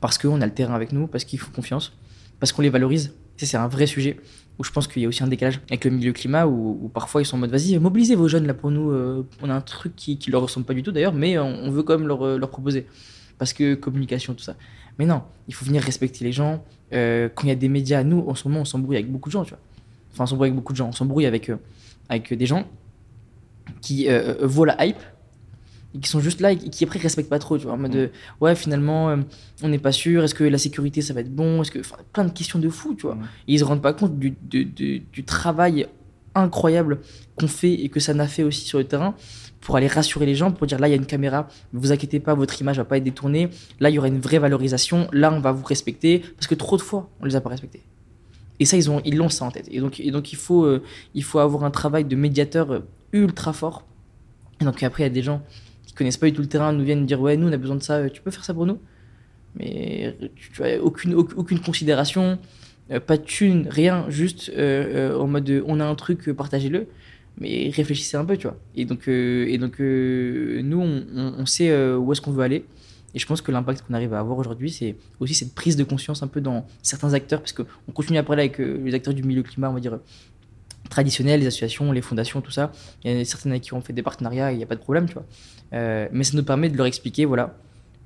parce 0.00 0.18
qu'on 0.18 0.40
a 0.40 0.46
le 0.46 0.54
terrain 0.54 0.74
avec 0.74 0.92
nous, 0.92 1.06
parce 1.06 1.24
qu'ils 1.24 1.38
font 1.38 1.50
confiance, 1.50 1.92
parce 2.38 2.52
qu'on 2.52 2.62
les 2.62 2.70
valorise. 2.70 3.14
C'est 3.36 3.56
un 3.56 3.68
vrai 3.68 3.86
sujet 3.86 4.18
où 4.58 4.64
je 4.64 4.70
pense 4.70 4.86
qu'il 4.86 5.00
y 5.00 5.06
a 5.06 5.08
aussi 5.08 5.22
un 5.22 5.28
décalage 5.28 5.60
avec 5.68 5.86
le 5.86 5.90
milieu 5.90 6.12
climat 6.12 6.46
où, 6.46 6.90
parfois 6.92 7.22
ils 7.22 7.24
sont 7.24 7.36
en 7.36 7.40
mode 7.40 7.50
vas-y 7.50 7.78
mobilisez 7.78 8.14
vos 8.14 8.28
jeunes 8.28 8.46
là 8.46 8.52
pour 8.52 8.70
nous 8.70 8.90
euh, 8.90 9.26
on 9.40 9.48
a 9.48 9.54
un 9.54 9.62
truc 9.62 9.96
qui, 9.96 10.18
qui 10.18 10.30
leur 10.30 10.42
ressemble 10.42 10.66
pas 10.66 10.74
du 10.74 10.82
tout 10.82 10.92
d'ailleurs 10.92 11.14
mais 11.14 11.38
on, 11.38 11.70
veut 11.70 11.82
quand 11.82 11.96
même 11.96 12.06
leur, 12.06 12.36
leur, 12.36 12.50
proposer 12.50 12.86
parce 13.38 13.54
que 13.54 13.74
communication 13.74 14.34
tout 14.34 14.44
ça 14.44 14.56
mais 14.98 15.06
non 15.06 15.22
il 15.48 15.54
faut 15.54 15.64
venir 15.64 15.82
respecter 15.82 16.26
les 16.26 16.32
gens 16.32 16.62
euh, 16.92 17.28
quand 17.34 17.44
il 17.44 17.48
y 17.48 17.52
a 17.52 17.56
des 17.56 17.68
médias 17.68 18.02
nous 18.02 18.24
en 18.26 18.34
ce 18.34 18.48
moment 18.48 18.60
on 18.60 18.64
s'embrouille 18.64 18.96
avec 18.96 19.10
beaucoup 19.10 19.28
de 19.28 19.32
gens 19.32 19.44
tu 19.44 19.50
vois. 19.50 19.60
Enfin 20.12 20.24
on 20.24 20.26
s'embrouille 20.26 20.48
avec 20.48 20.56
beaucoup 20.56 20.72
de 20.72 20.78
gens. 20.78 20.88
On 20.88 20.92
s'embrouille 20.92 21.26
avec 21.26 21.48
euh, 21.48 21.56
avec 22.08 22.32
des 22.34 22.46
gens 22.46 22.64
qui 23.80 24.08
voient 24.42 24.66
la 24.66 24.84
hype 24.84 24.98
et 25.94 25.98
qui 25.98 26.08
sont 26.08 26.20
juste 26.20 26.40
là 26.40 26.52
et 26.52 26.56
qui 26.56 26.84
après 26.84 26.98
respectent 26.98 27.28
pas 27.28 27.38
trop 27.38 27.58
tu 27.58 27.64
vois. 27.64 27.74
En 27.74 27.78
mode 27.78 27.94
mm. 27.94 28.08
ouais 28.40 28.54
finalement 28.54 29.10
euh, 29.10 29.16
on 29.62 29.68
n'est 29.68 29.78
pas 29.78 29.92
sûr. 29.92 30.24
Est-ce 30.24 30.34
que 30.34 30.44
la 30.44 30.58
sécurité 30.58 31.02
ça 31.02 31.14
va 31.14 31.20
être 31.20 31.34
bon? 31.34 31.62
Est-ce 31.62 31.70
que 31.70 31.80
plein 32.12 32.24
de 32.24 32.30
questions 32.30 32.58
de 32.58 32.68
fou 32.68 32.94
tu 32.94 33.06
vois. 33.06 33.16
Mm. 33.16 33.22
et 33.48 33.54
ils 33.54 33.58
se 33.58 33.64
rendent 33.64 33.82
pas 33.82 33.92
compte 33.92 34.18
du, 34.18 34.36
du, 34.42 34.64
du, 34.64 35.24
travail 35.24 35.86
incroyable 36.34 37.00
qu'on 37.36 37.48
fait 37.48 37.72
et 37.72 37.88
que 37.88 38.00
ça 38.00 38.14
n'a 38.14 38.28
fait 38.28 38.44
aussi 38.44 38.64
sur 38.64 38.78
le 38.78 38.84
terrain 38.84 39.14
pour 39.60 39.76
aller 39.76 39.86
rassurer 39.86 40.26
les 40.26 40.34
gens 40.34 40.50
pour 40.50 40.66
dire 40.66 40.78
là 40.78 40.88
il 40.88 40.90
y 40.90 40.94
a 40.94 40.96
une 40.96 41.06
caméra 41.06 41.48
ne 41.72 41.78
vous 41.78 41.92
inquiétez 41.92 42.20
pas 42.20 42.34
votre 42.34 42.60
image 42.60 42.78
va 42.78 42.84
pas 42.84 42.96
être 42.96 43.04
détournée. 43.04 43.50
Là 43.78 43.90
il 43.90 43.94
y 43.94 43.98
aura 43.98 44.08
une 44.08 44.20
vraie 44.20 44.38
valorisation. 44.38 45.08
Là 45.12 45.32
on 45.32 45.40
va 45.40 45.52
vous 45.52 45.64
respecter 45.64 46.20
parce 46.36 46.46
que 46.46 46.54
trop 46.54 46.76
de 46.76 46.82
fois 46.82 47.10
on 47.20 47.26
les 47.26 47.36
a 47.36 47.40
pas 47.40 47.50
respectés. 47.50 47.82
Et 48.58 48.64
ça 48.64 48.76
ils 48.76 48.90
ont 48.90 49.00
ils 49.04 49.16
l'ont 49.16 49.28
ça 49.28 49.44
en 49.44 49.50
tête. 49.50 49.68
Et 49.70 49.80
donc 49.80 49.98
il 49.98 50.36
faut 50.36 50.64
euh, 50.64 50.82
il 51.14 51.24
faut 51.24 51.38
avoir 51.38 51.64
un 51.64 51.70
travail 51.70 52.04
de 52.04 52.16
médiateur 52.16 52.72
euh, 52.72 52.80
ultra 53.12 53.52
fort. 53.52 53.84
Et 54.60 54.64
donc 54.64 54.82
après 54.82 55.02
il 55.02 55.06
y 55.06 55.10
a 55.10 55.12
des 55.12 55.22
gens 55.22 55.42
connaissent 55.96 56.16
pas 56.16 56.28
du 56.28 56.32
tout 56.32 56.40
le 56.40 56.48
terrain 56.48 56.72
nous 56.72 56.82
viennent 56.82 57.04
dire 57.04 57.20
ouais 57.20 57.36
nous 57.36 57.48
on 57.48 57.52
a 57.52 57.58
besoin 57.58 57.76
de 57.76 57.82
ça 57.82 57.96
euh, 57.96 58.08
tu 58.08 58.22
peux 58.22 58.30
faire 58.30 58.44
ça 58.44 58.54
pour 58.54 58.64
nous? 58.64 58.78
Mais 59.56 60.16
aucune 60.80 61.14
aucune 61.14 61.58
considération 61.58 62.38
pas 63.06 63.16
de 63.16 63.22
thune 63.22 63.66
rien 63.68 64.06
juste 64.08 64.50
en 64.56 65.26
mode 65.26 65.62
on 65.66 65.80
a 65.80 65.84
un 65.84 65.94
truc 65.96 66.32
partagez-le 66.32 66.86
mais 67.40 67.70
réfléchissez 67.74 68.16
un 68.16 68.24
peu 68.24 68.36
tu 68.36 68.46
vois 68.46 68.56
et 68.76 68.84
donc 68.84 69.08
et 69.08 69.58
donc 69.58 69.80
nous 69.80 70.80
on, 70.80 71.46
sait 71.46 71.94
où 71.94 72.12
est-ce 72.12 72.20
qu'on 72.20 72.32
veut 72.32 72.44
aller 72.44 72.64
et 73.14 73.18
je 73.18 73.26
pense 73.26 73.40
que 73.40 73.50
l'impact 73.50 73.82
qu'on 73.86 73.94
arrive 73.94 74.14
à 74.14 74.20
avoir 74.20 74.38
aujourd'hui, 74.38 74.70
c'est 74.70 74.94
aussi 75.18 75.34
cette 75.34 75.52
prise 75.52 75.74
de 75.74 75.82
conscience 75.82 76.22
un 76.22 76.28
peu 76.28 76.40
dans 76.40 76.64
certains 76.80 77.12
acteurs, 77.12 77.40
parce 77.40 77.52
qu'on 77.52 77.92
continue 77.92 78.18
à 78.18 78.22
parler 78.22 78.44
avec 78.44 78.58
les 78.58 78.94
acteurs 78.94 79.14
du 79.14 79.24
milieu 79.24 79.42
climat, 79.42 79.68
on 79.68 79.72
va 79.72 79.80
dire, 79.80 79.98
traditionnels, 80.88 81.40
les 81.40 81.46
associations, 81.46 81.90
les 81.92 82.02
fondations, 82.02 82.40
tout 82.40 82.50
ça. 82.50 82.72
Il 83.04 83.12
y 83.12 83.20
a 83.20 83.24
certaines 83.24 83.52
avec 83.52 83.62
qui 83.62 83.74
on 83.74 83.80
fait 83.80 83.92
des 83.92 84.02
partenariats, 84.02 84.52
il 84.52 84.58
n'y 84.58 84.62
a 84.62 84.66
pas 84.66 84.76
de 84.76 84.80
problème, 84.80 85.06
tu 85.06 85.14
vois. 85.14 85.24
Euh, 85.72 86.08
mais 86.12 86.24
ça 86.24 86.36
nous 86.36 86.44
permet 86.44 86.68
de 86.68 86.76
leur 86.76 86.86
expliquer, 86.86 87.24
voilà, 87.24 87.56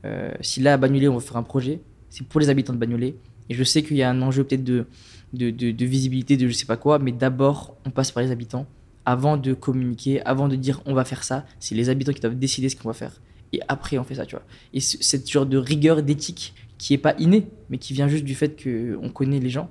euh, 0.05 0.31
si 0.41 0.61
là 0.61 0.75
à 0.75 0.77
Bagnolet 0.77 1.09
on 1.09 1.15
veut 1.15 1.21
faire 1.21 1.37
un 1.37 1.43
projet, 1.43 1.81
c'est 2.11 2.27
pour 2.27 2.41
les 2.41 2.49
habitants 2.49 2.73
de 2.73 2.79
Bagnolet. 2.79 3.15
Et 3.49 3.55
je 3.55 3.65
sais 3.65 3.83
qu'il 3.83 3.97
y 3.97 4.03
a 4.03 4.11
un 4.11 4.23
enjeu 4.23 4.45
peut-être 4.45 4.65
de, 4.65 4.87
de, 5.33 5.51
de, 5.51 5.85
visibilité, 5.85 6.37
de 6.37 6.47
je 6.47 6.53
sais 6.53 6.67
pas 6.67 6.77
quoi, 6.77 6.99
mais 6.99 7.13
d'abord 7.13 7.77
on 7.85 7.91
passe 7.91 8.11
par 8.11 8.23
les 8.23 8.31
habitants 8.31 8.67
avant 9.07 9.37
de 9.37 9.53
communiquer, 9.53 10.23
avant 10.23 10.49
de 10.49 10.57
dire 10.57 10.81
on 10.87 10.95
va 10.95 11.05
faire 11.05 11.25
ça. 11.25 11.45
C'est 11.61 11.75
les 11.75 11.89
habitants 11.89 12.13
qui 12.13 12.21
doivent 12.21 12.39
décider 12.39 12.69
ce 12.69 12.77
qu'on 12.77 12.89
va 12.89 12.95
faire. 12.95 13.21
Et 13.53 13.61
après 13.69 13.99
on 13.99 14.05
fait 14.05 14.17
ça, 14.17 14.27
tu 14.27 14.37
vois. 14.37 14.45
Et 14.73 14.81
cette 14.81 15.31
genre 15.31 15.47
de 15.47 15.57
rigueur 15.57 16.03
d'éthique 16.03 16.55
qui 16.79 16.95
est 16.95 16.99
pas 16.99 17.15
innée, 17.19 17.47
mais 17.71 17.79
qui 17.79 17.93
vient 17.93 18.09
juste 18.09 18.25
du 18.25 18.35
fait 18.35 18.61
qu'on 18.61 19.09
connaît 19.09 19.41
les 19.41 19.51
gens, 19.51 19.71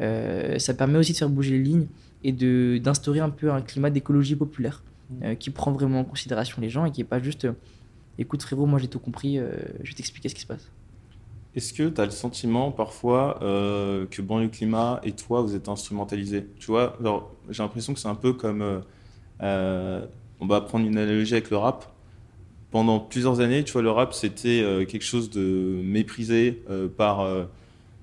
euh, 0.00 0.58
ça 0.58 0.74
permet 0.74 0.98
aussi 0.98 1.12
de 1.12 1.16
faire 1.16 1.30
bouger 1.30 1.52
les 1.52 1.62
lignes 1.62 1.86
et 2.22 2.32
d'instaurer 2.80 3.20
un 3.20 3.30
peu 3.30 3.52
un 3.52 3.60
climat 3.60 3.90
d'écologie 3.90 4.36
populaire. 4.36 4.82
Euh, 5.22 5.34
qui 5.34 5.50
prend 5.50 5.70
vraiment 5.70 6.00
en 6.00 6.04
considération 6.04 6.62
les 6.62 6.70
gens 6.70 6.86
et 6.86 6.90
qui 6.90 7.00
n'est 7.00 7.06
pas 7.06 7.20
juste 7.20 7.44
euh, 7.44 7.52
écoute 8.18 8.42
frérot, 8.42 8.64
moi 8.64 8.78
j'ai 8.78 8.88
tout 8.88 8.98
compris, 8.98 9.36
je 9.36 9.90
vais 9.90 9.94
t'expliquer 9.94 10.30
ce 10.30 10.34
qui 10.34 10.40
se 10.40 10.46
passe. 10.46 10.70
Est-ce 11.56 11.72
que 11.72 11.88
tu 11.88 12.00
as 12.00 12.04
le 12.04 12.10
sentiment 12.10 12.72
parfois 12.72 13.38
que 13.40 14.22
Banlieue 14.22 14.48
Climat 14.48 15.00
et 15.04 15.12
toi 15.12 15.40
vous 15.40 15.54
êtes 15.54 15.68
instrumentalisés? 15.68 16.46
Tu 16.58 16.66
vois, 16.66 16.98
j'ai 17.50 17.62
l'impression 17.62 17.94
que 17.94 18.00
c'est 18.00 18.08
un 18.08 18.14
peu 18.14 18.32
comme. 18.32 18.82
on 19.40 20.46
va 20.46 20.60
prendre 20.62 20.86
une 20.86 20.98
analogie 20.98 21.34
avec 21.34 21.50
le 21.50 21.56
rap. 21.56 21.86
Pendant 22.70 22.98
plusieurs 22.98 23.38
années, 23.38 23.62
tu 23.62 23.72
vois, 23.72 23.82
le 23.82 23.90
rap 23.90 24.14
c'était 24.14 24.84
quelque 24.88 25.04
chose 25.04 25.30
de 25.30 25.80
méprisé 25.84 26.64
par, 26.96 27.24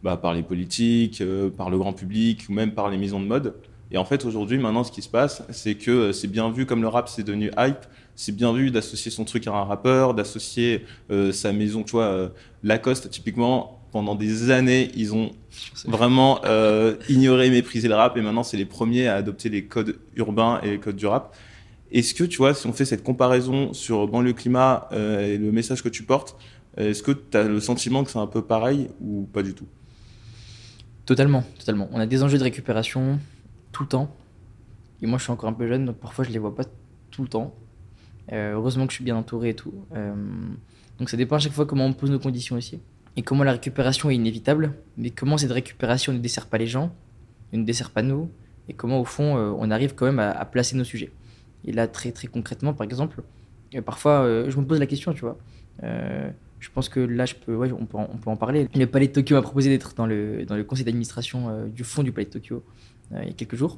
bah, 0.01 0.15
par 0.15 0.33
les 0.33 0.43
politiques, 0.43 1.21
par 1.57 1.69
le 1.69 1.77
grand 1.77 1.93
public 1.93 2.45
ou 2.47 2.53
même 2.53 2.73
par 2.73 2.89
les 2.89 2.97
maisons 2.97 3.19
de 3.19 3.25
mode. 3.25 3.53
Et 3.91 3.97
en 3.97 4.05
fait, 4.05 4.23
aujourd'hui, 4.25 4.57
maintenant, 4.57 4.83
ce 4.83 4.91
qui 4.91 5.01
se 5.01 5.09
passe, 5.09 5.43
c'est 5.49 5.75
que 5.75 5.91
euh, 5.91 6.13
c'est 6.13 6.29
bien 6.29 6.49
vu 6.49 6.65
comme 6.65 6.81
le 6.81 6.87
rap, 6.87 7.09
c'est 7.09 7.23
devenu 7.23 7.51
hype. 7.57 7.85
C'est 8.15 8.35
bien 8.35 8.53
vu 8.53 8.71
d'associer 8.71 9.11
son 9.11 9.25
truc 9.25 9.47
à 9.47 9.51
un 9.51 9.63
rappeur, 9.63 10.13
d'associer 10.13 10.85
euh, 11.09 11.31
sa 11.31 11.53
maison, 11.53 11.83
tu 11.83 11.91
vois, 11.91 12.05
euh, 12.05 12.29
Lacoste, 12.63 13.09
typiquement, 13.09 13.79
pendant 13.91 14.15
des 14.15 14.51
années, 14.51 14.91
ils 14.95 15.13
ont 15.13 15.31
vraiment 15.85 16.39
euh, 16.45 16.95
ignoré, 17.09 17.49
méprisé 17.49 17.87
le 17.87 17.95
rap, 17.95 18.15
et 18.17 18.21
maintenant, 18.21 18.43
c'est 18.43 18.57
les 18.57 18.65
premiers 18.65 19.07
à 19.07 19.15
adopter 19.15 19.49
les 19.49 19.65
codes 19.65 19.97
urbains 20.15 20.59
et 20.63 20.71
les 20.71 20.79
codes 20.79 20.95
du 20.95 21.07
rap. 21.07 21.35
Est-ce 21.91 22.13
que, 22.13 22.23
tu 22.23 22.37
vois, 22.37 22.53
si 22.53 22.67
on 22.67 22.73
fait 22.73 22.85
cette 22.85 23.03
comparaison 23.03 23.73
sur 23.73 24.07
banlieue 24.07 24.33
climat 24.33 24.87
et 24.93 25.37
le 25.37 25.51
message 25.51 25.83
que 25.83 25.89
tu 25.89 26.03
portes, 26.03 26.37
est-ce 26.77 27.03
que 27.03 27.11
tu 27.11 27.35
as 27.35 27.43
le 27.43 27.59
sentiment 27.59 28.05
que 28.05 28.11
c'est 28.11 28.17
un 28.19 28.27
peu 28.27 28.41
pareil 28.41 28.87
ou 29.01 29.27
pas 29.33 29.43
du 29.43 29.53
tout? 29.53 29.67
Totalement, 31.05 31.43
totalement. 31.59 31.89
On 31.91 31.99
a 31.99 32.05
des 32.05 32.23
enjeux 32.23 32.37
de 32.37 32.43
récupération 32.43 33.19
tout 33.73 33.83
le 33.83 33.89
temps. 33.89 34.15
Et 35.01 35.07
moi, 35.07 35.17
je 35.17 35.23
suis 35.23 35.31
encore 35.31 35.49
un 35.49 35.53
peu 35.53 35.67
jeune, 35.67 35.85
donc 35.85 35.97
parfois, 35.97 36.23
je 36.23 36.29
les 36.29 36.39
vois 36.39 36.55
pas 36.55 36.63
tout 37.09 37.23
le 37.23 37.27
temps. 37.27 37.53
Euh, 38.31 38.53
heureusement 38.53 38.87
que 38.87 38.91
je 38.91 38.95
suis 38.95 39.03
bien 39.03 39.15
entouré 39.15 39.49
et 39.49 39.55
tout. 39.55 39.73
Euh, 39.93 40.13
donc 40.99 41.09
ça 41.09 41.17
dépend 41.17 41.35
à 41.35 41.39
chaque 41.39 41.51
fois 41.51 41.65
comment 41.65 41.85
on 41.85 41.93
pose 41.93 42.11
nos 42.11 42.19
conditions 42.19 42.55
aussi. 42.55 42.79
Et 43.17 43.23
comment 43.23 43.43
la 43.43 43.51
récupération 43.51 44.09
est 44.09 44.15
inévitable, 44.15 44.73
mais 44.97 45.09
comment 45.09 45.37
cette 45.37 45.51
récupération 45.51 46.13
ne 46.13 46.19
dessert 46.19 46.47
pas 46.47 46.57
les 46.57 46.67
gens, 46.67 46.95
ne 47.51 47.63
dessert 47.63 47.89
pas 47.89 48.03
nous, 48.03 48.29
et 48.69 48.73
comment 48.73 49.01
au 49.01 49.05
fond 49.05 49.35
euh, 49.35 49.51
on 49.57 49.69
arrive 49.69 49.95
quand 49.95 50.05
même 50.05 50.19
à, 50.19 50.45
placer 50.45 50.77
nos 50.77 50.85
sujets. 50.85 51.11
Et 51.65 51.73
là, 51.73 51.87
très 51.87 52.11
très 52.11 52.27
concrètement, 52.27 52.73
par 52.73 52.85
exemple, 52.85 53.21
parfois 53.85 54.25
je 54.47 54.57
me 54.57 54.65
pose 54.65 54.79
la 54.79 54.85
question, 54.85 55.13
tu 55.13 55.21
vois. 55.21 55.37
je 55.81 56.69
pense 56.73 56.87
que 56.87 57.01
là, 57.01 57.25
je 57.25 57.35
peux, 57.35 57.53
ouais, 57.53 57.71
on, 57.71 57.85
peut 57.85 57.97
en, 57.97 58.09
on 58.13 58.17
peut 58.17 58.29
en 58.29 58.37
parler. 58.37 58.67
Le 58.73 58.85
Palais 58.85 59.07
de 59.07 59.13
Tokyo 59.13 59.35
m'a 59.35 59.41
proposé 59.41 59.69
d'être 59.69 59.93
dans 59.93 60.05
le, 60.07 60.45
dans 60.45 60.55
le 60.55 60.63
conseil 60.63 60.85
d'administration 60.85 61.67
du 61.67 61.83
fond 61.83 62.01
du 62.01 62.11
Palais 62.13 62.25
de 62.25 62.31
Tokyo 62.31 62.63
il 63.11 63.27
y 63.27 63.31
a 63.31 63.33
quelques 63.33 63.55
jours. 63.55 63.77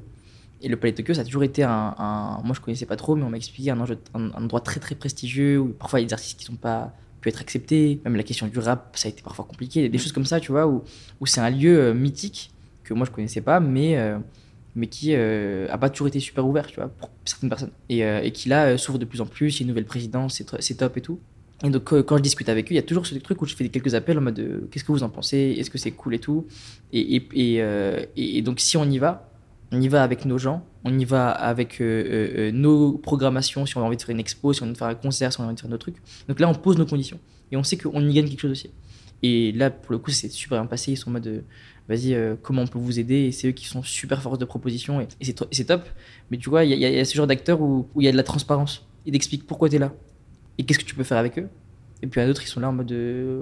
Et 0.64 0.68
le 0.68 0.76
Palais 0.76 0.92
de 0.92 0.96
Tokyo, 0.96 1.12
ça 1.12 1.20
a 1.20 1.24
toujours 1.24 1.42
été 1.42 1.62
un, 1.62 2.40
moi 2.42 2.54
je 2.54 2.60
connaissais 2.60 2.86
pas 2.86 2.96
trop, 2.96 3.14
mais 3.16 3.22
on 3.22 3.28
m'a 3.28 3.36
expliqué 3.36 3.70
un, 3.70 3.78
endroit 4.14 4.60
très 4.60 4.80
très 4.80 4.94
prestigieux 4.94 5.58
où 5.58 5.68
parfois 5.68 6.00
il 6.00 6.04
y 6.04 6.06
des 6.06 6.14
artistes 6.14 6.38
qui 6.38 6.46
sont 6.46 6.56
pas 6.56 6.94
pu 7.20 7.28
être 7.28 7.42
acceptés. 7.42 8.00
Même 8.04 8.16
la 8.16 8.22
question 8.22 8.46
du 8.46 8.58
rap, 8.58 8.96
ça 8.96 9.08
a 9.08 9.10
été 9.10 9.20
parfois 9.20 9.44
compliqué. 9.44 9.90
Des 9.90 9.98
choses 9.98 10.12
comme 10.12 10.24
ça, 10.24 10.40
tu 10.40 10.52
vois, 10.52 10.66
où, 10.66 10.82
c'est 11.26 11.42
un 11.42 11.50
lieu 11.50 11.78
euh, 11.78 11.94
mythique 11.94 12.50
que 12.82 12.94
moi 12.94 13.04
je 13.04 13.10
connaissais 13.10 13.42
pas, 13.42 13.60
mais 13.60 13.98
euh, 13.98 14.18
mais 14.74 14.86
qui 14.86 15.14
euh, 15.14 15.66
a 15.70 15.76
pas 15.76 15.90
toujours 15.90 16.08
été 16.08 16.18
super 16.18 16.46
ouvert, 16.46 16.66
tu 16.66 16.76
vois, 16.76 16.88
pour 16.88 17.10
certaines 17.26 17.50
personnes. 17.50 17.72
Et, 17.90 18.00
et 18.00 18.32
qui 18.32 18.48
là 18.48 18.78
s'ouvre 18.78 18.98
de 18.98 19.04
plus 19.04 19.20
en 19.20 19.26
plus. 19.26 19.56
Il 19.56 19.60
y 19.60 19.60
a 19.60 19.64
une 19.64 19.68
nouvelle 19.68 19.84
présidence, 19.84 20.42
c'est 20.60 20.74
top 20.76 20.96
et 20.96 21.02
tout. 21.02 21.20
Et 21.62 21.68
donc 21.68 21.84
quand 21.84 22.16
je 22.16 22.22
discute 22.22 22.48
avec 22.48 22.68
eux, 22.68 22.72
il 22.72 22.76
y 22.76 22.78
a 22.78 22.82
toujours 22.82 23.06
ce 23.06 23.14
truc 23.16 23.42
où 23.42 23.44
je 23.44 23.54
fais 23.54 23.68
quelques 23.68 23.94
appels 23.94 24.16
en 24.16 24.22
mode 24.22 24.66
qu'est-ce 24.70 24.84
que 24.84 24.92
vous 24.92 25.02
en 25.02 25.10
pensez, 25.10 25.56
est-ce 25.58 25.70
que 25.70 25.78
c'est 25.78 25.90
cool 25.90 26.14
et 26.14 26.18
tout? 26.18 26.46
Et 26.90 28.42
donc 28.42 28.60
si 28.60 28.78
on 28.78 28.84
y 28.84 28.96
va, 28.96 29.30
on 29.74 29.80
y 29.80 29.88
va 29.88 30.02
avec 30.02 30.24
nos 30.24 30.38
gens, 30.38 30.64
on 30.84 30.96
y 30.98 31.04
va 31.04 31.30
avec 31.30 31.80
euh, 31.80 31.84
euh, 31.84 32.38
euh, 32.38 32.52
nos 32.52 32.92
programmations, 32.92 33.66
si 33.66 33.76
on 33.76 33.80
a 33.80 33.84
envie 33.84 33.96
de 33.96 34.02
faire 34.02 34.10
une 34.10 34.20
expo, 34.20 34.52
si 34.52 34.62
on 34.62 34.66
a 34.66 34.68
envie 34.68 34.74
de 34.74 34.78
faire 34.78 34.88
un 34.88 34.94
concert, 34.94 35.32
si 35.32 35.40
on 35.40 35.42
a 35.42 35.46
envie 35.46 35.56
de 35.56 35.60
faire 35.60 35.70
nos 35.70 35.78
trucs. 35.78 35.96
Donc 36.28 36.38
là, 36.38 36.48
on 36.48 36.54
pose 36.54 36.78
nos 36.78 36.86
conditions. 36.86 37.18
Et 37.50 37.56
on 37.56 37.64
sait 37.64 37.76
qu'on 37.76 38.00
y 38.08 38.14
gagne 38.14 38.28
quelque 38.28 38.40
chose 38.40 38.52
aussi. 38.52 38.70
Et 39.22 39.52
là, 39.52 39.70
pour 39.70 39.92
le 39.92 39.98
coup, 39.98 40.10
c'est 40.10 40.30
super 40.30 40.60
bien 40.60 40.66
passé. 40.66 40.92
Ils 40.92 40.96
sont 40.96 41.08
en 41.08 41.14
mode, 41.14 41.44
vas-y, 41.88 42.16
comment 42.42 42.62
on 42.62 42.66
peut 42.66 42.78
vous 42.78 42.98
aider? 42.98 43.26
Et 43.26 43.32
c'est 43.32 43.48
eux 43.48 43.52
qui 43.52 43.66
sont 43.66 43.82
super 43.82 44.20
force 44.22 44.38
de 44.38 44.44
proposition. 44.44 45.00
Et, 45.00 45.08
c'est 45.20 45.64
top. 45.64 45.88
Mais 46.30 46.36
tu 46.36 46.50
vois, 46.50 46.64
il 46.64 46.78
y, 46.78 46.84
a 46.84 47.04
ce 47.04 47.14
genre 47.14 47.26
d'acteurs 47.26 47.60
où 47.60 47.88
il 47.96 48.04
y 48.04 48.08
a 48.08 48.12
de 48.12 48.16
la 48.16 48.22
transparence. 48.22 48.86
Ils 49.06 49.16
expliquent 49.16 49.46
pourquoi 49.46 49.68
tu 49.68 49.76
es 49.76 49.78
là. 49.78 49.92
Et 50.58 50.64
qu'est-ce 50.64 50.78
que 50.78 50.84
tu 50.84 50.94
peux 50.94 51.04
faire 51.04 51.18
avec 51.18 51.38
eux. 51.38 51.48
Et 52.02 52.06
puis, 52.06 52.20
il 52.20 52.22
y 52.22 52.24
a 52.24 52.26
d'autres, 52.26 52.42
ils 52.42 52.48
sont 52.48 52.60
là 52.60 52.68
en 52.68 52.72
mode, 52.72 52.92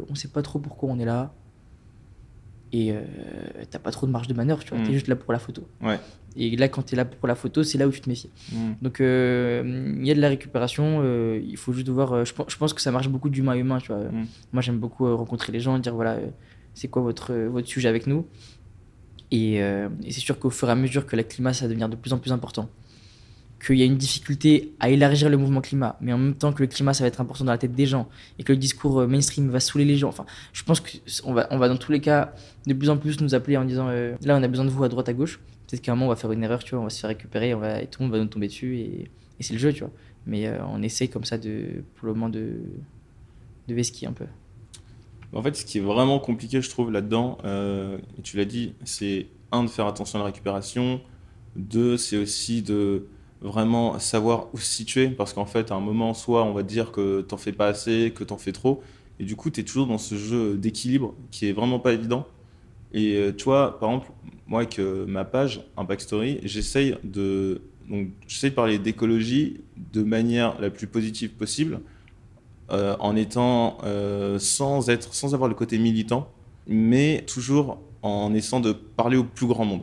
on 0.08 0.14
sait 0.14 0.28
pas 0.28 0.42
trop 0.42 0.60
pourquoi 0.60 0.90
on 0.90 0.98
est 0.98 1.04
là 1.04 1.34
et 2.72 2.92
euh, 2.92 3.02
t'as 3.70 3.78
pas 3.78 3.90
trop 3.90 4.06
de 4.06 4.12
marge 4.12 4.28
de 4.28 4.34
manœuvre, 4.34 4.64
tu 4.64 4.74
vois, 4.74 4.82
t'es 4.82 4.90
mm. 4.90 4.94
juste 4.94 5.08
là 5.08 5.16
pour 5.16 5.32
la 5.32 5.38
photo. 5.38 5.68
Ouais. 5.82 6.00
Et 6.36 6.56
là, 6.56 6.68
quand 6.68 6.82
t'es 6.82 6.96
là 6.96 7.04
pour 7.04 7.28
la 7.28 7.34
photo, 7.34 7.62
c'est 7.62 7.76
là 7.76 7.86
où 7.86 7.90
tu 7.90 8.00
te 8.00 8.08
méfies. 8.08 8.30
Mm. 8.50 8.72
Donc, 8.80 9.00
euh, 9.00 9.94
il 9.98 10.06
y 10.06 10.10
a 10.10 10.14
de 10.14 10.20
la 10.20 10.28
récupération, 10.28 11.00
euh, 11.02 11.38
il 11.46 11.58
faut 11.58 11.74
juste 11.74 11.90
voir. 11.90 12.24
Je, 12.24 12.32
je, 12.48 12.56
pense 12.56 12.72
que 12.72 12.80
ça 12.80 12.90
marche 12.90 13.08
beaucoup 13.08 13.28
d'humain 13.28 13.52
à 13.52 13.56
humain, 13.56 13.78
tu 13.78 13.88
vois. 13.88 14.04
Mm. 14.04 14.26
Moi, 14.54 14.62
j'aime 14.62 14.78
beaucoup 14.78 15.14
rencontrer 15.16 15.52
les 15.52 15.60
gens, 15.60 15.78
dire 15.78 15.94
voilà, 15.94 16.18
c'est 16.72 16.88
quoi 16.88 17.02
votre, 17.02 17.34
votre 17.34 17.68
sujet 17.68 17.88
avec 17.88 18.06
nous. 18.06 18.26
Et, 19.30 19.56
et 19.56 20.10
c'est 20.10 20.20
sûr 20.20 20.38
qu'au 20.38 20.50
fur 20.50 20.68
et 20.68 20.72
à 20.72 20.74
mesure 20.74 21.06
que 21.06 21.16
le 21.16 21.22
climat, 21.22 21.52
ça 21.52 21.64
va 21.64 21.68
devenir 21.68 21.88
de 21.88 21.96
plus 21.96 22.12
en 22.12 22.18
plus 22.18 22.32
important 22.32 22.68
qu'il 23.64 23.78
y 23.78 23.82
a 23.82 23.84
une 23.84 23.96
difficulté 23.96 24.74
à 24.80 24.90
élargir 24.90 25.30
le 25.30 25.36
mouvement 25.36 25.60
climat, 25.60 25.96
mais 26.00 26.12
en 26.12 26.18
même 26.18 26.34
temps 26.34 26.52
que 26.52 26.62
le 26.62 26.66
climat, 26.66 26.94
ça 26.94 27.04
va 27.04 27.08
être 27.08 27.20
important 27.20 27.44
dans 27.44 27.52
la 27.52 27.58
tête 27.58 27.74
des 27.74 27.86
gens, 27.86 28.08
et 28.38 28.42
que 28.42 28.52
le 28.52 28.58
discours 28.58 29.00
euh, 29.00 29.06
mainstream 29.06 29.48
va 29.50 29.60
saouler 29.60 29.84
les 29.84 29.96
gens. 29.96 30.08
Enfin, 30.08 30.26
je 30.52 30.64
pense 30.64 30.80
qu'on 30.80 31.32
va, 31.32 31.46
on 31.50 31.58
va 31.58 31.68
dans 31.68 31.76
tous 31.76 31.92
les 31.92 32.00
cas 32.00 32.34
de 32.66 32.74
plus 32.74 32.90
en 32.90 32.96
plus 32.96 33.20
nous 33.20 33.34
appeler 33.34 33.56
en 33.56 33.64
disant 33.64 33.86
euh, 33.88 34.14
là, 34.24 34.36
on 34.36 34.42
a 34.42 34.48
besoin 34.48 34.64
de 34.64 34.70
vous 34.70 34.82
à 34.82 34.88
droite, 34.88 35.08
à 35.08 35.12
gauche. 35.12 35.38
Peut-être 35.68 35.80
qu'à 35.80 35.92
un 35.92 35.94
moment, 35.94 36.06
on 36.06 36.10
va 36.10 36.16
faire 36.16 36.32
une 36.32 36.42
erreur, 36.42 36.64
tu 36.64 36.74
vois, 36.74 36.80
on 36.80 36.84
va 36.84 36.90
se 36.90 36.98
faire 36.98 37.08
récupérer, 37.08 37.54
on 37.54 37.60
va, 37.60 37.80
et 37.80 37.86
tout 37.86 38.00
le 38.00 38.06
monde 38.06 38.16
va 38.16 38.18
nous 38.18 38.28
tomber 38.28 38.48
dessus, 38.48 38.78
et, 38.78 39.10
c'est 39.40 39.54
le 39.54 39.58
jeu, 39.58 39.72
tu 39.72 39.80
vois. 39.80 39.92
Mais 40.26 40.46
euh, 40.46 40.58
on 40.66 40.82
essaye 40.82 41.08
comme 41.08 41.24
ça, 41.24 41.38
de, 41.38 41.82
pour 41.96 42.06
le 42.06 42.14
moment, 42.14 42.28
de, 42.28 42.54
de 43.68 43.74
vesquiller 43.74 44.08
un 44.08 44.12
peu. 44.12 44.26
En 45.32 45.42
fait, 45.42 45.56
ce 45.56 45.64
qui 45.64 45.78
est 45.78 45.82
vraiment 45.82 46.18
compliqué, 46.18 46.60
je 46.60 46.68
trouve, 46.68 46.92
là-dedans, 46.92 47.38
et 47.44 48.22
tu 48.22 48.36
l'as 48.36 48.44
dit, 48.44 48.74
c'est 48.84 49.28
un, 49.50 49.64
de 49.64 49.70
faire 49.70 49.86
attention 49.86 50.18
à 50.18 50.22
la 50.22 50.26
récupération, 50.26 51.00
deux, 51.56 51.96
c'est 51.96 52.16
aussi 52.16 52.62
de 52.62 53.06
vraiment 53.42 53.98
savoir 53.98 54.46
où 54.52 54.58
se 54.58 54.66
situer 54.66 55.08
parce 55.08 55.32
qu'en 55.32 55.46
fait 55.46 55.70
à 55.70 55.74
un 55.74 55.80
moment 55.80 56.14
soit 56.14 56.44
on 56.44 56.52
va 56.52 56.62
dire 56.62 56.92
que 56.92 57.22
t'en 57.22 57.36
fais 57.36 57.52
pas 57.52 57.66
assez 57.66 58.12
que 58.14 58.24
t'en 58.24 58.38
fais 58.38 58.52
trop 58.52 58.82
et 59.18 59.24
du 59.24 59.36
coup 59.36 59.50
tu 59.50 59.60
es 59.60 59.64
toujours 59.64 59.86
dans 59.86 59.98
ce 59.98 60.14
jeu 60.14 60.56
d'équilibre 60.56 61.14
qui 61.30 61.48
est 61.48 61.52
vraiment 61.52 61.78
pas 61.78 61.92
évident. 61.92 62.26
Et 62.94 63.16
euh, 63.16 63.32
tu 63.32 63.44
vois 63.44 63.78
par 63.78 63.90
exemple 63.90 64.12
moi 64.46 64.60
avec 64.60 64.78
euh, 64.78 65.06
ma 65.06 65.24
page 65.24 65.62
Impact 65.76 66.02
Story 66.02 66.40
j'essaye 66.44 66.96
de 67.04 67.62
de 67.90 68.48
parler 68.50 68.78
d'écologie 68.78 69.60
de 69.92 70.02
manière 70.02 70.60
la 70.60 70.70
plus 70.70 70.86
positive 70.86 71.30
possible 71.30 71.80
euh, 72.70 72.96
en 73.00 73.16
étant 73.16 73.78
sans 74.38 74.88
être 74.88 75.14
sans 75.14 75.34
avoir 75.34 75.48
le 75.48 75.54
côté 75.54 75.78
militant 75.78 76.28
mais 76.66 77.24
toujours 77.26 77.78
en 78.02 78.32
essayant 78.34 78.60
de 78.60 78.72
parler 78.72 79.16
au 79.16 79.24
plus 79.24 79.46
grand 79.46 79.64
monde 79.64 79.82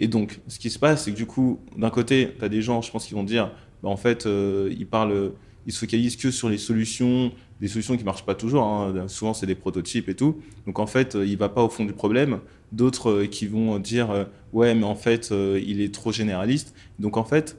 et 0.00 0.08
donc, 0.08 0.40
ce 0.48 0.58
qui 0.58 0.70
se 0.70 0.78
passe, 0.78 1.04
c'est 1.04 1.12
que 1.12 1.16
du 1.16 1.26
coup, 1.26 1.60
d'un 1.76 1.90
côté, 1.90 2.30
tu 2.38 2.44
as 2.44 2.48
des 2.48 2.62
gens, 2.62 2.82
je 2.82 2.90
pense, 2.90 3.06
qui 3.06 3.14
vont 3.14 3.24
dire, 3.24 3.52
bah, 3.82 3.88
en 3.88 3.96
fait, 3.96 4.26
euh, 4.26 4.72
ils 4.76 4.86
parlent, 4.86 5.32
ils 5.66 5.72
se 5.72 5.78
focalisent 5.78 6.16
que 6.16 6.30
sur 6.30 6.48
les 6.48 6.58
solutions, 6.58 7.32
des 7.60 7.68
solutions 7.68 7.96
qui 7.96 8.04
marchent 8.04 8.26
pas 8.26 8.34
toujours. 8.34 8.64
Hein. 8.64 9.06
Souvent, 9.08 9.34
c'est 9.34 9.46
des 9.46 9.54
prototypes 9.54 10.08
et 10.08 10.14
tout. 10.14 10.36
Donc, 10.66 10.78
en 10.78 10.86
fait, 10.86 11.14
il 11.14 11.36
va 11.36 11.48
pas 11.48 11.62
au 11.62 11.68
fond 11.68 11.84
du 11.84 11.92
problème. 11.92 12.40
D'autres 12.72 13.10
euh, 13.10 13.26
qui 13.26 13.46
vont 13.46 13.78
dire, 13.78 14.10
euh, 14.10 14.24
ouais, 14.52 14.74
mais 14.74 14.84
en 14.84 14.94
fait, 14.94 15.30
il 15.30 15.80
est 15.80 15.94
trop 15.94 16.10
généraliste. 16.10 16.74
Donc, 16.98 17.16
en 17.16 17.24
fait, 17.24 17.56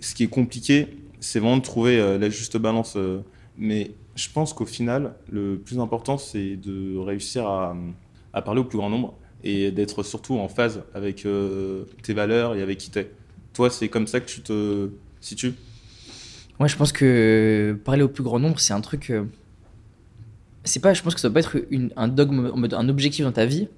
ce 0.00 0.14
qui 0.14 0.24
est 0.24 0.28
compliqué, 0.28 0.86
c'est 1.20 1.38
vraiment 1.38 1.58
de 1.58 1.62
trouver 1.62 2.18
la 2.18 2.30
juste 2.30 2.56
balance. 2.56 2.96
mais 3.56 3.92
je 4.14 4.28
pense 4.32 4.52
qu'au 4.52 4.66
final, 4.66 5.14
le 5.30 5.58
plus 5.58 5.80
important, 5.80 6.18
c'est 6.18 6.56
de 6.56 6.96
réussir 6.96 7.46
à 7.46 8.42
parler 8.42 8.60
au 8.60 8.64
plus 8.64 8.78
grand 8.78 8.90
nombre 8.90 9.14
et 9.44 9.70
d'être 9.70 10.02
surtout 10.02 10.38
en 10.38 10.48
phase 10.48 10.82
avec 10.94 11.24
euh, 11.26 11.84
tes 12.02 12.14
valeurs 12.14 12.54
et 12.54 12.62
avec 12.62 12.78
qui 12.78 12.90
t'es. 12.90 13.10
Toi, 13.54 13.70
c'est 13.70 13.88
comme 13.88 14.06
ça 14.06 14.20
que 14.20 14.26
tu 14.26 14.40
te 14.40 14.88
situes? 15.20 15.54
Moi, 16.58 16.68
je 16.68 16.76
pense 16.76 16.92
que 16.92 17.78
parler 17.84 18.02
au 18.02 18.08
plus 18.08 18.24
grand 18.24 18.38
nombre, 18.38 18.58
c'est 18.58 18.72
un 18.72 18.80
truc. 18.80 19.10
Euh, 19.10 19.24
c'est 20.64 20.80
pas, 20.80 20.92
je 20.92 21.02
pense 21.02 21.14
que 21.14 21.20
ça 21.20 21.28
doit 21.28 21.34
pas 21.34 21.40
être 21.40 21.64
une, 21.70 21.92
un 21.96 22.08
dogme, 22.08 22.52
un 22.72 22.88
objectif 22.88 23.24
dans 23.24 23.32
ta 23.32 23.46
vie. 23.46 23.68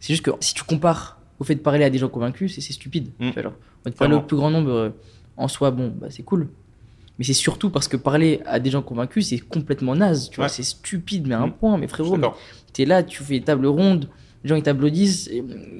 C'est 0.00 0.12
juste 0.12 0.24
que 0.24 0.30
si 0.40 0.54
tu 0.54 0.62
compares 0.62 1.20
au 1.40 1.44
fait 1.44 1.56
de 1.56 1.60
parler 1.60 1.84
à 1.84 1.90
des 1.90 1.98
gens 1.98 2.08
convaincus, 2.08 2.54
c'est 2.54 2.72
stupide. 2.72 3.10
Mmh. 3.18 3.30
Tu 3.32 3.42
vois, 3.42 3.52
parler 3.96 4.14
au 4.14 4.22
plus 4.22 4.36
grand 4.36 4.50
nombre, 4.50 4.70
euh, 4.70 4.90
en 5.36 5.48
soi, 5.48 5.70
bon, 5.72 5.92
bah, 6.00 6.08
c'est 6.10 6.22
cool. 6.22 6.48
Mais 7.18 7.24
c'est 7.24 7.34
surtout 7.34 7.70
parce 7.70 7.88
que 7.88 7.96
parler 7.96 8.40
à 8.46 8.60
des 8.60 8.70
gens 8.70 8.82
convaincus, 8.82 9.28
c'est 9.28 9.40
complètement 9.40 9.96
naze. 9.96 10.30
Tu 10.30 10.36
vois, 10.36 10.48
c'est 10.48 10.62
stupide, 10.62 11.26
mais 11.26 11.34
à 11.34 11.40
un 11.40 11.48
mmh. 11.48 11.54
point. 11.54 11.76
Mais 11.76 11.88
frérot, 11.88 12.16
tu 12.72 12.82
es 12.82 12.84
là, 12.84 13.02
tu 13.02 13.24
fais 13.24 13.40
table 13.40 13.66
ronde 13.66 14.08
les 14.44 14.48
gens 14.48 14.56
ils 14.56 14.62
t'applaudissent, 14.62 15.30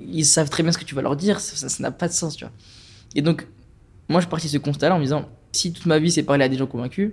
ils 0.08 0.24
savent 0.24 0.50
très 0.50 0.62
bien 0.62 0.72
ce 0.72 0.78
que 0.78 0.84
tu 0.84 0.94
vas 0.94 1.02
leur 1.02 1.16
dire, 1.16 1.40
ça 1.40 1.82
n'a 1.82 1.90
pas 1.90 2.08
de 2.08 2.12
sens, 2.12 2.36
tu 2.36 2.44
vois. 2.44 2.52
Et 3.14 3.22
donc, 3.22 3.46
moi 4.08 4.20
je 4.20 4.26
partis 4.26 4.46
de 4.46 4.52
ce 4.52 4.58
constat-là 4.58 4.94
en 4.94 4.98
me 4.98 5.04
disant, 5.04 5.28
si 5.52 5.72
toute 5.72 5.86
ma 5.86 5.98
vie 5.98 6.10
c'est 6.10 6.22
parler 6.22 6.44
à 6.44 6.48
des 6.48 6.56
gens 6.56 6.66
convaincus, 6.66 7.12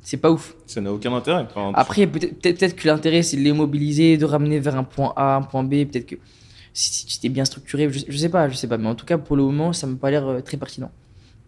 c'est 0.00 0.18
pas 0.18 0.30
ouf. 0.30 0.54
Ça 0.66 0.80
n'a 0.82 0.92
aucun 0.92 1.14
intérêt. 1.14 1.46
Après, 1.72 2.06
peut-être 2.06 2.76
que 2.76 2.86
l'intérêt 2.86 3.22
c'est 3.22 3.36
de 3.36 3.42
les 3.42 3.52
mobiliser, 3.52 4.16
de 4.16 4.24
ramener 4.24 4.60
vers 4.60 4.76
un 4.76 4.84
point 4.84 5.12
A, 5.16 5.36
un 5.36 5.42
point 5.42 5.64
B, 5.64 5.86
peut-être 5.86 6.06
que 6.06 6.16
si, 6.74 7.20
tu 7.20 7.26
es 7.26 7.30
bien 7.30 7.44
structuré, 7.44 7.88
je, 7.90 8.16
sais 8.16 8.28
pas, 8.28 8.48
je 8.48 8.54
sais 8.54 8.66
pas, 8.66 8.76
mais 8.76 8.88
en 8.88 8.94
tout 8.94 9.06
cas 9.06 9.16
pour 9.16 9.36
le 9.36 9.44
moment 9.44 9.72
ça 9.72 9.86
me 9.86 9.96
pas 9.96 10.10
l'air 10.10 10.26
euh, 10.26 10.40
très 10.40 10.56
pertinent. 10.56 10.90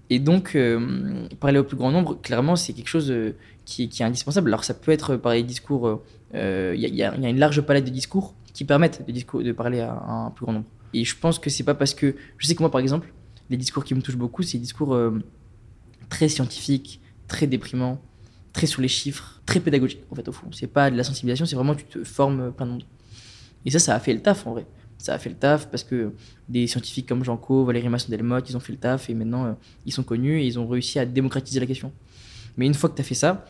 Et 0.09 0.21
donc, 0.21 0.55
euh, 0.55 1.27
parler 1.41 1.59
au 1.59 1.65
plus 1.65 1.77
grand 1.77 1.91
nombre, 1.91 2.17
clairement, 2.23 2.55
c'est 2.55 2.73
quelque 2.73 2.87
chose 2.87 3.11
euh, 3.11 3.35
qui, 3.65 3.89
qui, 3.89 4.05
est 4.05 4.07
indispensable. 4.07 4.51
Alors, 4.51 4.63
ça 4.63 4.73
peut 4.73 4.93
être 4.93 5.17
par 5.17 5.33
les 5.33 5.43
discours, 5.43 6.01
il 6.33 6.77
y, 6.77 6.87
y, 6.87 7.03
a 7.03 7.13
une 7.13 7.41
large 7.41 7.61
palette 7.63 7.87
de 7.87 7.91
discours 7.91 8.36
qui 8.57 8.65
permettent 8.65 9.07
de, 9.07 9.53
parler 9.53 9.81
à, 9.81 9.93
un 9.93 10.31
plus 10.31 10.45
grand 10.47 10.55
nombre. 10.55 10.67
Et 10.95 11.05
je 11.05 11.15
pense 11.15 11.39
que 11.39 11.51
c'est 11.51 11.63
pas 11.63 11.75
parce 11.75 11.93
que. 11.93 12.17
Je 12.39 12.47
sais 12.47 12.55
que 12.55 12.63
moi, 12.63 12.71
par 12.71 12.81
exemple, 12.81 13.13
les 13.51 13.59
discours 13.59 13.85
qui 13.85 13.95
me 13.95 14.01
touchent 14.01 14.17
beaucoup, 14.17 14.43
c'est 14.43 14.57
des 14.57 14.63
discours 14.63 14.95
euh, 14.95 15.23
très 16.09 16.31
scientifiques, 16.31 17.03
très 17.29 17.47
déprimants, 17.47 18.01
très 18.55 18.67
sur 18.67 18.81
les 18.81 18.89
chiffres, 18.89 19.43
très 19.45 19.61
pédagogiques, 19.61 20.01
en 20.11 20.15
fait, 20.15 20.27
au 20.27 20.33
fond. 20.33 20.47
C'est 20.53 20.69
pas 20.69 20.91
de 20.91 20.97
la 20.97 21.05
sensibilisation, 21.05 21.45
c'est 21.45 21.55
vraiment 21.55 21.75
tu 21.75 21.85
te 21.85 22.03
formes 22.03 22.51
plein 22.51 22.65
de 22.65 22.71
monde. 22.73 22.85
Et 23.67 23.71
ça, 23.71 23.79
ça 23.79 23.95
a 23.95 24.01
fait 24.01 24.15
le 24.15 24.23
taf, 24.23 24.47
en 24.47 24.53
vrai. 24.53 24.67
Ça 24.97 25.13
a 25.13 25.19
fait 25.19 25.29
le 25.29 25.37
taf 25.37 25.71
parce 25.71 25.85
que 25.85 26.13
des 26.49 26.67
scientifiques 26.67 27.07
comme 27.07 27.23
Jean 27.25 27.37
Co, 27.37 27.67
Valérie 27.67 27.91
Masson-Delmotte, 27.91 28.49
ils 28.49 28.57
ont 28.57 28.61
fait 28.61 28.73
le 28.73 28.79
taf 28.79 29.11
et 29.11 29.15
maintenant 29.15 29.45
euh, 29.45 29.53
ils 29.85 29.93
sont 29.93 30.03
connus 30.03 30.41
et 30.41 30.47
ils 30.47 30.59
ont 30.59 30.67
réussi 30.67 30.99
à 30.99 31.05
démocratiser 31.05 31.61
la 31.61 31.67
question. 31.67 31.93
Mais 32.57 32.65
une 32.65 32.73
fois 32.73 32.89
que 32.89 32.95
tu 32.95 33.03
as 33.03 33.05
fait 33.05 33.15
ça, 33.15 33.45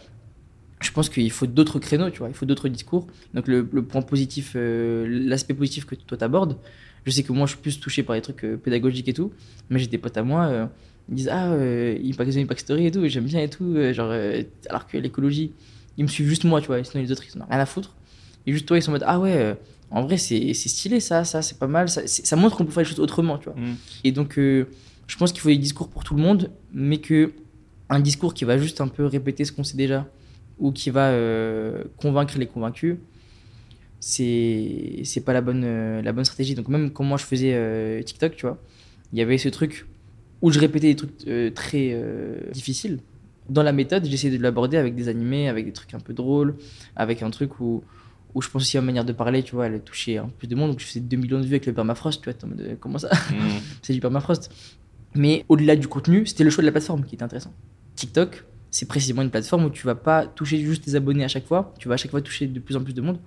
je 0.81 0.91
pense 0.91 1.09
qu'il 1.09 1.31
faut 1.31 1.47
d'autres 1.47 1.79
créneaux, 1.79 2.11
tu 2.11 2.19
vois, 2.19 2.29
il 2.29 2.35
faut 2.35 2.47
d'autres 2.47 2.69
discours. 2.69 3.07
Donc 3.35 3.49
le, 3.49 3.67
le 3.71 3.83
point 3.83 4.03
positif, 4.03 4.53
euh, 4.57 5.07
l'aspect 5.09 5.55
positif 5.55 5.87
que 5.87 5.95
toi 5.95 6.19
t'abordes, 6.19 6.59
je 7.07 7.11
sais 7.13 7.23
que 7.23 7.33
moi 7.33 7.47
je 7.47 7.53
suis 7.53 7.61
plus 7.61 7.81
touché 7.81 8.03
par 8.03 8.17
les 8.17 8.23
trucs 8.23 8.45
euh, 8.45 8.57
pédagogiques 8.57 9.09
et 9.09 9.15
tout, 9.15 9.33
mais 9.71 9.79
j'ai 9.79 9.87
des 9.87 9.99
potes 9.99 10.17
à 10.17 10.23
moi, 10.23 10.47
euh, 10.47 10.67
ils 11.09 11.13
me 11.13 11.17
disent 11.17 11.31
ah 11.31 11.53
euh, 11.53 11.97
Impact, 12.05 12.37
Impact 12.37 12.61
Story 12.61 12.87
et 12.87 12.91
tout, 12.91 13.07
j'aime 13.09 13.25
bien 13.25 13.41
et 13.41 13.49
tout, 13.49 13.77
genre 13.93 14.13
alors 14.69 14.87
que 14.87 14.99
l'écologie, 14.99 15.53
ils 15.97 16.05
me 16.05 16.09
suivent 16.09 16.29
juste 16.29 16.45
moi, 16.45 16.61
tu 16.61 16.67
vois, 16.67 16.83
sinon 16.85 17.03
les 17.03 17.13
autres 17.13 17.23
ils 17.25 17.39
en 17.39 17.45
ont 17.45 17.49
rien 17.49 17.61
à 17.61 17.67
foutre. 17.67 17.95
Et 18.47 18.53
juste 18.53 18.67
toi 18.67 18.77
ils 18.77 18.83
sont 18.83 18.91
en 18.91 18.95
mode 18.95 19.05
ah 19.07 19.19
ouais, 19.21 19.57
en 19.91 20.03
vrai 20.03 20.19
c'est 20.19 20.53
c'est 20.53 20.69
stylé 20.69 21.01
ça, 21.01 21.25
ça 21.25 21.43
c'est 21.43 21.59
pas 21.59 21.69
mal, 21.69 21.89
ça, 21.89 22.37
montre 22.37 22.57
qu'on 22.57 22.65
peut 22.65 22.73
faire 22.73 22.83
les 22.83 22.89
choses 22.89 23.01
autrement, 23.01 23.39
tu 23.39 23.49
vois. 23.49 23.59
Mm. 23.59 23.77
Et 24.05 24.13
donc, 24.13 24.35
je 24.37 25.17
pense 25.17 25.33
qu'il 25.33 25.41
faut 25.41 25.49
des 25.49 25.59
discours 25.59 25.89
pour 25.89 26.03
tout 26.03 26.15
le 26.15 26.23
monde, 26.23 26.51
mais 26.73 26.99
que 26.99 27.33
un 27.89 28.01
discours 28.01 28.35
qui 28.35 28.45
va 28.45 28.59
juste 28.59 28.81
un 28.81 28.89
peu 28.89 29.07
répéter 29.07 29.45
ce 29.45 29.53
qu'on 29.53 29.63
sait 29.63 29.77
déjà 29.77 30.09
ou 30.59 30.73
qui 30.73 30.91
va 30.91 31.11
euh, 31.11 31.85
convaincre 31.97 32.39
les 32.39 32.47
convaincus, 32.47 32.97
c'est 34.01 35.01
c'est 35.05 35.23
pas 35.23 35.33
la 35.33 35.41
bonne 35.41 35.65
euh, 35.65 36.03
la 36.03 36.13
bonne 36.13 36.25
stratégie. 36.25 36.55
Donc 36.55 36.69
même 36.69 36.91
quand 36.91 37.05
moi 37.05 37.19
je 37.19 37.25
faisais 37.25 37.53
euh, 37.55 38.03
TikTok, 38.03 38.37
tu 38.37 38.47
vois, 38.47 38.59
il 39.13 39.19
y 39.19 39.23
avait 39.23 39.39
ce 39.39 39.49
truc 39.49 39.87
où 40.43 40.51
je 40.51 40.59
répétais 40.59 40.89
des 40.89 40.97
trucs 40.97 41.55
très 41.55 41.99
difficiles. 42.53 43.01
Dans 43.49 43.63
la 43.63 43.73
méthode, 43.73 44.05
j'essayais 44.05 44.37
de 44.37 44.43
l'aborder 44.43 44.77
avec 44.77 44.95
des 44.95 45.09
animés, 45.09 45.49
avec 45.49 45.65
des 45.65 45.73
trucs 45.73 45.95
un 45.95 46.01
peu 46.01 46.13
drôles, 46.13 46.57
avec 46.95 47.23
un 47.23 47.31
truc 47.31 47.61
où 47.61 47.83
où 48.37 48.43
je 48.43 48.51
pense 48.51 48.63
aussi 48.63 48.77
à 48.77 48.83
ma 48.83 48.87
manière 48.87 49.07
de 49.07 49.15
parler, 49.15 49.43
tu 49.43 49.55
vois, 49.55 49.67
elle 49.67 49.81
touchait 49.81 50.19
un 50.19 50.27
peu 50.27 50.33
plus 50.41 50.47
de 50.47 50.55
monde. 50.55 50.73
Donc 50.73 50.81
je 50.81 50.85
faisais 50.85 51.01
2 51.01 51.17
millions 51.17 51.39
de 51.39 51.45
vues 51.45 51.55
avec 51.55 51.65
le 51.65 51.73
permafrost, 51.73 52.23
tu 52.23 52.31
vois, 52.31 52.39
comment 52.79 52.99
ça? 52.99 53.09
Mm. 53.31 53.37
c'est 53.83 53.95
du 53.95 54.01
permafrost. 54.01 54.51
Mais 55.15 55.47
au-delà 55.49 55.75
du 55.75 55.89
contenu, 55.89 56.27
c'était 56.27 56.45
le 56.45 56.51
choix 56.51 56.61
de 56.61 56.67
la 56.67 56.73
plateforme 56.73 57.05
qui 57.05 57.15
était 57.15 57.25
intéressant. 57.25 57.55
TikTok, 57.95 58.45
c'est 58.77 58.85
précisément 58.85 59.23
une 59.23 59.31
plateforme 59.31 59.65
où 59.65 59.71
tu 59.71 59.87
vas 59.87 59.95
pas 59.95 60.27
toucher 60.27 60.59
juste 60.59 60.85
tes 60.85 60.97
abonnés 60.97 61.25
à 61.25 61.29
chaque 61.29 61.47
fois, 61.47 61.73
tu 61.79 61.89
vas 61.89 61.95
à 61.95 61.97
chaque 61.97 62.11
fois 62.11 62.21
toucher 62.21 62.47
de 62.47 62.61
plus 62.61 62.77
en 62.77 62.85
plus 62.85 62.93
de 62.93 63.01
monde. 63.01 63.19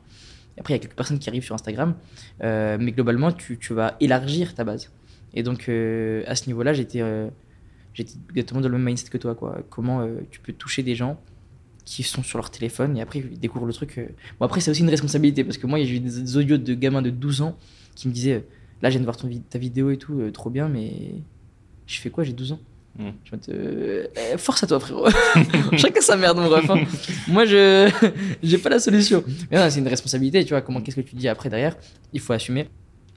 Après, 0.60 0.74
il 0.74 0.78
y 0.78 0.80
a 0.80 0.80
quelques 0.80 0.96
personnes 0.96 1.18
qui 1.18 1.28
arrivent 1.28 1.44
sur 1.44 1.56
Instagram, 1.56 1.96
euh, 2.44 2.78
mais 2.80 2.92
globalement, 2.92 3.32
tu, 3.32 3.58
vas 3.72 3.98
élargir 4.00 4.54
ta 4.54 4.64
base. 4.64 4.92
Et 5.34 5.42
donc, 5.42 5.68
euh, 5.68 6.22
à 6.28 6.36
ce 6.36 6.46
niveau-là, 6.46 6.74
j'étais 6.74 7.02
euh, 7.02 7.30
exactement 8.30 8.62
dans 8.62 8.70
le 8.70 8.78
même 8.78 8.86
mindset 8.86 9.10
que 9.10 9.18
toi. 9.18 9.34
Quoi. 9.34 9.64
Comment 9.72 10.02
euh, 10.02 10.20
tu 10.30 10.40
peux 10.40 10.54
toucher 10.54 10.84
des 10.84 10.94
gens 10.94 11.20
qui 11.84 12.04
sont 12.04 12.22
sur 12.22 12.38
leur 12.38 12.52
téléphone 12.52 12.96
et 12.96 13.02
après, 13.02 13.18
ils 13.18 13.40
découvrent 13.40 13.66
le 13.66 13.74
truc. 13.74 14.00
Bon, 14.40 14.46
après, 14.46 14.62
c'est 14.62 14.70
aussi 14.70 14.82
une 14.82 14.90
responsabilité 14.90 15.44
parce 15.44 15.58
que 15.58 15.66
moi, 15.66 15.82
j'ai 15.82 15.96
eu 15.96 16.00
des, 16.00 16.38
audios 16.38 16.60
de 16.60 16.76
gamins 16.76 17.02
de 17.02 17.10
12 17.10 17.42
ans 17.42 17.58
qui 17.96 18.08
me 18.08 18.14
disaient 18.14 18.46
Là, 18.84 18.92
je 18.92 19.00
viens 19.00 19.02
de 19.02 19.06
voir 19.06 19.18
ta 19.18 19.58
vidéo 19.58 19.90
et 19.90 19.98
tout, 19.98 20.30
trop 20.32 20.52
bien, 20.52 20.70
mais 20.70 21.16
je 21.88 22.00
fais 22.00 22.12
quoi 22.12 22.24
J'ai 22.24 22.34
12 22.34 22.52
ans? 22.52 22.60
Mm. 22.98 23.10
Je 23.24 23.36
me 23.36 23.42
dis, 23.42 23.50
euh, 23.54 24.08
eh, 24.34 24.38
force 24.38 24.64
à 24.64 24.68
toi, 24.68 24.80
frérot. 24.80 25.08
Chacun 25.78 26.02
sa 26.02 26.18
merde, 26.18 26.38
mon 26.38 26.50
ref. 26.50 26.70
hein. 26.70 26.84
Moi, 27.28 27.46
je 27.46 27.90
j'ai 28.44 28.58
pas 28.58 28.70
la 28.70 28.80
solution. 28.80 29.24
Mais 29.52 29.58
non, 29.58 29.70
c'est 29.70 29.80
une 29.80 29.88
responsabilité, 29.88 30.44
tu 30.44 30.50
vois. 30.50 30.62
Comment, 30.62 30.82
qu'est-ce 30.82 30.98
que 30.98 31.02
tu 31.02 31.16
dis 31.16 31.28
après 31.28 31.50
derrière? 31.50 31.76
Il 32.14 32.20
faut 32.20 32.34
assumer. 32.34 32.68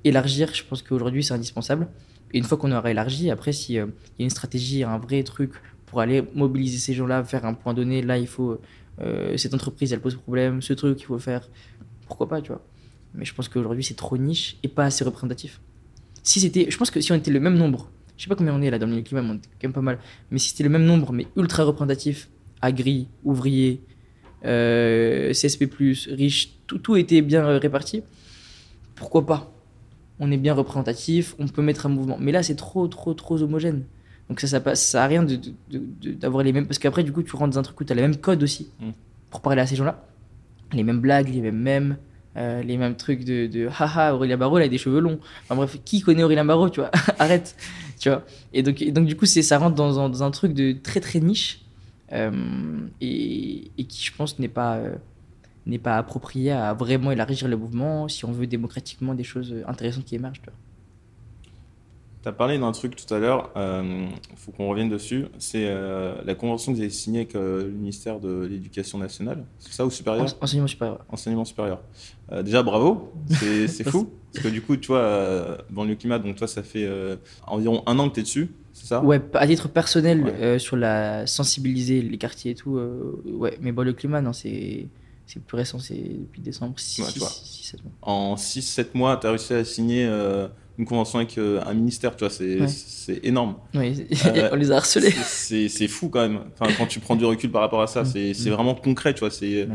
Élargir, 0.05 0.53
je 0.55 0.63
pense 0.65 0.83
qu'aujourd'hui, 0.83 1.25
c'est 1.25 1.35
indispensable. 1.35 1.89
Et 2.33 2.39
une 2.39 2.45
fois 2.45 2.59
qu'on 2.59 2.73
aura 2.73 2.91
élargi, 2.91 3.31
après, 3.31 3.53
s'il 3.53 3.75
y 3.77 3.79
a 3.79 3.87
une 4.19 4.31
stratégie, 4.31 4.85
un 4.85 4.99
vrai 4.99 5.23
truc 5.23 5.53
pour 5.87 6.01
aller 6.01 6.23
mobiliser 6.35 6.79
ces 6.79 6.95
gens-là, 6.95 7.23
vers 7.23 7.45
un 7.45 7.55
point 7.55 7.75
donné, 7.75 8.03
là, 8.03 8.19
il 8.19 8.27
faut. 8.27 8.59
euh, 9.01 9.37
cette 9.37 9.55
entreprise, 9.55 9.93
elle 9.93 10.01
pose 10.01 10.17
problème, 10.17 10.63
ce 10.63 10.73
truc, 10.75 11.01
il 11.01 11.05
faut 11.05 11.19
faire. 11.19 11.49
Pourquoi 12.07 12.29
pas, 12.29 12.41
tu 12.41 12.49
vois? 12.49 12.63
Mais 13.15 13.25
je 13.25 13.35
pense 13.35 13.49
qu'aujourd'hui, 13.49 13.85
c'est 13.85 13.95
trop 13.95 14.17
niche 14.17 14.57
et 14.63 14.69
pas 14.69 14.85
assez 14.85 15.03
représentatif. 15.05 15.61
Si 16.23 16.41
c'était. 16.41 16.71
Je 16.71 16.77
pense 16.79 16.91
que 16.91 17.01
si 17.01 17.11
on 17.13 17.15
était 17.17 17.31
le 17.31 17.41
même 17.41 17.57
nombre, 17.57 17.91
je 18.23 18.27
sais 18.27 18.29
pas 18.29 18.37
combien 18.37 18.55
on 18.55 18.63
est 18.63 18.71
là 18.71 18.79
dans 18.79 18.87
le 18.87 19.01
climat, 19.03 19.21
mais 19.21 19.31
on 19.31 19.35
est 19.35 19.41
quand 19.61 19.65
même 19.65 19.73
pas 19.73 19.81
mal. 19.81 19.99
Mais 20.31 20.39
si 20.39 20.51
c'était 20.51 20.63
le 20.63 20.69
même 20.71 20.85
nombre, 20.85 21.13
mais 21.13 21.27
ultra 21.37 21.65
représentatif, 21.65 22.29
agri, 22.61 23.09
ouvrier, 23.25 23.83
euh, 24.45 25.33
CSP, 25.33 25.65
riche, 26.09 26.55
tout, 26.69 26.79
tout 26.79 26.95
était 26.97 27.21
bien 27.21 27.45
euh, 27.45 27.59
réparti, 27.59 28.03
pourquoi 28.95 29.27
pas? 29.27 29.53
On 30.21 30.31
est 30.31 30.37
bien 30.37 30.55
représentatif, 30.55 31.35
on 31.41 31.49
peut 31.49 31.63
mettre 31.63 31.87
un 31.87 31.89
mouvement. 31.89 32.17
Mais 32.21 32.31
là, 32.31 32.45
c'est 32.45 32.55
trop, 32.55 32.87
trop, 32.87 33.13
trop 33.15 33.43
homogène. 33.43 33.83
Donc 34.29 34.39
ça, 34.39 34.47
ça 34.47 34.61
passe, 34.61 34.81
ça 34.87 35.03
a 35.03 35.07
rien 35.09 35.25
de- 35.25 35.35
de- 35.35 35.53
de- 35.71 35.83
de- 36.01 36.13
d'avoir 36.13 36.45
les 36.45 36.53
mêmes. 36.53 36.67
Parce 36.67 36.79
qu'après, 36.79 37.03
du 37.03 37.11
coup, 37.11 37.25
tu 37.25 37.35
rentres 37.35 37.55
dans 37.55 37.59
un 37.59 37.63
truc 37.65 37.81
où 37.81 37.85
tu 37.85 37.93
as 37.93 37.97
les 37.97 38.03
mêmes 38.03 38.17
codes 38.17 38.43
aussi 38.45 38.71
Mm. 38.81 38.91
pour 39.31 39.41
parler 39.43 39.63
à 39.63 39.67
ces 39.67 39.75
gens-là. 39.75 40.07
Les 40.73 40.85
mêmes 40.85 41.01
blagues, 41.01 41.29
les 41.29 41.41
mêmes 41.41 41.59
mèmes, 41.59 41.97
euh, 42.37 42.63
les 42.63 42.77
mêmes 42.79 42.97
trucs 42.97 43.25
de, 43.25 43.47
de 43.47 43.69
haha, 43.69 44.15
Aurélien 44.15 44.37
Barraud, 44.39 44.59
il 44.59 44.63
a 44.65 44.69
des 44.69 44.79
cheveux 44.79 45.01
longs. 45.01 45.21
Enfin 45.45 45.57
bref, 45.57 45.77
qui 45.85 46.01
connaît 46.01 46.23
Aurélien 46.23 46.45
Barraud, 46.45 46.71
tu 46.71 46.81
vois? 46.81 46.91
Arrête, 47.19 47.57
tu 47.99 48.09
vois? 48.09 48.25
Et 48.53 48.63
donc, 48.63 48.83
donc 48.85 49.07
du 49.07 49.17
coup, 49.17 49.27
c'est, 49.27 49.43
ça 49.43 49.59
rentre 49.59 49.75
dans, 49.77 49.99
un- 50.01 50.09
dans 50.09 50.23
un 50.23 50.31
truc 50.31 50.55
de 50.55 50.73
très 50.73 51.01
très 51.01 51.21
niche 51.21 51.61
euh, 52.13 52.31
et, 53.01 53.71
et 53.79 53.85
qui, 53.87 54.05
je 54.05 54.13
pense, 54.17 54.39
n'est 54.39 54.49
pas, 54.49 54.77
euh, 54.77 54.95
n'est 55.67 55.79
pas 55.79 55.99
approprié 55.99 56.53
à 56.53 56.75
vraiment 56.75 57.11
élargir 57.13 57.49
le 57.49 57.57
mouvement 57.57 58.09
si 58.09 58.25
on 58.25 58.33
veut 58.33 58.47
démocratiquement 58.47 59.15
des 59.15 59.25
choses 59.25 59.55
intéressantes 59.67 60.05
qui 60.07 60.15
émergent. 60.17 60.43
Tu 62.23 62.29
as 62.29 62.33
parlé 62.33 62.57
d'un 62.57 62.71
truc 62.71 62.95
tout 62.95 63.13
à 63.13 63.19
l'heure, 63.19 63.51
il 63.57 64.37
faut 64.37 64.53
qu'on 64.53 64.69
revienne 64.69 64.89
dessus. 64.89 65.27
C'est 65.39 65.67
euh, 65.67 66.15
la 66.25 66.35
convention 66.37 66.71
que 66.71 66.77
vous 66.77 66.83
avez 66.83 66.91
signée 66.91 67.21
avec 67.21 67.35
euh, 67.35 67.65
le 67.65 67.71
ministère 67.73 68.21
de 68.21 68.45
l'Éducation 68.47 68.99
nationale. 68.99 69.45
C'est 69.59 69.73
ça 69.73 69.85
ou 69.85 69.91
supérieur 69.91 70.25
Ense- 70.25 70.37
Enseignement 70.41 70.69
supérieur. 70.69 71.05
Enseignement 71.09 71.45
supérieur. 71.45 71.81
Euh, 72.31 72.43
déjà, 72.45 72.63
bravo, 72.63 73.13
c'est 73.31 73.83
fou. 73.89 74.09
Parce 74.33 74.45
que 74.47 74.51
du 74.51 74.63
coup, 74.63 74.77
tu 74.77 74.87
vois, 74.89 74.99
euh, 75.01 75.57
dans 75.71 75.85
le 75.85 75.97
climat, 75.97 76.21
donc 76.21 76.37
toi, 76.37 76.47
ça 76.47 76.63
fait 76.63 76.85
euh, 76.87 77.17
environ 77.47 77.83
un 77.87 77.99
an 77.99 78.09
que 78.09 78.15
tu 78.15 78.21
es 78.21 78.23
dessus, 78.23 78.51
c'est 78.73 78.87
ça? 78.87 79.03
Ouais, 79.03 79.21
à 79.35 79.47
titre 79.49 79.69
personnel, 79.69 80.23
Ouais. 80.23 80.33
euh, 80.41 80.59
sur 80.61 80.77
la 80.77 81.27
sensibiliser 81.27 82.03
les 82.03 82.19
quartiers 82.19 82.53
et 82.53 82.55
tout, 82.55 82.77
euh, 82.79 83.21
ouais. 83.27 83.59
Mais 83.61 83.73
bon, 83.73 83.83
le 83.85 83.93
climat, 83.95 84.21
non, 84.23 84.33
c'est 84.33 84.87
c'est 85.27 85.43
plus 85.43 85.57
récent, 85.57 85.79
c'est 85.79 85.95
depuis 85.97 86.41
décembre, 86.41 86.75
6 86.79 87.03
Ouais, 87.03 87.09
tu 87.13 87.19
vois. 87.19 87.29
7 87.31 87.83
mois. 87.85 87.93
En 88.03 88.35
6-7 88.37 88.87
mois, 88.95 89.17
tu 89.17 89.27
as 89.27 89.31
réussi 89.31 89.55
à 89.55 89.65
signer 89.65 90.05
euh, 90.07 90.47
une 90.79 90.85
convention 90.87 91.19
avec 91.19 91.37
euh, 91.39 91.61
un 91.67 91.75
ministère, 91.75 92.17
tu 92.17 92.25
vois, 92.25 92.31
c'est 92.31 92.61
Ouais. 92.61 93.21
énorme. 93.23 93.57
Oui, 93.75 94.07
Euh, 94.27 94.49
on 94.53 94.57
les 94.57 94.71
a 94.73 94.77
harcelés. 94.77 95.11
C'est 95.25 95.89
fou 95.89 96.09
quand 96.09 96.21
même. 96.21 96.41
Enfin, 96.59 96.73
quand 96.79 96.87
tu 96.87 96.99
prends 97.01 97.17
du 97.17 97.25
recul 97.25 97.51
par 97.51 97.61
rapport 97.63 97.83
à 97.83 97.87
ça, 97.87 98.03
Mm. 98.03 98.33
c'est 98.35 98.51
Mm. 98.51 98.53
vraiment 98.53 98.75
concret, 98.75 99.13
tu 99.15 99.21
vois. 99.21 99.31
C'est 99.31 99.65
Ouais. 99.65 99.69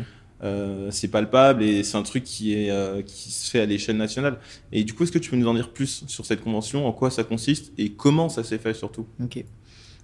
euh, 0.43 0.91
palpable 1.11 1.63
et 1.63 1.83
c'est 1.83 1.97
un 1.97 2.03
truc 2.03 2.23
qui 2.23 2.53
est 2.53 2.69
euh, 2.71 3.01
qui 3.01 3.31
se 3.31 3.49
fait 3.49 3.59
à 3.61 3.65
l'échelle 3.65 3.97
nationale. 3.97 4.37
Et 4.71 4.83
du 4.83 4.93
coup, 4.93 5.03
est-ce 5.03 5.11
que 5.11 5.19
tu 5.19 5.29
peux 5.29 5.35
nous 5.37 5.47
en 5.47 5.53
dire 5.53 5.69
plus 5.71 6.03
sur 6.07 6.25
cette 6.25 6.41
convention, 6.41 6.85
en 6.87 6.91
quoi 6.93 7.09
ça 7.11 7.23
consiste 7.23 7.71
et 7.77 7.91
comment 7.91 8.29
ça 8.29 8.43
s'est 8.43 8.57
fait 8.59 8.73
surtout? 8.73 9.05
Ok. 9.23 9.43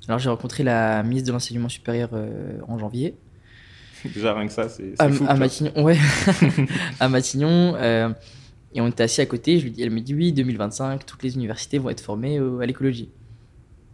Alors, 0.07 0.19
j'ai 0.19 0.29
rencontré 0.29 0.63
la 0.63 1.01
ministre 1.03 1.27
de 1.27 1.31
l'Enseignement 1.33 1.69
supérieur 1.69 2.09
en 2.67 2.77
janvier. 2.77 3.15
Déjà 4.13 4.33
rien 4.33 4.47
que 4.47 4.53
ça, 4.53 4.67
c'est 4.67 4.93
À, 4.99 5.09
fou. 5.09 5.23
Matignon, 5.23 5.71
ouais. 5.81 5.97
à 6.99 7.07
Matignon. 7.07 7.73
Et 8.73 8.81
on 8.81 8.87
était 8.87 9.03
assis 9.03 9.21
à 9.21 9.25
côté. 9.25 9.59
Je 9.59 9.63
lui 9.65 9.71
dis, 9.71 9.81
elle 9.83 9.91
me 9.91 9.99
dit 10.01 10.13
oui, 10.15 10.31
2025, 10.31 11.05
toutes 11.05 11.23
les 11.23 11.35
universités 11.35 11.77
vont 11.77 11.89
être 11.89 12.01
formées 12.01 12.37
euh, 12.39 12.59
à 12.59 12.65
l'écologie. 12.65 13.09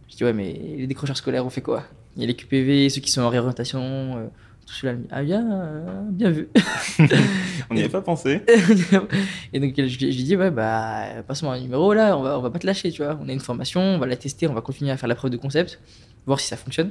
Je 0.08 0.16
dis 0.16 0.24
ouais, 0.24 0.32
mais 0.32 0.52
les 0.78 0.86
décrocheurs 0.86 1.16
scolaires, 1.16 1.44
on 1.46 1.50
fait 1.50 1.60
quoi? 1.62 1.84
Il 2.16 2.22
y 2.22 2.24
a 2.24 2.28
les 2.28 2.34
QPV, 2.34 2.88
ceux 2.88 3.00
qui 3.00 3.10
sont 3.10 3.20
en 3.22 3.28
réorientation, 3.28 3.80
euh, 3.82 4.26
tout 4.66 4.74
cela. 4.74 4.92
Elle 4.92 4.98
me 4.98 5.02
dit, 5.02 5.08
ah 5.12 5.22
bien, 5.22 5.52
euh, 5.52 6.00
bien 6.10 6.30
vu. 6.30 6.48
On 7.70 7.74
n'y 7.74 7.80
avait 7.80 7.88
pas 7.88 8.00
pensé. 8.02 8.40
et 9.52 9.60
donc 9.60 9.74
je, 9.76 9.82
lui- 9.82 10.12
je 10.12 10.16
lui 10.16 10.24
dis 10.24 10.36
ouais 10.36 10.50
bah 10.50 11.22
passe-moi 11.28 11.54
un 11.54 11.60
numéro 11.60 11.92
là, 11.94 12.16
on 12.18 12.22
va 12.22 12.36
on 12.38 12.42
va 12.42 12.50
pas 12.50 12.58
te 12.58 12.66
lâcher, 12.66 12.90
tu 12.90 13.02
vois. 13.04 13.16
On 13.22 13.28
a 13.28 13.32
une 13.32 13.38
formation, 13.40 13.80
on 13.80 13.98
va 13.98 14.06
la 14.06 14.16
tester, 14.16 14.48
on 14.48 14.54
va 14.54 14.60
continuer 14.60 14.90
à 14.90 14.96
faire 14.96 15.08
la 15.08 15.14
preuve 15.14 15.30
de 15.30 15.36
concept, 15.36 15.78
voir 16.26 16.40
si 16.40 16.48
ça 16.48 16.56
fonctionne. 16.56 16.90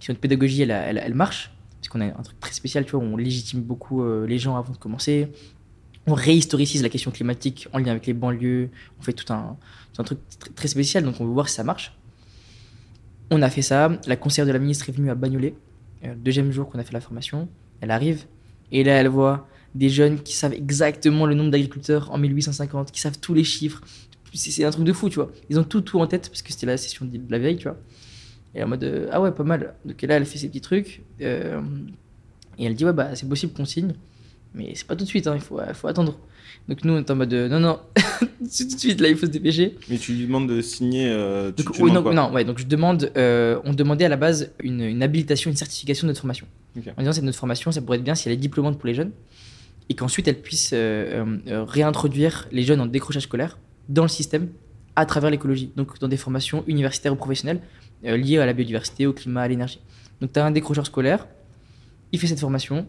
Si 0.00 0.10
notre 0.10 0.20
pédagogie 0.20 0.62
elle, 0.62 0.70
elle, 0.72 1.00
elle 1.04 1.14
marche, 1.14 1.52
parce 1.80 1.88
qu'on 1.88 2.00
a 2.00 2.06
un 2.06 2.22
truc 2.22 2.40
très 2.40 2.52
spécial, 2.52 2.84
tu 2.84 2.92
vois, 2.92 3.00
on 3.04 3.16
légitime 3.16 3.60
beaucoup 3.60 4.02
euh, 4.02 4.26
les 4.26 4.38
gens 4.38 4.56
avant 4.56 4.72
de 4.72 4.78
commencer. 4.78 5.28
On 6.06 6.14
réhistoricise 6.14 6.82
la 6.82 6.88
question 6.88 7.10
climatique 7.10 7.68
en 7.72 7.78
lien 7.78 7.90
avec 7.92 8.06
les 8.06 8.14
banlieues. 8.14 8.70
On 8.98 9.02
fait 9.02 9.12
tout 9.12 9.30
un, 9.32 9.56
truc 10.02 10.18
tr- 10.40 10.52
très 10.54 10.68
spécial, 10.68 11.04
donc 11.04 11.20
on 11.20 11.24
veut 11.26 11.32
voir 11.32 11.48
si 11.48 11.54
ça 11.56 11.64
marche. 11.64 11.94
On 13.30 13.42
a 13.42 13.50
fait 13.50 13.62
ça. 13.62 13.90
La 14.06 14.16
conseillère 14.16 14.46
de 14.46 14.52
la 14.52 14.58
ministre 14.58 14.88
est 14.88 14.92
venue 14.92 15.10
à 15.10 15.14
Bagnolet, 15.14 15.54
euh, 16.04 16.08
le 16.14 16.16
deuxième 16.16 16.50
jour 16.50 16.68
qu'on 16.68 16.78
a 16.78 16.84
fait 16.84 16.92
la 16.94 17.00
formation. 17.00 17.48
Elle 17.80 17.90
arrive 17.90 18.24
et 18.72 18.82
là 18.84 18.92
elle 18.94 19.08
voit 19.08 19.46
des 19.74 19.88
jeunes 19.88 20.20
qui 20.20 20.34
savent 20.34 20.52
exactement 20.54 21.26
le 21.26 21.34
nombre 21.34 21.50
d'agriculteurs 21.50 22.10
en 22.12 22.18
1850, 22.18 22.90
qui 22.90 23.00
savent 23.00 23.18
tous 23.20 23.34
les 23.34 23.44
chiffres. 23.44 23.80
C'est 24.32 24.64
un 24.64 24.70
truc 24.70 24.84
de 24.84 24.92
fou, 24.92 25.08
tu 25.08 25.16
vois. 25.16 25.30
Ils 25.48 25.58
ont 25.58 25.64
tout, 25.64 25.80
tout 25.80 26.00
en 26.00 26.06
tête 26.06 26.28
parce 26.28 26.42
que 26.42 26.52
c'était 26.52 26.66
la 26.66 26.76
session 26.76 27.04
de 27.06 27.20
la 27.28 27.38
veille, 27.38 27.56
tu 27.56 27.64
vois. 27.64 27.76
Et 28.54 28.62
en 28.64 28.68
mode, 28.68 28.82
euh, 28.84 29.08
ah 29.12 29.20
ouais, 29.20 29.30
pas 29.32 29.44
mal. 29.44 29.74
Donc 29.84 30.00
là, 30.02 30.16
elle 30.16 30.24
fait 30.26 30.38
ses 30.38 30.48
petits 30.48 30.60
trucs. 30.60 31.02
euh, 31.20 31.60
et 32.58 32.64
elle 32.64 32.74
dit, 32.74 32.84
ouais, 32.84 32.92
bah 32.92 33.14
c'est 33.14 33.28
possible 33.28 33.52
qu'on 33.52 33.64
signe. 33.64 33.94
Mais 34.54 34.72
c'est 34.74 34.86
pas 34.86 34.96
tout 34.96 35.04
de 35.04 35.08
suite, 35.08 35.26
hein, 35.26 35.34
il 35.36 35.40
faut, 35.40 35.60
faut 35.74 35.88
attendre. 35.88 36.18
Donc 36.68 36.84
nous, 36.84 36.92
on 36.94 36.98
est 36.98 37.10
en 37.10 37.16
mode, 37.16 37.32
euh, 37.32 37.48
non, 37.48 37.60
non, 37.60 37.78
c'est 38.48 38.68
tout 38.68 38.74
de 38.74 38.80
suite, 38.80 39.00
là, 39.00 39.08
il 39.08 39.16
faut 39.16 39.26
se 39.26 39.30
dépêcher. 39.30 39.76
Mais 39.88 39.96
tu 39.98 40.12
lui 40.12 40.26
demandes 40.26 40.48
de 40.48 40.60
signer. 40.60 41.08
euh, 41.10 41.52
tu, 41.52 41.62
Donc, 41.62 41.74
tu 41.74 41.82
non, 41.84 42.02
quoi 42.02 42.12
non, 42.12 42.32
ouais, 42.32 42.44
donc 42.44 42.58
je 42.58 42.66
demande, 42.66 43.10
euh, 43.16 43.58
on 43.64 43.72
demandait 43.72 44.04
à 44.04 44.08
la 44.08 44.16
base 44.16 44.52
une, 44.62 44.80
une 44.82 45.02
habilitation, 45.02 45.50
une 45.50 45.56
certification 45.56 46.06
de 46.06 46.10
notre 46.10 46.20
formation. 46.20 46.46
Ok. 46.76 46.84
En 46.96 47.00
disant 47.00 47.12
c'est 47.12 47.22
notre 47.22 47.38
formation, 47.38 47.72
ça 47.72 47.80
pourrait 47.80 47.98
être 47.98 48.04
bien 48.04 48.14
si 48.14 48.28
elle 48.28 48.34
est 48.34 48.38
diplômante 48.38 48.78
pour 48.78 48.86
les 48.86 48.94
jeunes 48.94 49.12
et 49.88 49.94
qu'ensuite 49.94 50.28
elle 50.28 50.40
puisse 50.40 50.70
euh, 50.72 51.24
euh, 51.24 51.36
euh, 51.48 51.64
réintroduire 51.64 52.46
les 52.52 52.62
jeunes 52.62 52.80
en 52.80 52.86
décrochage 52.86 53.24
scolaire 53.24 53.58
dans 53.88 54.02
le 54.02 54.08
système 54.08 54.48
à 54.96 55.06
travers 55.06 55.30
l'écologie, 55.30 55.72
donc 55.76 55.98
dans 55.98 56.08
des 56.08 56.16
formations 56.16 56.62
universitaires 56.66 57.12
ou 57.12 57.16
professionnelles 57.16 57.60
euh, 58.04 58.16
liées 58.16 58.38
à 58.38 58.46
la 58.46 58.52
biodiversité, 58.52 59.06
au 59.06 59.12
climat, 59.12 59.42
à 59.42 59.48
l'énergie. 59.48 59.80
Donc, 60.20 60.32
tu 60.32 60.38
as 60.38 60.44
un 60.44 60.50
décrocheur 60.50 60.84
scolaire, 60.86 61.26
il 62.12 62.18
fait 62.20 62.26
cette 62.26 62.40
formation, 62.40 62.86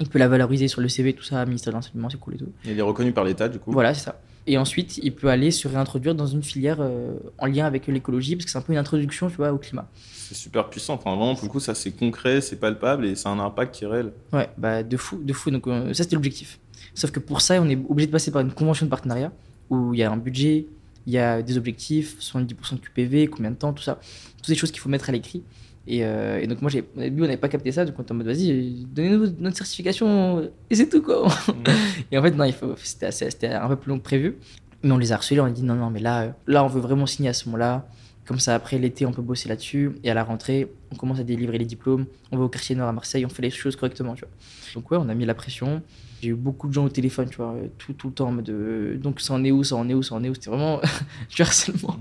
il 0.00 0.08
peut 0.08 0.18
la 0.18 0.28
valoriser 0.28 0.68
sur 0.68 0.80
le 0.80 0.88
CV, 0.88 1.12
tout 1.12 1.24
ça, 1.24 1.44
ministère 1.44 1.72
de 1.72 1.76
l'enseignement, 1.76 2.08
c'est 2.08 2.18
cool 2.18 2.34
et 2.34 2.38
tout. 2.38 2.52
Il 2.64 2.78
est 2.78 2.82
reconnu 2.82 3.12
par 3.12 3.24
l'État, 3.24 3.48
du 3.48 3.58
coup. 3.58 3.72
Voilà, 3.72 3.94
c'est 3.94 4.04
ça. 4.04 4.20
Et 4.46 4.56
ensuite, 4.56 4.98
il 5.02 5.14
peut 5.14 5.28
aller 5.28 5.50
se 5.50 5.68
réintroduire 5.68 6.14
dans 6.14 6.26
une 6.26 6.42
filière 6.42 6.78
euh, 6.80 7.18
en 7.38 7.46
lien 7.46 7.66
avec 7.66 7.86
l'écologie, 7.86 8.34
parce 8.34 8.46
que 8.46 8.50
c'est 8.50 8.58
un 8.58 8.62
peu 8.62 8.72
une 8.72 8.78
introduction, 8.78 9.28
tu 9.28 9.36
vois, 9.36 9.52
au 9.52 9.58
climat. 9.58 9.86
C'est 10.02 10.34
super 10.34 10.70
puissant. 10.70 10.94
Enfin, 10.94 11.10
vraiment, 11.10 11.34
pour 11.34 11.44
le 11.44 11.50
coup, 11.50 11.60
ça, 11.60 11.74
c'est 11.74 11.90
concret, 11.90 12.40
c'est 12.40 12.56
palpable 12.56 13.04
et 13.06 13.14
ça 13.14 13.28
a 13.28 13.32
un 13.32 13.40
impact 13.40 13.74
qui 13.74 13.84
est 13.84 13.88
réel. 13.88 14.12
Ouais, 14.32 14.48
bah, 14.56 14.82
de 14.82 14.96
fou, 14.96 15.20
de 15.22 15.32
fou. 15.32 15.50
Donc, 15.50 15.66
euh, 15.66 15.92
ça, 15.92 16.02
c'était 16.04 16.16
l'objectif. 16.16 16.58
Sauf 16.94 17.10
que 17.10 17.20
pour 17.20 17.40
ça, 17.40 17.60
on 17.60 17.68
est 17.68 17.78
obligé 17.88 18.06
de 18.06 18.12
passer 18.12 18.30
par 18.30 18.40
une 18.40 18.52
convention 18.52 18.86
de 18.86 18.90
partenariat 18.90 19.32
où 19.68 19.92
il 19.92 20.00
y 20.00 20.02
a 20.02 20.10
un 20.10 20.16
budget, 20.16 20.66
il 21.06 21.12
y 21.12 21.18
a 21.18 21.42
des 21.42 21.56
objectifs, 21.58 22.18
70% 22.20 22.74
de 22.74 22.80
QPV, 22.80 23.28
combien 23.28 23.50
de 23.50 23.56
temps, 23.56 23.72
tout 23.72 23.82
ça. 23.82 23.98
Toutes 24.36 24.46
ces 24.46 24.54
choses 24.54 24.70
qu'il 24.70 24.80
faut 24.80 24.88
mettre 24.88 25.08
à 25.08 25.12
l'écrit. 25.12 25.42
Et, 25.90 26.04
euh, 26.04 26.38
et, 26.38 26.46
donc, 26.46 26.60
moi, 26.60 26.70
au 26.70 27.00
début, 27.00 27.22
on 27.22 27.24
n'avait 27.24 27.38
pas 27.38 27.48
capté 27.48 27.72
ça. 27.72 27.86
Donc, 27.86 27.94
on 27.98 28.02
était 28.02 28.12
en 28.12 28.16
mode, 28.16 28.26
vas-y, 28.26 28.84
donnez-nous 28.92 29.36
notre 29.38 29.56
certification 29.56 30.50
et 30.68 30.74
c'est 30.74 30.86
tout, 30.86 31.00
quoi. 31.00 31.26
Mmh. 31.26 31.52
et 32.12 32.18
en 32.18 32.22
fait, 32.22 32.32
non, 32.32 32.44
il 32.44 32.52
faut, 32.52 32.74
c'était, 32.76 33.10
c'était 33.10 33.48
un 33.48 33.66
peu 33.68 33.76
plus 33.76 33.88
long 33.88 33.98
que 33.98 34.04
prévu. 34.04 34.36
Mais 34.82 34.92
on 34.92 34.98
les 34.98 35.12
a 35.12 35.14
harcelés, 35.14 35.40
on 35.40 35.46
a 35.46 35.50
dit, 35.50 35.62
non, 35.62 35.74
non, 35.74 35.88
mais 35.88 36.00
là, 36.00 36.22
euh, 36.24 36.30
là, 36.46 36.62
on 36.62 36.66
veut 36.66 36.82
vraiment 36.82 37.06
signer 37.06 37.30
à 37.30 37.32
ce 37.32 37.46
moment-là. 37.46 37.88
Comme 38.26 38.38
ça, 38.38 38.54
après 38.54 38.78
l'été, 38.78 39.06
on 39.06 39.12
peut 39.12 39.22
bosser 39.22 39.48
là-dessus. 39.48 39.92
Et 40.04 40.10
à 40.10 40.14
la 40.14 40.24
rentrée, 40.24 40.70
on 40.92 40.96
commence 40.96 41.20
à 41.20 41.24
délivrer 41.24 41.56
les 41.56 41.64
diplômes. 41.64 42.04
On 42.32 42.36
va 42.36 42.44
au 42.44 42.48
quartier 42.50 42.76
nord 42.76 42.88
à 42.88 42.92
Marseille, 42.92 43.24
on 43.24 43.30
fait 43.30 43.40
les 43.40 43.48
choses 43.48 43.74
correctement, 43.74 44.14
tu 44.14 44.26
vois. 44.26 44.30
Donc, 44.74 44.90
ouais, 44.90 44.98
on 45.00 45.08
a 45.08 45.14
mis 45.14 45.24
la 45.24 45.34
pression. 45.34 45.80
J'ai 46.20 46.28
eu 46.28 46.34
beaucoup 46.34 46.68
de 46.68 46.74
gens 46.74 46.84
au 46.84 46.90
téléphone, 46.90 47.30
tu 47.30 47.38
vois, 47.38 47.54
tout, 47.78 47.94
tout 47.94 48.08
le 48.08 48.12
temps. 48.12 48.30
De... 48.30 48.98
Donc, 49.02 49.22
ça 49.22 49.32
en 49.32 49.42
est 49.42 49.52
où, 49.52 49.64
ça 49.64 49.76
en 49.76 49.88
est 49.88 49.94
où, 49.94 50.02
ça 50.02 50.16
en 50.16 50.22
est 50.22 50.28
où? 50.28 50.34
C'était 50.34 50.50
vraiment 50.50 50.82
du 51.34 51.40
harcèlement. 51.40 51.96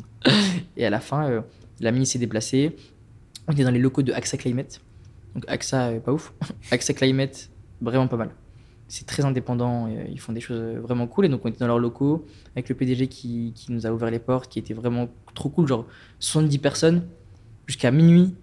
Et 0.76 0.86
à 0.86 0.90
la 0.90 1.00
fin, 1.00 1.30
euh, 1.30 1.42
la 1.80 1.94
mini 1.94 2.06
s'est 2.06 2.20
déplacée. 2.20 2.76
On 3.48 3.54
était 3.54 3.64
dans 3.64 3.72
les 3.72 3.80
locaux 3.80 4.02
de 4.02 4.14
AXA 4.14 4.38
Climate. 4.38 4.82
Donc 5.36 5.46
AXA, 5.48 5.94
pas 6.04 6.12
ouf. 6.12 6.34
AXA 6.72 6.94
Climate, 6.94 7.50
vraiment 7.82 8.08
pas 8.08 8.18
mal. 8.18 8.32
C'est 8.90 9.06
très 9.06 9.26
indépendant, 9.26 9.88
et, 9.88 10.10
ils 10.12 10.20
font 10.20 10.34
des 10.34 10.42
choses 10.42 10.62
vraiment 10.78 11.08
cool. 11.08 11.26
Et 11.26 11.30
donc 11.30 11.42
on 11.46 11.50
était 11.50 11.60
dans 11.60 11.68
leurs 11.68 11.80
locaux 11.80 12.26
avec 12.56 12.70
le 12.70 12.76
PDG 12.76 13.08
qui, 13.08 13.54
qui 13.56 13.72
nous 13.72 13.86
a 13.86 13.92
ouvert 13.92 14.10
les 14.10 14.20
portes, 14.20 14.52
qui 14.52 14.60
était 14.60 14.74
vraiment 14.74 15.10
trop 15.34 15.50
cool. 15.50 15.68
Genre 15.68 15.86
70 16.20 16.58
personnes 16.60 17.08
jusqu'à 17.68 17.92
minuit 17.92 18.34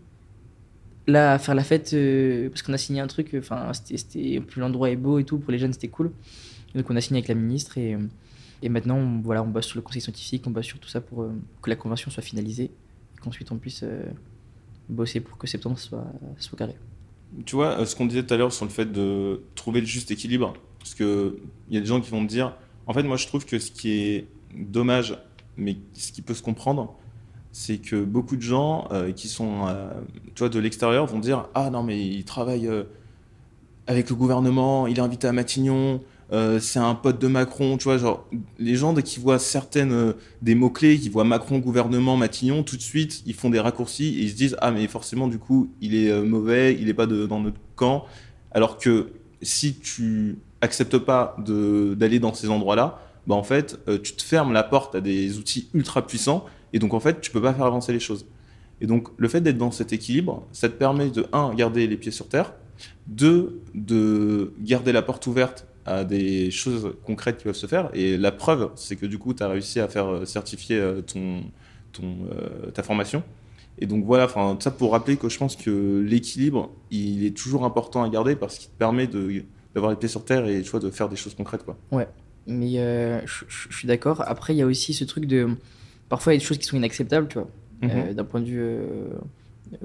là 1.06 1.34
à 1.34 1.38
faire 1.38 1.54
la 1.54 1.64
fête 1.64 1.92
euh, 1.92 2.48
parce 2.48 2.62
qu'on 2.62 2.72
a 2.72 2.78
signé 2.78 3.00
un 3.00 3.06
truc. 3.06 3.34
Enfin, 3.38 3.72
c'était 3.72 4.40
plus 4.40 4.60
l'endroit 4.60 4.90
est 4.90 4.96
beau 4.96 5.18
et 5.18 5.24
tout. 5.24 5.38
Pour 5.38 5.52
les 5.52 5.58
jeunes, 5.58 5.72
c'était 5.72 5.88
cool. 5.88 6.12
Donc 6.74 6.90
on 6.90 6.96
a 6.96 7.00
signé 7.00 7.18
avec 7.18 7.28
la 7.28 7.34
ministre 7.34 7.78
et, 7.78 7.96
et 8.62 8.68
maintenant 8.68 8.96
on, 8.96 9.20
voilà, 9.20 9.42
on 9.42 9.48
bosse 9.48 9.66
sur 9.66 9.76
le 9.76 9.82
conseil 9.82 10.02
scientifique, 10.02 10.44
on 10.46 10.50
bosse 10.50 10.66
sur 10.66 10.78
tout 10.78 10.88
ça 10.88 11.00
pour 11.00 11.22
euh, 11.22 11.32
que 11.62 11.70
la 11.70 11.76
convention 11.76 12.10
soit 12.10 12.22
finalisée 12.22 12.64
et 12.64 13.20
qu'ensuite 13.20 13.52
on 13.52 13.58
puisse. 13.58 13.84
Bosser 14.88 15.20
pour 15.20 15.38
que 15.38 15.46
septembre 15.46 15.78
soit, 15.78 16.06
soit 16.38 16.58
carré. 16.58 16.76
Tu 17.46 17.56
vois, 17.56 17.80
euh, 17.80 17.84
ce 17.84 17.96
qu'on 17.96 18.06
disait 18.06 18.22
tout 18.22 18.34
à 18.34 18.36
l'heure 18.36 18.52
sur 18.52 18.64
le 18.64 18.70
fait 18.70 18.90
de 18.90 19.42
trouver 19.54 19.80
le 19.80 19.86
juste 19.86 20.10
équilibre, 20.10 20.54
parce 20.78 20.94
qu'il 20.94 21.32
y 21.70 21.76
a 21.76 21.80
des 21.80 21.86
gens 21.86 22.00
qui 22.00 22.10
vont 22.10 22.20
me 22.20 22.28
dire, 22.28 22.54
en 22.86 22.92
fait, 22.92 23.02
moi 23.02 23.16
je 23.16 23.26
trouve 23.26 23.44
que 23.44 23.58
ce 23.58 23.70
qui 23.70 23.92
est 23.92 24.26
dommage, 24.54 25.18
mais 25.56 25.76
ce 25.94 26.12
qui 26.12 26.22
peut 26.22 26.34
se 26.34 26.42
comprendre, 26.42 26.96
c'est 27.54 27.78
que 27.78 28.04
beaucoup 28.04 28.36
de 28.36 28.42
gens 28.42 28.88
euh, 28.90 29.12
qui 29.12 29.28
sont 29.28 29.66
euh, 29.68 29.88
tu 30.34 30.48
de 30.48 30.58
l'extérieur 30.58 31.06
vont 31.06 31.20
dire 31.20 31.46
Ah 31.54 31.70
non, 31.70 31.84
mais 31.84 32.04
il 32.04 32.24
travaille 32.24 32.66
euh, 32.66 32.82
avec 33.86 34.10
le 34.10 34.16
gouvernement, 34.16 34.88
il 34.88 34.98
est 34.98 35.02
invité 35.02 35.28
à 35.28 35.32
Matignon, 35.32 36.02
euh, 36.34 36.58
c'est 36.58 36.80
un 36.80 36.96
pote 36.96 37.20
de 37.20 37.28
Macron, 37.28 37.76
tu 37.76 37.84
vois, 37.84 37.96
genre, 37.96 38.28
les 38.58 38.74
gens, 38.74 38.92
dès 38.92 39.04
qu'ils 39.04 39.22
voient 39.22 39.38
certaines, 39.38 39.92
euh, 39.92 40.12
des 40.42 40.56
mots-clés, 40.56 40.98
qu'ils 40.98 41.12
voient 41.12 41.22
Macron, 41.22 41.58
gouvernement, 41.58 42.16
Matignon, 42.16 42.64
tout 42.64 42.76
de 42.76 42.82
suite, 42.82 43.22
ils 43.24 43.34
font 43.34 43.50
des 43.50 43.60
raccourcis 43.60 44.18
et 44.18 44.22
ils 44.22 44.30
se 44.30 44.34
disent, 44.34 44.56
ah, 44.60 44.72
mais 44.72 44.88
forcément, 44.88 45.28
du 45.28 45.38
coup, 45.38 45.70
il 45.80 45.94
est 45.94 46.10
euh, 46.10 46.24
mauvais, 46.24 46.74
il 46.74 46.86
n'est 46.86 46.94
pas 46.94 47.06
dans 47.06 47.38
notre 47.38 47.60
camp. 47.76 48.06
Alors 48.50 48.78
que 48.78 49.12
si 49.42 49.76
tu 49.76 50.38
acceptes 50.60 50.98
pas 50.98 51.36
d'aller 51.38 52.18
dans 52.18 52.34
ces 52.34 52.48
endroits-là, 52.48 53.00
bah, 53.28 53.36
en 53.36 53.44
fait, 53.44 53.78
tu 54.02 54.14
te 54.14 54.22
fermes 54.22 54.52
la 54.52 54.64
porte 54.64 54.96
à 54.96 55.00
des 55.00 55.38
outils 55.38 55.68
ultra 55.72 56.04
puissants 56.06 56.46
et 56.72 56.80
donc, 56.80 56.94
en 56.94 57.00
fait, 57.00 57.20
tu 57.20 57.30
peux 57.30 57.40
pas 57.40 57.54
faire 57.54 57.66
avancer 57.66 57.92
les 57.92 58.00
choses. 58.00 58.26
Et 58.80 58.86
donc, 58.86 59.08
le 59.16 59.28
fait 59.28 59.40
d'être 59.40 59.58
dans 59.58 59.70
cet 59.70 59.92
équilibre, 59.92 60.44
ça 60.52 60.68
te 60.68 60.74
permet 60.74 61.10
de, 61.10 61.26
un, 61.32 61.54
garder 61.54 61.86
les 61.86 61.96
pieds 61.96 62.10
sur 62.10 62.28
terre, 62.28 62.54
deux, 63.06 63.60
de 63.74 64.52
garder 64.60 64.90
la 64.90 65.02
porte 65.02 65.26
ouverte 65.28 65.66
à 65.86 66.04
des 66.04 66.50
choses 66.50 66.94
concrètes 67.04 67.38
qui 67.38 67.44
peuvent 67.44 67.54
se 67.54 67.66
faire. 67.66 67.90
Et 67.94 68.16
la 68.16 68.32
preuve, 68.32 68.70
c'est 68.74 68.96
que 68.96 69.06
du 69.06 69.18
coup, 69.18 69.34
tu 69.34 69.42
as 69.42 69.48
réussi 69.48 69.80
à 69.80 69.88
faire 69.88 70.06
euh, 70.06 70.24
certifier 70.24 70.78
euh, 70.78 71.02
ton, 71.02 71.42
ton, 71.92 72.16
euh, 72.32 72.70
ta 72.70 72.82
formation. 72.82 73.22
Et 73.78 73.86
donc 73.86 74.04
voilà, 74.04 74.24
enfin, 74.24 74.56
ça 74.60 74.70
pour 74.70 74.92
rappeler 74.92 75.16
que 75.16 75.28
je 75.28 75.36
pense 75.36 75.56
que 75.56 76.00
l'équilibre, 76.00 76.70
il 76.90 77.26
est 77.26 77.36
toujours 77.36 77.64
important 77.64 78.02
à 78.02 78.08
garder 78.08 78.36
parce 78.36 78.56
qu'il 78.58 78.70
te 78.70 78.78
permet 78.78 79.08
d'avoir 79.74 79.90
les 79.90 79.96
pieds 79.96 80.08
sur 80.08 80.24
terre 80.24 80.46
et 80.46 80.62
tu 80.62 80.70
vois, 80.70 80.80
de 80.80 80.90
faire 80.90 81.08
des 81.08 81.16
choses 81.16 81.34
concrètes. 81.34 81.64
Quoi. 81.64 81.76
Ouais, 81.90 82.08
mais 82.46 82.78
euh, 82.78 83.20
je, 83.26 83.44
je 83.48 83.76
suis 83.76 83.88
d'accord. 83.88 84.22
Après, 84.26 84.54
il 84.54 84.58
y 84.58 84.62
a 84.62 84.66
aussi 84.66 84.94
ce 84.94 85.04
truc 85.04 85.26
de. 85.26 85.48
Parfois, 86.08 86.32
il 86.32 86.36
y 86.36 86.38
a 86.38 86.40
des 86.40 86.44
choses 86.44 86.58
qui 86.58 86.66
sont 86.66 86.76
inacceptables, 86.76 87.26
tu 87.28 87.38
vois, 87.38 87.48
mm 87.82 87.88
-hmm. 87.88 88.14
d'un 88.14 88.24
point 88.24 88.40
de 88.40 88.46
vue 88.46 88.78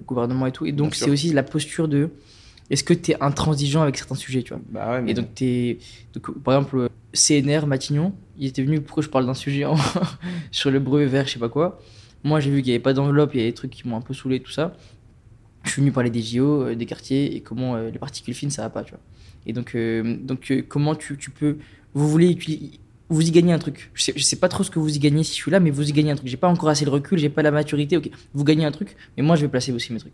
gouvernement 0.05 0.45
et 0.45 0.51
tout. 0.51 0.65
Et 0.67 0.71
donc, 0.71 0.93
c'est 0.93 1.09
aussi 1.09 1.33
la 1.33 1.43
posture 1.43 1.87
de 1.87 2.09
est-ce 2.69 2.83
que 2.83 2.93
tu 2.93 3.11
es 3.11 3.21
intransigeant 3.21 3.81
avec 3.81 3.97
certains 3.97 4.15
sujets, 4.15 4.43
tu 4.43 4.53
vois? 4.53 4.61
Bah 4.69 4.91
ouais, 4.91 5.01
mais... 5.01 5.11
Et 5.11 5.13
donc, 5.13 5.41
es, 5.41 5.79
donc, 6.13 6.43
par 6.43 6.55
exemple, 6.55 6.89
CNR, 7.13 7.65
Matignon, 7.65 8.13
il 8.37 8.47
était 8.47 8.63
venu 8.63 8.81
pour 8.81 8.97
que 8.97 9.01
je 9.01 9.09
parle 9.09 9.25
d'un 9.25 9.33
sujet 9.33 9.65
en 9.65 9.75
sur 10.51 10.69
le 10.71 10.79
brevet 10.79 11.07
vert, 11.07 11.27
je 11.27 11.33
sais 11.33 11.39
pas 11.39 11.49
quoi? 11.49 11.79
Moi, 12.23 12.39
j'ai 12.39 12.51
vu 12.51 12.57
qu'il 12.57 12.67
n'y 12.67 12.75
avait 12.75 12.83
pas 12.83 12.93
d'enveloppe, 12.93 13.31
il 13.33 13.41
y 13.41 13.43
a 13.43 13.47
des 13.47 13.53
trucs 13.53 13.71
qui 13.71 13.87
m'ont 13.87 13.97
un 13.97 14.01
peu 14.01 14.13
saoulé, 14.13 14.39
tout 14.39 14.51
ça. 14.51 14.73
Je 15.63 15.71
suis 15.71 15.81
venu 15.81 15.91
parler 15.91 16.09
des 16.09 16.21
JO, 16.21 16.63
euh, 16.63 16.75
des 16.75 16.85
quartiers, 16.85 17.35
et 17.35 17.41
comment 17.41 17.75
euh, 17.75 17.89
les 17.89 17.99
particules 17.99 18.33
fines, 18.33 18.51
ça 18.51 18.61
va 18.61 18.69
pas, 18.69 18.83
tu 18.83 18.91
vois. 18.91 18.99
Et 19.45 19.53
donc, 19.53 19.75
euh, 19.75 20.17
donc 20.21 20.53
comment 20.67 20.95
tu, 20.95 21.17
tu, 21.17 21.31
peux... 21.31 21.57
Vous 21.93 22.07
voulez 22.07 22.37
vous 23.09 23.27
y 23.27 23.31
gagnez 23.31 23.53
un 23.53 23.59
truc. 23.59 23.89
Je 23.95 24.03
sais, 24.03 24.13
je 24.15 24.21
sais 24.21 24.35
pas 24.35 24.49
trop 24.49 24.63
ce 24.63 24.69
que 24.69 24.77
vous 24.77 24.95
y 24.95 24.99
gagnez 24.99 25.23
si 25.23 25.31
je 25.31 25.41
suis 25.41 25.51
là, 25.51 25.59
mais 25.59 25.71
vous 25.71 25.89
y 25.89 25.91
gagnez 25.91 26.11
un 26.11 26.15
truc. 26.15 26.27
J'ai 26.27 26.37
pas 26.37 26.47
encore 26.47 26.69
assez 26.69 26.85
de 26.85 26.89
recul, 26.89 27.17
j'ai 27.17 27.29
pas 27.29 27.41
la 27.41 27.49
maturité. 27.51 27.97
Ok, 27.97 28.09
vous 28.33 28.43
gagnez 28.43 28.65
un 28.65 28.71
truc, 28.71 28.95
mais 29.17 29.23
moi 29.23 29.35
je 29.35 29.41
vais 29.41 29.47
placer 29.47 29.71
aussi 29.71 29.91
mes 29.91 29.99
trucs. 29.99 30.13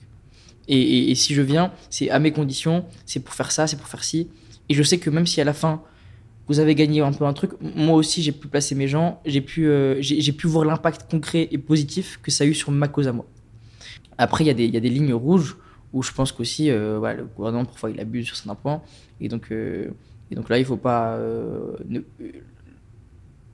Et, 0.68 1.14
si 1.16 1.34
je 1.34 1.42
viens, 1.42 1.72
c'est 1.90 2.10
à 2.10 2.20
mes 2.20 2.32
conditions, 2.32 2.86
c'est 3.06 3.20
pour 3.20 3.34
faire 3.34 3.52
ça, 3.52 3.68
c'est 3.68 3.78
pour 3.78 3.88
faire 3.88 4.04
ci. 4.04 4.28
Et 4.70 4.74
je 4.74 4.84
sais 4.84 4.98
que 4.98 5.10
même 5.10 5.28
si 5.28 5.40
à 5.42 5.44
la 5.44 5.54
fin, 5.54 5.84
vous 6.48 6.60
avez 6.60 6.76
gagné 6.76 7.02
un 7.02 7.12
peu 7.12 7.26
un 7.26 7.34
truc, 7.34 7.52
moi 7.62 7.96
aussi 7.96 8.22
j'ai 8.22 8.32
pu 8.32 8.48
placer 8.48 8.76
mes 8.76 8.88
gens, 8.88 9.20
j'ai 9.26 9.42
pu, 9.42 9.68
euh, 9.68 9.98
j'ai 10.02 10.32
pu 10.32 10.48
voir 10.48 10.66
l'impact 10.66 11.10
concret 11.10 11.48
et 11.52 11.58
positif 11.58 12.20
que 12.22 12.32
ça 12.32 12.44
a 12.44 12.48
eu 12.48 12.54
sur 12.54 12.72
ma 12.72 12.88
cause 12.88 13.08
à 13.08 13.12
moi. 13.12 13.26
Après, 14.18 14.44
il 14.46 14.60
y, 14.60 14.68
y, 14.68 14.78
a 14.78 14.80
des 14.80 14.90
lignes 14.90 15.14
rouges 15.14 15.58
où 15.92 16.02
je 16.02 16.12
pense 16.12 16.32
qu'aussi, 16.32 16.70
euh, 16.70 17.00
le 17.14 17.26
gouvernement, 17.26 17.66
parfois, 17.66 17.92
il 17.92 18.00
abuse 18.00 18.26
sur 18.26 18.36
certains 18.36 18.56
points. 18.56 18.82
Et 19.20 19.28
donc, 19.28 19.52
euh, 19.52 19.90
et 20.32 20.36
donc 20.36 20.50
là, 20.50 20.58
il 20.58 20.66
faut 20.66 20.78
pas. 20.78 21.20
Ne... 21.88 22.02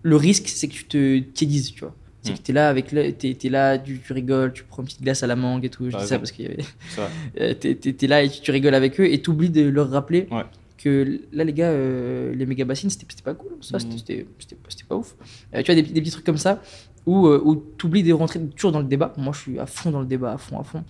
Le 0.03 0.15
risque, 0.15 0.47
c'est 0.47 0.67
que 0.67 0.73
tu 0.73 0.85
te 0.85 1.19
tiédises, 1.19 1.71
tu 1.73 1.81
vois. 1.81 1.95
C'est 2.21 2.33
mmh. 2.33 2.35
que 2.35 2.41
t'es 2.41 2.53
là 2.53 2.69
avec 2.69 2.91
le, 2.91 3.11
t'es, 3.13 3.33
t'es 3.33 3.49
là, 3.49 3.79
tu, 3.79 3.99
tu, 3.99 4.13
rigoles, 4.13 4.53
tu 4.53 4.63
prends 4.63 4.83
une 4.83 4.87
petite 4.87 5.01
glace 5.01 5.23
à 5.23 5.27
la 5.27 5.35
mangue 5.35 5.65
et 5.65 5.69
tout. 5.69 5.89
Je 5.89 5.97
dis 5.97 6.05
ça 6.05 6.19
parce 6.19 6.31
que 6.31 6.43
euh, 7.39 7.53
t'es, 7.55 7.75
t'es, 7.75 7.93
t'es 7.93 8.07
là 8.07 8.21
et 8.21 8.29
tu, 8.29 8.41
tu, 8.41 8.51
rigoles 8.51 8.75
avec 8.75 8.99
eux 8.99 9.11
et 9.11 9.21
t'oublies 9.21 9.49
de 9.49 9.67
leur 9.67 9.89
rappeler 9.89 10.27
ouais. 10.29 10.43
que 10.77 11.19
là 11.33 11.43
les 11.43 11.53
gars, 11.53 11.69
euh, 11.69 12.35
les 12.35 12.45
méga 12.45 12.63
bassines 12.63 12.91
c'était, 12.91 13.07
c'était 13.09 13.23
pas 13.23 13.33
cool, 13.33 13.51
ça 13.61 13.77
mmh. 13.77 13.79
c'était, 13.79 14.27
c'était, 14.37 14.57
c'était 14.69 14.83
pas 14.87 14.95
ouf. 14.95 15.15
Euh, 15.55 15.63
tu 15.63 15.73
vois 15.73 15.81
des, 15.81 15.81
des, 15.81 16.01
petits 16.01 16.11
trucs 16.11 16.25
comme 16.25 16.37
ça 16.37 16.61
où, 17.07 17.25
euh, 17.25 17.41
où 17.43 17.55
t'oublies 17.55 18.03
de 18.03 18.13
rentrer 18.13 18.39
toujours 18.39 18.71
dans 18.71 18.81
le 18.81 18.87
débat. 18.87 19.13
Moi 19.17 19.33
je 19.33 19.39
suis 19.39 19.59
à 19.59 19.65
fond 19.65 19.89
dans 19.89 20.01
le 20.01 20.05
débat, 20.07 20.33
à 20.33 20.37
fond, 20.37 20.59
à 20.59 20.63
fond. 20.63 20.83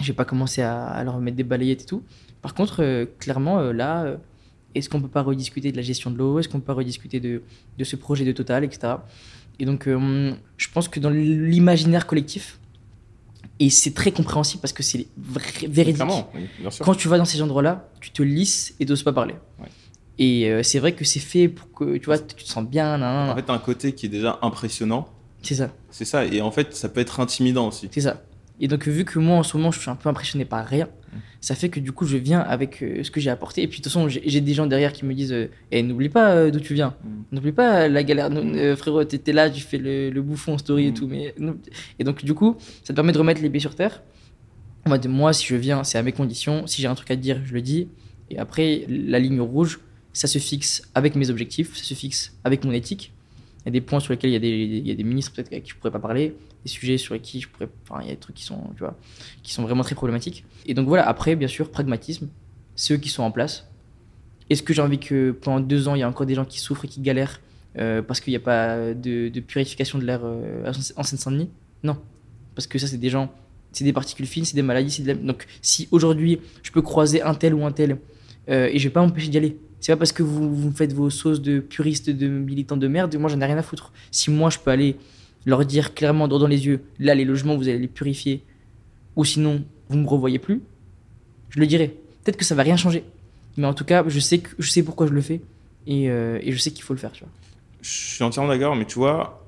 J'ai 0.00 0.12
pas 0.12 0.26
commencé 0.26 0.60
à, 0.60 0.84
à, 0.84 1.02
leur 1.02 1.18
mettre 1.18 1.36
des 1.36 1.44
balayettes 1.44 1.82
et 1.82 1.86
tout. 1.86 2.02
Par 2.42 2.54
contre, 2.54 2.82
euh, 2.82 3.06
clairement 3.18 3.72
là, 3.72 4.18
est-ce 4.74 4.88
qu'on 4.88 5.00
peut 5.00 5.08
pas 5.08 5.22
rediscuter 5.22 5.72
de 5.72 5.76
la 5.76 5.82
gestion 5.82 6.10
de 6.10 6.16
l'eau? 6.18 6.38
Est-ce 6.38 6.48
qu'on 6.48 6.60
peut 6.60 6.66
pas 6.66 6.74
rediscuter 6.74 7.20
de, 7.20 7.42
de 7.78 7.84
ce 7.84 7.96
projet 7.96 8.24
de 8.24 8.32
Total, 8.32 8.64
etc. 8.64 8.94
Et 9.58 9.64
donc, 9.64 9.86
euh, 9.86 10.32
je 10.56 10.68
pense 10.72 10.88
que 10.88 10.98
dans 11.00 11.10
l'imaginaire 11.10 12.06
collectif, 12.06 12.58
et 13.60 13.70
c'est 13.70 13.94
très 13.94 14.10
compréhensible 14.10 14.60
parce 14.60 14.72
que 14.72 14.82
c'est 14.82 15.06
véridique. 15.16 16.02
Oui, 16.34 16.48
Quand 16.80 16.94
tu 16.94 17.08
vas 17.08 17.18
dans 17.18 17.24
ces 17.24 17.42
endroits-là, 17.42 17.88
tu 18.00 18.10
te 18.10 18.22
lisses 18.22 18.74
et 18.80 18.86
n'oses 18.86 19.02
pas 19.02 19.12
parler. 19.12 19.34
Ouais. 19.60 19.68
Et 20.18 20.50
euh, 20.50 20.62
c'est 20.62 20.78
vrai 20.78 20.92
que 20.92 21.04
c'est 21.04 21.20
fait 21.20 21.48
pour 21.48 21.70
que 21.72 21.96
tu 21.96 22.06
vois, 22.06 22.18
tu 22.18 22.44
te 22.44 22.48
sens 22.48 22.64
bien. 22.64 22.98
Nan, 22.98 23.00
nan. 23.00 23.30
En 23.30 23.36
fait, 23.36 23.44
tu 23.44 23.50
as 23.50 23.54
un 23.54 23.58
côté 23.58 23.92
qui 23.92 24.06
est 24.06 24.08
déjà 24.08 24.38
impressionnant. 24.42 25.08
C'est 25.42 25.54
ça. 25.54 25.70
C'est 25.90 26.04
ça. 26.04 26.24
Et 26.24 26.40
en 26.40 26.50
fait, 26.50 26.74
ça 26.74 26.88
peut 26.88 27.00
être 27.00 27.20
intimidant 27.20 27.68
aussi. 27.68 27.88
C'est 27.92 28.00
ça. 28.00 28.22
Et 28.60 28.68
donc, 28.68 28.86
vu 28.86 29.04
que 29.04 29.18
moi, 29.18 29.36
en 29.38 29.42
ce 29.42 29.56
moment, 29.56 29.70
je 29.70 29.80
suis 29.80 29.90
un 29.90 29.96
peu 29.96 30.08
impressionné 30.08 30.44
par 30.44 30.66
rien. 30.66 30.88
Ça 31.40 31.54
fait 31.54 31.68
que 31.68 31.80
du 31.80 31.92
coup, 31.92 32.06
je 32.06 32.16
viens 32.16 32.40
avec 32.40 32.82
euh, 32.82 33.02
ce 33.02 33.10
que 33.10 33.20
j'ai 33.20 33.30
apporté. 33.30 33.62
Et 33.62 33.68
puis, 33.68 33.80
de 33.80 33.84
toute 33.84 33.92
façon, 33.92 34.08
j'ai 34.08 34.40
des 34.40 34.54
gens 34.54 34.66
derrière 34.66 34.92
qui 34.92 35.04
me 35.04 35.14
disent 35.14 35.32
euh, 35.32 35.48
hey, 35.70 35.82
N'oublie 35.82 36.08
pas 36.08 36.30
euh, 36.30 36.50
d'où 36.50 36.60
tu 36.60 36.74
viens. 36.74 36.94
Mmh. 37.02 37.08
N'oublie 37.32 37.52
pas 37.52 37.88
la 37.88 38.02
galère. 38.02 38.30
Frérot, 38.76 39.04
t'étais 39.04 39.32
là, 39.32 39.50
tu 39.50 39.60
fais 39.60 39.78
le, 39.78 40.10
le 40.10 40.22
bouffon 40.22 40.58
story 40.58 40.86
et 40.86 40.94
tout. 40.94 41.08
Mais... 41.08 41.34
Et 41.98 42.04
donc, 42.04 42.24
du 42.24 42.34
coup, 42.34 42.56
ça 42.84 42.92
te 42.92 42.94
permet 42.94 43.12
de 43.12 43.18
remettre 43.18 43.42
les 43.42 43.50
pieds 43.50 43.60
sur 43.60 43.74
terre. 43.74 44.02
Moi, 44.86 44.98
moi 45.08 45.32
si 45.32 45.46
je 45.46 45.56
viens, 45.56 45.84
c'est 45.84 45.98
à 45.98 46.02
mes 46.02 46.12
conditions. 46.12 46.66
Si 46.66 46.82
j'ai 46.82 46.88
un 46.88 46.94
truc 46.94 47.10
à 47.10 47.16
te 47.16 47.20
dire, 47.20 47.40
je 47.44 47.54
le 47.54 47.62
dis. 47.62 47.88
Et 48.30 48.38
après, 48.38 48.84
la 48.88 49.18
ligne 49.18 49.40
rouge, 49.40 49.80
ça 50.12 50.26
se 50.26 50.38
fixe 50.38 50.82
avec 50.94 51.16
mes 51.16 51.30
objectifs, 51.30 51.76
ça 51.76 51.84
se 51.84 51.94
fixe 51.94 52.36
avec 52.44 52.64
mon 52.64 52.72
éthique. 52.72 53.12
Il 53.64 53.68
y 53.68 53.70
a 53.70 53.72
des 53.72 53.80
points 53.80 54.00
sur 54.00 54.12
lesquels 54.12 54.30
il 54.30 54.86
y 54.86 54.90
a 54.90 54.94
des, 54.94 55.04
ministres 55.04 55.32
peut-être 55.32 55.52
avec 55.52 55.64
qui 55.64 55.70
je 55.70 55.76
pourrais 55.76 55.92
pas 55.92 56.00
parler, 56.00 56.34
des 56.64 56.68
sujets 56.70 56.98
sur 56.98 57.14
lesquels 57.14 57.40
je 57.40 57.48
pourrais, 57.48 57.68
enfin, 57.88 58.00
il 58.02 58.08
y 58.08 58.10
a 58.10 58.14
des 58.14 58.20
trucs 58.20 58.34
qui 58.34 58.44
sont, 58.44 58.60
tu 58.74 58.80
vois, 58.80 58.96
qui 59.42 59.52
sont 59.52 59.62
vraiment 59.62 59.84
très 59.84 59.94
problématiques. 59.94 60.44
Et 60.66 60.74
donc 60.74 60.88
voilà, 60.88 61.06
après, 61.08 61.36
bien 61.36 61.48
sûr, 61.48 61.70
pragmatisme, 61.70 62.28
ceux 62.74 62.96
qui 62.96 63.08
sont 63.08 63.22
en 63.22 63.30
place. 63.30 63.68
Est-ce 64.50 64.62
que 64.62 64.74
j'ai 64.74 64.82
envie 64.82 64.98
que 64.98 65.30
pendant 65.30 65.60
deux 65.60 65.88
ans, 65.88 65.94
il 65.94 66.00
y 66.00 66.02
a 66.02 66.08
encore 66.08 66.26
des 66.26 66.34
gens 66.34 66.44
qui 66.44 66.58
souffrent 66.58 66.84
et 66.84 66.88
qui 66.88 67.00
galèrent 67.00 67.40
euh, 67.78 68.02
parce 68.02 68.20
qu'il 68.20 68.32
n'y 68.32 68.36
a 68.36 68.40
pas 68.40 68.92
de, 68.92 69.28
purification 69.40 69.98
de 69.98 70.04
l'air 70.04 70.20
euh, 70.24 70.70
en 70.96 71.02
Seine-Saint-Denis? 71.02 71.48
Non. 71.82 71.96
Parce 72.54 72.66
que 72.66 72.78
ça, 72.78 72.86
c'est 72.86 72.98
des 72.98 73.08
gens, 73.08 73.32
c'est 73.72 73.84
des 73.84 73.92
particules 73.92 74.26
fines, 74.26 74.44
c'est 74.44 74.56
des 74.56 74.62
maladies. 74.62 75.02
Donc 75.22 75.46
si 75.62 75.88
aujourd'hui, 75.90 76.40
je 76.62 76.70
peux 76.70 76.82
croiser 76.82 77.22
un 77.22 77.34
tel 77.34 77.54
ou 77.54 77.64
un 77.64 77.72
tel 77.72 77.98
euh, 78.48 78.68
et 78.70 78.78
je 78.78 78.88
vais 78.88 78.92
pas 78.92 79.00
m'empêcher 79.00 79.28
d'y 79.28 79.38
aller. 79.38 79.56
C'est 79.82 79.92
pas 79.92 79.96
parce 79.98 80.12
que 80.12 80.22
vous, 80.22 80.54
vous 80.54 80.70
faites 80.72 80.92
vos 80.94 81.10
sauces 81.10 81.42
de 81.42 81.58
puristes, 81.60 82.08
de 82.08 82.28
militants 82.28 82.76
de 82.78 82.86
merde, 82.88 83.14
moi 83.16 83.28
j'en 83.28 83.40
ai 83.40 83.44
rien 83.44 83.58
à 83.58 83.62
foutre. 83.62 83.92
Si 84.12 84.30
moi 84.30 84.48
je 84.48 84.58
peux 84.58 84.70
aller 84.70 84.96
leur 85.44 85.66
dire 85.66 85.92
clairement 85.92 86.28
dans 86.28 86.46
les 86.46 86.64
yeux, 86.66 86.80
là 87.00 87.14
les 87.16 87.24
logements 87.24 87.56
vous 87.56 87.68
allez 87.68 87.78
les 87.80 87.88
purifier, 87.88 88.42
ou 89.16 89.24
sinon 89.24 89.64
vous 89.88 89.98
me 89.98 90.06
revoyez 90.08 90.38
plus, 90.38 90.62
je 91.50 91.58
le 91.60 91.66
dirai. 91.66 91.88
Peut-être 92.22 92.36
que 92.36 92.44
ça 92.44 92.54
va 92.54 92.62
rien 92.62 92.76
changer, 92.76 93.02
mais 93.56 93.66
en 93.66 93.74
tout 93.74 93.84
cas 93.84 94.04
je 94.06 94.20
sais 94.20 94.38
que 94.38 94.50
je 94.58 94.70
sais 94.70 94.84
pourquoi 94.84 95.08
je 95.08 95.12
le 95.12 95.20
fais 95.20 95.40
et, 95.88 96.08
euh, 96.10 96.38
et 96.42 96.52
je 96.52 96.58
sais 96.58 96.70
qu'il 96.70 96.84
faut 96.84 96.94
le 96.94 97.00
faire. 97.00 97.10
Tu 97.12 97.24
vois. 97.24 97.32
Je 97.82 97.90
suis 97.90 98.22
entièrement 98.24 98.48
d'accord, 98.50 98.76
mais 98.76 98.84
tu 98.84 98.94
vois, 98.94 99.44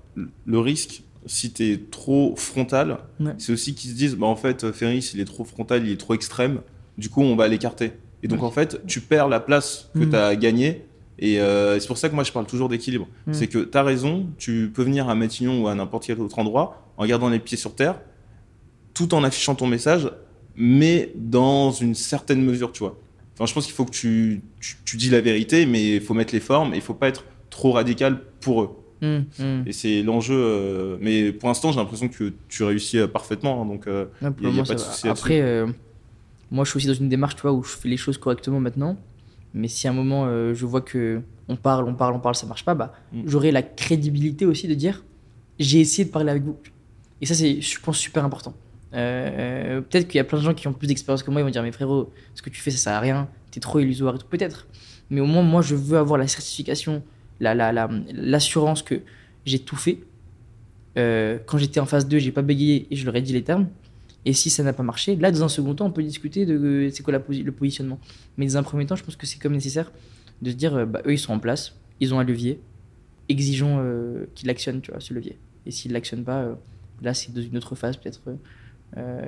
le 0.47 0.59
risque, 0.59 1.05
si 1.27 1.53
t'es 1.53 1.81
trop 1.93 2.35
frontal, 2.37 2.99
Ouais. 3.21 3.33
c'est 3.39 3.53
aussi 3.53 3.77
qu'ils 3.77 3.91
se 3.93 3.95
disent, 3.97 4.17
bah 4.17 4.27
en 4.27 4.35
fait, 4.35 4.73
Ferris, 4.73 5.13
il 5.15 5.21
est 5.21 5.25
trop 5.25 5.45
frontal, 5.45 5.87
il 5.87 5.93
est 5.93 5.97
trop 5.97 6.15
extrême, 6.15 6.61
du 6.99 7.09
coup, 7.09 7.23
on 7.23 7.37
va 7.37 7.47
l'écarter. 7.47 7.93
Et 8.25 8.29
donc, 8.29 8.41
Ouais. 8.41 8.47
en 8.47 8.51
fait, 8.51 8.81
tu 8.87 9.01
perds 9.01 9.29
la 9.29 9.39
place 9.39 9.91
que 9.95 10.01
Mhm. 10.01 10.11
tu 10.11 10.17
as 10.17 10.35
gagnée. 10.35 10.85
Et 11.21 11.41
euh, 11.41 11.79
c'est 11.79 11.87
pour 11.87 11.99
ça 11.99 12.09
que 12.09 12.15
moi, 12.17 12.25
je 12.25 12.33
parle 12.33 12.47
toujours 12.47 12.69
d'équilibre. 12.69 13.07
Mhm. 13.29 13.35
C'est 13.35 13.47
que 13.47 13.59
tu 13.59 13.79
as 13.79 13.83
raison, 13.85 14.27
tu 14.39 14.73
peux 14.75 14.83
venir 14.83 15.09
à 15.09 15.15
Matignon 15.15 15.63
ou 15.63 15.69
à 15.69 15.75
n'importe 15.77 16.07
quel 16.07 16.19
autre 16.21 16.39
endroit 16.41 16.91
en 16.97 17.07
gardant 17.07 17.29
les 17.29 17.39
pieds 17.39 17.57
sur 17.59 17.75
terre, 17.77 18.01
tout 18.95 19.15
en 19.15 19.23
affichant 19.23 19.55
ton 19.55 19.67
message, 19.69 20.11
mais 20.57 21.13
dans 21.15 21.71
une 21.71 21.95
certaine 21.95 22.43
mesure, 22.43 22.73
tu 22.73 22.81
vois. 22.81 22.99
Enfin, 23.35 23.47
je 23.47 23.55
pense 23.55 23.65
qu'il 23.67 23.75
faut 23.75 23.85
que 23.85 23.91
tu, 23.91 24.43
tu, 24.61 24.77
tu 24.85 24.97
dis 24.97 25.11
la 25.11 25.21
vérité, 25.21 25.67
mais 25.67 25.97
il 25.97 26.01
faut 26.01 26.15
mettre 26.15 26.33
les 26.35 26.41
formes 26.41 26.73
et 26.75 26.77
il 26.77 26.83
faut 26.83 26.95
pas 26.95 27.09
être 27.09 27.25
trop 27.51 27.73
radical 27.73 28.21
pour 28.41 28.63
eux. 28.63 28.71
Hum, 29.03 29.25
hum. 29.41 29.65
Et 29.67 29.73
c'est 29.73 30.03
l'enjeu. 30.03 30.35
euh, 30.37 30.97
mais 31.01 31.31
pour 31.33 31.49
l'instant, 31.49 31.73
j'ai 31.73 31.79
l'impression 31.79 32.09
que 32.09 32.33
tu 32.49 32.63
réussis 32.63 32.99
euh, 32.99 33.07
parfaitement. 33.09 33.61
hein, 33.63 33.67
donc, 33.67 33.87
euh, 33.87 34.07
Ouais, 34.23 34.31
pour 34.31 34.47
y 34.47 34.51
a- 34.51 34.57
y 34.57 34.61
a 34.61 34.63
pas 34.65 34.75
de 34.75 34.79
souci. 34.81 35.09
Après, 35.09 35.41
moi, 36.55 36.65
je 36.65 36.71
suis 36.71 36.77
aussi 36.79 36.87
dans 36.87 36.95
une 36.95 37.09
démarche, 37.09 37.37
tu 37.37 37.43
vois, 37.43 37.53
où 37.53 37.63
je 37.63 37.71
fais 37.71 37.89
les 37.89 37.97
choses 37.97 38.17
correctement 38.19 38.61
maintenant. 38.61 38.97
Mais 39.53 39.69
si 39.69 39.87
à 39.87 39.91
un 39.91 39.95
moment, 39.95 40.25
euh, 40.27 40.55
je 40.55 40.65
vois 40.67 40.81
que 40.81 41.21
on 41.49 41.57
parle, 41.57 41.87
on 41.89 41.95
parle, 41.95 42.15
on 42.15 42.21
parle, 42.21 42.35
ça 42.35 42.47
marche 42.47 42.65
pas, 42.65 42.75
bah, 42.75 42.93
Mm. 43.13 43.23
j'aurai 43.27 43.51
la 43.53 43.63
crédibilité 43.63 44.47
aussi 44.47 44.67
de 44.69 44.75
dire, 44.75 45.05
j'ai 45.59 45.81
essayé 45.81 46.05
de 46.07 46.11
parler 46.11 46.31
avec 46.31 46.43
vous. 46.43 46.57
Et 47.21 47.27
ça, 47.27 47.35
c'est, 47.35 47.61
je 47.61 47.81
pense, 47.81 47.99
super 47.99 48.25
important. 48.25 48.55
Euh, 48.95 49.81
peut-être 49.81 50.07
qu'il 50.09 50.17
y 50.19 50.21
a 50.21 50.25
plein 50.25 50.39
de 50.39 50.45
gens 50.45 50.55
qui 50.55 50.67
ont 50.69 50.73
plus 50.73 50.87
d'expérience 50.87 51.23
que 51.23 51.31
moi, 51.31 51.41
ils 51.41 51.45
vont 51.45 51.51
dire, 51.51 51.63
mais 51.63 51.73
frérot, 51.73 52.11
ce 52.35 52.43
que 52.43 52.51
tu 52.51 52.61
fais, 52.61 52.71
ça 52.71 52.79
sert 52.79 52.93
à 52.95 53.01
rien, 53.01 53.29
t'es 53.51 53.61
trop 53.61 53.79
illusoire 53.81 54.15
et 54.15 54.19
tout. 54.19 54.27
Peut-être. 54.27 54.67
Mais 55.11 55.21
au 55.21 55.27
moins, 55.27 55.43
moi, 55.43 55.61
je 55.63 55.75
veux 55.75 55.99
avoir 55.99 56.19
la 56.19 56.27
certification, 56.29 57.03
la, 57.41 57.55
la, 57.55 57.73
la- 57.73 57.91
l'assurance 58.13 58.83
que 58.83 59.01
j'ai 59.45 59.59
tout 59.59 59.77
fait. 59.77 59.99
Euh, 60.97 61.39
quand 61.47 61.59
j'étais 61.59 61.81
en 61.81 61.87
phase 61.87 62.07
2, 62.09 62.19
j'ai 62.19 62.33
pas 62.33 62.43
bégayé 62.43 62.87
et 62.91 62.97
je 62.97 63.05
leur 63.05 63.17
ai 63.17 63.23
dit 63.23 63.33
les 63.33 63.43
termes. 63.43 63.67
Et 64.27 64.33
si 64.33 64.51
ça 64.51 64.63
n'a 64.63 64.73
pas 64.73 64.83
marché, 64.83 65.17
là, 65.17 65.31
dans 65.31 65.45
un 65.45 65.49
second 65.49 65.75
temps, 65.75 65.87
on 65.87 65.91
peut 65.91 66.03
discuter 66.03 66.47
de 66.47 66.55
euh, 66.57 66.91
c'est 66.91 67.03
quoi 67.03 67.13
le 67.13 67.53
positionnement. 67.53 67.99
Mais 68.37 68.47
dans 68.47 68.57
un 68.57 68.63
premier 68.63 68.87
temps, 68.87 68.97
je 68.97 69.05
pense 69.05 69.17
que 69.17 69.27
c'est 69.27 69.39
comme 69.39 69.53
nécessaire 69.53 69.93
de 70.43 70.51
se 70.51 70.57
dire, 70.57 70.75
euh, 70.75 70.87
bah, 70.87 71.03
eux, 71.07 71.13
ils 71.13 71.19
sont 71.19 71.33
en 71.33 71.39
place, 71.39 71.77
ils 72.01 72.15
ont 72.15 72.19
un 72.19 72.25
levier, 72.25 72.61
exigeons 73.29 73.79
euh, 73.81 74.27
qu'ils 74.35 74.49
l'actionnent, 74.49 74.81
tu 74.81 74.91
vois, 74.91 75.01
ce 75.01 75.13
levier. 75.13 75.39
Et 75.67 75.71
s'ils 75.71 75.91
ne 75.91 75.95
l'actionnent 75.95 76.25
pas, 76.25 76.43
euh, 76.43 76.55
là, 77.03 77.15
c'est 77.15 77.33
dans 77.33 77.43
une 77.43 77.57
autre 77.57 77.75
phase, 77.75 77.97
peut-être, 77.97 78.21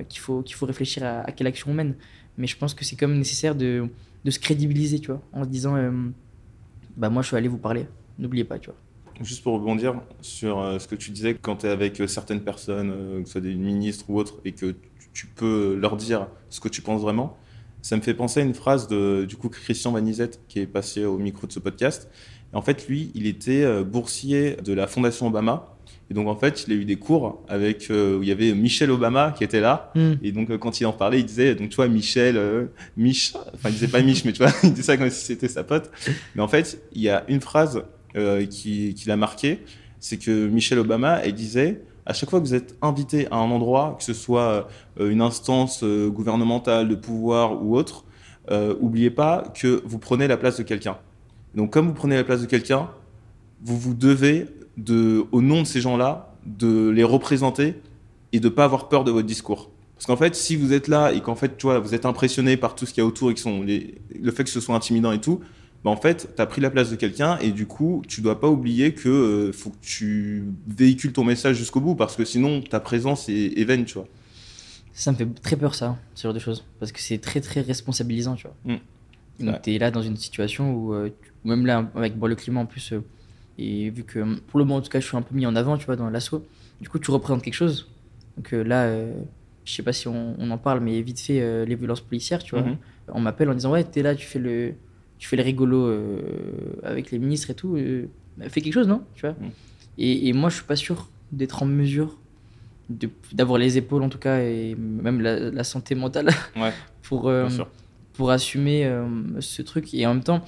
qu'il 0.09 0.21
faut, 0.21 0.43
qu'il 0.43 0.55
faut 0.55 0.67
réfléchir 0.67 1.03
à, 1.03 1.23
à 1.23 1.33
quelle 1.33 1.49
action 1.49 1.73
on 1.73 1.75
mène. 1.75 1.95
Mais 2.39 2.47
je 2.47 2.57
pense 2.57 2.73
que 2.73 2.85
c'est 2.85 2.97
comme 2.97 3.19
nécessaire 3.19 3.55
de, 3.55 3.89
de 4.25 4.31
se 4.31 4.39
crédibiliser, 4.39 5.01
tu 5.01 5.09
vois, 5.09 5.21
en 5.33 5.43
se 5.43 5.49
disant, 5.49 5.75
bah, 6.97 7.11
moi, 7.11 7.23
je 7.23 7.29
suis 7.29 7.37
allé 7.37 7.49
vous 7.49 7.59
parler, 7.59 7.87
n'oubliez 8.19 8.45
pas, 8.45 8.59
tu 8.59 8.71
vois. 8.71 8.79
Juste 9.23 9.43
pour 9.43 9.55
rebondir 9.55 9.95
sur 10.21 10.59
euh, 10.61 10.79
ce 10.79 10.87
que 10.87 10.95
tu 10.95 11.11
disais, 11.11 11.35
quand 11.41 11.57
tu 11.57 11.67
es 11.67 11.71
avec 11.71 12.01
euh, 12.01 12.07
certaines 12.07 12.43
personnes, 12.43 12.91
euh, 12.93 13.21
que 13.21 13.27
ce 13.27 13.33
soit 13.33 13.41
des 13.41 13.55
ministres 13.55 14.05
ou 14.09 14.19
autres, 14.19 14.35
et 14.45 14.53
que 14.53 14.75
tu- 15.15 15.27
peux 15.35 15.75
leur 15.81 15.97
dire 15.97 16.27
ce 16.51 16.61
que 16.61 16.69
tu 16.69 16.83
penses 16.83 17.01
vraiment, 17.01 17.39
ça 17.81 17.97
me 17.97 18.03
fait 18.03 18.13
penser 18.13 18.41
à 18.41 18.43
une 18.43 18.53
phrase 18.53 18.87
de 18.89 19.25
du 19.27 19.37
coup 19.37 19.49
Christian 19.49 19.93
Vanizette 19.93 20.41
qui 20.49 20.61
est 20.61 20.67
passé 20.67 21.07
au 21.07 21.17
micro 21.17 21.47
de 21.47 21.53
ce 21.53 21.59
podcast. 21.59 22.11
En 22.53 22.61
fait, 22.61 22.87
lui, 22.87 23.11
il 23.15 23.27
était 23.27 23.83
boursier 23.85 24.57
de 24.63 24.73
la 24.75 24.87
Fondation 24.87 25.27
Obama. 25.29 25.75
Et 26.11 26.15
donc, 26.15 26.29
en 26.29 26.37
fait, 26.37 26.65
il 26.67 26.73
a 26.73 26.77
eu 26.77 26.85
des 26.85 26.97
cours 26.97 27.43
avec 27.49 27.91
euh, 27.91 28.19
où 28.19 28.23
il 28.23 28.29
y 28.29 28.33
avait 28.33 28.53
Michelle 28.55 28.91
Obama 28.91 29.33
qui 29.37 29.43
était 29.43 29.61
là. 29.61 29.91
Et 30.23 30.33
donc, 30.33 30.51
euh, 30.51 30.59
quand 30.59 30.81
il 30.81 30.87
en 30.87 30.93
parlait, 30.93 31.19
il 31.21 31.27
disait, 31.27 31.55
donc, 31.55 31.71
tu 31.71 31.77
vois, 31.77 31.89
Michel, 31.89 32.37
euh, 32.37 32.67
Mich, 32.97 33.35
enfin, 33.55 33.71
il 33.71 33.73
disait 33.73 33.89
pas 33.89 34.03
Mich, 34.03 34.25
mais 34.25 34.33
tu 34.33 34.43
vois, 34.43 34.53
il 34.63 34.71
disait 34.71 34.83
ça 34.83 34.97
comme 34.97 35.11
si 35.11 35.25
c'était 35.25 35.49
sa 35.49 35.65
pote. 35.65 35.91
Mais 36.35 36.43
en 36.43 36.49
fait, 36.49 36.81
il 36.93 37.03
y 37.03 37.09
a 37.09 37.25
une 37.29 37.41
phrase 37.41 37.83
qui, 38.51 38.95
qui 38.95 39.09
l'a 39.09 39.17
marqué, 39.17 39.61
c'est 40.01 40.17
que 40.17 40.47
Michelle 40.47 40.79
Obama, 40.79 41.21
elle 41.25 41.35
disait, 41.35 41.83
à 42.07 42.13
chaque 42.13 42.31
fois 42.31 42.41
que 42.41 42.45
vous 42.45 42.55
êtes 42.55 42.77
invité 42.81 43.27
à 43.31 43.37
un 43.37 43.51
endroit, 43.51 43.97
que 43.99 44.05
ce 44.05 44.15
soit 44.15 44.69
euh, 45.01 45.11
une 45.11 45.21
instance 45.21 45.83
euh, 45.83 46.09
gouvernementale, 46.09 46.89
de 46.89 46.95
pouvoir 46.95 47.63
ou 47.63 47.77
autre, 47.77 48.05
euh, 48.51 48.75
oubliez 48.81 49.11
pas 49.11 49.53
que 49.61 49.83
vous 49.85 49.99
prenez 49.99 50.29
la 50.29 50.37
place 50.37 50.57
de 50.57 50.63
quelqu'un. 50.63 50.97
Donc, 51.57 51.73
comme 51.73 51.89
vous 51.89 51.95
prenez 51.95 52.15
la 52.15 52.25
place 52.25 52.41
de 52.41 52.47
quelqu'un, 52.47 52.89
vous 53.63 53.77
vous 53.77 53.95
devez, 53.95 54.47
de, 54.77 55.25
au 55.33 55.43
nom 55.43 55.63
de 55.63 55.67
ces 55.67 55.81
gens-là, 55.81 56.33
de 56.47 56.91
les 56.91 57.03
représenter 57.03 57.75
et 58.33 58.39
de 58.39 58.49
pas 58.49 58.65
avoir 58.65 58.89
peur 58.89 59.03
de 59.03 59.11
votre 59.11 59.27
discours. 59.27 59.71
Parce 59.97 60.07
qu'en 60.07 60.17
fait, 60.17 60.37
si 60.37 60.55
vous 60.55 60.73
êtes 60.73 60.89
là 60.89 61.13
et 61.13 61.21
qu'en 61.23 61.35
fait, 61.35 61.57
tu 61.57 61.67
vois, 61.67 61.81
vous 61.81 61.95
êtes 61.95 62.07
impressionné 62.07 62.57
par 62.57 62.75
tout 62.75 62.87
ce 62.87 62.93
qu'il 62.93 63.03
y 63.03 63.05
a 63.05 63.07
autour 63.07 63.31
et 63.31 63.35
que 63.35 63.41
sont 63.41 63.63
les, 63.63 63.95
le 64.15 64.31
fait 64.31 64.45
que 64.45 64.51
ce 64.51 64.61
soit 64.61 64.77
intimidant 64.77 65.11
et 65.11 65.21
tout, 65.21 65.41
bah 65.87 65.93
en 65.93 65.97
fait, 65.97 66.33
tu 66.35 66.43
as 66.43 66.47
pris 66.47 66.61
la 66.61 66.69
place 66.69 66.91
de 66.91 66.97
quelqu'un 66.97 67.39
et 67.39 67.53
du 67.53 67.65
coup, 67.65 68.03
tu 68.09 68.21
dois 68.21 68.41
pas 68.41 68.49
oublier 68.49 68.93
que 68.93 69.09
euh, 69.09 69.53
faut 69.53 69.71
que 69.71 69.77
tu 69.81 70.43
véhicules 70.67 71.13
ton 71.13 71.23
message 71.23 71.55
jusqu'au 71.55 71.81
bout 71.81 71.95
parce 71.95 72.17
que 72.17 72.25
sinon, 72.25 72.61
ta 72.61 72.81
présence 72.81 73.29
est, 73.29 73.53
est 73.57 73.63
vaine, 73.63 73.85
tu 73.85 73.95
vois. 73.95 74.09
Ça 74.93 75.13
me 75.13 75.17
fait 75.17 75.29
très 75.41 75.55
peur, 75.55 75.77
ça, 75.77 75.97
ce 76.17 76.25
genre 76.25 76.35
de 76.35 76.41
choses. 76.41 76.65
Parce 76.81 76.91
que 76.91 76.99
c'est 77.01 77.19
très, 77.19 77.41
très 77.41 77.61
responsabilisant, 77.61 78.35
tu 78.35 78.49
vois. 78.49 78.57
Mm. 78.65 78.79
Donc, 79.45 79.55
Ouais. 79.55 79.61
tu 79.63 79.75
es 79.77 79.79
là 79.79 79.93
dans 79.93 80.03
une 80.03 80.17
situation 80.17 80.75
où, 80.75 80.93
euh, 80.93 81.11
même 81.45 81.65
là, 81.67 81.89
avec 81.95 82.19
bon, 82.19 82.27
le 82.27 82.35
climat 82.35 82.63
en 82.63 82.67
plus, 82.67 82.93
euh, 82.93 83.05
et 83.57 83.91
vu 83.91 84.03
que 84.03 84.19
pour 84.49 84.59
le 84.59 84.65
moment, 84.65 84.79
en 84.79 84.83
tout 84.83 84.91
cas, 84.91 84.99
je 84.99 85.07
suis 85.07 85.17
un 85.17 85.23
peu 85.23 85.37
mis 85.37 85.47
en 85.47 85.55
avant, 85.55 85.79
tu 85.79 85.87
vois, 85.87 85.95
dans 85.95 86.11
l'assaut, 86.11 86.45
du 86.81 86.89
coup, 86.89 86.99
tu 86.99 87.13
représentes 87.13 87.43
quelque 87.45 87.55
chose. 87.55 87.89
Donc 88.37 88.51
là, 88.51 88.91
je 89.65 89.73
sais 89.73 89.85
pas 89.85 89.93
si 89.93 90.09
on, 90.09 90.35
on 90.37 90.51
en 90.51 90.59
parle, 90.59 90.81
mais 90.81 91.01
vite 91.01 91.21
fait, 91.21 91.65
les 91.65 91.75
violences 91.77 92.01
policières, 92.01 92.43
tu 92.43 92.57
vois. 92.57 92.65
Mhm. 92.65 92.77
On 93.09 93.21
m'appelle 93.21 93.49
en 93.51 93.55
disant, 93.55 93.71
ouais, 93.71 93.85
t'es 93.85 94.03
là, 94.03 94.17
tu 94.17 94.27
fais 94.27 94.41
le, 94.41 94.75
tu 95.19 95.29
fais 95.29 95.37
le 95.37 95.43
rigolo 95.43 95.87
euh, 95.87 96.21
avec 96.83 97.11
les 97.11 97.19
ministres 97.19 97.51
et 97.51 97.55
tout. 97.55 97.77
euh, 97.77 98.07
fais 98.49 98.61
quelque 98.61 98.75
chose, 98.75 98.89
non? 98.89 99.03
Tu 99.15 99.23
vois? 99.23 99.33
Mm. 99.33 99.51
et, 99.99 100.29
et 100.29 100.33
moi, 100.33 100.51
je 100.51 100.57
suis 100.57 100.65
pas 100.65 100.77
sûr 100.77 101.09
d'être 101.33 101.63
en 101.63 101.67
mesure 101.67 102.19
d'avoir 103.33 103.59
les 103.59 103.79
épaules, 103.79 104.03
en 104.03 104.09
tout 104.09 104.19
cas, 104.19 104.39
et 104.41 104.77
même 104.77 105.21
la, 105.21 105.51
la 105.51 105.65
santé 105.65 105.95
mentale 105.97 106.29
Ouais, 106.57 106.73
pour, 107.03 107.29
euh, 107.29 107.49
pour 108.13 108.31
assumer 108.31 108.85
euh, 108.87 109.07
ce 109.41 109.63
truc. 109.63 109.93
Et 109.93 110.07
en 110.07 110.15
même 110.15 110.23
temps, 110.23 110.45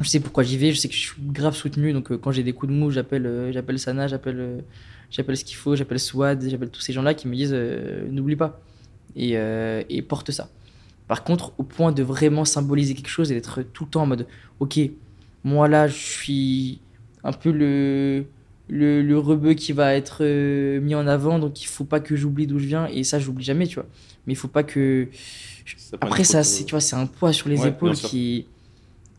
je 0.00 0.08
sais 0.08 0.20
pourquoi 0.20 0.42
j'y 0.44 0.58
vais, 0.58 0.72
je 0.72 0.78
sais 0.78 0.88
que 0.88 0.94
je 0.94 1.00
suis 1.00 1.22
grave 1.32 1.54
soutenu. 1.54 1.92
Donc 1.94 2.14
quand 2.18 2.32
j'ai 2.32 2.42
des 2.42 2.52
coups 2.52 2.70
de 2.70 2.76
mou, 2.76 2.90
j'appelle 2.90 3.48
j'appelle 3.52 3.78
Sana, 3.78 4.08
j'appelle 4.08 4.62
j'appelle 5.10 5.36
ce 5.38 5.44
qu'il 5.44 5.56
faut, 5.56 5.74
j'appelle 5.74 6.00
Swad, 6.00 6.44
j'appelle 6.46 6.68
tous 6.70 6.80
ces 6.82 6.92
gens-là 6.92 7.14
qui 7.14 7.28
me 7.28 7.34
disent 7.34 7.54
n'oublie 8.10 8.36
pas 8.36 8.60
et, 9.16 9.36
et 9.88 10.02
porte 10.02 10.32
ça. 10.32 10.50
Par 11.08 11.24
contre, 11.24 11.52
au 11.58 11.62
point 11.64 11.92
de 11.92 12.02
vraiment 12.02 12.44
symboliser 12.44 12.94
quelque 12.94 13.08
chose 13.08 13.30
et 13.30 13.34
d'être 13.34 13.62
tout 13.62 13.84
le 13.84 13.90
temps 13.90 14.02
en 14.02 14.06
mode 14.06 14.26
ok, 14.60 14.80
moi 15.44 15.68
là 15.68 15.86
je 15.88 15.94
suis 15.94 16.80
un 17.22 17.32
peu 17.32 17.50
le, 17.50 18.24
le, 18.68 19.02
le 19.02 19.18
rebeu 19.18 19.54
qui 19.54 19.72
va 19.72 19.94
être 19.94 20.18
euh, 20.22 20.80
mis 20.80 20.94
en 20.94 21.06
avant, 21.06 21.38
donc 21.38 21.62
il 21.62 21.66
faut 21.66 21.84
pas 21.84 22.00
que 22.00 22.16
j'oublie 22.16 22.46
d'où 22.46 22.58
je 22.58 22.66
viens 22.66 22.86
et 22.86 23.04
ça 23.04 23.18
j'oublie 23.18 23.44
jamais, 23.44 23.66
tu 23.66 23.74
vois. 23.76 23.86
Mais 24.26 24.32
il 24.32 24.36
faut 24.36 24.48
pas 24.48 24.62
que. 24.62 25.08
Ça 25.76 25.96
Après, 26.00 26.24
ça, 26.24 26.42
c'est, 26.44 26.64
tu 26.64 26.72
vois, 26.72 26.80
c'est 26.80 26.96
un 26.96 27.06
poids 27.06 27.32
sur 27.32 27.48
les 27.48 27.60
Ouais, 27.60 27.68
épaules 27.68 27.94
qui, 27.94 28.46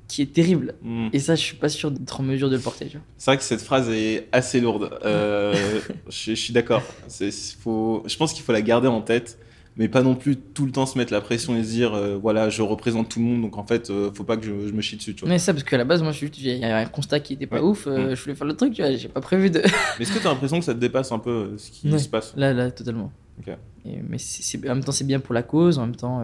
qui 0.07 0.21
est 0.21 0.33
terrible. 0.33 0.75
mm. 0.83 1.09
Et 1.13 1.19
ça, 1.19 1.35
je 1.35 1.41
suis 1.41 1.57
pas 1.57 1.69
sûr 1.69 1.91
d'être 1.91 2.19
en 2.19 2.23
mesure 2.23 2.49
de 2.49 2.55
le 2.55 2.61
porter. 2.61 2.87
Tu 2.87 2.97
vois. 2.97 3.05
C'est 3.17 3.31
vrai 3.31 3.37
que 3.37 3.43
cette 3.43 3.61
phrase 3.61 3.89
est 3.89 4.27
assez 4.31 4.59
lourde. 4.59 4.99
Euh, 5.05 5.79
je, 6.09 6.31
je 6.31 6.35
suis 6.35 6.53
d'accord. 6.53 6.83
C'est- 7.07 7.31
faut- 7.59 8.03
Je 8.05 8.15
pense 8.17 8.33
qu'il 8.33 8.43
faut 8.43 8.51
la 8.51 8.61
garder 8.61 8.87
en 8.87 9.01
tête, 9.01 9.39
mais 9.77 9.89
pas 9.89 10.01
non 10.03 10.15
plus 10.15 10.37
tout 10.37 10.65
le 10.65 10.71
temps 10.71 10.85
se 10.85 10.97
mettre 10.97 11.11
la 11.11 11.19
pression 11.21 11.55
et 11.57 11.63
se 11.63 11.69
dire 11.69 11.93
euh, 11.93 12.15
voilà, 12.17 12.49
je 12.49 12.61
représente 12.61 13.09
tout 13.09 13.19
le 13.19 13.25
monde, 13.25 13.41
donc 13.41 13.57
en 13.57 13.63
fait, 13.63 13.89
euh, 13.89 14.09
faut 14.13 14.23
pas 14.23 14.37
que 14.37 14.43
je, 14.45 14.67
je 14.67 14.71
me 14.73 14.81
chie 14.81 14.95
dessus. 14.95 15.13
Tu 15.15 15.21
vois. 15.21 15.29
Mais 15.29 15.37
ça, 15.39 15.53
parce 15.53 15.63
qu'à 15.65 15.77
la 15.77 15.83
base, 15.83 16.01
moi, 16.01 16.11
je 16.11 16.17
suis- 16.17 16.31
il 16.37 16.47
y 16.57 16.63
a 16.63 16.77
un 16.77 16.85
constat 16.85 17.19
qui 17.19 17.33
était 17.33 17.45
pas 17.47 17.57
Ouais. 17.61 17.67
ouf. 17.67 17.87
euh, 17.87 18.11
Mm. 18.11 18.15
Je 18.15 18.21
voulais 18.23 18.35
faire 18.35 18.47
le 18.47 18.55
truc, 18.55 18.73
tu 18.73 18.81
vois. 18.81 18.91
J'ai 18.95 19.07
pas 19.09 19.21
prévu 19.21 19.49
de. 19.49 19.59
Mais 19.99 20.03
est-ce 20.05 20.13
que 20.13 20.19
tu 20.19 20.27
as 20.27 20.29
l'impression 20.31 20.59
que 20.59 20.65
ça 20.65 20.73
te 20.73 20.79
dépasse 20.79 21.11
un 21.11 21.19
peu 21.19 21.29
euh, 21.29 21.57
ce 21.57 21.71
qui 21.71 21.89
Ouais. 21.91 21.99
se 21.99 22.07
passe? 22.09 22.33
Là, 22.37 22.53
là, 22.53 22.71
totalement. 22.71 23.11
Ok. 23.39 23.49
Et- 23.85 24.01
mais 24.09 24.17
c'est, 24.17 24.57
en 24.69 24.75
même 24.75 24.83
temps, 24.83 24.91
c'est 24.91 25.03
bien 25.05 25.19
pour 25.19 25.33
la 25.35 25.43
cause. 25.43 25.77
En 25.77 25.85
même 25.85 25.95
temps, 25.95 26.23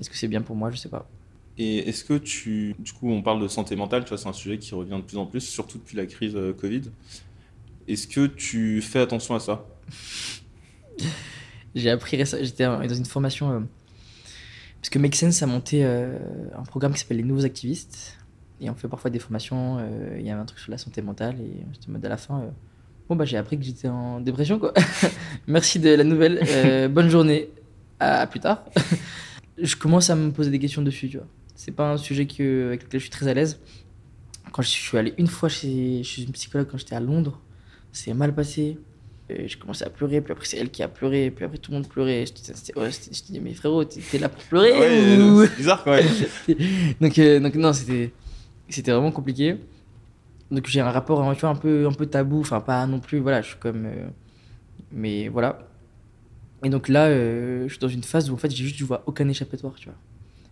est-ce 0.00 0.08
que 0.10 0.16
c'est 0.16 0.26
bien 0.28 0.40
pour 0.42 0.56
moi? 0.56 0.70
Je 0.70 0.76
sais 0.76 0.88
pas. 0.88 1.06
Et 1.58 1.88
est-ce 1.88 2.02
que 2.02 2.14
tu. 2.18 2.74
Du 2.80 2.92
coup, 2.92 3.10
on 3.10 3.22
parle 3.22 3.40
de 3.42 3.46
santé 3.46 3.76
mentale, 3.76 4.02
tu 4.04 4.08
vois, 4.08 4.18
c'est 4.18 4.28
un 4.28 4.32
sujet 4.32 4.58
qui 4.58 4.74
revient 4.74 4.96
de 4.96 5.02
plus 5.02 5.18
en 5.18 5.26
plus, 5.26 5.40
surtout 5.42 5.78
depuis 5.78 5.96
la 5.96 6.06
crise 6.06 6.36
Covid. 6.60 6.82
Est-ce 7.86 8.08
que 8.08 8.26
tu 8.26 8.80
fais 8.82 8.98
attention 9.00 9.34
à 9.36 9.40
ça? 9.40 9.64
J'ai 11.74 11.90
appris 11.90 12.16
récemment, 12.16 12.42
j'étais 12.44 12.64
dans 12.64 12.94
une 12.94 13.04
formation. 13.04 13.50
euh, 13.50 13.60
parce 14.80 14.90
que 14.90 14.98
Make 14.98 15.14
Sense 15.14 15.42
a 15.42 15.46
monté 15.46 15.84
euh, 15.84 16.18
un 16.56 16.62
programme 16.62 16.92
qui 16.92 17.00
s'appelle 17.00 17.16
Les 17.16 17.22
Nouveaux 17.22 17.44
Activistes. 17.44 18.18
Et 18.60 18.70
on 18.70 18.74
fait 18.74 18.88
parfois 18.88 19.10
des 19.10 19.18
formations. 19.18 19.78
euh, 19.80 20.16
Il 20.18 20.26
y 20.26 20.30
avait 20.30 20.40
un 20.40 20.44
truc 20.44 20.58
sur 20.60 20.70
la 20.70 20.78
santé 20.78 21.02
mentale. 21.02 21.36
Et 21.40 21.64
j'étais 21.72 21.88
en 21.88 21.92
mode 21.92 22.04
à 22.04 22.08
la 22.08 22.16
fin. 22.16 22.44
bon, 23.08 23.16
bah, 23.16 23.24
j'ai 23.24 23.36
appris 23.36 23.58
que 23.58 23.64
j'étais 23.64 23.88
en 23.88 24.20
dépression, 24.20 24.58
quoi. 24.58 24.72
Merci 25.46 25.78
de 25.80 25.90
la 25.90 26.04
nouvelle. 26.04 26.88
bonne 26.92 27.08
journée. 27.08 27.48
À, 27.98 28.20
à 28.20 28.26
plus 28.26 28.40
tard. 28.40 28.64
je 29.58 29.76
commence 29.76 30.10
à 30.10 30.16
me 30.16 30.30
poser 30.30 30.50
des 30.50 30.58
questions 30.58 30.82
dessus, 30.82 31.08
tu 31.08 31.16
vois. 31.16 31.26
C'est 31.54 31.72
pas 31.72 31.92
un 31.92 31.96
sujet 31.96 32.26
que, 32.26 32.66
avec 32.66 32.82
lequel 32.84 33.00
je 33.00 33.04
suis 33.04 33.10
très 33.10 33.26
à 33.28 33.34
l'aise. 33.34 33.60
Quand 34.52 34.62
je 34.62 34.68
suis 34.68 34.98
allé 34.98 35.14
une 35.18 35.26
fois 35.28 35.48
chez, 35.48 36.02
chez 36.04 36.22
une 36.22 36.32
psychologue 36.32 36.68
quand 36.70 36.76
j'étais 36.78 36.94
à 36.94 37.00
Londres, 37.00 37.40
c'est 37.92 38.12
mal 38.14 38.34
passé. 38.34 38.78
Et 39.30 39.48
j'ai 39.48 39.58
commencé 39.58 39.84
à 39.84 39.90
pleurer, 39.90 40.20
puis 40.20 40.32
après 40.32 40.44
c'est 40.44 40.58
elle 40.58 40.70
qui 40.70 40.82
a 40.82 40.88
pleuré, 40.88 41.30
puis 41.30 41.44
après 41.46 41.56
tout 41.58 41.70
le 41.70 41.78
monde 41.78 41.88
pleurait. 41.88 42.24
Ouais, 42.76 42.90
Je 42.90 43.22
te 43.22 43.32
dis, 43.32 43.40
mais 43.40 43.54
frérot, 43.54 43.84
t'es 43.84 44.18
là 44.18 44.28
pour 44.28 44.42
pleurer 44.44 44.72
Ouais, 44.72 45.18
ou- 45.18 45.40
euh, 45.40 45.46
c'est 45.50 45.56
bizarre 45.56 45.82
quand 45.82 45.92
même. 45.92 46.06
donc, 47.00 47.18
euh, 47.18 47.40
donc 47.40 47.54
non, 47.54 47.72
c'était 47.72 48.12
c'était 48.68 48.92
vraiment 48.92 49.12
compliqué. 49.12 49.56
Donc 50.50 50.66
j'ai 50.66 50.80
un 50.80 50.90
rapport 50.90 51.34
tu 51.34 51.40
vois, 51.40 51.48
un 51.50 51.54
peu 51.54 51.86
un 51.86 51.92
peu 51.92 52.06
tabou, 52.06 52.40
enfin 52.40 52.60
pas 52.60 52.86
non 52.86 53.00
plus, 53.00 53.18
voilà, 53.18 53.40
je 53.40 53.48
suis 53.48 53.56
comme 53.58 53.86
euh, 53.86 54.06
mais 54.92 55.28
voilà. 55.28 55.58
Et 56.62 56.68
donc 56.70 56.88
là, 56.88 57.06
euh, 57.06 57.64
je 57.64 57.68
suis 57.72 57.80
dans 57.80 57.88
une 57.88 58.02
phase 58.02 58.30
où 58.30 58.34
en 58.34 58.38
fait, 58.38 58.50
j'ai 58.50 58.64
juste 58.64 58.76
je 58.76 58.84
vois 58.84 59.02
aucun 59.06 59.28
échappatoire, 59.28 59.74
tu 59.74 59.88
vois. 59.88 59.98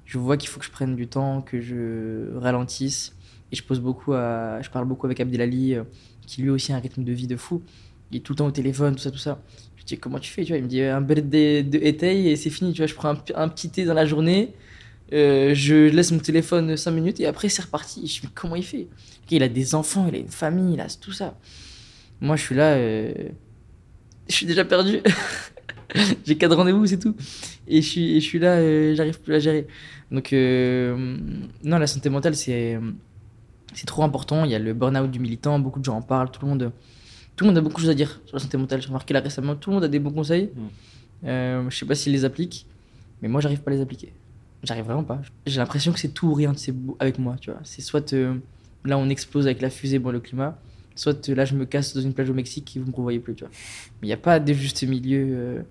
Je 0.05 0.18
vois 0.18 0.37
qu'il 0.37 0.49
faut 0.49 0.61
que 0.61 0.66
je 0.66 0.70
prenne 0.70 0.97
du 0.97 1.07
temps, 1.09 1.43
que 1.43 1.61
je 1.61 2.37
ralentisse 2.39 3.14
et 3.51 3.57
je 3.57 3.62
pose 3.62 3.81
beaucoup 3.81 4.12
à 4.14 4.61
je 4.62 4.70
parle 4.70 4.87
beaucoup 4.87 5.07
avec 5.07 5.20
Abdelali 5.20 5.75
euh, 5.75 5.85
qui 6.27 6.43
lui 6.43 6.51
aussi 6.51 6.73
a 6.73 6.77
un 6.77 6.81
rythme 6.81 7.05
de 7.05 7.12
vie 7.12 7.27
de 7.27 7.37
fou. 7.37 7.62
Il 8.12 8.18
est 8.18 8.20
tout 8.20 8.32
le 8.32 8.38
temps 8.38 8.46
au 8.46 8.50
téléphone, 8.52 8.94
tout 8.94 9.02
ça 9.02 9.10
tout 9.10 9.18
ça. 9.18 9.42
Je 9.76 9.84
dis 9.84 9.98
comment 9.98 10.18
tu 10.18 10.30
fais, 10.30 10.44
tu 10.44 10.52
vois, 10.52 10.58
il 10.58 10.64
me 10.64 10.68
dit 10.68 10.82
un 10.82 11.00
bel 11.00 11.28
de, 11.28 11.84
éteil 11.84 12.28
et 12.28 12.36
c'est 12.36 12.50
fini, 12.50 12.72
tu 12.72 12.78
vois, 12.78 12.86
je 12.86 12.94
prends 12.94 13.08
un, 13.08 13.48
petit 13.48 13.70
thé 13.70 13.84
dans 13.84 13.94
la 13.94 14.06
journée. 14.06 14.52
Euh, 15.12 15.54
je 15.54 15.88
laisse 15.88 16.12
mon 16.12 16.20
téléphone 16.20 16.76
5 16.76 16.90
minutes 16.90 17.20
et 17.20 17.26
après 17.26 17.48
c'est 17.48 17.62
reparti. 17.62 18.06
Je 18.06 18.22
me 18.22 18.26
dis, 18.28 18.32
comment 18.34 18.56
il 18.56 18.64
fait? 18.64 18.86
Il 19.30 19.42
a 19.42 19.48
des 19.48 19.74
enfants, 19.74 20.06
il 20.08 20.14
a 20.14 20.18
une 20.18 20.28
famille, 20.28 20.74
il 20.74 20.80
a 20.80 20.88
tout 20.88 21.12
ça. 21.12 21.38
Moi 22.20 22.36
je 22.36 22.42
suis 22.42 22.54
là, 22.54 22.74
euh, 22.74 23.12
je 24.28 24.34
suis 24.34 24.46
déjà 24.46 24.64
perdu. 24.64 25.00
J'ai 26.24 26.36
quatre 26.36 26.56
rendez-vous, 26.56 26.86
c'est 26.86 26.98
tout. 26.98 27.14
Et 27.68 27.82
je 27.82 28.18
suis, 28.20 28.38
là, 28.38 28.56
euh, 28.56 28.94
j'arrive 28.94 29.20
plus 29.20 29.34
à 29.34 29.38
gérer. 29.38 29.66
Donc, 30.10 30.32
euh, 30.32 31.18
non, 31.64 31.78
la 31.78 31.86
santé 31.86 32.08
mentale, 32.08 32.34
c'est 32.34 32.78
c'est 33.74 33.86
trop 33.86 34.02
important. 34.02 34.44
Il 34.44 34.50
y 34.50 34.54
a 34.54 34.58
le 34.58 34.74
burn-out 34.74 35.10
du 35.10 35.18
militant, 35.18 35.58
beaucoup 35.58 35.80
de 35.80 35.84
gens 35.84 35.96
en 35.96 36.02
parlent, 36.02 36.30
tout 36.30 36.40
le 36.42 36.48
monde, 36.48 36.72
tout 37.37 37.45
le 37.45 37.51
monde 37.51 37.59
a 37.59 37.61
beaucoup 37.61 37.76
de 37.76 37.80
choses 37.80 37.91
à 37.91 37.95
dire 37.95 38.20
sur 38.26 38.37
la 38.37 38.43
santé 38.43 38.57
mentale. 38.57 38.80
J'ai 38.80 38.89
remarqué 38.89 39.14
là 39.14 39.20
récemment, 39.20 39.57
tout 39.57 39.70
le 39.70 39.74
monde 39.74 39.85
a 39.85 39.89
des 39.89 39.99
bons 39.99 40.11
conseils. 40.11 40.51
Mm. 40.55 41.26
Euh, 41.26 41.70
je 41.70 41.76
sais 41.76 41.87
pas 41.87 41.95
s'ils 41.95 42.12
les 42.12 42.24
appliquent, 42.24 42.66
mais 43.20 43.28
moi, 43.28 43.41
j'arrive 43.41 43.61
pas 43.61 43.70
à 43.70 43.74
les 43.74 43.80
appliquer. 43.80 44.12
J'arrive 44.62 44.85
vraiment 44.85 45.05
pas. 45.05 45.20
J'ai 45.47 45.59
l'impression 45.59 45.93
que 45.93 45.99
c'est 45.99 46.09
tout 46.09 46.28
ou 46.28 46.35
rien 46.35 46.53
c'est 46.57 46.74
avec 47.01 47.18
moi, 47.18 47.37
tu 47.41 47.51
vois. 47.51 47.61
C'est 47.64 47.83
soit 47.83 48.12
euh, 48.12 48.35
là, 48.85 48.99
on 48.99 49.09
explose 49.09 49.47
avec 49.47 49.61
la 49.61 49.70
fusée, 49.70 49.99
bon, 49.99 50.11
le 50.11 50.20
climat, 50.20 50.59
soit 50.95 51.28
euh, 51.28 51.35
là, 51.35 51.45
je 51.45 51.55
me 51.55 51.64
casse 51.64 51.95
dans 51.95 52.01
une 52.01 52.14
plage 52.14 52.30
au 52.30 52.35
Mexique 52.35 52.76
et 52.76 52.80
vous 52.80 52.91
me 52.91 52.95
revoyez 52.95 53.18
plus, 53.18 53.35
tu 53.35 53.45
vois. 53.45 53.53
Mais 54.01 54.07
il 54.07 54.11
n'y 54.11 54.14
a 54.14 54.18
pas 54.18 54.39
de 54.39 54.53
juste 54.53 54.83
milieu. 54.85 55.26
euh, 55.30 55.62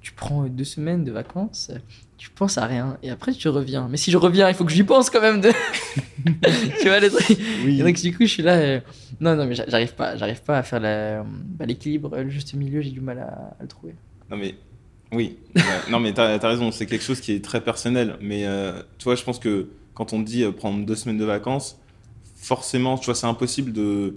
tu 0.00 0.12
prends 0.12 0.44
deux 0.44 0.64
semaines 0.64 1.04
de 1.04 1.10
vacances, 1.10 1.72
tu 2.18 2.30
penses 2.30 2.58
à 2.58 2.66
rien, 2.66 2.98
et 3.02 3.10
après 3.10 3.32
tu 3.32 3.48
reviens. 3.48 3.86
Mais 3.88 3.96
si 3.96 4.10
je 4.10 4.16
reviens, 4.18 4.48
il 4.48 4.54
faut 4.54 4.64
que 4.64 4.72
j'y 4.72 4.82
pense 4.84 5.08
quand 5.08 5.20
même. 5.22 5.40
De... 5.40 5.50
tu 6.80 6.88
vois, 6.88 7.00
les 7.00 7.10
trucs. 7.10 7.38
Oui. 7.64 7.80
Et 7.80 7.82
donc, 7.82 7.94
du 7.96 8.12
coup, 8.12 8.24
je 8.24 8.26
suis 8.32 8.42
là. 8.42 8.56
euh, 8.56 8.80
Non, 9.20 9.36
non, 9.36 9.46
mais 9.46 9.54
j'a- 9.54 9.68
j'arrive 9.68 9.94
pas, 9.94 10.16
j'arrive 10.16 10.42
pas 10.42 10.58
à 10.58 10.62
faire 10.62 10.80
la- 10.80 11.22
bah, 11.24 11.64
l'équilibre, 11.64 12.14
le 12.16 12.28
juste 12.28 12.54
milieu, 12.54 12.80
j'ai 12.82 12.90
du 12.90 13.00
mal 13.00 13.18
à, 13.20 13.56
à 13.58 13.62
le 13.62 13.68
trouver. 13.68 13.94
Non 14.30 14.36
mais 14.36 14.56
oui, 15.12 15.38
Ouais. 15.56 15.62
non 15.90 16.00
mais 16.00 16.12
t'as 16.12 16.34
as 16.38 16.48
raison, 16.48 16.70
c'est 16.70 16.84
quelque 16.84 17.02
chose 17.04 17.20
qui 17.20 17.32
est 17.32 17.42
très 17.42 17.62
personnel. 17.62 18.16
Mais 18.20 18.44
euh, 18.46 18.82
tu 18.98 19.04
vois, 19.04 19.14
je 19.14 19.22
pense 19.22 19.38
que 19.38 19.68
quand 19.94 20.12
on 20.12 20.20
dit 20.20 20.42
euh, 20.44 20.52
prendre 20.52 20.84
deux 20.84 20.96
semaines 20.96 21.16
de 21.18 21.24
vacances, 21.24 21.78
forcément, 22.36 22.98
tu 22.98 23.06
vois, 23.06 23.14
c'est 23.14 23.26
impossible 23.26 23.72
de 23.72 24.16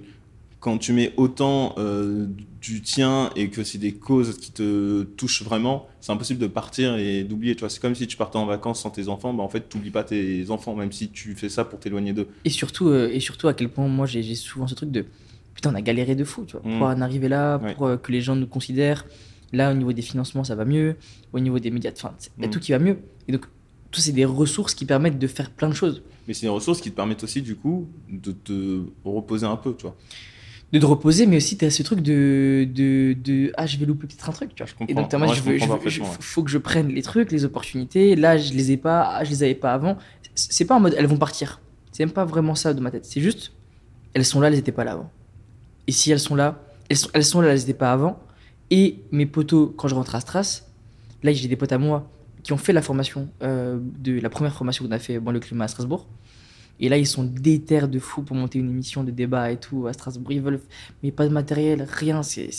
quand 0.62 0.78
tu 0.78 0.93
mets 0.93 1.12
autant 1.18 1.76
euh, 1.80 2.28
du 2.62 2.82
tien 2.82 3.32
et 3.36 3.49
que 3.49 3.64
c'est 3.64 3.80
des 3.80 3.93
causes 3.93 4.38
qui 4.38 4.51
te 4.51 5.01
touchent 5.03 5.41
vraiment, 5.43 5.88
c'est 5.99 6.12
impossible 6.14 6.39
de 6.39 6.47
partir 6.47 6.95
et 6.95 7.24
d'oublier. 7.24 7.55
Tu 7.55 7.62
vois, 7.62 7.70
c'est 7.70 7.82
comme 7.82 7.95
si 7.95 8.05
tu 8.07 8.16
partais 8.16 8.38
en 8.38 8.45
vacances 8.45 8.82
sans 8.82 8.91
tes 8.91 9.07
enfants, 9.09 9.34
bah 9.34 9.41
en 9.43 9.49
fait, 9.49 9.68
t'oublies 9.68 9.89
pas 9.91 10.03
tes 10.03 10.49
enfants, 10.51 10.76
même 10.76 10.91
si 10.93 11.09
tu 11.09 11.34
fais 11.36 11.49
ça 11.49 11.66
pour 11.66 11.80
t'éloigner 11.80 12.14
d'eux. 12.14 12.28
Et 12.45 12.49
surtout, 12.51 12.88
euh, 12.89 13.09
et 13.12 13.20
surtout 13.20 13.47
à 13.49 13.53
quel 13.55 13.68
point 13.70 13.88
moi 13.88 14.05
j'ai 14.05 14.22
souvent 14.36 14.68
ce 14.68 14.76
truc 14.76 14.91
de 14.91 15.05
putain, 15.55 15.72
on 15.72 15.76
a 15.76 15.82
galéré 15.82 16.16
de 16.16 16.24
fou, 16.24 16.45
tu 16.45 16.55
vois, 16.57 16.62
Mm. 16.64 16.78
pour 16.78 16.88
en 16.88 17.01
arriver 17.01 17.28
là, 17.28 17.57
Ouais. 17.57 17.74
pour 17.74 17.88
euh, 17.88 17.97
que 17.97 18.12
les 18.12 18.22
gens 18.22 18.36
nous 18.38 18.47
considèrent. 18.47 19.05
Là, 19.53 19.72
au 19.72 19.74
niveau 19.74 19.91
des 19.91 20.01
financements, 20.01 20.43
ça 20.45 20.55
va 20.55 20.64
mieux. 20.64 20.95
Au 21.34 21.39
niveau 21.41 21.59
des 21.59 21.72
médias, 21.72 21.91
enfin, 21.93 22.14
il 22.38 22.43
y 22.43 22.45
a 22.45 22.47
Mm. 22.47 22.51
tout 22.51 22.59
qui 22.59 22.72
va 22.72 22.80
mieux. 22.80 22.99
Et 23.28 23.32
donc, 23.34 23.45
tout 23.89 23.99
c'est 23.99 24.14
des 24.14 24.24
ressources 24.26 24.74
qui 24.76 24.86
permettent 24.86 25.20
de 25.20 25.28
faire 25.28 25.49
plein 25.49 25.68
de 25.68 25.74
choses. 25.74 26.03
Mais 26.28 26.34
c'est 26.36 26.45
des 26.45 26.49
ressources 26.49 26.80
qui 26.82 26.91
te 26.91 26.95
permettent 26.95 27.24
aussi, 27.24 27.41
du 27.41 27.55
coup, 27.55 27.89
de 28.09 28.32
te 28.32 28.84
reposer 29.03 29.45
un 29.47 29.57
peu, 29.57 29.74
tu 29.76 29.82
vois. 29.82 29.97
De 30.74 30.80
te 30.80 30.86
reposer, 30.86 31.26
mais 31.26 31.36
aussi 31.38 31.57
tu 31.57 31.65
as 31.65 31.69
ce 31.72 31.84
truc 31.84 31.99
de, 32.01 32.65
de, 32.74 33.13
de 33.22 33.51
ah, 33.57 33.65
je 33.65 33.78
vais 33.78 33.86
louper 33.86 34.07
peut-être 34.07 34.30
un 34.30 34.32
truc, 34.32 34.55
tu 34.55 34.63
vois. 34.63 34.67
Je 34.69 34.74
comprends. 34.76 34.91
Et 34.91 34.93
donc, 34.95 35.13
moi, 35.13 35.28
Ouais, 35.28 35.36
je 35.36 35.41
veux, 35.41 35.55
je 35.57 35.59
comprends 35.59 35.76
veux- 35.78 35.89
je- 35.89 35.99
parfaitement, 35.99 36.09
ouais. 36.09 36.17
faut 36.22 36.43
que 36.43 36.49
je 36.49 36.57
prenne 36.57 36.88
les 36.88 37.01
trucs, 37.01 37.32
les 37.32 37.43
opportunités. 37.43 38.15
Là, 38.15 38.38
je 38.38 38.53
les 38.53 38.72
ai 38.72 38.78
pas, 38.78 39.01
ah, 39.17 39.24
je 39.26 39.30
les 39.32 39.43
avais 39.43 39.55
pas 39.55 39.74
avant. 39.74 39.97
C'est 40.34 40.63
pas 40.65 40.76
en 40.76 40.80
mode 40.80 40.95
elles 40.97 41.07
vont 41.07 41.17
partir. 41.17 41.59
C'est 41.91 42.05
même 42.05 42.13
pas 42.13 42.24
vraiment 42.24 42.55
ça 42.55 42.74
de 42.74 42.80
ma 42.80 42.89
tête. 42.89 43.03
C'est 43.05 43.19
juste, 43.19 43.51
elles 44.13 44.24
sont 44.24 44.39
là, 44.39 44.47
elles 44.47 44.57
étaient 44.57 44.72
pas 44.72 44.86
là 44.86 44.93
avant. 44.93 45.11
Et 45.88 45.91
si 45.91 46.09
elles 46.09 46.19
sont 46.22 46.36
là, 46.36 46.63
elles 46.88 46.95
sont, 46.97 47.09
elles 47.13 47.26
sont 47.26 47.41
là, 47.41 47.49
elles 47.49 47.61
étaient 47.63 47.74
pas 47.74 47.91
avant. 47.91 48.17
Et 48.69 48.99
mes 49.11 49.26
potos, 49.26 49.74
quand 49.76 49.89
je 49.89 49.95
rentre 49.95 50.15
à 50.15 50.22
Stras, 50.22 50.63
là, 51.24 51.34
j'ai 51.34 51.49
des 51.49 51.57
potes 51.57 51.74
à 51.74 51.78
moi 51.78 52.09
qui 52.43 52.53
ont 52.53 52.57
fait 52.57 52.72
la 52.72 52.82
formation, 52.82 53.28
euh, 53.43 53.78
de 53.99 54.19
la 54.22 54.30
première 54.30 54.53
formation 54.55 54.86
qu'on 54.86 54.91
a 54.91 54.99
fait 54.99 55.19
dans 55.19 55.32
le 55.32 55.39
climat 55.41 55.65
à 55.65 55.67
Strasbourg. 55.67 56.07
Et 56.82 56.89
là, 56.89 56.97
ils 56.97 57.05
sont 57.07 57.23
déter 57.23 57.88
de 57.88 57.99
fou 57.99 58.23
pour 58.23 58.36
monter 58.36 58.59
une 58.59 58.69
émission 58.69 59.03
de 59.03 59.11
débat 59.11 59.51
et 59.51 59.57
tout 59.57 59.88
à 59.88 59.93
Strasbourg. 59.93 60.32
Ils 60.32 60.41
veulent, 60.41 60.59
mais 61.03 61.11
pas 61.11 61.27
de 61.27 61.32
matériel, 61.34 61.88
rien. 61.89 62.23
C'est 62.23 62.49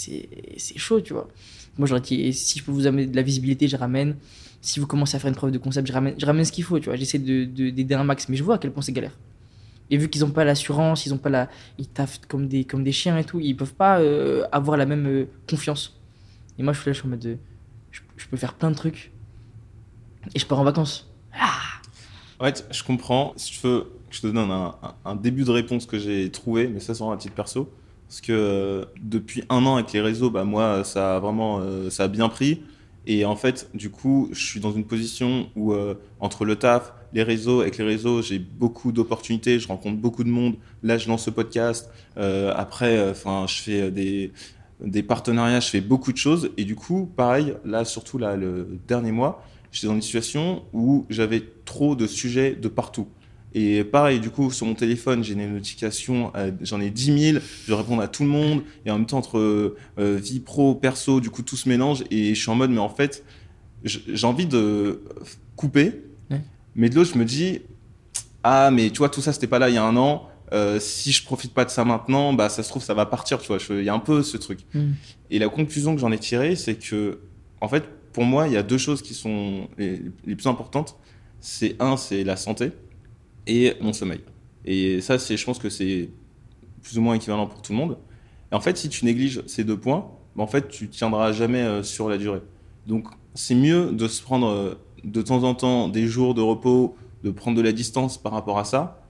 chaud, 0.76 1.00
tu 1.00 1.12
vois. 1.12 1.28
Moi, 1.76 1.88
j'aurais 1.88 2.00
dit, 2.00 2.32
si 2.32 2.58
je 2.58 2.64
peux 2.64 2.70
vous 2.72 2.86
amener 2.86 3.06
de 3.06 3.16
la 3.16 3.22
visibilité, 3.22 3.66
je 3.68 3.76
ramène. 3.76 4.16
Si 4.60 4.78
vous 4.78 4.86
commencez 4.86 5.16
à 5.16 5.18
faire 5.18 5.28
une 5.28 5.34
preuve 5.34 5.50
de 5.50 5.58
concept, 5.58 5.88
je 5.88 5.92
ramène, 5.92 6.14
je 6.18 6.24
ramène 6.24 6.44
ce 6.44 6.52
qu'il 6.52 6.62
faut, 6.64 6.78
tu 6.78 6.86
vois. 6.86 6.96
J'essaie 6.96 7.18
de- 7.18 7.44
de- 7.44 7.70
d'aider 7.70 7.94
un 7.94 8.04
max, 8.04 8.28
mais 8.28 8.36
je 8.36 8.44
vois 8.44 8.54
à 8.54 8.58
quel 8.58 8.70
point 8.70 8.82
c'est 8.82 8.92
galère. 8.92 9.18
Et 9.90 9.96
vu 9.96 10.08
qu'ils 10.08 10.22
n'ont 10.22 10.30
pas 10.30 10.44
l'assurance, 10.44 11.04
ils 11.04 11.12
ont 11.12 11.18
pas 11.18 11.30
la, 11.30 11.50
ils 11.78 11.88
taffent 11.88 12.20
comme 12.28 12.46
des, 12.46 12.64
comme 12.64 12.84
des 12.84 12.92
chiens 12.92 13.18
et 13.18 13.24
tout, 13.24 13.40
ils 13.40 13.56
peuvent 13.56 13.74
pas 13.74 13.98
euh, 14.00 14.44
avoir 14.52 14.76
la 14.76 14.86
même 14.86 15.06
euh, 15.06 15.24
confiance. 15.50 16.00
Et 16.58 16.62
moi, 16.62 16.72
je 16.72 16.80
suis 16.80 16.88
là, 16.90 16.92
je 16.92 16.98
suis 16.98 17.06
en 17.06 17.10
mode, 17.10 17.18
de, 17.20 17.36
je, 17.90 18.00
je 18.16 18.26
peux 18.28 18.36
faire 18.36 18.54
plein 18.54 18.70
de 18.70 18.76
trucs. 18.76 19.10
Et 20.34 20.38
je 20.38 20.46
pars 20.46 20.60
en 20.60 20.64
vacances. 20.64 21.10
Ouais, 22.40 22.52
t- 22.52 22.62
je 22.70 22.82
comprends. 22.84 23.32
Si 23.36 23.52
tu 23.52 23.66
veux, 23.66 23.86
je 24.12 24.20
te 24.20 24.26
donne 24.26 24.50
un, 25.04 25.14
début 25.16 25.44
de 25.44 25.50
réponse 25.50 25.86
que 25.86 25.98
j'ai 25.98 26.30
trouvé, 26.30 26.68
mais 26.68 26.80
ça, 26.80 26.94
c'est 26.94 27.00
vraiment 27.00 27.12
à 27.12 27.16
titre 27.16 27.34
perso. 27.34 27.68
Parce 28.08 28.20
que 28.20 28.32
euh, 28.32 28.84
depuis 29.02 29.42
un 29.48 29.64
an 29.64 29.76
avec 29.76 29.92
les 29.92 30.00
réseaux, 30.00 30.30
bah, 30.30 30.44
moi, 30.44 30.84
ça 30.84 31.16
a 31.16 31.18
vraiment 31.18 31.60
euh, 31.60 31.88
ça 31.88 32.04
a 32.04 32.08
bien 32.08 32.28
pris. 32.28 32.62
Et 33.06 33.24
en 33.24 33.36
fait, 33.36 33.70
du 33.74 33.90
coup, 33.90 34.28
je 34.32 34.44
suis 34.44 34.60
dans 34.60 34.72
une 34.72 34.84
position 34.84 35.48
où, 35.56 35.72
euh, 35.72 35.94
entre 36.20 36.44
le 36.44 36.56
taf, 36.56 36.92
les 37.14 37.22
réseaux, 37.22 37.62
avec 37.62 37.78
les 37.78 37.84
réseaux, 37.84 38.22
j'ai 38.22 38.38
beaucoup 38.38 38.92
d'opportunités, 38.92 39.58
je 39.58 39.66
rencontre 39.66 39.96
beaucoup 39.96 40.24
de 40.24 40.28
monde. 40.28 40.56
Là, 40.82 40.98
je 40.98 41.08
lance 41.08 41.24
ce 41.24 41.30
podcast. 41.30 41.90
Après, 42.16 43.10
enfin, 43.10 43.46
je 43.48 43.60
fais 43.60 43.90
des, 43.90 44.32
des 44.84 45.02
partenariats, 45.02 45.60
je 45.60 45.68
fais 45.68 45.80
beaucoup 45.80 46.12
de 46.12 46.18
choses. 46.18 46.50
Et 46.56 46.64
du 46.64 46.76
coup, 46.76 47.10
pareil, 47.16 47.54
là, 47.64 47.84
surtout 47.84 48.18
là, 48.18 48.36
le 48.36 48.78
dernier 48.86 49.12
mois, 49.12 49.42
j'étais 49.72 49.86
dans 49.86 49.94
une 49.94 50.02
situation 50.02 50.62
où 50.72 51.06
j'avais 51.08 51.42
trop 51.64 51.96
de 51.96 52.06
sujets 52.06 52.52
de 52.52 52.68
partout. 52.68 53.08
Et 53.54 53.84
pareil, 53.84 54.18
du 54.20 54.30
coup, 54.30 54.50
sur 54.50 54.66
mon 54.66 54.74
téléphone, 54.74 55.22
j'ai 55.22 55.34
des 55.34 55.46
notifications, 55.46 56.32
euh, 56.36 56.50
j'en 56.62 56.80
ai 56.80 56.90
10 56.90 57.32
000, 57.32 57.38
je 57.64 57.70
dois 57.70 57.78
répondre 57.82 58.00
à 58.02 58.08
tout 58.08 58.22
le 58.22 58.30
monde, 58.30 58.62
et 58.86 58.90
en 58.90 58.96
même 58.98 59.06
temps, 59.06 59.18
entre 59.18 59.38
euh, 59.38 59.76
vie 60.22 60.40
pro, 60.40 60.74
perso, 60.74 61.20
du 61.20 61.28
coup, 61.30 61.42
tout 61.42 61.56
se 61.56 61.68
mélange, 61.68 62.02
et 62.10 62.34
je 62.34 62.40
suis 62.40 62.50
en 62.50 62.54
mode, 62.54 62.70
mais 62.70 62.78
en 62.78 62.88
fait, 62.88 63.24
j'ai 63.84 64.26
envie 64.26 64.46
de 64.46 65.02
couper, 65.56 66.02
Ouais. 66.30 66.40
mais 66.74 66.88
de 66.88 66.94
l'autre, 66.94 67.10
je 67.12 67.18
me 67.18 67.24
dis, 67.26 67.60
ah, 68.42 68.70
mais 68.72 68.90
tu 68.90 68.98
vois, 68.98 69.08
tout 69.10 69.20
ça, 69.20 69.32
c'était 69.32 69.46
pas 69.46 69.58
là 69.58 69.68
il 69.68 69.74
y 69.74 69.78
a 69.78 69.84
un 69.84 69.96
an, 69.96 70.28
euh, 70.52 70.78
si 70.80 71.12
je 71.12 71.24
profite 71.24 71.52
pas 71.52 71.64
de 71.64 71.70
ça 71.70 71.84
maintenant, 71.84 72.32
bah, 72.32 72.48
ça 72.48 72.62
se 72.62 72.68
trouve, 72.70 72.82
ça 72.82 72.94
va 72.94 73.04
partir, 73.06 73.38
tu 73.38 73.48
vois, 73.48 73.58
il 73.70 73.84
y 73.84 73.88
a 73.88 73.94
un 73.94 73.98
peu 73.98 74.22
ce 74.22 74.36
truc. 74.38 74.60
Hmm. 74.74 74.92
Et 75.30 75.38
la 75.38 75.48
conclusion 75.48 75.94
que 75.94 76.00
j'en 76.00 76.12
ai 76.12 76.18
tirée, 76.18 76.56
c'est 76.56 76.74
que, 76.76 77.20
en 77.60 77.68
fait, 77.68 77.84
pour 78.12 78.24
moi, 78.24 78.48
il 78.48 78.54
y 78.54 78.56
a 78.56 78.62
deux 78.62 78.78
choses 78.78 79.02
qui 79.02 79.14
sont 79.14 79.68
les, 79.78 80.02
les 80.26 80.36
plus 80.36 80.46
importantes. 80.46 80.96
C'est 81.40 81.76
un, 81.80 81.96
c'est 81.96 82.22
la 82.24 82.36
santé 82.36 82.70
et 83.46 83.74
mon 83.80 83.92
sommeil. 83.92 84.20
Et 84.64 85.00
ça, 85.00 85.18
c'est, 85.18 85.36
je 85.36 85.44
pense 85.44 85.58
que 85.58 85.68
c'est 85.68 86.10
plus 86.82 86.98
ou 86.98 87.00
moins 87.02 87.14
équivalent 87.14 87.46
pour 87.46 87.62
tout 87.62 87.72
le 87.72 87.78
monde. 87.78 87.98
Et 88.50 88.54
en 88.54 88.60
fait, 88.60 88.76
si 88.76 88.88
tu 88.88 89.04
négliges 89.04 89.42
ces 89.46 89.64
deux 89.64 89.76
points, 89.78 90.10
bah, 90.36 90.42
en 90.42 90.46
fait, 90.46 90.68
tu 90.68 90.88
tiendras 90.88 91.32
jamais 91.32 91.62
euh, 91.62 91.82
sur 91.82 92.08
la 92.08 92.18
durée. 92.18 92.42
Donc, 92.86 93.06
c'est 93.34 93.54
mieux 93.54 93.92
de 93.92 94.08
se 94.08 94.22
prendre 94.22 94.48
euh, 94.48 94.74
de 95.04 95.22
temps 95.22 95.42
en 95.44 95.54
temps 95.54 95.88
des 95.88 96.06
jours 96.06 96.34
de 96.34 96.40
repos 96.42 96.96
de 97.24 97.30
prendre 97.30 97.56
de 97.56 97.62
la 97.62 97.72
distance 97.72 98.18
par 98.18 98.32
rapport 98.32 98.58
à 98.58 98.64
ça, 98.64 99.00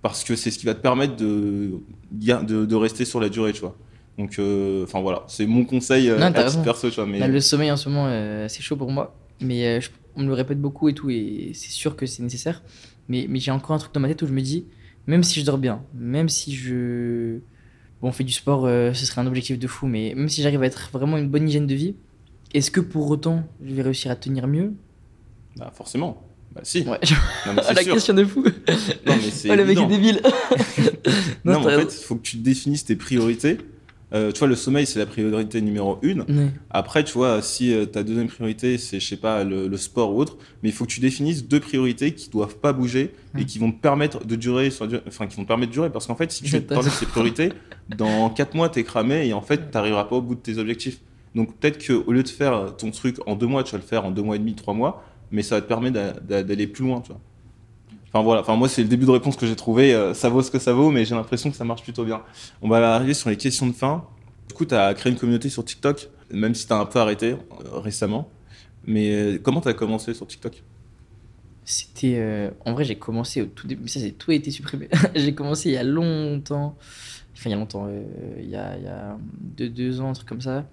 parce 0.00 0.24
que 0.24 0.36
c'est 0.36 0.50
ce 0.50 0.58
qui 0.58 0.64
va 0.66 0.74
te 0.74 0.80
permettre 0.80 1.16
de, 1.16 1.80
de, 2.10 2.64
de 2.64 2.74
rester 2.76 3.04
sur 3.04 3.20
la 3.20 3.28
durée, 3.28 3.52
tu 3.52 3.60
vois. 3.60 3.76
Donc, 4.16 4.38
euh, 4.38 4.84
enfin 4.84 5.00
voilà, 5.02 5.24
c'est 5.28 5.46
mon 5.46 5.64
conseil 5.64 6.08
Non, 6.08 6.26
à 6.26 6.32
perso, 6.64 6.88
tu 6.88 6.96
vois. 6.96 7.06
Mais 7.06 7.18
Là, 7.18 7.28
le 7.28 7.40
sommeil 7.40 7.70
en 7.70 7.76
ce 7.76 7.88
moment, 7.90 8.06
euh, 8.08 8.46
c'est 8.48 8.62
chaud 8.62 8.76
pour 8.76 8.90
moi. 8.90 9.14
Mais 9.40 9.80
je- 9.80 9.90
on 10.16 10.22
me 10.22 10.26
le 10.28 10.32
répète 10.34 10.60
beaucoup 10.60 10.88
et 10.88 10.94
tout, 10.94 11.10
et 11.10 11.52
c'est 11.54 11.70
sûr 11.70 11.94
que 11.94 12.06
c'est 12.06 12.22
nécessaire. 12.22 12.62
Mais, 13.08 13.26
mais 13.28 13.38
j'ai 13.40 13.50
encore 13.50 13.74
un 13.74 13.78
truc 13.78 13.92
dans 13.94 14.00
ma 14.00 14.08
tête 14.08 14.20
où 14.22 14.26
je 14.26 14.32
me 14.32 14.40
dis, 14.42 14.66
même 15.06 15.22
si 15.22 15.40
je 15.40 15.44
dors 15.46 15.58
bien, 15.58 15.82
même 15.94 16.28
si 16.28 16.54
je. 16.54 17.38
Bon, 18.00 18.08
on 18.08 18.12
fait 18.12 18.24
du 18.24 18.32
sport, 18.32 18.66
euh, 18.66 18.92
ce 18.92 19.06
serait 19.06 19.20
un 19.20 19.26
objectif 19.26 19.58
de 19.58 19.66
fou, 19.66 19.86
mais 19.86 20.14
même 20.14 20.28
si 20.28 20.42
j'arrive 20.42 20.62
à 20.62 20.66
être 20.66 20.90
vraiment 20.92 21.16
une 21.16 21.28
bonne 21.28 21.48
hygiène 21.48 21.66
de 21.66 21.74
vie, 21.74 21.94
est-ce 22.54 22.70
que 22.70 22.80
pour 22.80 23.10
autant 23.10 23.44
je 23.64 23.74
vais 23.74 23.82
réussir 23.82 24.10
à 24.10 24.16
tenir 24.16 24.46
mieux? 24.46 24.74
Bah, 25.56 25.72
forcément. 25.74 26.22
Bah 26.54 26.60
si. 26.64 26.80
Ouais, 26.82 26.98
Non, 27.46 27.54
mais 27.56 27.62
c'est 27.66 27.74
la 27.74 27.82
sûr. 27.82 27.94
question 27.94 28.14
de 28.14 28.24
fou. 28.24 28.42
Non, 28.44 28.50
mais 29.16 29.30
c'est 29.30 29.50
Oh, 29.50 29.54
le 29.56 29.64
mec 29.64 29.78
est 29.78 29.86
débile. 29.86 30.20
Non, 31.44 31.54
Non, 31.54 31.60
mais 31.66 31.76
en 31.76 31.78
fait, 31.80 31.94
il 32.00 32.04
faut 32.04 32.16
que 32.16 32.22
tu 32.22 32.36
définisses 32.36 32.84
tes 32.84 32.96
priorités. 32.96 33.58
Euh, 34.14 34.32
tu 34.32 34.38
vois, 34.38 34.48
le 34.48 34.54
sommeil, 34.56 34.86
c'est 34.86 34.98
la 34.98 35.04
priorité 35.06 35.60
numéro 35.60 35.98
une. 36.02 36.24
Après, 36.70 37.04
tu 37.04 37.12
vois, 37.12 37.42
si 37.42 37.74
euh, 37.74 37.84
ta 37.84 38.02
deuxième 38.02 38.28
priorité, 38.28 38.78
c'est, 38.78 39.00
je 39.00 39.06
sais 39.06 39.16
pas, 39.18 39.44
le, 39.44 39.68
le 39.68 39.76
sport 39.76 40.14
ou 40.14 40.20
autre, 40.20 40.38
mais 40.62 40.70
il 40.70 40.72
faut 40.72 40.86
que 40.86 40.90
tu 40.90 41.00
définisses 41.00 41.46
deux 41.46 41.60
priorités 41.60 42.12
qui 42.14 42.30
doivent 42.30 42.56
pas 42.56 42.72
bouger 42.72 43.12
et 43.36 43.44
qui 43.44 43.58
vont 43.58 43.70
te 43.70 43.80
permettre 43.80 44.24
de 44.26 44.34
durer, 44.34 44.70
enfin, 45.06 45.26
qui 45.26 45.36
vont 45.36 45.42
te 45.42 45.48
permettre 45.48 45.68
de 45.70 45.74
durer. 45.74 45.90
Parce 45.90 46.06
qu'en 46.06 46.16
fait, 46.16 46.32
si 46.32 46.42
tu 46.42 46.50
T'as 46.62 46.76
t'enlèves 46.76 46.92
ces 46.98 47.04
priorités, 47.06 47.52
dans 47.98 48.30
quatre 48.30 48.54
mois, 48.54 48.68
t'es 48.70 48.82
cramé 48.82 49.26
et 49.26 49.32
en 49.34 49.42
fait, 49.42 49.70
t'arriveras 49.70 50.04
pas 50.04 50.16
au 50.16 50.22
bout 50.22 50.34
de 50.36 50.40
tes 50.40 50.56
objectifs. 50.58 51.00
Donc, 51.34 51.54
peut-être 51.58 51.84
qu'au 51.86 52.10
lieu 52.10 52.22
de 52.22 52.28
faire 52.28 52.74
ton 52.76 52.90
truc 52.90 53.16
en 53.26 53.36
deux 53.36 53.46
mois, 53.46 53.62
tu 53.62 53.72
vas 53.72 53.78
le 53.78 53.84
faire 53.84 54.06
en 54.06 54.10
deux 54.10 54.22
mois 54.22 54.36
et 54.36 54.38
demi, 54.38 54.54
trois 54.54 54.72
mois, 54.74 55.04
mais 55.30 55.42
ça 55.42 55.56
va 55.56 55.60
te 55.60 55.66
permettre 55.68 55.94
d'a- 55.94 56.12
d'a- 56.20 56.42
d'aller 56.42 56.66
plus 56.66 56.84
loin, 56.84 57.02
tu 57.02 57.12
vois. 57.12 57.20
Enfin 58.18 58.24
voilà, 58.24 58.40
enfin 58.40 58.56
moi 58.56 58.68
c'est 58.68 58.82
le 58.82 58.88
début 58.88 59.06
de 59.06 59.12
réponse 59.12 59.36
que 59.36 59.46
j'ai 59.46 59.54
trouvé, 59.54 59.94
euh, 59.94 60.12
ça 60.12 60.28
vaut 60.28 60.42
ce 60.42 60.50
que 60.50 60.58
ça 60.58 60.72
vaut, 60.72 60.90
mais 60.90 61.04
j'ai 61.04 61.14
l'impression 61.14 61.52
que 61.52 61.56
ça 61.56 61.64
marche 61.64 61.84
plutôt 61.84 62.04
bien. 62.04 62.20
On 62.62 62.68
va 62.68 62.94
arriver 62.94 63.14
sur 63.14 63.30
les 63.30 63.36
questions 63.36 63.68
de 63.68 63.72
fin. 63.72 64.04
Du 64.48 64.54
coup, 64.54 64.64
tu 64.64 64.74
as 64.74 64.92
créé 64.94 65.12
une 65.12 65.18
communauté 65.18 65.48
sur 65.48 65.64
TikTok, 65.64 66.08
même 66.32 66.52
si 66.52 66.66
tu 66.66 66.72
as 66.72 66.78
un 66.78 66.84
peu 66.84 66.98
arrêté 66.98 67.34
euh, 67.34 67.78
récemment. 67.78 68.28
Mais 68.84 69.12
euh, 69.12 69.38
comment 69.40 69.60
tu 69.60 69.68
as 69.68 69.72
commencé 69.72 70.14
sur 70.14 70.26
TikTok? 70.26 70.64
C'était. 71.64 72.50
En 72.64 72.72
vrai, 72.72 72.82
j'ai 72.82 72.96
commencé 72.96 73.40
au 73.42 73.46
tout 73.46 73.68
début. 73.68 73.82
mais 73.82 73.88
Ça, 73.88 74.00
c'est 74.00 74.10
tout 74.10 74.32
a 74.32 74.34
été 74.34 74.50
supprimé. 74.50 74.88
j'ai 75.14 75.32
commencé 75.32 75.68
il 75.68 75.74
y 75.74 75.76
a 75.76 75.84
longtemps. 75.84 76.76
Enfin, 77.34 77.50
il 77.50 77.52
y 77.52 77.54
a 77.54 77.58
longtemps. 77.58 77.88
il, 78.36 78.50
y 78.50 78.56
a, 78.56 78.76
il 78.78 78.82
y 78.82 78.88
a 78.88 79.16
deux, 79.56 79.68
deux 79.68 80.00
ans, 80.00 80.10
un 80.10 80.14
truc 80.14 80.28
comme 80.28 80.40
ça. 80.40 80.64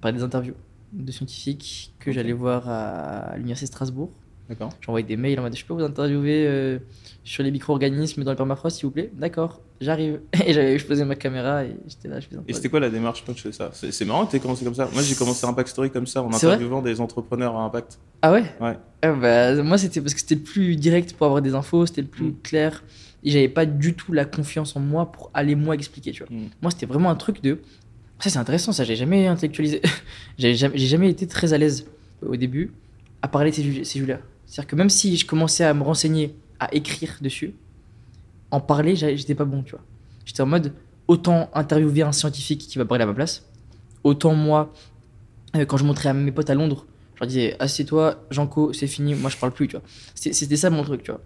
Par 0.00 0.12
des 0.12 0.22
interviews 0.22 0.54
de 0.92 1.10
scientifiques 1.10 1.94
que 1.98 2.12
j'allais 2.12 2.32
voir 2.32 2.68
à 2.68 3.34
l'Université 3.38 3.66
de 3.66 3.72
Strasbourg. 3.72 4.12
D'accord. 4.48 4.70
J'envoyais 4.80 5.06
des 5.06 5.16
mails 5.16 5.38
en 5.38 5.42
mode 5.42 5.56
Je 5.56 5.64
peux 5.64 5.72
vous 5.72 5.82
interviewer 5.82 6.46
euh, 6.46 6.78
sur 7.24 7.42
les 7.42 7.50
micro-organismes 7.50 8.24
dans 8.24 8.32
le 8.32 8.36
permafrost, 8.36 8.76
s'il 8.76 8.86
vous 8.86 8.90
plaît? 8.92 9.10
D'accord, 9.14 9.60
j'arrive. 9.80 10.20
Et 10.46 10.52
j'avais, 10.52 10.78
je 10.78 10.84
posais 10.86 11.04
ma 11.04 11.14
caméra 11.14 11.64
et 11.64 11.76
j'étais 11.88 12.08
là, 12.08 12.20
je 12.20 12.26
Et 12.48 12.52
c'était 12.52 12.68
quoi 12.68 12.80
la 12.80 12.90
démarche 12.90 13.24
quand 13.24 13.32
tu 13.32 13.42
fais 13.42 13.52
ça? 13.52 13.70
C'est 13.72 13.92
c'est 13.92 14.04
marrant 14.04 14.26
que 14.26 14.32
tu 14.32 14.40
commencé 14.40 14.64
comme 14.64 14.74
ça. 14.74 14.88
Moi, 14.92 15.02
j'ai 15.02 15.14
commencé 15.14 15.46
Impact 15.46 15.68
Story 15.68 15.90
comme 15.90 16.06
ça, 16.06 16.22
en 16.22 16.30
C'est 16.32 16.46
interviewant 16.46 16.82
des 16.82 17.00
entrepreneurs 17.00 17.56
à 17.56 17.62
impact. 17.64 17.98
Ah 18.20 18.32
ouais? 18.32 18.44
Ouais. 18.60 18.76
Bah, 19.02 19.62
Moi, 19.62 19.78
c'était 19.78 20.00
parce 20.00 20.14
que 20.14 20.20
c'était 20.20 20.34
le 20.34 20.42
plus 20.42 20.76
direct 20.76 21.14
pour 21.14 21.26
avoir 21.26 21.40
des 21.42 21.54
infos, 21.54 21.86
c'était 21.86 22.02
le 22.02 22.08
plus 22.08 22.26
Mm. 22.26 22.36
clair. 22.42 22.84
Et 23.24 23.30
j'avais 23.30 23.48
pas 23.48 23.64
du 23.66 23.94
tout 23.94 24.12
la 24.12 24.24
confiance 24.24 24.74
en 24.76 24.80
moi 24.80 25.12
pour 25.12 25.30
aller 25.32 25.54
moi 25.54 25.74
expliquer, 25.74 26.10
tu 26.10 26.24
vois. 26.24 26.36
Mm. 26.36 26.48
Moi, 26.60 26.70
c'était 26.72 26.86
vraiment 26.86 27.10
un 27.10 27.16
truc 27.16 27.42
de. 27.42 27.60
Ça, 28.18 28.30
c'est 28.30 28.38
intéressant, 28.38 28.72
ça, 28.72 28.84
j'ai 28.84 28.96
jamais 28.96 29.26
intellectualisé. 29.28 29.80
j'ai 30.38 30.54
jamais, 30.54 30.76
j'ai 30.76 30.86
jamais 30.86 31.08
été 31.08 31.26
très 31.26 31.52
à 31.52 31.58
l'aise 31.58 31.86
au 32.26 32.36
début 32.36 32.72
à 33.22 33.28
parler 33.28 33.50
de 33.50 33.56
ces, 33.56 33.62
ju- 33.62 33.84
ces 33.84 33.98
sujets-là. 33.98 34.20
C'est-à-dire 34.46 34.68
que 34.68 34.76
même 34.76 34.90
si 34.90 35.16
je 35.16 35.26
commençais 35.26 35.64
à 35.64 35.72
me 35.74 35.82
renseigner, 35.82 36.34
à 36.60 36.72
écrire 36.74 37.16
dessus, 37.20 37.54
en 38.50 38.60
parler, 38.60 38.96
j'étais 38.96 39.34
pas 39.34 39.44
bon, 39.44 39.62
tu 39.62 39.70
vois. 39.72 39.84
J'étais 40.24 40.42
en 40.42 40.46
mode 40.46 40.72
autant 41.08 41.50
interviewer 41.54 42.02
un 42.02 42.12
scientifique 42.12 42.60
qui 42.60 42.78
va 42.78 42.84
parler 42.84 43.04
à 43.04 43.06
ma 43.06 43.14
place, 43.14 43.48
autant 44.04 44.34
moi, 44.34 44.72
euh, 45.56 45.64
quand 45.64 45.76
je 45.76 45.84
montrais 45.84 46.10
à 46.10 46.12
mes 46.14 46.32
potes 46.32 46.50
à 46.50 46.54
Londres, 46.54 46.86
je 47.14 47.20
leur 47.20 47.26
disais 47.28 47.56
assieds-toi, 47.58 48.24
Janko, 48.30 48.72
c'est 48.72 48.86
fini, 48.86 49.14
moi 49.14 49.30
je 49.30 49.36
parle 49.36 49.52
plus, 49.52 49.68
tu 49.68 49.76
vois. 49.76 49.84
C'était 50.14 50.56
ça 50.56 50.70
mon 50.70 50.82
truc, 50.82 51.02
tu 51.02 51.10
vois. 51.10 51.20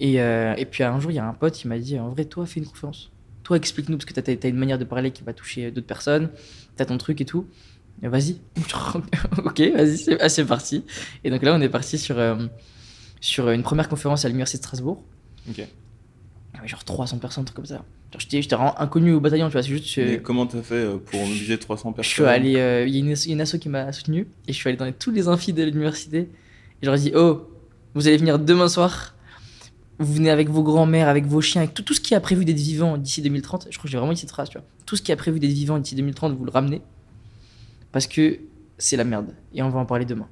Et, 0.00 0.20
euh, 0.20 0.54
et 0.56 0.66
puis 0.66 0.82
un 0.84 1.00
jour, 1.00 1.10
il 1.10 1.14
y 1.14 1.18
a 1.18 1.26
un 1.26 1.32
pote 1.32 1.54
qui 1.54 1.66
m'a 1.68 1.78
dit 1.78 1.98
en 1.98 2.10
vrai, 2.10 2.24
toi, 2.26 2.46
fais 2.46 2.60
une 2.60 2.66
conférence. 2.66 3.10
Toi, 3.42 3.56
explique-nous, 3.56 3.96
parce 3.96 4.04
que 4.06 4.20
t'as 4.20 4.32
as 4.32 4.48
une 4.50 4.56
manière 4.56 4.78
de 4.78 4.84
parler 4.84 5.10
qui 5.12 5.22
va 5.22 5.32
toucher 5.32 5.70
d'autres 5.70 5.86
personnes, 5.86 6.30
t'as 6.76 6.84
ton 6.84 6.98
truc 6.98 7.20
et 7.20 7.24
tout. 7.24 7.46
Vas-y. 8.02 8.36
ok, 9.44 9.60
vas-y, 9.74 9.96
c'est 9.98 10.20
ah, 10.20 10.28
c'est 10.28 10.44
parti. 10.44 10.84
Et 11.24 11.30
donc 11.30 11.42
là, 11.42 11.54
on 11.54 11.60
est 11.60 11.68
parti 11.68 11.98
sur, 11.98 12.18
euh, 12.18 12.36
sur 13.20 13.50
une 13.50 13.62
première 13.62 13.88
conférence 13.88 14.24
à 14.24 14.28
l'Université 14.28 14.58
de 14.58 14.62
Strasbourg. 14.64 15.02
Ok. 15.48 15.66
Avait 16.58 16.68
genre 16.68 16.84
300 16.84 17.18
personnes, 17.18 17.42
un 17.42 17.44
truc 17.44 17.56
comme 17.56 17.66
ça. 17.66 17.74
Genre, 17.76 17.84
J'étais 18.18 18.54
vraiment 18.54 18.78
inconnu 18.80 19.12
au 19.12 19.20
bataillon, 19.20 19.46
tu 19.48 19.52
vois. 19.52 19.62
C'est 19.62 19.68
juste. 19.70 19.96
Mais 19.98 20.16
euh, 20.16 20.20
comment 20.22 20.46
tu 20.46 20.56
as 20.56 20.62
fait 20.62 20.74
euh, 20.74 20.98
pour 20.98 21.20
mobiliser 21.20 21.58
300 21.58 21.92
personnes 21.92 22.08
je 22.08 22.14
suis 22.14 22.24
allé. 22.24 22.56
euh, 22.56 22.86
Il 22.86 22.94
y 22.94 22.98
a 22.98 23.00
une, 23.00 23.12
asso- 23.12 23.28
une 23.30 23.40
asso 23.40 23.58
qui 23.58 23.68
m'a 23.68 23.92
soutenu. 23.92 24.28
Et 24.46 24.52
je 24.52 24.56
suis 24.58 24.68
allé 24.68 24.76
dans 24.76 24.84
les- 24.84 24.92
tous 24.92 25.10
les 25.10 25.28
amphis 25.28 25.52
de 25.52 25.62
l'université. 25.64 26.18
Et 26.18 26.28
je 26.82 26.86
leur 26.86 26.94
ai 26.94 26.98
dit 27.00 27.12
Oh, 27.14 27.48
vous 27.94 28.06
allez 28.08 28.16
venir 28.18 28.38
demain 28.38 28.68
soir. 28.68 29.14
Vous 29.98 30.12
venez 30.12 30.28
avec 30.30 30.50
vos 30.50 30.62
grands-mères, 30.62 31.08
avec 31.08 31.24
vos 31.24 31.40
chiens, 31.40 31.62
avec 31.62 31.72
tout, 31.72 31.82
tout 31.82 31.94
ce 31.94 32.00
qui 32.02 32.14
a 32.14 32.20
prévu 32.20 32.44
d'être 32.44 32.58
vivant 32.58 32.98
d'ici 32.98 33.22
2030. 33.22 33.68
Je 33.70 33.78
crois 33.78 33.84
que 33.84 33.90
j'ai 33.90 33.96
vraiment 33.96 34.12
eu 34.12 34.16
cette 34.16 34.30
phrase, 34.30 34.50
tu 34.50 34.58
vois. 34.58 34.66
Tout 34.84 34.94
ce 34.96 35.00
qui 35.02 35.10
a 35.10 35.16
prévu 35.16 35.40
d'être 35.40 35.52
vivant 35.52 35.78
d'ici 35.78 35.94
2030, 35.94 36.36
vous 36.36 36.44
le 36.44 36.50
ramenez. 36.50 36.82
Parce 37.96 38.08
que 38.08 38.40
c'est 38.76 38.98
la 38.98 39.04
merde. 39.04 39.34
Et 39.54 39.62
on 39.62 39.70
va 39.70 39.78
en 39.78 39.86
parler 39.86 40.04
demain. 40.04 40.28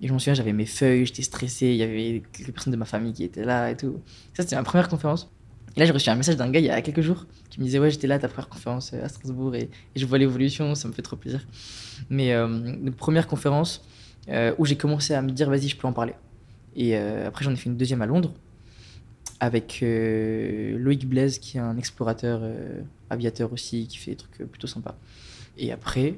Et 0.00 0.08
je 0.08 0.12
me 0.14 0.18
souviens, 0.18 0.32
j'avais 0.32 0.54
mes 0.54 0.64
feuilles, 0.64 1.04
j'étais 1.04 1.20
stressé. 1.20 1.66
Il 1.66 1.76
y 1.76 1.82
avait 1.82 2.22
quelques 2.32 2.50
personnes 2.50 2.72
de 2.72 2.78
ma 2.78 2.86
famille 2.86 3.12
qui 3.12 3.24
étaient 3.24 3.44
là 3.44 3.70
et 3.70 3.76
tout. 3.76 4.00
Ça, 4.32 4.42
c'était 4.42 4.56
ma 4.56 4.62
première 4.62 4.88
conférence. 4.88 5.30
Et 5.76 5.80
là, 5.80 5.84
j'ai 5.84 5.92
reçu 5.92 6.08
un 6.08 6.14
message 6.14 6.38
d'un 6.38 6.50
gars 6.50 6.60
il 6.60 6.64
y 6.64 6.70
a 6.70 6.80
quelques 6.80 7.02
jours 7.02 7.26
qui 7.50 7.60
me 7.60 7.66
disait 7.66 7.78
Ouais, 7.78 7.90
j'étais 7.90 8.06
là 8.06 8.14
à 8.14 8.18
ta 8.18 8.28
première 8.28 8.48
conférence 8.48 8.92
euh, 8.94 9.04
à 9.04 9.08
Strasbourg 9.10 9.54
et, 9.54 9.68
je 9.96 10.06
vois 10.06 10.16
l'évolution, 10.16 10.74
ça 10.74 10.88
me 10.88 10.94
fait 10.94 11.02
trop 11.02 11.16
plaisir. 11.16 11.46
Mais 12.08 12.32
euh, 12.32 12.90
première 12.96 13.26
conférence 13.26 13.86
euh, 14.30 14.54
où 14.56 14.64
j'ai 14.64 14.76
commencé 14.76 15.12
à 15.12 15.20
me 15.20 15.30
dire 15.30 15.50
Vas-y, 15.50 15.68
je 15.68 15.76
peux 15.76 15.86
en 15.86 15.92
parler. 15.92 16.14
Et 16.74 16.96
euh, 16.96 17.28
après, 17.28 17.44
j'en 17.44 17.52
ai 17.52 17.56
fait 17.56 17.68
une 17.68 17.76
deuxième 17.76 18.00
à 18.00 18.06
Londres 18.06 18.32
avec 19.40 19.80
Loïc 19.82 21.06
Blaise, 21.06 21.38
qui 21.38 21.58
est 21.58 21.60
un 21.60 21.76
explorateur 21.76 22.40
aviateur 23.10 23.52
aussi, 23.52 23.86
qui 23.86 23.98
fait 23.98 24.12
des 24.12 24.16
trucs 24.16 24.38
plutôt 24.50 24.66
sympas. 24.66 24.96
Et 25.58 25.70
après, 25.70 26.14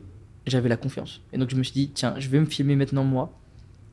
j'avais 0.47 0.69
la 0.69 0.77
confiance. 0.77 1.21
Et 1.33 1.39
donc, 1.39 1.51
je 1.51 1.57
me 1.57 1.63
suis 1.63 1.73
dit 1.75 1.91
Tiens, 1.95 2.15
je 2.19 2.29
vais 2.29 2.41
me 2.41 2.47
filmer 2.47 2.77
maintenant, 2.77 3.05
moi, 3.05 3.33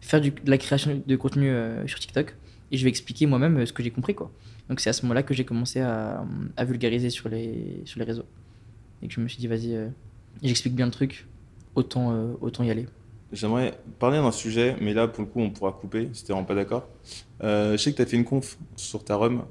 faire 0.02 0.22
du- 0.22 0.32
de 0.32 0.50
la 0.50 0.58
création 0.58 1.02
de 1.06 1.16
contenu 1.16 1.50
euh, 1.50 1.86
sur 1.88 2.00
TikTok 2.00 2.36
et 2.72 2.78
je 2.78 2.84
vais 2.84 2.90
expliquer 2.90 3.26
moi-même 3.26 3.58
euh, 3.58 3.66
ce 3.66 3.74
que 3.74 3.84
j'ai 3.84 3.92
compris, 3.92 4.16
quoi. 4.16 4.32
Donc 4.70 4.80
c'est 4.80 4.90
à 4.90 4.94
ce 4.94 5.04
moment-là 5.04 5.24
que 5.24 5.34
j'ai 5.34 5.46
commencé 5.46 5.80
à, 5.82 6.26
à 6.58 6.66
vulgariser 6.66 7.10
sur 7.10 7.30
les, 7.30 7.82
sur 7.86 8.00
les 8.00 8.06
réseaux. 8.06 8.26
Et 9.02 9.08
que 9.08 9.14
je 9.14 9.22
me 9.22 9.28
suis 9.28 9.40
dit, 9.40 9.48
vas-y, 9.48 9.76
euh, 9.76 9.88
j'explique 10.44 10.76
bien 10.76 10.86
le 10.86 10.92
truc, 10.92 11.28
autant, 11.76 12.12
euh, 12.14 12.34
autant 12.42 12.64
y 12.64 12.72
aller. 12.72 12.88
J'aimerais 13.32 13.78
parler 14.00 14.18
d'un 14.18 14.32
sujet, 14.32 14.76
mais 14.82 14.94
là, 14.94 15.08
pour 15.08 15.24
le 15.24 15.30
coup, 15.30 15.42
on 15.42 15.50
pourra 15.50 15.74
couper 15.74 16.10
si 16.14 16.24
t'es 16.24 16.32
vraiment 16.34 16.46
pas 16.48 16.56
d'accord. 16.56 16.88
Je 17.42 17.76
sais 17.78 17.92
que 17.92 17.98
tu 17.98 18.02
as 18.02 18.06
fait 18.06 18.16
une 18.16 18.24
conf 18.26 18.58
sur 18.78 19.04
ta 19.04 19.16
rhum. 19.16 19.44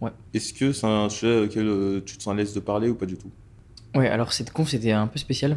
Ouais. 0.00 0.10
Est-ce 0.32 0.52
que 0.54 0.72
c'est 0.72 0.86
un 0.86 1.08
sujet 1.08 1.40
auquel 1.40 2.02
tu 2.04 2.16
te 2.16 2.22
sens 2.22 2.32
à 2.32 2.36
l'aise 2.36 2.54
de 2.54 2.60
parler 2.60 2.88
ou 2.88 2.94
pas 2.94 3.06
du 3.06 3.16
tout? 3.16 3.30
Ouais, 3.94 4.08
alors 4.08 4.32
cette 4.32 4.50
conf, 4.50 4.70
c'était 4.70 4.92
un 4.92 5.06
peu 5.06 5.18
spécial. 5.18 5.56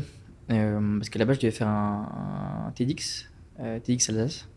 Euh, 0.51 0.97
parce 0.97 1.09
qu'à 1.09 1.19
la 1.19 1.25
base, 1.25 1.37
je 1.37 1.41
devais 1.41 1.51
faire 1.51 1.67
un, 1.67 2.65
un 2.67 2.71
TEDx, 2.71 3.29
euh, 3.59 3.79
TEDx 3.79 4.09
Alsace. 4.09 4.47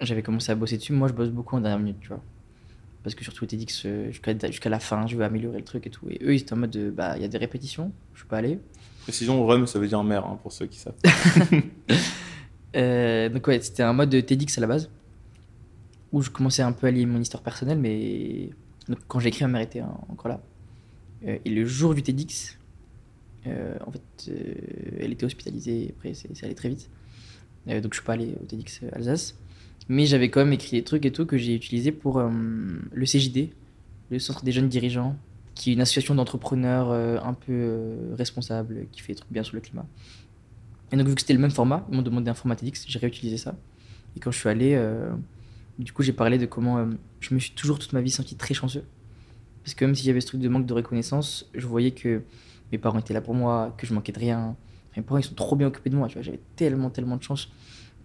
J'avais 0.00 0.22
commencé 0.22 0.50
à 0.50 0.54
bosser 0.54 0.76
dessus. 0.78 0.92
Moi, 0.92 1.08
je 1.08 1.12
bosse 1.12 1.30
beaucoup 1.30 1.56
en 1.56 1.60
dernière 1.60 1.78
minute, 1.78 1.98
tu 2.00 2.08
vois. 2.08 2.22
Parce 3.02 3.14
que 3.14 3.24
surtout 3.24 3.46
TEDx, 3.46 3.82
euh, 3.86 4.10
jusqu'à 4.12 4.68
la 4.70 4.78
fin, 4.80 5.06
je 5.06 5.16
veux 5.16 5.24
améliorer 5.24 5.58
le 5.58 5.64
truc 5.64 5.86
et 5.86 5.90
tout. 5.90 6.06
Et 6.08 6.18
eux, 6.22 6.34
ils 6.34 6.40
étaient 6.40 6.52
en 6.52 6.56
mode, 6.56 6.70
de, 6.70 6.90
bah, 6.90 7.14
il 7.16 7.22
y 7.22 7.24
a 7.24 7.28
des 7.28 7.38
répétitions, 7.38 7.92
je 8.14 8.24
peux 8.24 8.36
aller. 8.36 8.58
Précision, 9.02 9.44
rhum, 9.46 9.66
ça 9.66 9.78
veut 9.78 9.88
dire 9.88 10.02
mer, 10.04 10.24
hein, 10.26 10.38
pour 10.42 10.52
ceux 10.52 10.66
qui 10.66 10.78
savent. 10.78 10.94
Euh, 12.76 13.28
donc 13.28 13.48
ouais, 13.48 13.60
c'était 13.60 13.82
un 13.82 13.92
mode 13.92 14.10
de 14.10 14.20
TEDx 14.20 14.56
à 14.56 14.60
la 14.60 14.68
base, 14.68 14.88
où 16.12 16.22
je 16.22 16.30
commençais 16.30 16.62
un 16.62 16.70
peu 16.70 16.86
à 16.86 16.92
lier 16.92 17.04
mon 17.04 17.20
histoire 17.20 17.42
personnelle, 17.42 17.78
mais 17.80 18.50
donc, 18.88 18.98
quand 19.08 19.18
j'ai 19.18 19.30
écrit, 19.30 19.42
ma 19.44 19.48
mère 19.50 19.62
était 19.62 19.80
en- 19.82 20.06
encore 20.08 20.28
là. 20.28 20.40
Euh, 21.26 21.36
et 21.44 21.50
le 21.50 21.64
jour 21.64 21.96
du 21.96 22.02
TEDx, 22.04 22.59
en 23.46 23.90
fait, 23.90 24.02
euh, 24.28 24.54
elle 25.00 25.12
était 25.12 25.24
hospitalisée, 25.24 25.94
après 25.96 26.14
c'est 26.14 26.44
allé 26.44 26.54
très 26.54 26.68
vite. 26.68 26.90
Euh, 27.68 27.80
donc 27.80 27.94
je 27.94 27.98
suis 27.98 28.06
pas 28.06 28.14
allé 28.14 28.34
au 28.40 28.44
TEDx 28.46 28.82
Alsace. 28.92 29.36
Mais 29.88 30.06
j'avais 30.06 30.30
quand 30.30 30.40
même 30.40 30.52
écrit 30.52 30.76
des 30.76 30.84
trucs 30.84 31.04
et 31.04 31.12
tout 31.12 31.26
que 31.26 31.36
j'ai 31.36 31.54
utilisé 31.54 31.90
pour 31.90 32.18
euh, 32.18 32.30
le 32.92 33.04
CJD, 33.04 33.50
le 34.10 34.18
Centre 34.18 34.44
des 34.44 34.52
jeunes 34.52 34.68
dirigeants, 34.68 35.16
qui 35.54 35.70
est 35.70 35.72
une 35.74 35.80
association 35.80 36.14
d'entrepreneurs 36.14 36.90
euh, 36.90 37.18
un 37.22 37.34
peu 37.34 37.52
euh, 37.52 38.14
responsable, 38.16 38.86
qui 38.92 39.00
fait 39.00 39.12
des 39.14 39.18
trucs 39.18 39.32
bien 39.32 39.42
sur 39.42 39.54
le 39.54 39.60
climat. 39.60 39.86
Et 40.92 40.96
donc, 40.96 41.06
vu 41.06 41.14
que 41.14 41.20
c'était 41.20 41.34
le 41.34 41.40
même 41.40 41.50
format, 41.50 41.86
ils 41.90 41.96
m'ont 41.96 42.02
demandé 42.02 42.30
un 42.30 42.34
format 42.34 42.56
TEDx, 42.56 42.84
j'ai 42.86 42.98
réutilisé 42.98 43.36
ça. 43.36 43.56
Et 44.16 44.20
quand 44.20 44.30
je 44.30 44.38
suis 44.38 44.48
allé, 44.48 44.74
euh, 44.74 45.10
du 45.78 45.92
coup, 45.92 46.02
j'ai 46.02 46.12
parlé 46.12 46.38
de 46.38 46.46
comment 46.46 46.78
euh, 46.78 46.86
je 47.20 47.34
me 47.34 47.38
suis 47.38 47.52
toujours 47.52 47.78
toute 47.78 47.92
ma 47.92 48.00
vie 48.00 48.10
senti 48.10 48.36
très 48.36 48.54
chanceux. 48.54 48.84
Parce 49.62 49.74
que 49.74 49.84
même 49.84 49.94
s'il 49.94 50.06
y 50.06 50.10
avait 50.10 50.20
ce 50.20 50.28
truc 50.28 50.40
de 50.40 50.48
manque 50.48 50.66
de 50.66 50.72
reconnaissance, 50.74 51.50
je 51.54 51.66
voyais 51.66 51.90
que 51.90 52.22
mes 52.72 52.78
parents 52.78 52.98
étaient 52.98 53.14
là 53.14 53.20
pour 53.20 53.34
moi, 53.34 53.74
que 53.78 53.86
je 53.86 53.94
manquais 53.94 54.12
de 54.12 54.18
rien. 54.18 54.56
Mes 54.96 55.02
parents, 55.02 55.18
ils 55.18 55.24
sont 55.24 55.34
trop 55.34 55.56
bien 55.56 55.66
occupés 55.68 55.90
de 55.90 55.96
moi, 55.96 56.08
tu 56.08 56.14
vois. 56.14 56.22
J'avais 56.22 56.40
tellement, 56.56 56.90
tellement 56.90 57.16
de 57.16 57.22
chance. 57.22 57.48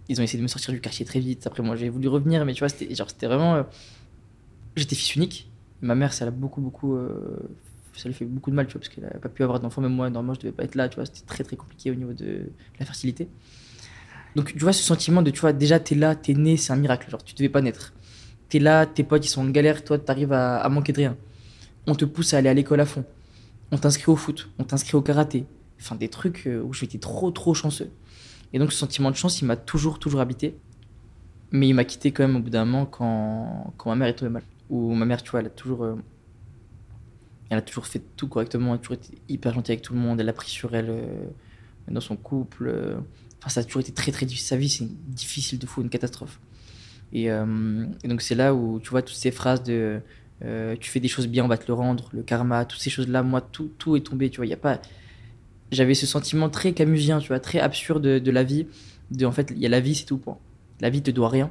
Ils 0.08 0.20
ont 0.20 0.24
essayé 0.24 0.38
de 0.38 0.42
me 0.44 0.48
sortir 0.48 0.72
du 0.72 0.80
quartier 0.80 1.04
très 1.04 1.20
vite. 1.20 1.46
Après, 1.46 1.62
moi, 1.62 1.76
j'ai 1.76 1.88
voulu 1.88 2.08
revenir, 2.08 2.44
mais 2.44 2.54
tu 2.54 2.60
vois, 2.60 2.68
c'était 2.68 2.94
genre, 2.94 3.10
c'était 3.10 3.26
vraiment. 3.26 3.56
euh, 3.56 3.62
J'étais 4.76 4.94
fils 4.96 5.16
unique. 5.16 5.50
Ma 5.82 5.94
mère, 5.94 6.12
ça 6.12 6.24
l'a 6.24 6.30
beaucoup, 6.30 6.60
beaucoup. 6.60 6.94
euh, 6.96 7.38
Ça 7.94 8.08
lui 8.08 8.14
fait 8.14 8.24
beaucoup 8.26 8.50
de 8.50 8.56
mal, 8.56 8.66
tu 8.66 8.72
vois, 8.74 8.80
parce 8.80 8.88
qu'elle 8.94 9.04
n'a 9.04 9.10
pas 9.18 9.28
pu 9.28 9.42
avoir 9.42 9.60
d'enfant. 9.60 9.80
Même 9.80 9.92
moi, 9.94 10.10
normalement, 10.10 10.34
je 10.34 10.40
devais 10.40 10.52
pas 10.52 10.64
être 10.64 10.74
là, 10.74 10.88
tu 10.88 10.96
vois. 10.96 11.06
C'était 11.06 11.26
très, 11.26 11.44
très 11.44 11.56
compliqué 11.56 11.90
au 11.90 11.94
niveau 11.94 12.12
de 12.12 12.50
la 12.78 12.86
fertilité. 12.86 13.28
Donc, 14.34 14.52
tu 14.52 14.58
vois, 14.58 14.72
ce 14.72 14.82
sentiment 14.82 15.22
de, 15.22 15.30
tu 15.30 15.40
vois, 15.40 15.52
déjà, 15.52 15.80
t'es 15.80 15.94
là, 15.94 16.14
t'es 16.14 16.34
né, 16.34 16.56
c'est 16.56 16.72
un 16.72 16.76
miracle. 16.76 17.10
Genre, 17.10 17.24
tu 17.24 17.34
devais 17.34 17.48
pas 17.48 17.62
naître. 17.62 17.94
T'es 18.48 18.58
là, 18.58 18.86
tes 18.86 19.02
potes, 19.02 19.24
ils 19.26 19.28
sont 19.30 19.42
en 19.42 19.50
galère, 19.50 19.82
toi, 19.84 19.98
t'arrives 19.98 20.32
à, 20.32 20.58
à 20.58 20.68
manquer 20.68 20.92
de 20.92 20.98
rien. 20.98 21.16
On 21.86 21.94
te 21.94 22.04
pousse 22.04 22.34
à 22.34 22.38
aller 22.38 22.48
à 22.50 22.54
l'école 22.54 22.80
à 22.80 22.86
fond. 22.86 23.04
On 23.72 23.78
t'inscrit 23.78 24.10
au 24.10 24.16
foot, 24.16 24.50
on 24.58 24.64
t'inscrit 24.64 24.96
au 24.96 25.02
karaté. 25.02 25.46
Enfin, 25.80 25.96
des 25.96 26.08
trucs 26.08 26.46
euh, 26.46 26.62
où 26.62 26.72
j'étais 26.72 26.98
trop, 26.98 27.30
trop 27.30 27.52
chanceux. 27.52 27.90
Et 28.52 28.58
donc, 28.58 28.72
ce 28.72 28.78
sentiment 28.78 29.10
de 29.10 29.16
chance, 29.16 29.40
il 29.40 29.44
m'a 29.44 29.56
toujours, 29.56 29.98
toujours 29.98 30.20
habité. 30.20 30.56
Mais 31.50 31.68
il 31.68 31.74
m'a 31.74 31.84
quitté 31.84 32.12
quand 32.12 32.26
même 32.26 32.36
au 32.36 32.40
bout 32.40 32.50
d'un 32.50 32.64
moment 32.64 32.86
quand, 32.86 33.74
quand 33.76 33.90
ma 33.90 33.96
mère 33.96 34.08
est 34.08 34.14
tombée 34.14 34.30
mal. 34.30 34.42
Où 34.70 34.94
ma 34.94 35.04
mère, 35.04 35.22
tu 35.22 35.30
vois, 35.30 35.40
elle 35.40 35.46
a 35.46 35.50
toujours. 35.50 35.84
euh, 35.84 35.94
elle 37.50 37.58
a 37.58 37.62
toujours 37.62 37.86
fait 37.86 38.02
tout 38.16 38.26
correctement, 38.26 38.70
elle 38.70 38.76
a 38.76 38.78
toujours 38.78 38.94
été 38.94 39.18
hyper 39.28 39.54
gentille 39.54 39.72
avec 39.72 39.82
tout 39.82 39.94
le 39.94 40.00
monde, 40.00 40.20
elle 40.20 40.28
a 40.28 40.32
pris 40.32 40.50
sur 40.50 40.74
elle 40.74 40.90
euh, 40.90 41.26
dans 41.88 42.00
son 42.00 42.16
couple. 42.16 42.98
Enfin, 43.38 43.48
ça 43.48 43.60
a 43.60 43.64
toujours 43.64 43.80
été 43.80 43.92
très, 43.92 44.10
très 44.10 44.26
difficile. 44.26 44.48
Sa 44.48 44.56
vie, 44.56 44.68
c'est 44.68 44.88
difficile 45.08 45.58
de 45.58 45.66
fou, 45.66 45.82
une 45.82 45.90
catastrophe. 45.90 46.40
Et 47.12 47.28
donc, 48.04 48.20
c'est 48.20 48.34
là 48.34 48.52
où 48.52 48.80
tu 48.80 48.90
vois 48.90 49.02
toutes 49.02 49.16
ces 49.16 49.30
phrases 49.30 49.62
de 49.62 50.00
euh, 50.44 50.76
tu 50.78 50.90
fais 50.90 51.00
des 51.00 51.08
choses 51.08 51.26
bien, 51.26 51.44
on 51.44 51.48
va 51.48 51.56
te 51.56 51.66
le 51.66 51.74
rendre, 51.74 52.08
le 52.12 52.22
karma, 52.22 52.64
toutes 52.64 52.80
ces 52.80 52.90
choses-là, 52.90 53.22
moi, 53.22 53.40
tout, 53.40 53.70
tout 53.78 53.96
est 53.96 54.00
tombé, 54.00 54.30
tu 54.30 54.36
vois. 54.36 54.46
Il 54.46 54.52
a 54.52 54.56
pas. 54.56 54.80
J'avais 55.72 55.94
ce 55.94 56.06
sentiment 56.06 56.48
très 56.48 56.72
camusien, 56.72 57.18
tu 57.18 57.28
vois, 57.28 57.40
très 57.40 57.58
absurde 57.58 58.02
de, 58.02 58.30
la 58.30 58.44
vie. 58.44 58.66
De, 59.10 59.26
en 59.26 59.32
fait, 59.32 59.50
il 59.50 59.58
y 59.58 59.66
a 59.66 59.68
la 59.68 59.80
vie, 59.80 59.94
c'est 59.94 60.04
tout, 60.04 60.18
point. 60.18 60.38
La 60.80 60.90
vie 60.90 61.02
te 61.02 61.10
doit 61.10 61.28
rien. 61.28 61.50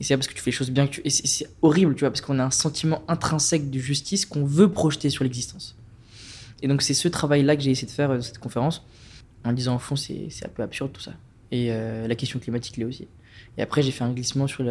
Et 0.00 0.04
c'est 0.04 0.14
parce 0.16 0.26
que 0.26 0.34
tu 0.34 0.42
fais 0.42 0.50
les 0.50 0.56
choses 0.56 0.70
bien 0.70 0.86
que 0.86 0.92
tu. 0.92 1.02
Et 1.04 1.10
c'est- 1.10 1.48
horrible, 1.62 1.94
tu 1.94 2.00
vois, 2.00 2.10
parce 2.10 2.20
qu'on 2.20 2.38
a 2.38 2.44
un 2.44 2.50
sentiment 2.50 3.02
intrinsèque 3.08 3.70
de 3.70 3.78
justice 3.78 4.26
qu'on 4.26 4.44
veut 4.44 4.70
projeter 4.70 5.08
sur 5.08 5.24
l'existence. 5.24 5.76
Et 6.62 6.68
donc, 6.68 6.82
c'est 6.82 6.94
ce 6.94 7.08
travail-là 7.08 7.56
que 7.56 7.62
j'ai 7.62 7.70
essayé 7.70 7.86
de 7.86 7.92
faire 7.92 8.10
euh, 8.10 8.20
cette 8.20 8.38
conférence, 8.38 8.84
en 9.44 9.52
disant, 9.52 9.76
au 9.76 9.78
fond, 9.78 9.96
c'est 9.96 10.28
un 10.44 10.48
peu 10.48 10.62
absurde 10.62 10.92
tout 10.92 11.00
ça. 11.00 11.14
Et 11.52 11.68
euh, 11.70 12.08
la 12.08 12.14
question 12.16 12.40
climatique 12.40 12.76
l'est 12.76 12.84
aussi. 12.84 13.06
Et 13.56 13.62
après, 13.62 13.82
j'ai 13.82 13.92
fait 13.92 14.04
un 14.04 14.12
glissement 14.12 14.46
sur 14.46 14.64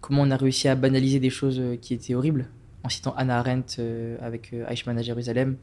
comment 0.00 0.22
on 0.22 0.30
a 0.30 0.36
réussi 0.36 0.68
à 0.68 0.74
banaliser 0.74 1.18
des 1.20 1.30
choses 1.30 1.58
euh, 1.58 1.76
qui 1.76 1.94
étaient 1.94 2.14
horribles, 2.14 2.48
en 2.84 2.88
citant 2.88 3.14
Hannah 3.16 3.38
Arendt 3.38 3.76
euh, 3.78 4.16
avec 4.20 4.52
euh, 4.52 4.66
Eichmann 4.68 4.98
à 4.98 5.02
Jérusalem, 5.02 5.56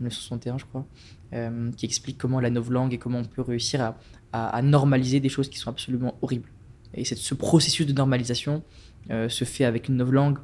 1961, 0.00 0.58
je 0.58 0.64
crois, 0.64 0.86
euh, 1.32 1.70
qui 1.76 1.86
explique 1.86 2.18
comment 2.18 2.40
la 2.40 2.50
novlangue 2.50 2.94
et 2.94 2.98
comment 2.98 3.18
on 3.18 3.24
peut 3.24 3.42
réussir 3.42 3.80
à, 3.80 3.96
à- 4.32 4.62
normaliser 4.62 5.20
des 5.20 5.28
choses 5.28 5.50
qui 5.50 5.58
sont 5.58 5.70
absolument 5.70 6.16
horribles. 6.22 6.48
Et 6.94 7.04
ce 7.04 7.34
processus 7.34 7.86
de 7.86 7.92
normalisation 7.92 8.64
se 9.08 9.44
fait 9.44 9.64
avec 9.64 9.88
une 9.88 9.96
novlangue, 9.96 10.38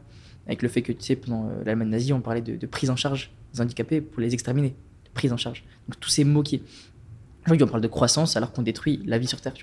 avec 0.46 0.62
le 0.62 0.68
fait 0.68 0.82
que, 0.82 0.92
tu 0.92 1.02
sais, 1.02 1.16
pendant 1.16 1.50
l'Allemagne 1.64 1.88
nazie, 1.88 2.12
on 2.12 2.20
parlait 2.20 2.40
de, 2.40 2.66
prise 2.66 2.88
en 2.88 2.94
charge 2.94 3.32
des 3.52 3.60
handicapés 3.60 4.00
pour 4.00 4.20
les 4.20 4.32
exterminer. 4.32 4.76
Prise 5.12 5.32
en 5.32 5.36
charge. 5.36 5.64
Donc 5.88 5.98
tous 5.98 6.10
ces 6.10 6.22
mots 6.22 6.44
qui. 6.44 6.62
Aujourd'hui, 7.46 7.64
on 7.64 7.68
parle 7.68 7.82
de 7.82 7.88
croissance 7.88 8.36
alors 8.36 8.52
qu'on 8.52 8.62
détruit 8.62 9.02
la 9.06 9.18
vie 9.18 9.26
sur 9.26 9.40
Terre. 9.40 9.54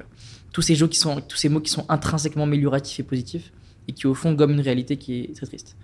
Tous 0.52 0.62
ces, 0.62 0.76
qui 0.76 0.98
sont, 1.00 1.22
tous 1.22 1.38
ces 1.38 1.48
mots 1.48 1.62
qui 1.62 1.72
sont 1.72 1.86
intrinsèquement 1.88 2.44
amélioratifs 2.44 3.00
et 3.00 3.04
positifs 3.04 3.54
et 3.88 3.94
qui, 3.94 4.08
au 4.08 4.14
fond, 4.14 4.34
gomment 4.34 4.54
une 4.56 4.62
réalité 4.62 4.98
qui 4.98 5.22
est 5.22 5.36
très 5.36 5.46
triste. 5.46 5.78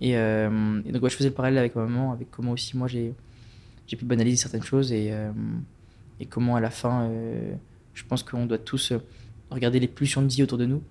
Et, 0.00 0.16
euh, 0.16 0.80
et 0.86 0.92
donc, 0.92 1.02
ouais, 1.02 1.10
je 1.10 1.16
faisais 1.16 1.28
le 1.28 1.34
parallèle 1.34 1.58
avec 1.58 1.76
ma 1.76 1.82
maman, 1.82 2.12
avec 2.12 2.30
comment 2.30 2.52
aussi 2.52 2.76
moi 2.76 2.88
j'ai 2.88 3.14
pu 3.86 4.04
banaliser 4.04 4.36
certaines 4.36 4.62
choses 4.62 4.92
et, 4.92 5.08
euh, 5.12 5.30
et 6.20 6.26
comment 6.26 6.56
à 6.56 6.60
la 6.60 6.70
fin, 6.70 7.02
euh, 7.04 7.52
je 7.92 8.04
pense 8.04 8.22
qu'on 8.22 8.46
doit 8.46 8.58
tous 8.58 8.92
regarder 9.50 9.78
les 9.78 9.88
pulsions 9.88 10.22
de 10.22 10.28
vie 10.28 10.42
autour 10.42 10.58
de 10.58 10.66
nous 10.66 10.82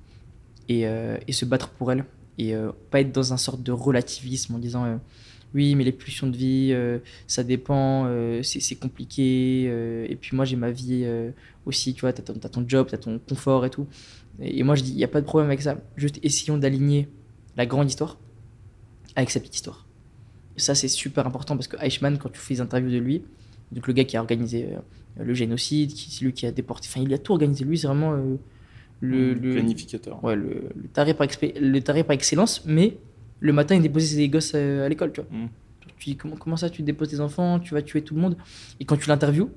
et, 0.68 0.82
et 0.82 1.32
se 1.32 1.45
battre 1.45 1.70
pour 1.70 1.91
elles 1.91 2.05
et 2.38 2.53
pas 2.91 3.01
être 3.01 3.12
dans 3.12 3.34
un 3.34 3.38
sorte 3.38 3.64
de 3.64 3.72
relativisme 3.72 4.53
en 4.53 4.60
disant 4.60 4.99
oui 5.55 5.74
mais 5.76 5.84
les 5.84 5.93
pulsions 5.93 6.28
de 6.28 6.36
vie 6.36 6.76
ça 7.26 7.43
dépend 7.43 8.07
c'est 8.43 8.76
compliqué 8.76 9.64
et 9.64 10.16
puis 10.20 10.36
moi 10.36 10.43
j'ai 10.43 10.57
ma 10.57 10.72
vie 10.72 11.07
aussi 11.66 11.93
tu 11.93 12.01
vois 12.01 12.12
t'as 12.12 12.22
ton, 12.22 12.34
ton 12.34 12.66
job 12.68 12.88
t'as 12.91 12.97
ton 12.97 13.18
confort 13.18 13.66
et 13.66 13.70
tout. 13.70 13.88
Et, 14.41 14.60
et 14.60 14.64
moi 14.64 14.76
je 14.76 14.84
dis 14.84 14.91
il 14.91 14.97
n'y 14.97 15.05
a 15.05 15.07
pas 15.07 15.22
de 15.22 15.26
problème 15.26 15.49
avec 15.49 15.62
ça. 15.62 15.78
Juste 15.95 16.20
essayons 16.22 16.57
d'aligner 16.57 17.07
la 17.55 17.66
grande 17.66 17.89
histoire 17.89 18.18
avec 19.20 19.30
sa 19.32 19.39
petite 19.39 19.55
histoire 19.55 19.86
et 20.57 20.59
ça 20.59 20.76
c'est 20.76 20.88
super 20.88 21.26
important 21.28 21.55
parce 21.55 21.67
que 21.67 21.78
Eichmann 21.82 22.17
quand 22.17 22.30
tu 22.30 22.39
fais 22.39 22.55
des 22.55 22.61
interviews 22.61 22.91
de 22.91 22.97
lui 22.97 23.24
donc 23.72 23.88
le 23.88 23.93
gars 23.93 24.03
qui 24.03 24.17
a 24.17 24.22
organisé 24.22 24.65
euh, 24.74 25.24
le 25.24 25.34
génocide 25.34 25.93
qui 25.93 26.11
c'est 26.11 26.26
lui 26.26 26.34
qui 26.34 26.45
a 26.45 26.51
déporté 26.51 26.88
enfin 26.89 27.01
il 27.01 27.13
a 27.13 27.17
tout 27.17 27.34
organisé 27.34 27.63
lui 27.65 27.78
c'est 27.78 27.88
vraiment 27.88 28.13
euh, 28.13 28.36
le, 29.01 29.34
le- 29.34 29.53
Planificateur. 29.53 30.22
ouais, 30.24 30.36
le, 30.36 30.70
le, 30.76 30.88
taré 30.91 31.13
par 31.13 31.26
expé- 31.26 31.57
le 31.57 31.82
taré 31.82 32.03
par 32.03 32.13
excellence, 32.13 32.63
mais 32.65 32.97
le 33.39 33.53
matin, 33.53 33.76
il 33.76 33.82
déposait 33.82 34.17
ses 34.17 34.28
gosses 34.28 34.51
euh, 34.55 34.86
à 34.86 34.89
l'école, 34.89 35.13
tu 35.13 35.22
vois. 35.22 35.30
Mm. 35.32 35.43
Genre, 35.43 35.93
tu 35.97 36.09
dis, 36.09 36.17
comment, 36.17 36.36
comment 36.36 36.57
ça, 36.57 36.70
tu 36.70 36.82
déposes 36.82 37.07
tes 37.07 37.22
enfants, 37.22 37.59
tu 37.61 37.74
vas 37.74 37.82
tuer 37.82 38.01
tout 38.01 38.13
le 38.15 38.20
monde? 38.20 38.36
Et 38.82 38.84
quand 38.84 38.97
tu 38.97 39.07
l'interviews, 39.07 39.51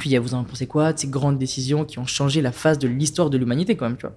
tu 0.00 0.08
dis, 0.08 0.16
ah, 0.16 0.20
vous 0.20 0.34
en 0.34 0.42
pensez 0.42 0.66
quoi 0.66 0.92
de 0.92 0.98
ces 0.98 1.06
grandes 1.06 1.38
décisions 1.38 1.84
qui 1.84 2.00
ont 2.00 2.06
changé 2.06 2.42
la 2.42 2.50
face 2.50 2.80
de 2.80 2.88
l'histoire 2.88 3.30
de 3.30 3.38
l'humanité, 3.38 3.76
quand 3.76 3.86
même, 3.86 3.96
tu 3.96 4.06
vois? 4.06 4.16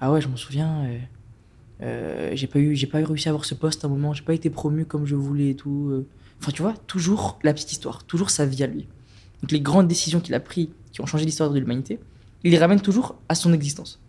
Ah 0.00 0.12
ouais, 0.12 0.20
je 0.20 0.28
m'en 0.28 0.36
souviens, 0.36 0.84
euh, 0.84 0.98
euh, 1.82 2.30
j'ai 2.34 2.46
pas, 2.46 2.58
eu, 2.58 2.74
j'ai 2.74 2.86
pas 2.86 2.98
réussi 2.98 3.28
à 3.28 3.30
avoir 3.30 3.44
ce 3.44 3.54
poste 3.54 3.84
à 3.84 3.88
un 3.88 3.90
moment, 3.90 4.12
j'ai 4.12 4.22
pas 4.22 4.34
été 4.34 4.50
promu 4.50 4.84
comme 4.84 5.06
je 5.06 5.14
voulais 5.14 5.50
et 5.50 5.54
tout. 5.54 5.88
euh. 5.90 6.06
Enfin, 6.40 6.52
tu 6.52 6.62
vois, 6.62 6.74
toujours 6.86 7.38
la 7.42 7.52
petite 7.52 7.72
histoire, 7.72 8.04
toujours 8.04 8.30
sa 8.30 8.46
vie 8.46 8.62
à 8.62 8.66
lui. 8.66 8.86
Donc 9.42 9.52
les 9.52 9.60
grandes 9.60 9.88
décisions 9.88 10.20
qu'il 10.20 10.34
a 10.34 10.40
prises, 10.40 10.68
qui 10.92 11.00
ont 11.00 11.06
changé 11.06 11.24
l'histoire 11.24 11.50
de 11.50 11.58
l'humanité, 11.58 11.98
il 12.44 12.50
les 12.50 12.58
ramène 12.58 12.80
toujours 12.80 13.16
à 13.28 13.34
son 13.34 13.52
existence. 13.52 14.00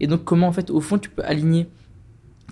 Et 0.00 0.06
donc 0.06 0.24
comment 0.24 0.48
en 0.48 0.52
fait 0.52 0.70
au 0.70 0.80
fond 0.80 0.98
tu 0.98 1.10
peux 1.10 1.24
aligner 1.24 1.68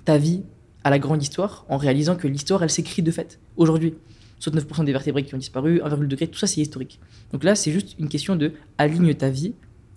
ta 0.04 0.18
vie 0.18 0.42
à 0.84 0.90
la 0.90 0.98
grande 0.98 1.22
histoire 1.22 1.64
en 1.68 1.76
réalisant 1.76 2.16
que 2.16 2.26
l'histoire 2.28 2.62
elle 2.62 2.70
s'écrit 2.70 3.02
de 3.02 3.10
fait 3.10 3.38
aujourd'hui. 3.56 3.94
69% 4.40 4.84
des 4.84 4.92
vertébrés 4.92 5.22
qui 5.22 5.34
ont 5.34 5.38
disparu, 5.38 5.80
1,2 5.80 6.06
degré, 6.06 6.26
tout 6.26 6.38
ça 6.38 6.46
c'est 6.46 6.62
historique. 6.62 6.98
Donc 7.32 7.44
là 7.44 7.54
c'est 7.54 7.72
juste 7.72 7.96
une 7.98 8.08
question 8.08 8.36
de 8.36 8.52
aligne 8.78 9.14
ta 9.14 9.28
vie 9.28 9.54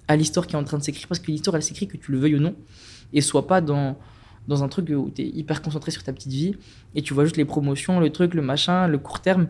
à 0.07 0.17
l'histoire 0.17 0.47
qui 0.47 0.55
est 0.55 0.59
en 0.59 0.63
train 0.65 0.77
de 0.77 0.83
s'écrire 0.83 1.07
parce 1.07 1.19
que 1.19 1.31
l'histoire 1.31 1.55
elle 1.55 1.63
s'écrit 1.63 1.87
que 1.87 1.95
tu 1.95 2.11
le 2.11 2.19
veuilles 2.19 2.35
ou 2.35 2.39
non 2.39 2.55
et 3.13 3.21
sois 3.21 3.47
pas 3.47 3.61
dans 3.61 3.97
dans 4.47 4.63
un 4.63 4.69
truc 4.69 4.89
où 4.89 5.11
tu 5.15 5.21
es 5.23 5.27
hyper 5.27 5.61
concentré 5.61 5.91
sur 5.91 6.03
ta 6.03 6.13
petite 6.13 6.31
vie 6.31 6.55
et 6.95 7.01
tu 7.01 7.13
vois 7.13 7.25
juste 7.25 7.37
les 7.37 7.45
promotions, 7.45 7.99
le 7.99 8.11
truc, 8.11 8.33
le 8.33 8.41
machin, 8.41 8.87
le 8.87 8.97
court 8.97 9.21
terme 9.21 9.47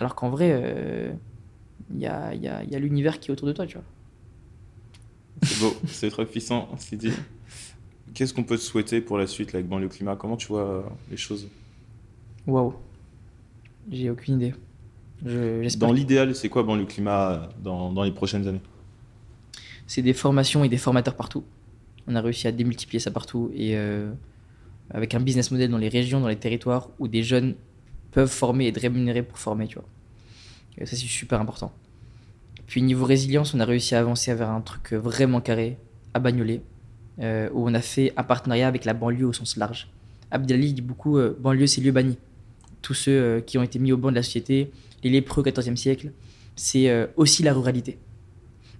alors 0.00 0.14
qu'en 0.14 0.30
vrai 0.30 0.50
euh, 0.52 1.12
il 1.94 2.00
y 2.00 2.06
a, 2.06 2.34
il 2.34 2.42
y 2.42 2.48
a- 2.48 2.62
il 2.64 2.70
y 2.70 2.76
a 2.76 2.78
l'univers 2.78 3.20
qui 3.20 3.30
est 3.30 3.32
autour 3.32 3.48
de 3.48 3.52
toi, 3.52 3.66
tu 3.66 3.74
vois. 3.78 3.84
C'est 5.42 5.58
beau, 5.60 5.74
c'est 5.86 6.10
très 6.10 6.26
puissant 6.26 6.68
ce 6.78 6.88
qu'il 6.88 6.98
dit. 6.98 7.12
Qu'est-ce 8.14 8.34
qu'on 8.34 8.44
peut 8.44 8.56
te 8.56 8.62
souhaiter 8.62 9.00
pour 9.00 9.18
la 9.18 9.26
suite 9.26 9.52
là, 9.52 9.58
avec 9.58 9.68
Banlieue 9.68 9.88
Climat? 9.88 10.16
Comment 10.16 10.36
tu 10.36 10.48
vois 10.48 10.62
euh, 10.68 10.82
les 11.10 11.16
choses? 11.16 11.48
Waouh. 12.46 12.74
J'ai 13.90 14.10
aucune 14.10 14.36
idée. 14.36 14.54
Je- 15.24 15.76
Dans 15.78 15.92
l'idéal, 15.92 16.34
c'est 16.34 16.48
quoi 16.48 16.62
Banlieue 16.62 16.86
Climat 16.86 17.30
euh, 17.32 17.46
dans, 17.62 17.92
dans 17.92 18.02
les 18.02 18.12
prochaines 18.12 18.46
années? 18.46 18.60
C'est 19.86 20.02
des 20.02 20.12
formations 20.12 20.64
et 20.64 20.68
des 20.68 20.76
formateurs 20.78 21.14
partout. 21.16 21.44
On 22.08 22.14
a 22.14 22.22
réussi 22.22 22.48
à 22.48 22.52
démultiplier 22.52 23.00
ça 23.00 23.10
partout 23.10 23.50
et 23.54 23.76
euh, 23.76 24.10
avec 24.90 25.14
un 25.14 25.20
business 25.20 25.50
model 25.50 25.70
dans 25.70 25.78
les 25.78 25.90
régions, 25.90 26.20
dans 26.20 26.28
les 26.28 26.36
territoires 26.36 26.88
où 26.98 27.06
des 27.06 27.22
jeunes 27.22 27.54
peuvent 28.12 28.30
former 28.30 28.64
et 28.64 28.68
être 28.68 28.80
rémunérés 28.80 29.22
pour 29.22 29.38
former, 29.38 29.68
tu 29.68 29.74
vois. 29.74 29.88
Ça, 30.86 30.96
c'est 30.96 30.96
super 30.96 31.40
important. 31.40 31.72
Puis 32.66 32.82
niveau 32.82 33.04
résilience, 33.04 33.52
on 33.52 33.60
a 33.60 33.64
réussi 33.64 33.94
à 33.94 34.00
avancer 34.00 34.32
vers 34.34 34.50
un 34.50 34.60
truc 34.60 34.92
vraiment 34.92 35.40
carré 35.40 35.76
à 36.14 36.18
Bagnolet, 36.18 36.62
euh, 37.20 37.50
où 37.52 37.68
on 37.68 37.74
a 37.74 37.80
fait 37.80 38.12
un 38.16 38.22
partenariat 38.22 38.68
avec 38.68 38.86
la 38.86 38.94
banlieue 38.94 39.26
au 39.26 39.32
sens 39.32 39.56
large. 39.56 39.90
Abdelali 40.30 40.72
dit 40.72 40.82
beaucoup 40.82 41.18
euh, 41.18 41.36
banlieue, 41.38 41.66
c'est 41.66 41.80
lieu 41.80 41.92
banni. 41.92 42.16
Tous 42.80 42.94
ceux 42.94 43.42
qui 43.44 43.58
ont 43.58 43.62
été 43.62 43.78
mis 43.78 43.92
au 43.92 43.96
banc 43.96 44.10
de 44.10 44.16
la 44.16 44.22
société, 44.22 44.70
les 45.02 45.10
lépreux 45.10 45.42
au 45.42 45.50
XIVe 45.50 45.76
siècle, 45.76 46.12
c'est 46.54 47.08
aussi 47.16 47.42
la 47.42 47.52
ruralité. 47.52 47.98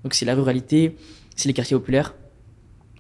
Donc 0.05 0.15
c'est 0.15 0.25
la 0.25 0.37
ruralité, 0.37 0.97
c'est 1.35 1.49
les 1.49 1.53
quartiers 1.53 1.77
populaires. 1.77 2.15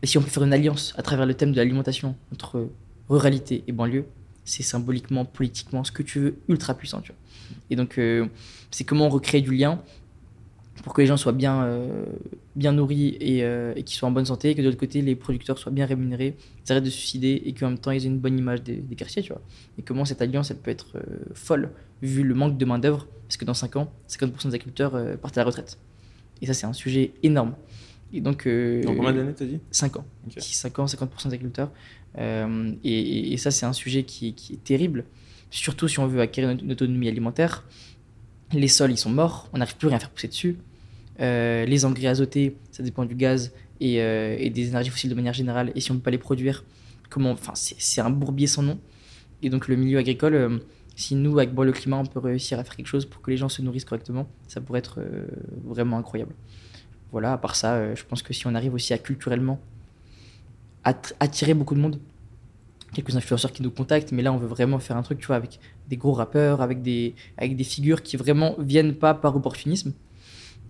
Et 0.02 0.06
si 0.06 0.18
on 0.18 0.22
peut 0.22 0.30
faire 0.30 0.44
une 0.44 0.52
alliance 0.52 0.94
à 0.96 1.02
travers 1.02 1.26
le 1.26 1.34
thème 1.34 1.52
de 1.52 1.56
l'alimentation 1.56 2.14
entre 2.32 2.68
ruralité 3.08 3.64
et 3.66 3.72
banlieue, 3.72 4.06
c'est 4.44 4.62
symboliquement, 4.62 5.24
politiquement, 5.24 5.84
ce 5.84 5.92
que 5.92 6.02
tu 6.02 6.20
veux, 6.20 6.36
ultra 6.48 6.74
puissant. 6.74 7.00
Tu 7.00 7.12
vois. 7.12 7.18
Et 7.70 7.76
donc, 7.76 7.98
euh, 7.98 8.26
c'est 8.70 8.84
comment 8.84 9.06
on 9.06 9.10
recrée 9.10 9.40
du 9.40 9.54
lien 9.54 9.80
pour 10.82 10.94
que 10.94 11.00
les 11.00 11.06
gens 11.06 11.16
soient 11.16 11.32
bien, 11.32 11.64
euh, 11.64 12.04
bien 12.54 12.72
nourris 12.72 13.16
et, 13.20 13.42
euh, 13.42 13.72
et 13.74 13.82
qu'ils 13.82 13.96
soient 13.96 14.08
en 14.08 14.12
bonne 14.12 14.24
santé, 14.24 14.50
et 14.50 14.54
que 14.54 14.60
de 14.62 14.66
l'autre 14.66 14.78
côté, 14.78 15.02
les 15.02 15.16
producteurs 15.16 15.58
soient 15.58 15.72
bien 15.72 15.84
rémunérés, 15.84 16.36
ils 16.64 16.72
arrêtent 16.72 16.84
de 16.84 16.90
suicider 16.90 17.42
et 17.44 17.52
qu'en 17.52 17.70
même 17.70 17.78
temps, 17.78 17.90
ils 17.90 18.04
aient 18.04 18.08
une 18.08 18.20
bonne 18.20 18.38
image 18.38 18.62
des, 18.62 18.82
quartiers. 18.96 19.22
Tu 19.22 19.32
vois. 19.32 19.42
Et 19.78 19.82
comment 19.82 20.04
cette 20.04 20.22
alliance, 20.22 20.50
elle 20.50 20.58
peut 20.58 20.70
être 20.70 20.96
folle, 21.34 21.70
vu 22.00 22.22
le 22.22 22.34
manque 22.34 22.56
de 22.56 22.64
main-d'œuvre, 22.64 23.06
parce 23.26 23.36
que 23.36 23.44
dans 23.44 23.54
5 23.54 23.76
ans, 23.76 23.92
50% 24.08 24.48
des 24.48 24.54
agriculteurs 24.54 24.92
partent 25.20 25.36
à 25.36 25.40
la 25.40 25.46
retraite. 25.46 25.78
Et 26.40 26.46
ça, 26.46 26.54
c'est 26.54 26.66
un 26.66 26.72
sujet 26.72 27.12
énorme. 27.22 27.54
Et 28.12 28.20
donc, 28.20 28.46
euh, 28.46 28.82
Dans 28.82 28.94
combien 28.94 29.12
d'années 29.12 29.34
t'as 29.34 29.44
dit? 29.44 29.60
5 29.70 29.98
ans. 29.98 30.06
Ok. 30.26 30.40
5 30.40 30.78
ans, 30.78 30.86
50% 30.86 31.28
des 31.28 31.34
agriculteurs. 31.34 31.70
Euh, 32.18 32.72
et, 32.84 33.36
ça, 33.36 33.50
c'est 33.50 33.66
un 33.66 33.72
sujet 33.72 34.04
qui, 34.04 34.34
qui 34.34 34.54
est 34.54 34.64
terrible, 34.64 35.04
surtout 35.50 35.88
si 35.88 35.98
on 35.98 36.06
veut 36.06 36.20
acquérir 36.20 36.50
une, 36.50 36.60
une 36.60 36.72
autonomie 36.72 37.08
alimentaire. 37.08 37.64
Les 38.52 38.68
sols, 38.68 38.92
ils 38.92 38.98
sont 38.98 39.10
morts, 39.10 39.48
on 39.52 39.58
n'arrive 39.58 39.76
plus 39.76 39.88
à 39.88 39.90
rien 39.90 39.98
faire 39.98 40.10
pousser 40.10 40.28
dessus. 40.28 40.56
Euh, 41.20 41.66
les 41.66 41.84
engrais 41.84 42.06
azotés, 42.06 42.56
ça 42.70 42.82
dépend 42.82 43.04
du 43.04 43.14
gaz 43.14 43.52
et, 43.80 44.00
euh, 44.00 44.36
et 44.38 44.50
des 44.50 44.68
énergies 44.68 44.90
fossiles 44.90 45.10
de 45.10 45.14
manière 45.14 45.32
générale, 45.32 45.72
et 45.74 45.80
si 45.80 45.90
on 45.90 45.94
ne 45.94 45.98
peut 45.98 46.04
pas 46.04 46.10
les 46.10 46.18
produire, 46.18 46.64
comment, 47.10 47.32
enfin, 47.32 47.52
c'est 47.54 48.00
un 48.00 48.10
bourbier 48.10 48.46
sans 48.46 48.62
nom. 48.62 48.78
Et 49.42 49.50
donc 49.50 49.68
le 49.68 49.76
milieu 49.76 49.98
agricole, 49.98 50.60
si 50.96 51.14
nous, 51.14 51.38
avec 51.38 51.54
Bois 51.54 51.64
le 51.64 51.72
Climat, 51.72 51.98
on 51.98 52.06
peut 52.06 52.18
réussir 52.18 52.58
à 52.58 52.64
faire 52.64 52.76
quelque 52.76 52.86
chose 52.86 53.06
pour 53.06 53.20
que 53.20 53.30
les 53.30 53.36
gens 53.36 53.48
se 53.48 53.62
nourrissent 53.62 53.84
correctement, 53.84 54.28
ça 54.48 54.60
pourrait 54.60 54.80
être 54.80 55.00
vraiment 55.64 55.98
incroyable. 55.98 56.34
Voilà, 57.12 57.32
à 57.32 57.38
part 57.38 57.56
ça, 57.56 57.74
euh, 57.74 57.96
je 57.96 58.04
pense 58.04 58.22
que 58.22 58.32
si 58.32 58.46
on 58.46 58.54
arrive 58.54 58.74
aussi 58.74 58.92
à 58.92 58.98
culturellement 58.98 59.58
att- 60.84 61.14
attirer 61.20 61.54
beaucoup 61.54 61.74
de 61.74 61.80
monde, 61.80 62.00
quelques 62.94 63.16
influenceurs 63.16 63.52
qui 63.52 63.62
nous 63.62 63.70
contactent, 63.70 64.12
mais 64.12 64.22
là 64.22 64.32
on 64.32 64.38
veut 64.38 64.46
vraiment 64.48 64.78
faire 64.78 64.96
un 64.96 65.02
truc, 65.02 65.18
tu 65.20 65.26
vois, 65.26 65.36
avec 65.36 65.60
des 65.88 65.96
gros 65.96 66.12
rappeurs, 66.12 66.60
avec 66.62 66.82
des, 66.82 67.14
avec 67.36 67.56
des 67.56 67.64
figures 67.64 68.02
qui 68.02 68.16
vraiment 68.16 68.56
viennent 68.58 68.94
pas 68.94 69.14
par 69.14 69.36
opportunisme. 69.36 69.94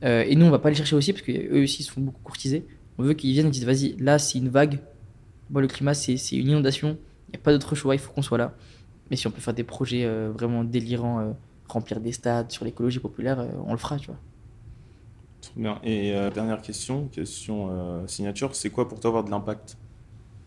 Euh, 0.05 0.25
et 0.27 0.37
nous, 0.37 0.47
on 0.47 0.51
va 0.51 0.59
pas 0.61 0.71
les 0.71 0.77
chercher 0.77 0.97
aussi, 0.97 1.13
parce 1.13 1.25
qu'eux 1.25 1.63
aussi 1.63 1.83
se 1.83 1.93
font 1.93 2.01
beaucoup 2.03 2.23
courtiser. 2.23 2.67
On 2.99 3.03
veut 3.05 3.15
qu'ils 3.15 3.33
viennent 3.33 3.49
et 3.49 3.51
disent, 3.51 3.67
vas-y, 3.67 3.97
là 3.99 4.19
c'est 4.19 4.39
une 4.39 4.49
vague, 4.49 4.81
Bon, 5.51 5.61
le 5.61 5.69
climat 5.69 5.95
c'est 5.95 6.15
une 6.33 6.49
inondation, 6.49 6.99
il 7.29 7.33
n'y 7.33 7.37
a 7.39 7.43
pas 7.43 7.53
d'autre 7.53 7.75
choix, 7.75 7.95
il 7.95 7.99
faut 7.99 8.13
qu'on 8.13 8.23
soit 8.23 8.39
là. 8.39 8.55
Mais 9.11 9.17
si 9.17 9.27
on 9.27 9.31
peut 9.33 9.41
faire 9.41 9.55
des 9.55 9.65
projets 9.65 10.05
euh, 10.07 10.31
vraiment 10.33 10.65
délirants, 10.65 11.37
remplir 11.69 12.01
des 12.01 12.13
stades 12.13 12.53
sur 12.53 12.65
l'écologie 12.65 13.01
populaire, 13.01 13.47
on 13.67 13.73
le 13.73 13.79
fera, 13.79 13.99
tu 13.99 14.09
vois. 14.09 14.19
Et 15.83 16.15
euh, 16.15 16.31
dernière 16.31 16.63
question, 16.63 17.09
question 17.09 17.71
euh, 17.71 18.07
signature, 18.07 18.55
c'est 18.55 18.71
quoi 18.71 18.89
pour 18.89 19.01
toi 19.01 19.09
avoir 19.09 19.25
de 19.25 19.31
l'impact? 19.31 19.77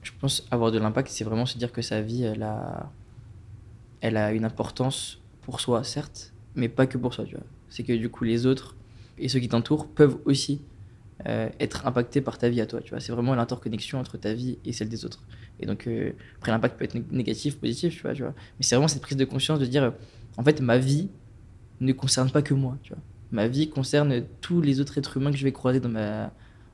Je 0.03 0.11
pense 0.19 0.43
avoir 0.51 0.71
de 0.71 0.79
l'impact, 0.79 1.09
c'est 1.09 1.23
vraiment 1.23 1.45
se 1.45 1.57
dire 1.57 1.71
que 1.71 1.81
sa 1.81 2.01
vie, 2.01 2.23
elle 2.23 2.43
a, 2.43 2.91
elle 4.01 4.17
a 4.17 4.31
une 4.31 4.45
importance 4.45 5.19
pour 5.41 5.59
soi, 5.59 5.83
certes, 5.83 6.33
mais 6.55 6.69
pas 6.69 6.87
que 6.87 6.97
pour 6.97 7.13
soi, 7.13 7.25
tu 7.25 7.35
vois. 7.35 7.45
C'est 7.69 7.83
que 7.83 7.93
du 7.93 8.09
coup, 8.09 8.23
les 8.23 8.45
autres 8.45 8.75
et 9.17 9.29
ceux 9.29 9.39
qui 9.39 9.49
t'entourent 9.49 9.87
peuvent 9.87 10.17
aussi 10.25 10.61
euh, 11.27 11.49
être 11.59 11.85
impactés 11.85 12.21
par 12.21 12.37
ta 12.37 12.49
vie 12.49 12.61
à 12.61 12.65
toi, 12.65 12.81
tu 12.81 12.89
vois. 12.89 12.99
C'est 12.99 13.11
vraiment 13.11 13.35
l'interconnexion 13.35 13.99
entre 13.99 14.17
ta 14.17 14.33
vie 14.33 14.57
et 14.65 14.73
celle 14.73 14.89
des 14.89 15.05
autres. 15.05 15.19
Et 15.59 15.65
donc, 15.65 15.87
après, 16.37 16.51
l'impact 16.51 16.77
peut 16.77 16.85
être 16.85 16.95
né- 16.95 17.03
négatif, 17.11 17.59
positif, 17.59 17.95
tu 17.95 18.01
vois, 18.01 18.13
tu 18.13 18.23
vois. 18.23 18.33
Mais 18.57 18.63
c'est 18.63 18.75
vraiment 18.75 18.87
cette 18.87 19.01
prise 19.01 19.17
de 19.17 19.25
conscience 19.25 19.59
de 19.59 19.65
dire, 19.65 19.93
en 20.37 20.43
fait, 20.43 20.61
ma 20.61 20.77
vie 20.77 21.09
ne 21.79 21.93
concerne 21.93 22.31
pas 22.31 22.41
que 22.41 22.53
moi, 22.53 22.77
tu 22.81 22.93
vois. 22.93 23.03
Ma 23.31 23.47
vie 23.47 23.69
concerne 23.69 24.23
tous 24.41 24.61
les 24.61 24.79
autres 24.79 24.97
êtres 24.97 25.17
humains 25.17 25.31
que 25.31 25.37
je 25.37 25.43
vais 25.43 25.51
croiser 25.51 25.79
dans, 25.79 25.89
ma, 25.89 26.31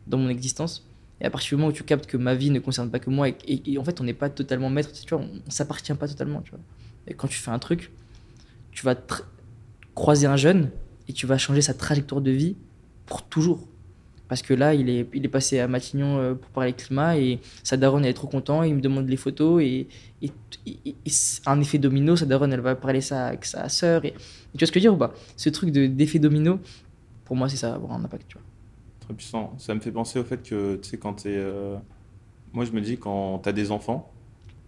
dans 0.07 0.17
mon 0.17 0.29
existence. 0.29 0.87
Et 1.21 1.25
à 1.25 1.29
partir 1.29 1.49
du 1.49 1.55
moment 1.55 1.69
où 1.69 1.75
tu 1.75 1.83
captes 1.83 2.05
que 2.05 2.17
ma 2.17 2.35
vie 2.35 2.49
ne 2.49 2.59
concerne 2.59 2.89
pas 2.91 2.99
que 2.99 3.09
moi 3.09 3.29
et, 3.29 3.77
en 3.77 3.83
fait 3.83 3.99
on 4.01 4.03
n'est 4.03 4.13
pas 4.13 4.29
totalement 4.29 4.69
maître, 4.69 4.91
tu 4.91 5.15
vois, 5.15 5.23
on, 5.23 5.41
on 5.45 5.49
s'appartient 5.49 5.93
pas 5.93 6.07
totalement, 6.07 6.41
tu 6.41 6.51
vois. 6.51 6.59
Et 7.07 7.13
quand 7.13 7.27
tu 7.27 7.37
fais 7.37 7.51
un 7.51 7.59
truc, 7.59 7.91
tu 8.71 8.85
vas 8.85 8.95
croiser 9.95 10.27
un 10.27 10.35
jeune 10.35 10.69
et 11.07 11.13
tu 11.13 11.25
vas 11.25 11.37
changer 11.37 11.61
sa 11.61 11.73
trajectoire 11.73 12.21
de 12.21 12.31
vie 12.31 12.55
pour 13.05 13.23
toujours. 13.23 13.67
Parce 14.27 14.41
que 14.41 14.53
là, 14.53 14.73
il 14.73 14.89
est, 14.89 15.07
il 15.13 15.23
est 15.25 15.29
passé 15.29 15.59
à 15.59 15.67
Matignon 15.67 16.17
euh, 16.19 16.33
pour 16.35 16.49
parler 16.51 16.73
climat 16.73 17.17
et 17.17 17.39
sa 17.63 17.77
daronne, 17.77 18.03
elle 18.03 18.11
est 18.11 18.13
trop 18.13 18.27
content, 18.27 18.63
il 18.63 18.75
me 18.75 18.81
demande 18.81 19.07
les 19.07 19.15
photos 19.17 19.61
et, 19.63 19.87
et, 20.21 20.31
et- 20.65 20.79
et 21.05 21.09
c'est 21.09 21.47
un 21.47 21.59
effet 21.61 21.77
domino, 21.77 22.15
sa 22.17 22.25
daronne, 22.25 22.51
elle 22.51 22.59
va 22.59 22.75
parler 22.75 23.01
ça 23.01 23.27
avec 23.27 23.45
sa 23.45 23.69
sœur. 23.69 24.03
Et, 24.05 24.11
tu 24.11 24.17
vois 24.59 24.67
ce 24.67 24.71
que 24.71 24.79
je 24.79 24.87
veux 24.87 24.91
dire 24.91 24.93
ou 24.93 24.97
pas? 24.97 25.13
Ce 25.37 25.49
truc 25.49 25.71
de- 25.71 25.87
d'effet 25.87 26.19
domino, 26.19 26.59
pour 27.25 27.35
moi, 27.37 27.47
c'est 27.49 27.57
ça, 27.57 27.75
avoir 27.75 27.93
un 27.93 28.03
impact, 28.03 28.27
tu 28.27 28.37
vois. 28.37 28.45
Très 28.99 29.13
puissant. 29.13 29.53
Ça 29.59 29.73
me 29.73 29.79
fait 29.79 29.91
penser 29.91 30.19
au 30.19 30.23
fait 30.25 30.43
que, 30.43 30.75
tu 30.75 30.89
sais, 30.89 30.97
quand 30.97 31.13
t'es. 31.13 31.35
euh, 31.35 31.77
Moi, 32.53 32.65
je 32.65 32.71
me 32.71 32.81
dis, 32.81 32.97
quand 32.97 33.39
t'as 33.39 33.51
des 33.53 33.71
enfants, 33.71 34.11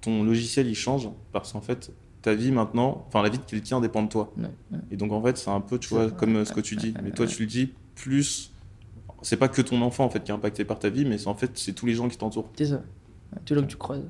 ton 0.02 0.24
logiciel, 0.24 0.68
il 0.68 0.76
change 0.76 1.10
parce 1.32 1.52
qu'en 1.54 1.62
fait, 1.62 1.92
ta 2.22 2.34
vie 2.36 2.52
maintenant, 2.52 3.04
enfin, 3.08 3.22
la 3.24 3.30
vie 3.30 3.40
de 3.40 3.44
quelqu'un 3.44 3.82
dépend 3.82 4.04
de 4.04 4.10
toi. 4.10 4.34
Ouais, 4.38 4.44
ouais. 4.72 4.78
Et 4.92 4.96
donc, 4.98 5.12
en 5.12 5.22
fait, 5.22 5.38
c'est 5.38 5.50
un 5.50 5.62
peu, 5.62 5.80
tu 5.80 5.90
vois, 5.90 6.10
comme 6.12 6.38
euh, 6.38 6.46
ce 6.46 6.54
que 6.54 6.62
tu 6.62 6.76
dis. 6.76 6.94
Mais 7.04 7.12
toi, 7.12 7.26
tu 7.28 7.42
le 7.44 7.48
dis 7.48 7.74
plus. 7.96 8.52
C'est 9.22 9.38
pas 9.38 9.48
que 9.48 9.62
ton 9.62 9.82
enfant, 9.82 10.06
en 10.06 10.10
fait, 10.10 10.24
qui 10.24 10.32
est 10.32 10.34
impacté 10.34 10.66
par 10.66 10.80
ta 10.80 10.90
vie, 10.90 11.06
mais 11.06 11.18
c'est 11.18 11.28
en 11.28 11.36
fait, 11.36 11.58
c'est 11.58 11.74
tous 11.74 11.86
les 11.86 11.94
gens 11.94 12.08
qui 12.08 12.18
t'entourent. 12.18 12.50
C'est 12.56 12.66
ça. 12.66 12.84
Tous 13.46 13.54
les 13.54 13.60
gens 13.60 13.66
que 13.66 13.72
tu 13.72 13.78
croises. 13.78 14.04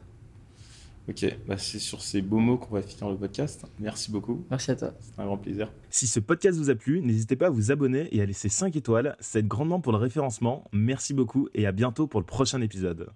Ok, 1.09 1.25
bah, 1.47 1.57
c'est 1.57 1.79
sur 1.79 2.01
ces 2.03 2.21
beaux 2.21 2.37
mots 2.37 2.57
qu'on 2.57 2.75
va 2.75 2.83
finir 2.83 3.09
le 3.09 3.17
podcast. 3.17 3.65
Merci 3.79 4.11
beaucoup. 4.11 4.45
Merci 4.51 4.71
à 4.71 4.75
toi. 4.75 4.93
C'est 4.99 5.19
un 5.19 5.25
grand 5.25 5.37
plaisir. 5.37 5.71
Si 5.89 6.05
ce 6.05 6.19
podcast 6.19 6.59
vous 6.59 6.69
a 6.69 6.75
plu, 6.75 7.01
n'hésitez 7.01 7.35
pas 7.35 7.47
à 7.47 7.49
vous 7.49 7.71
abonner 7.71 8.15
et 8.15 8.21
à 8.21 8.27
laisser 8.27 8.47
5 8.47 8.75
étoiles. 8.75 9.15
Ça 9.19 9.39
aide 9.39 9.47
grandement 9.47 9.81
pour 9.81 9.91
le 9.91 9.97
référencement. 9.97 10.65
Merci 10.71 11.15
beaucoup 11.15 11.49
et 11.55 11.65
à 11.65 11.71
bientôt 11.71 12.05
pour 12.05 12.19
le 12.19 12.27
prochain 12.27 12.61
épisode. 12.61 13.09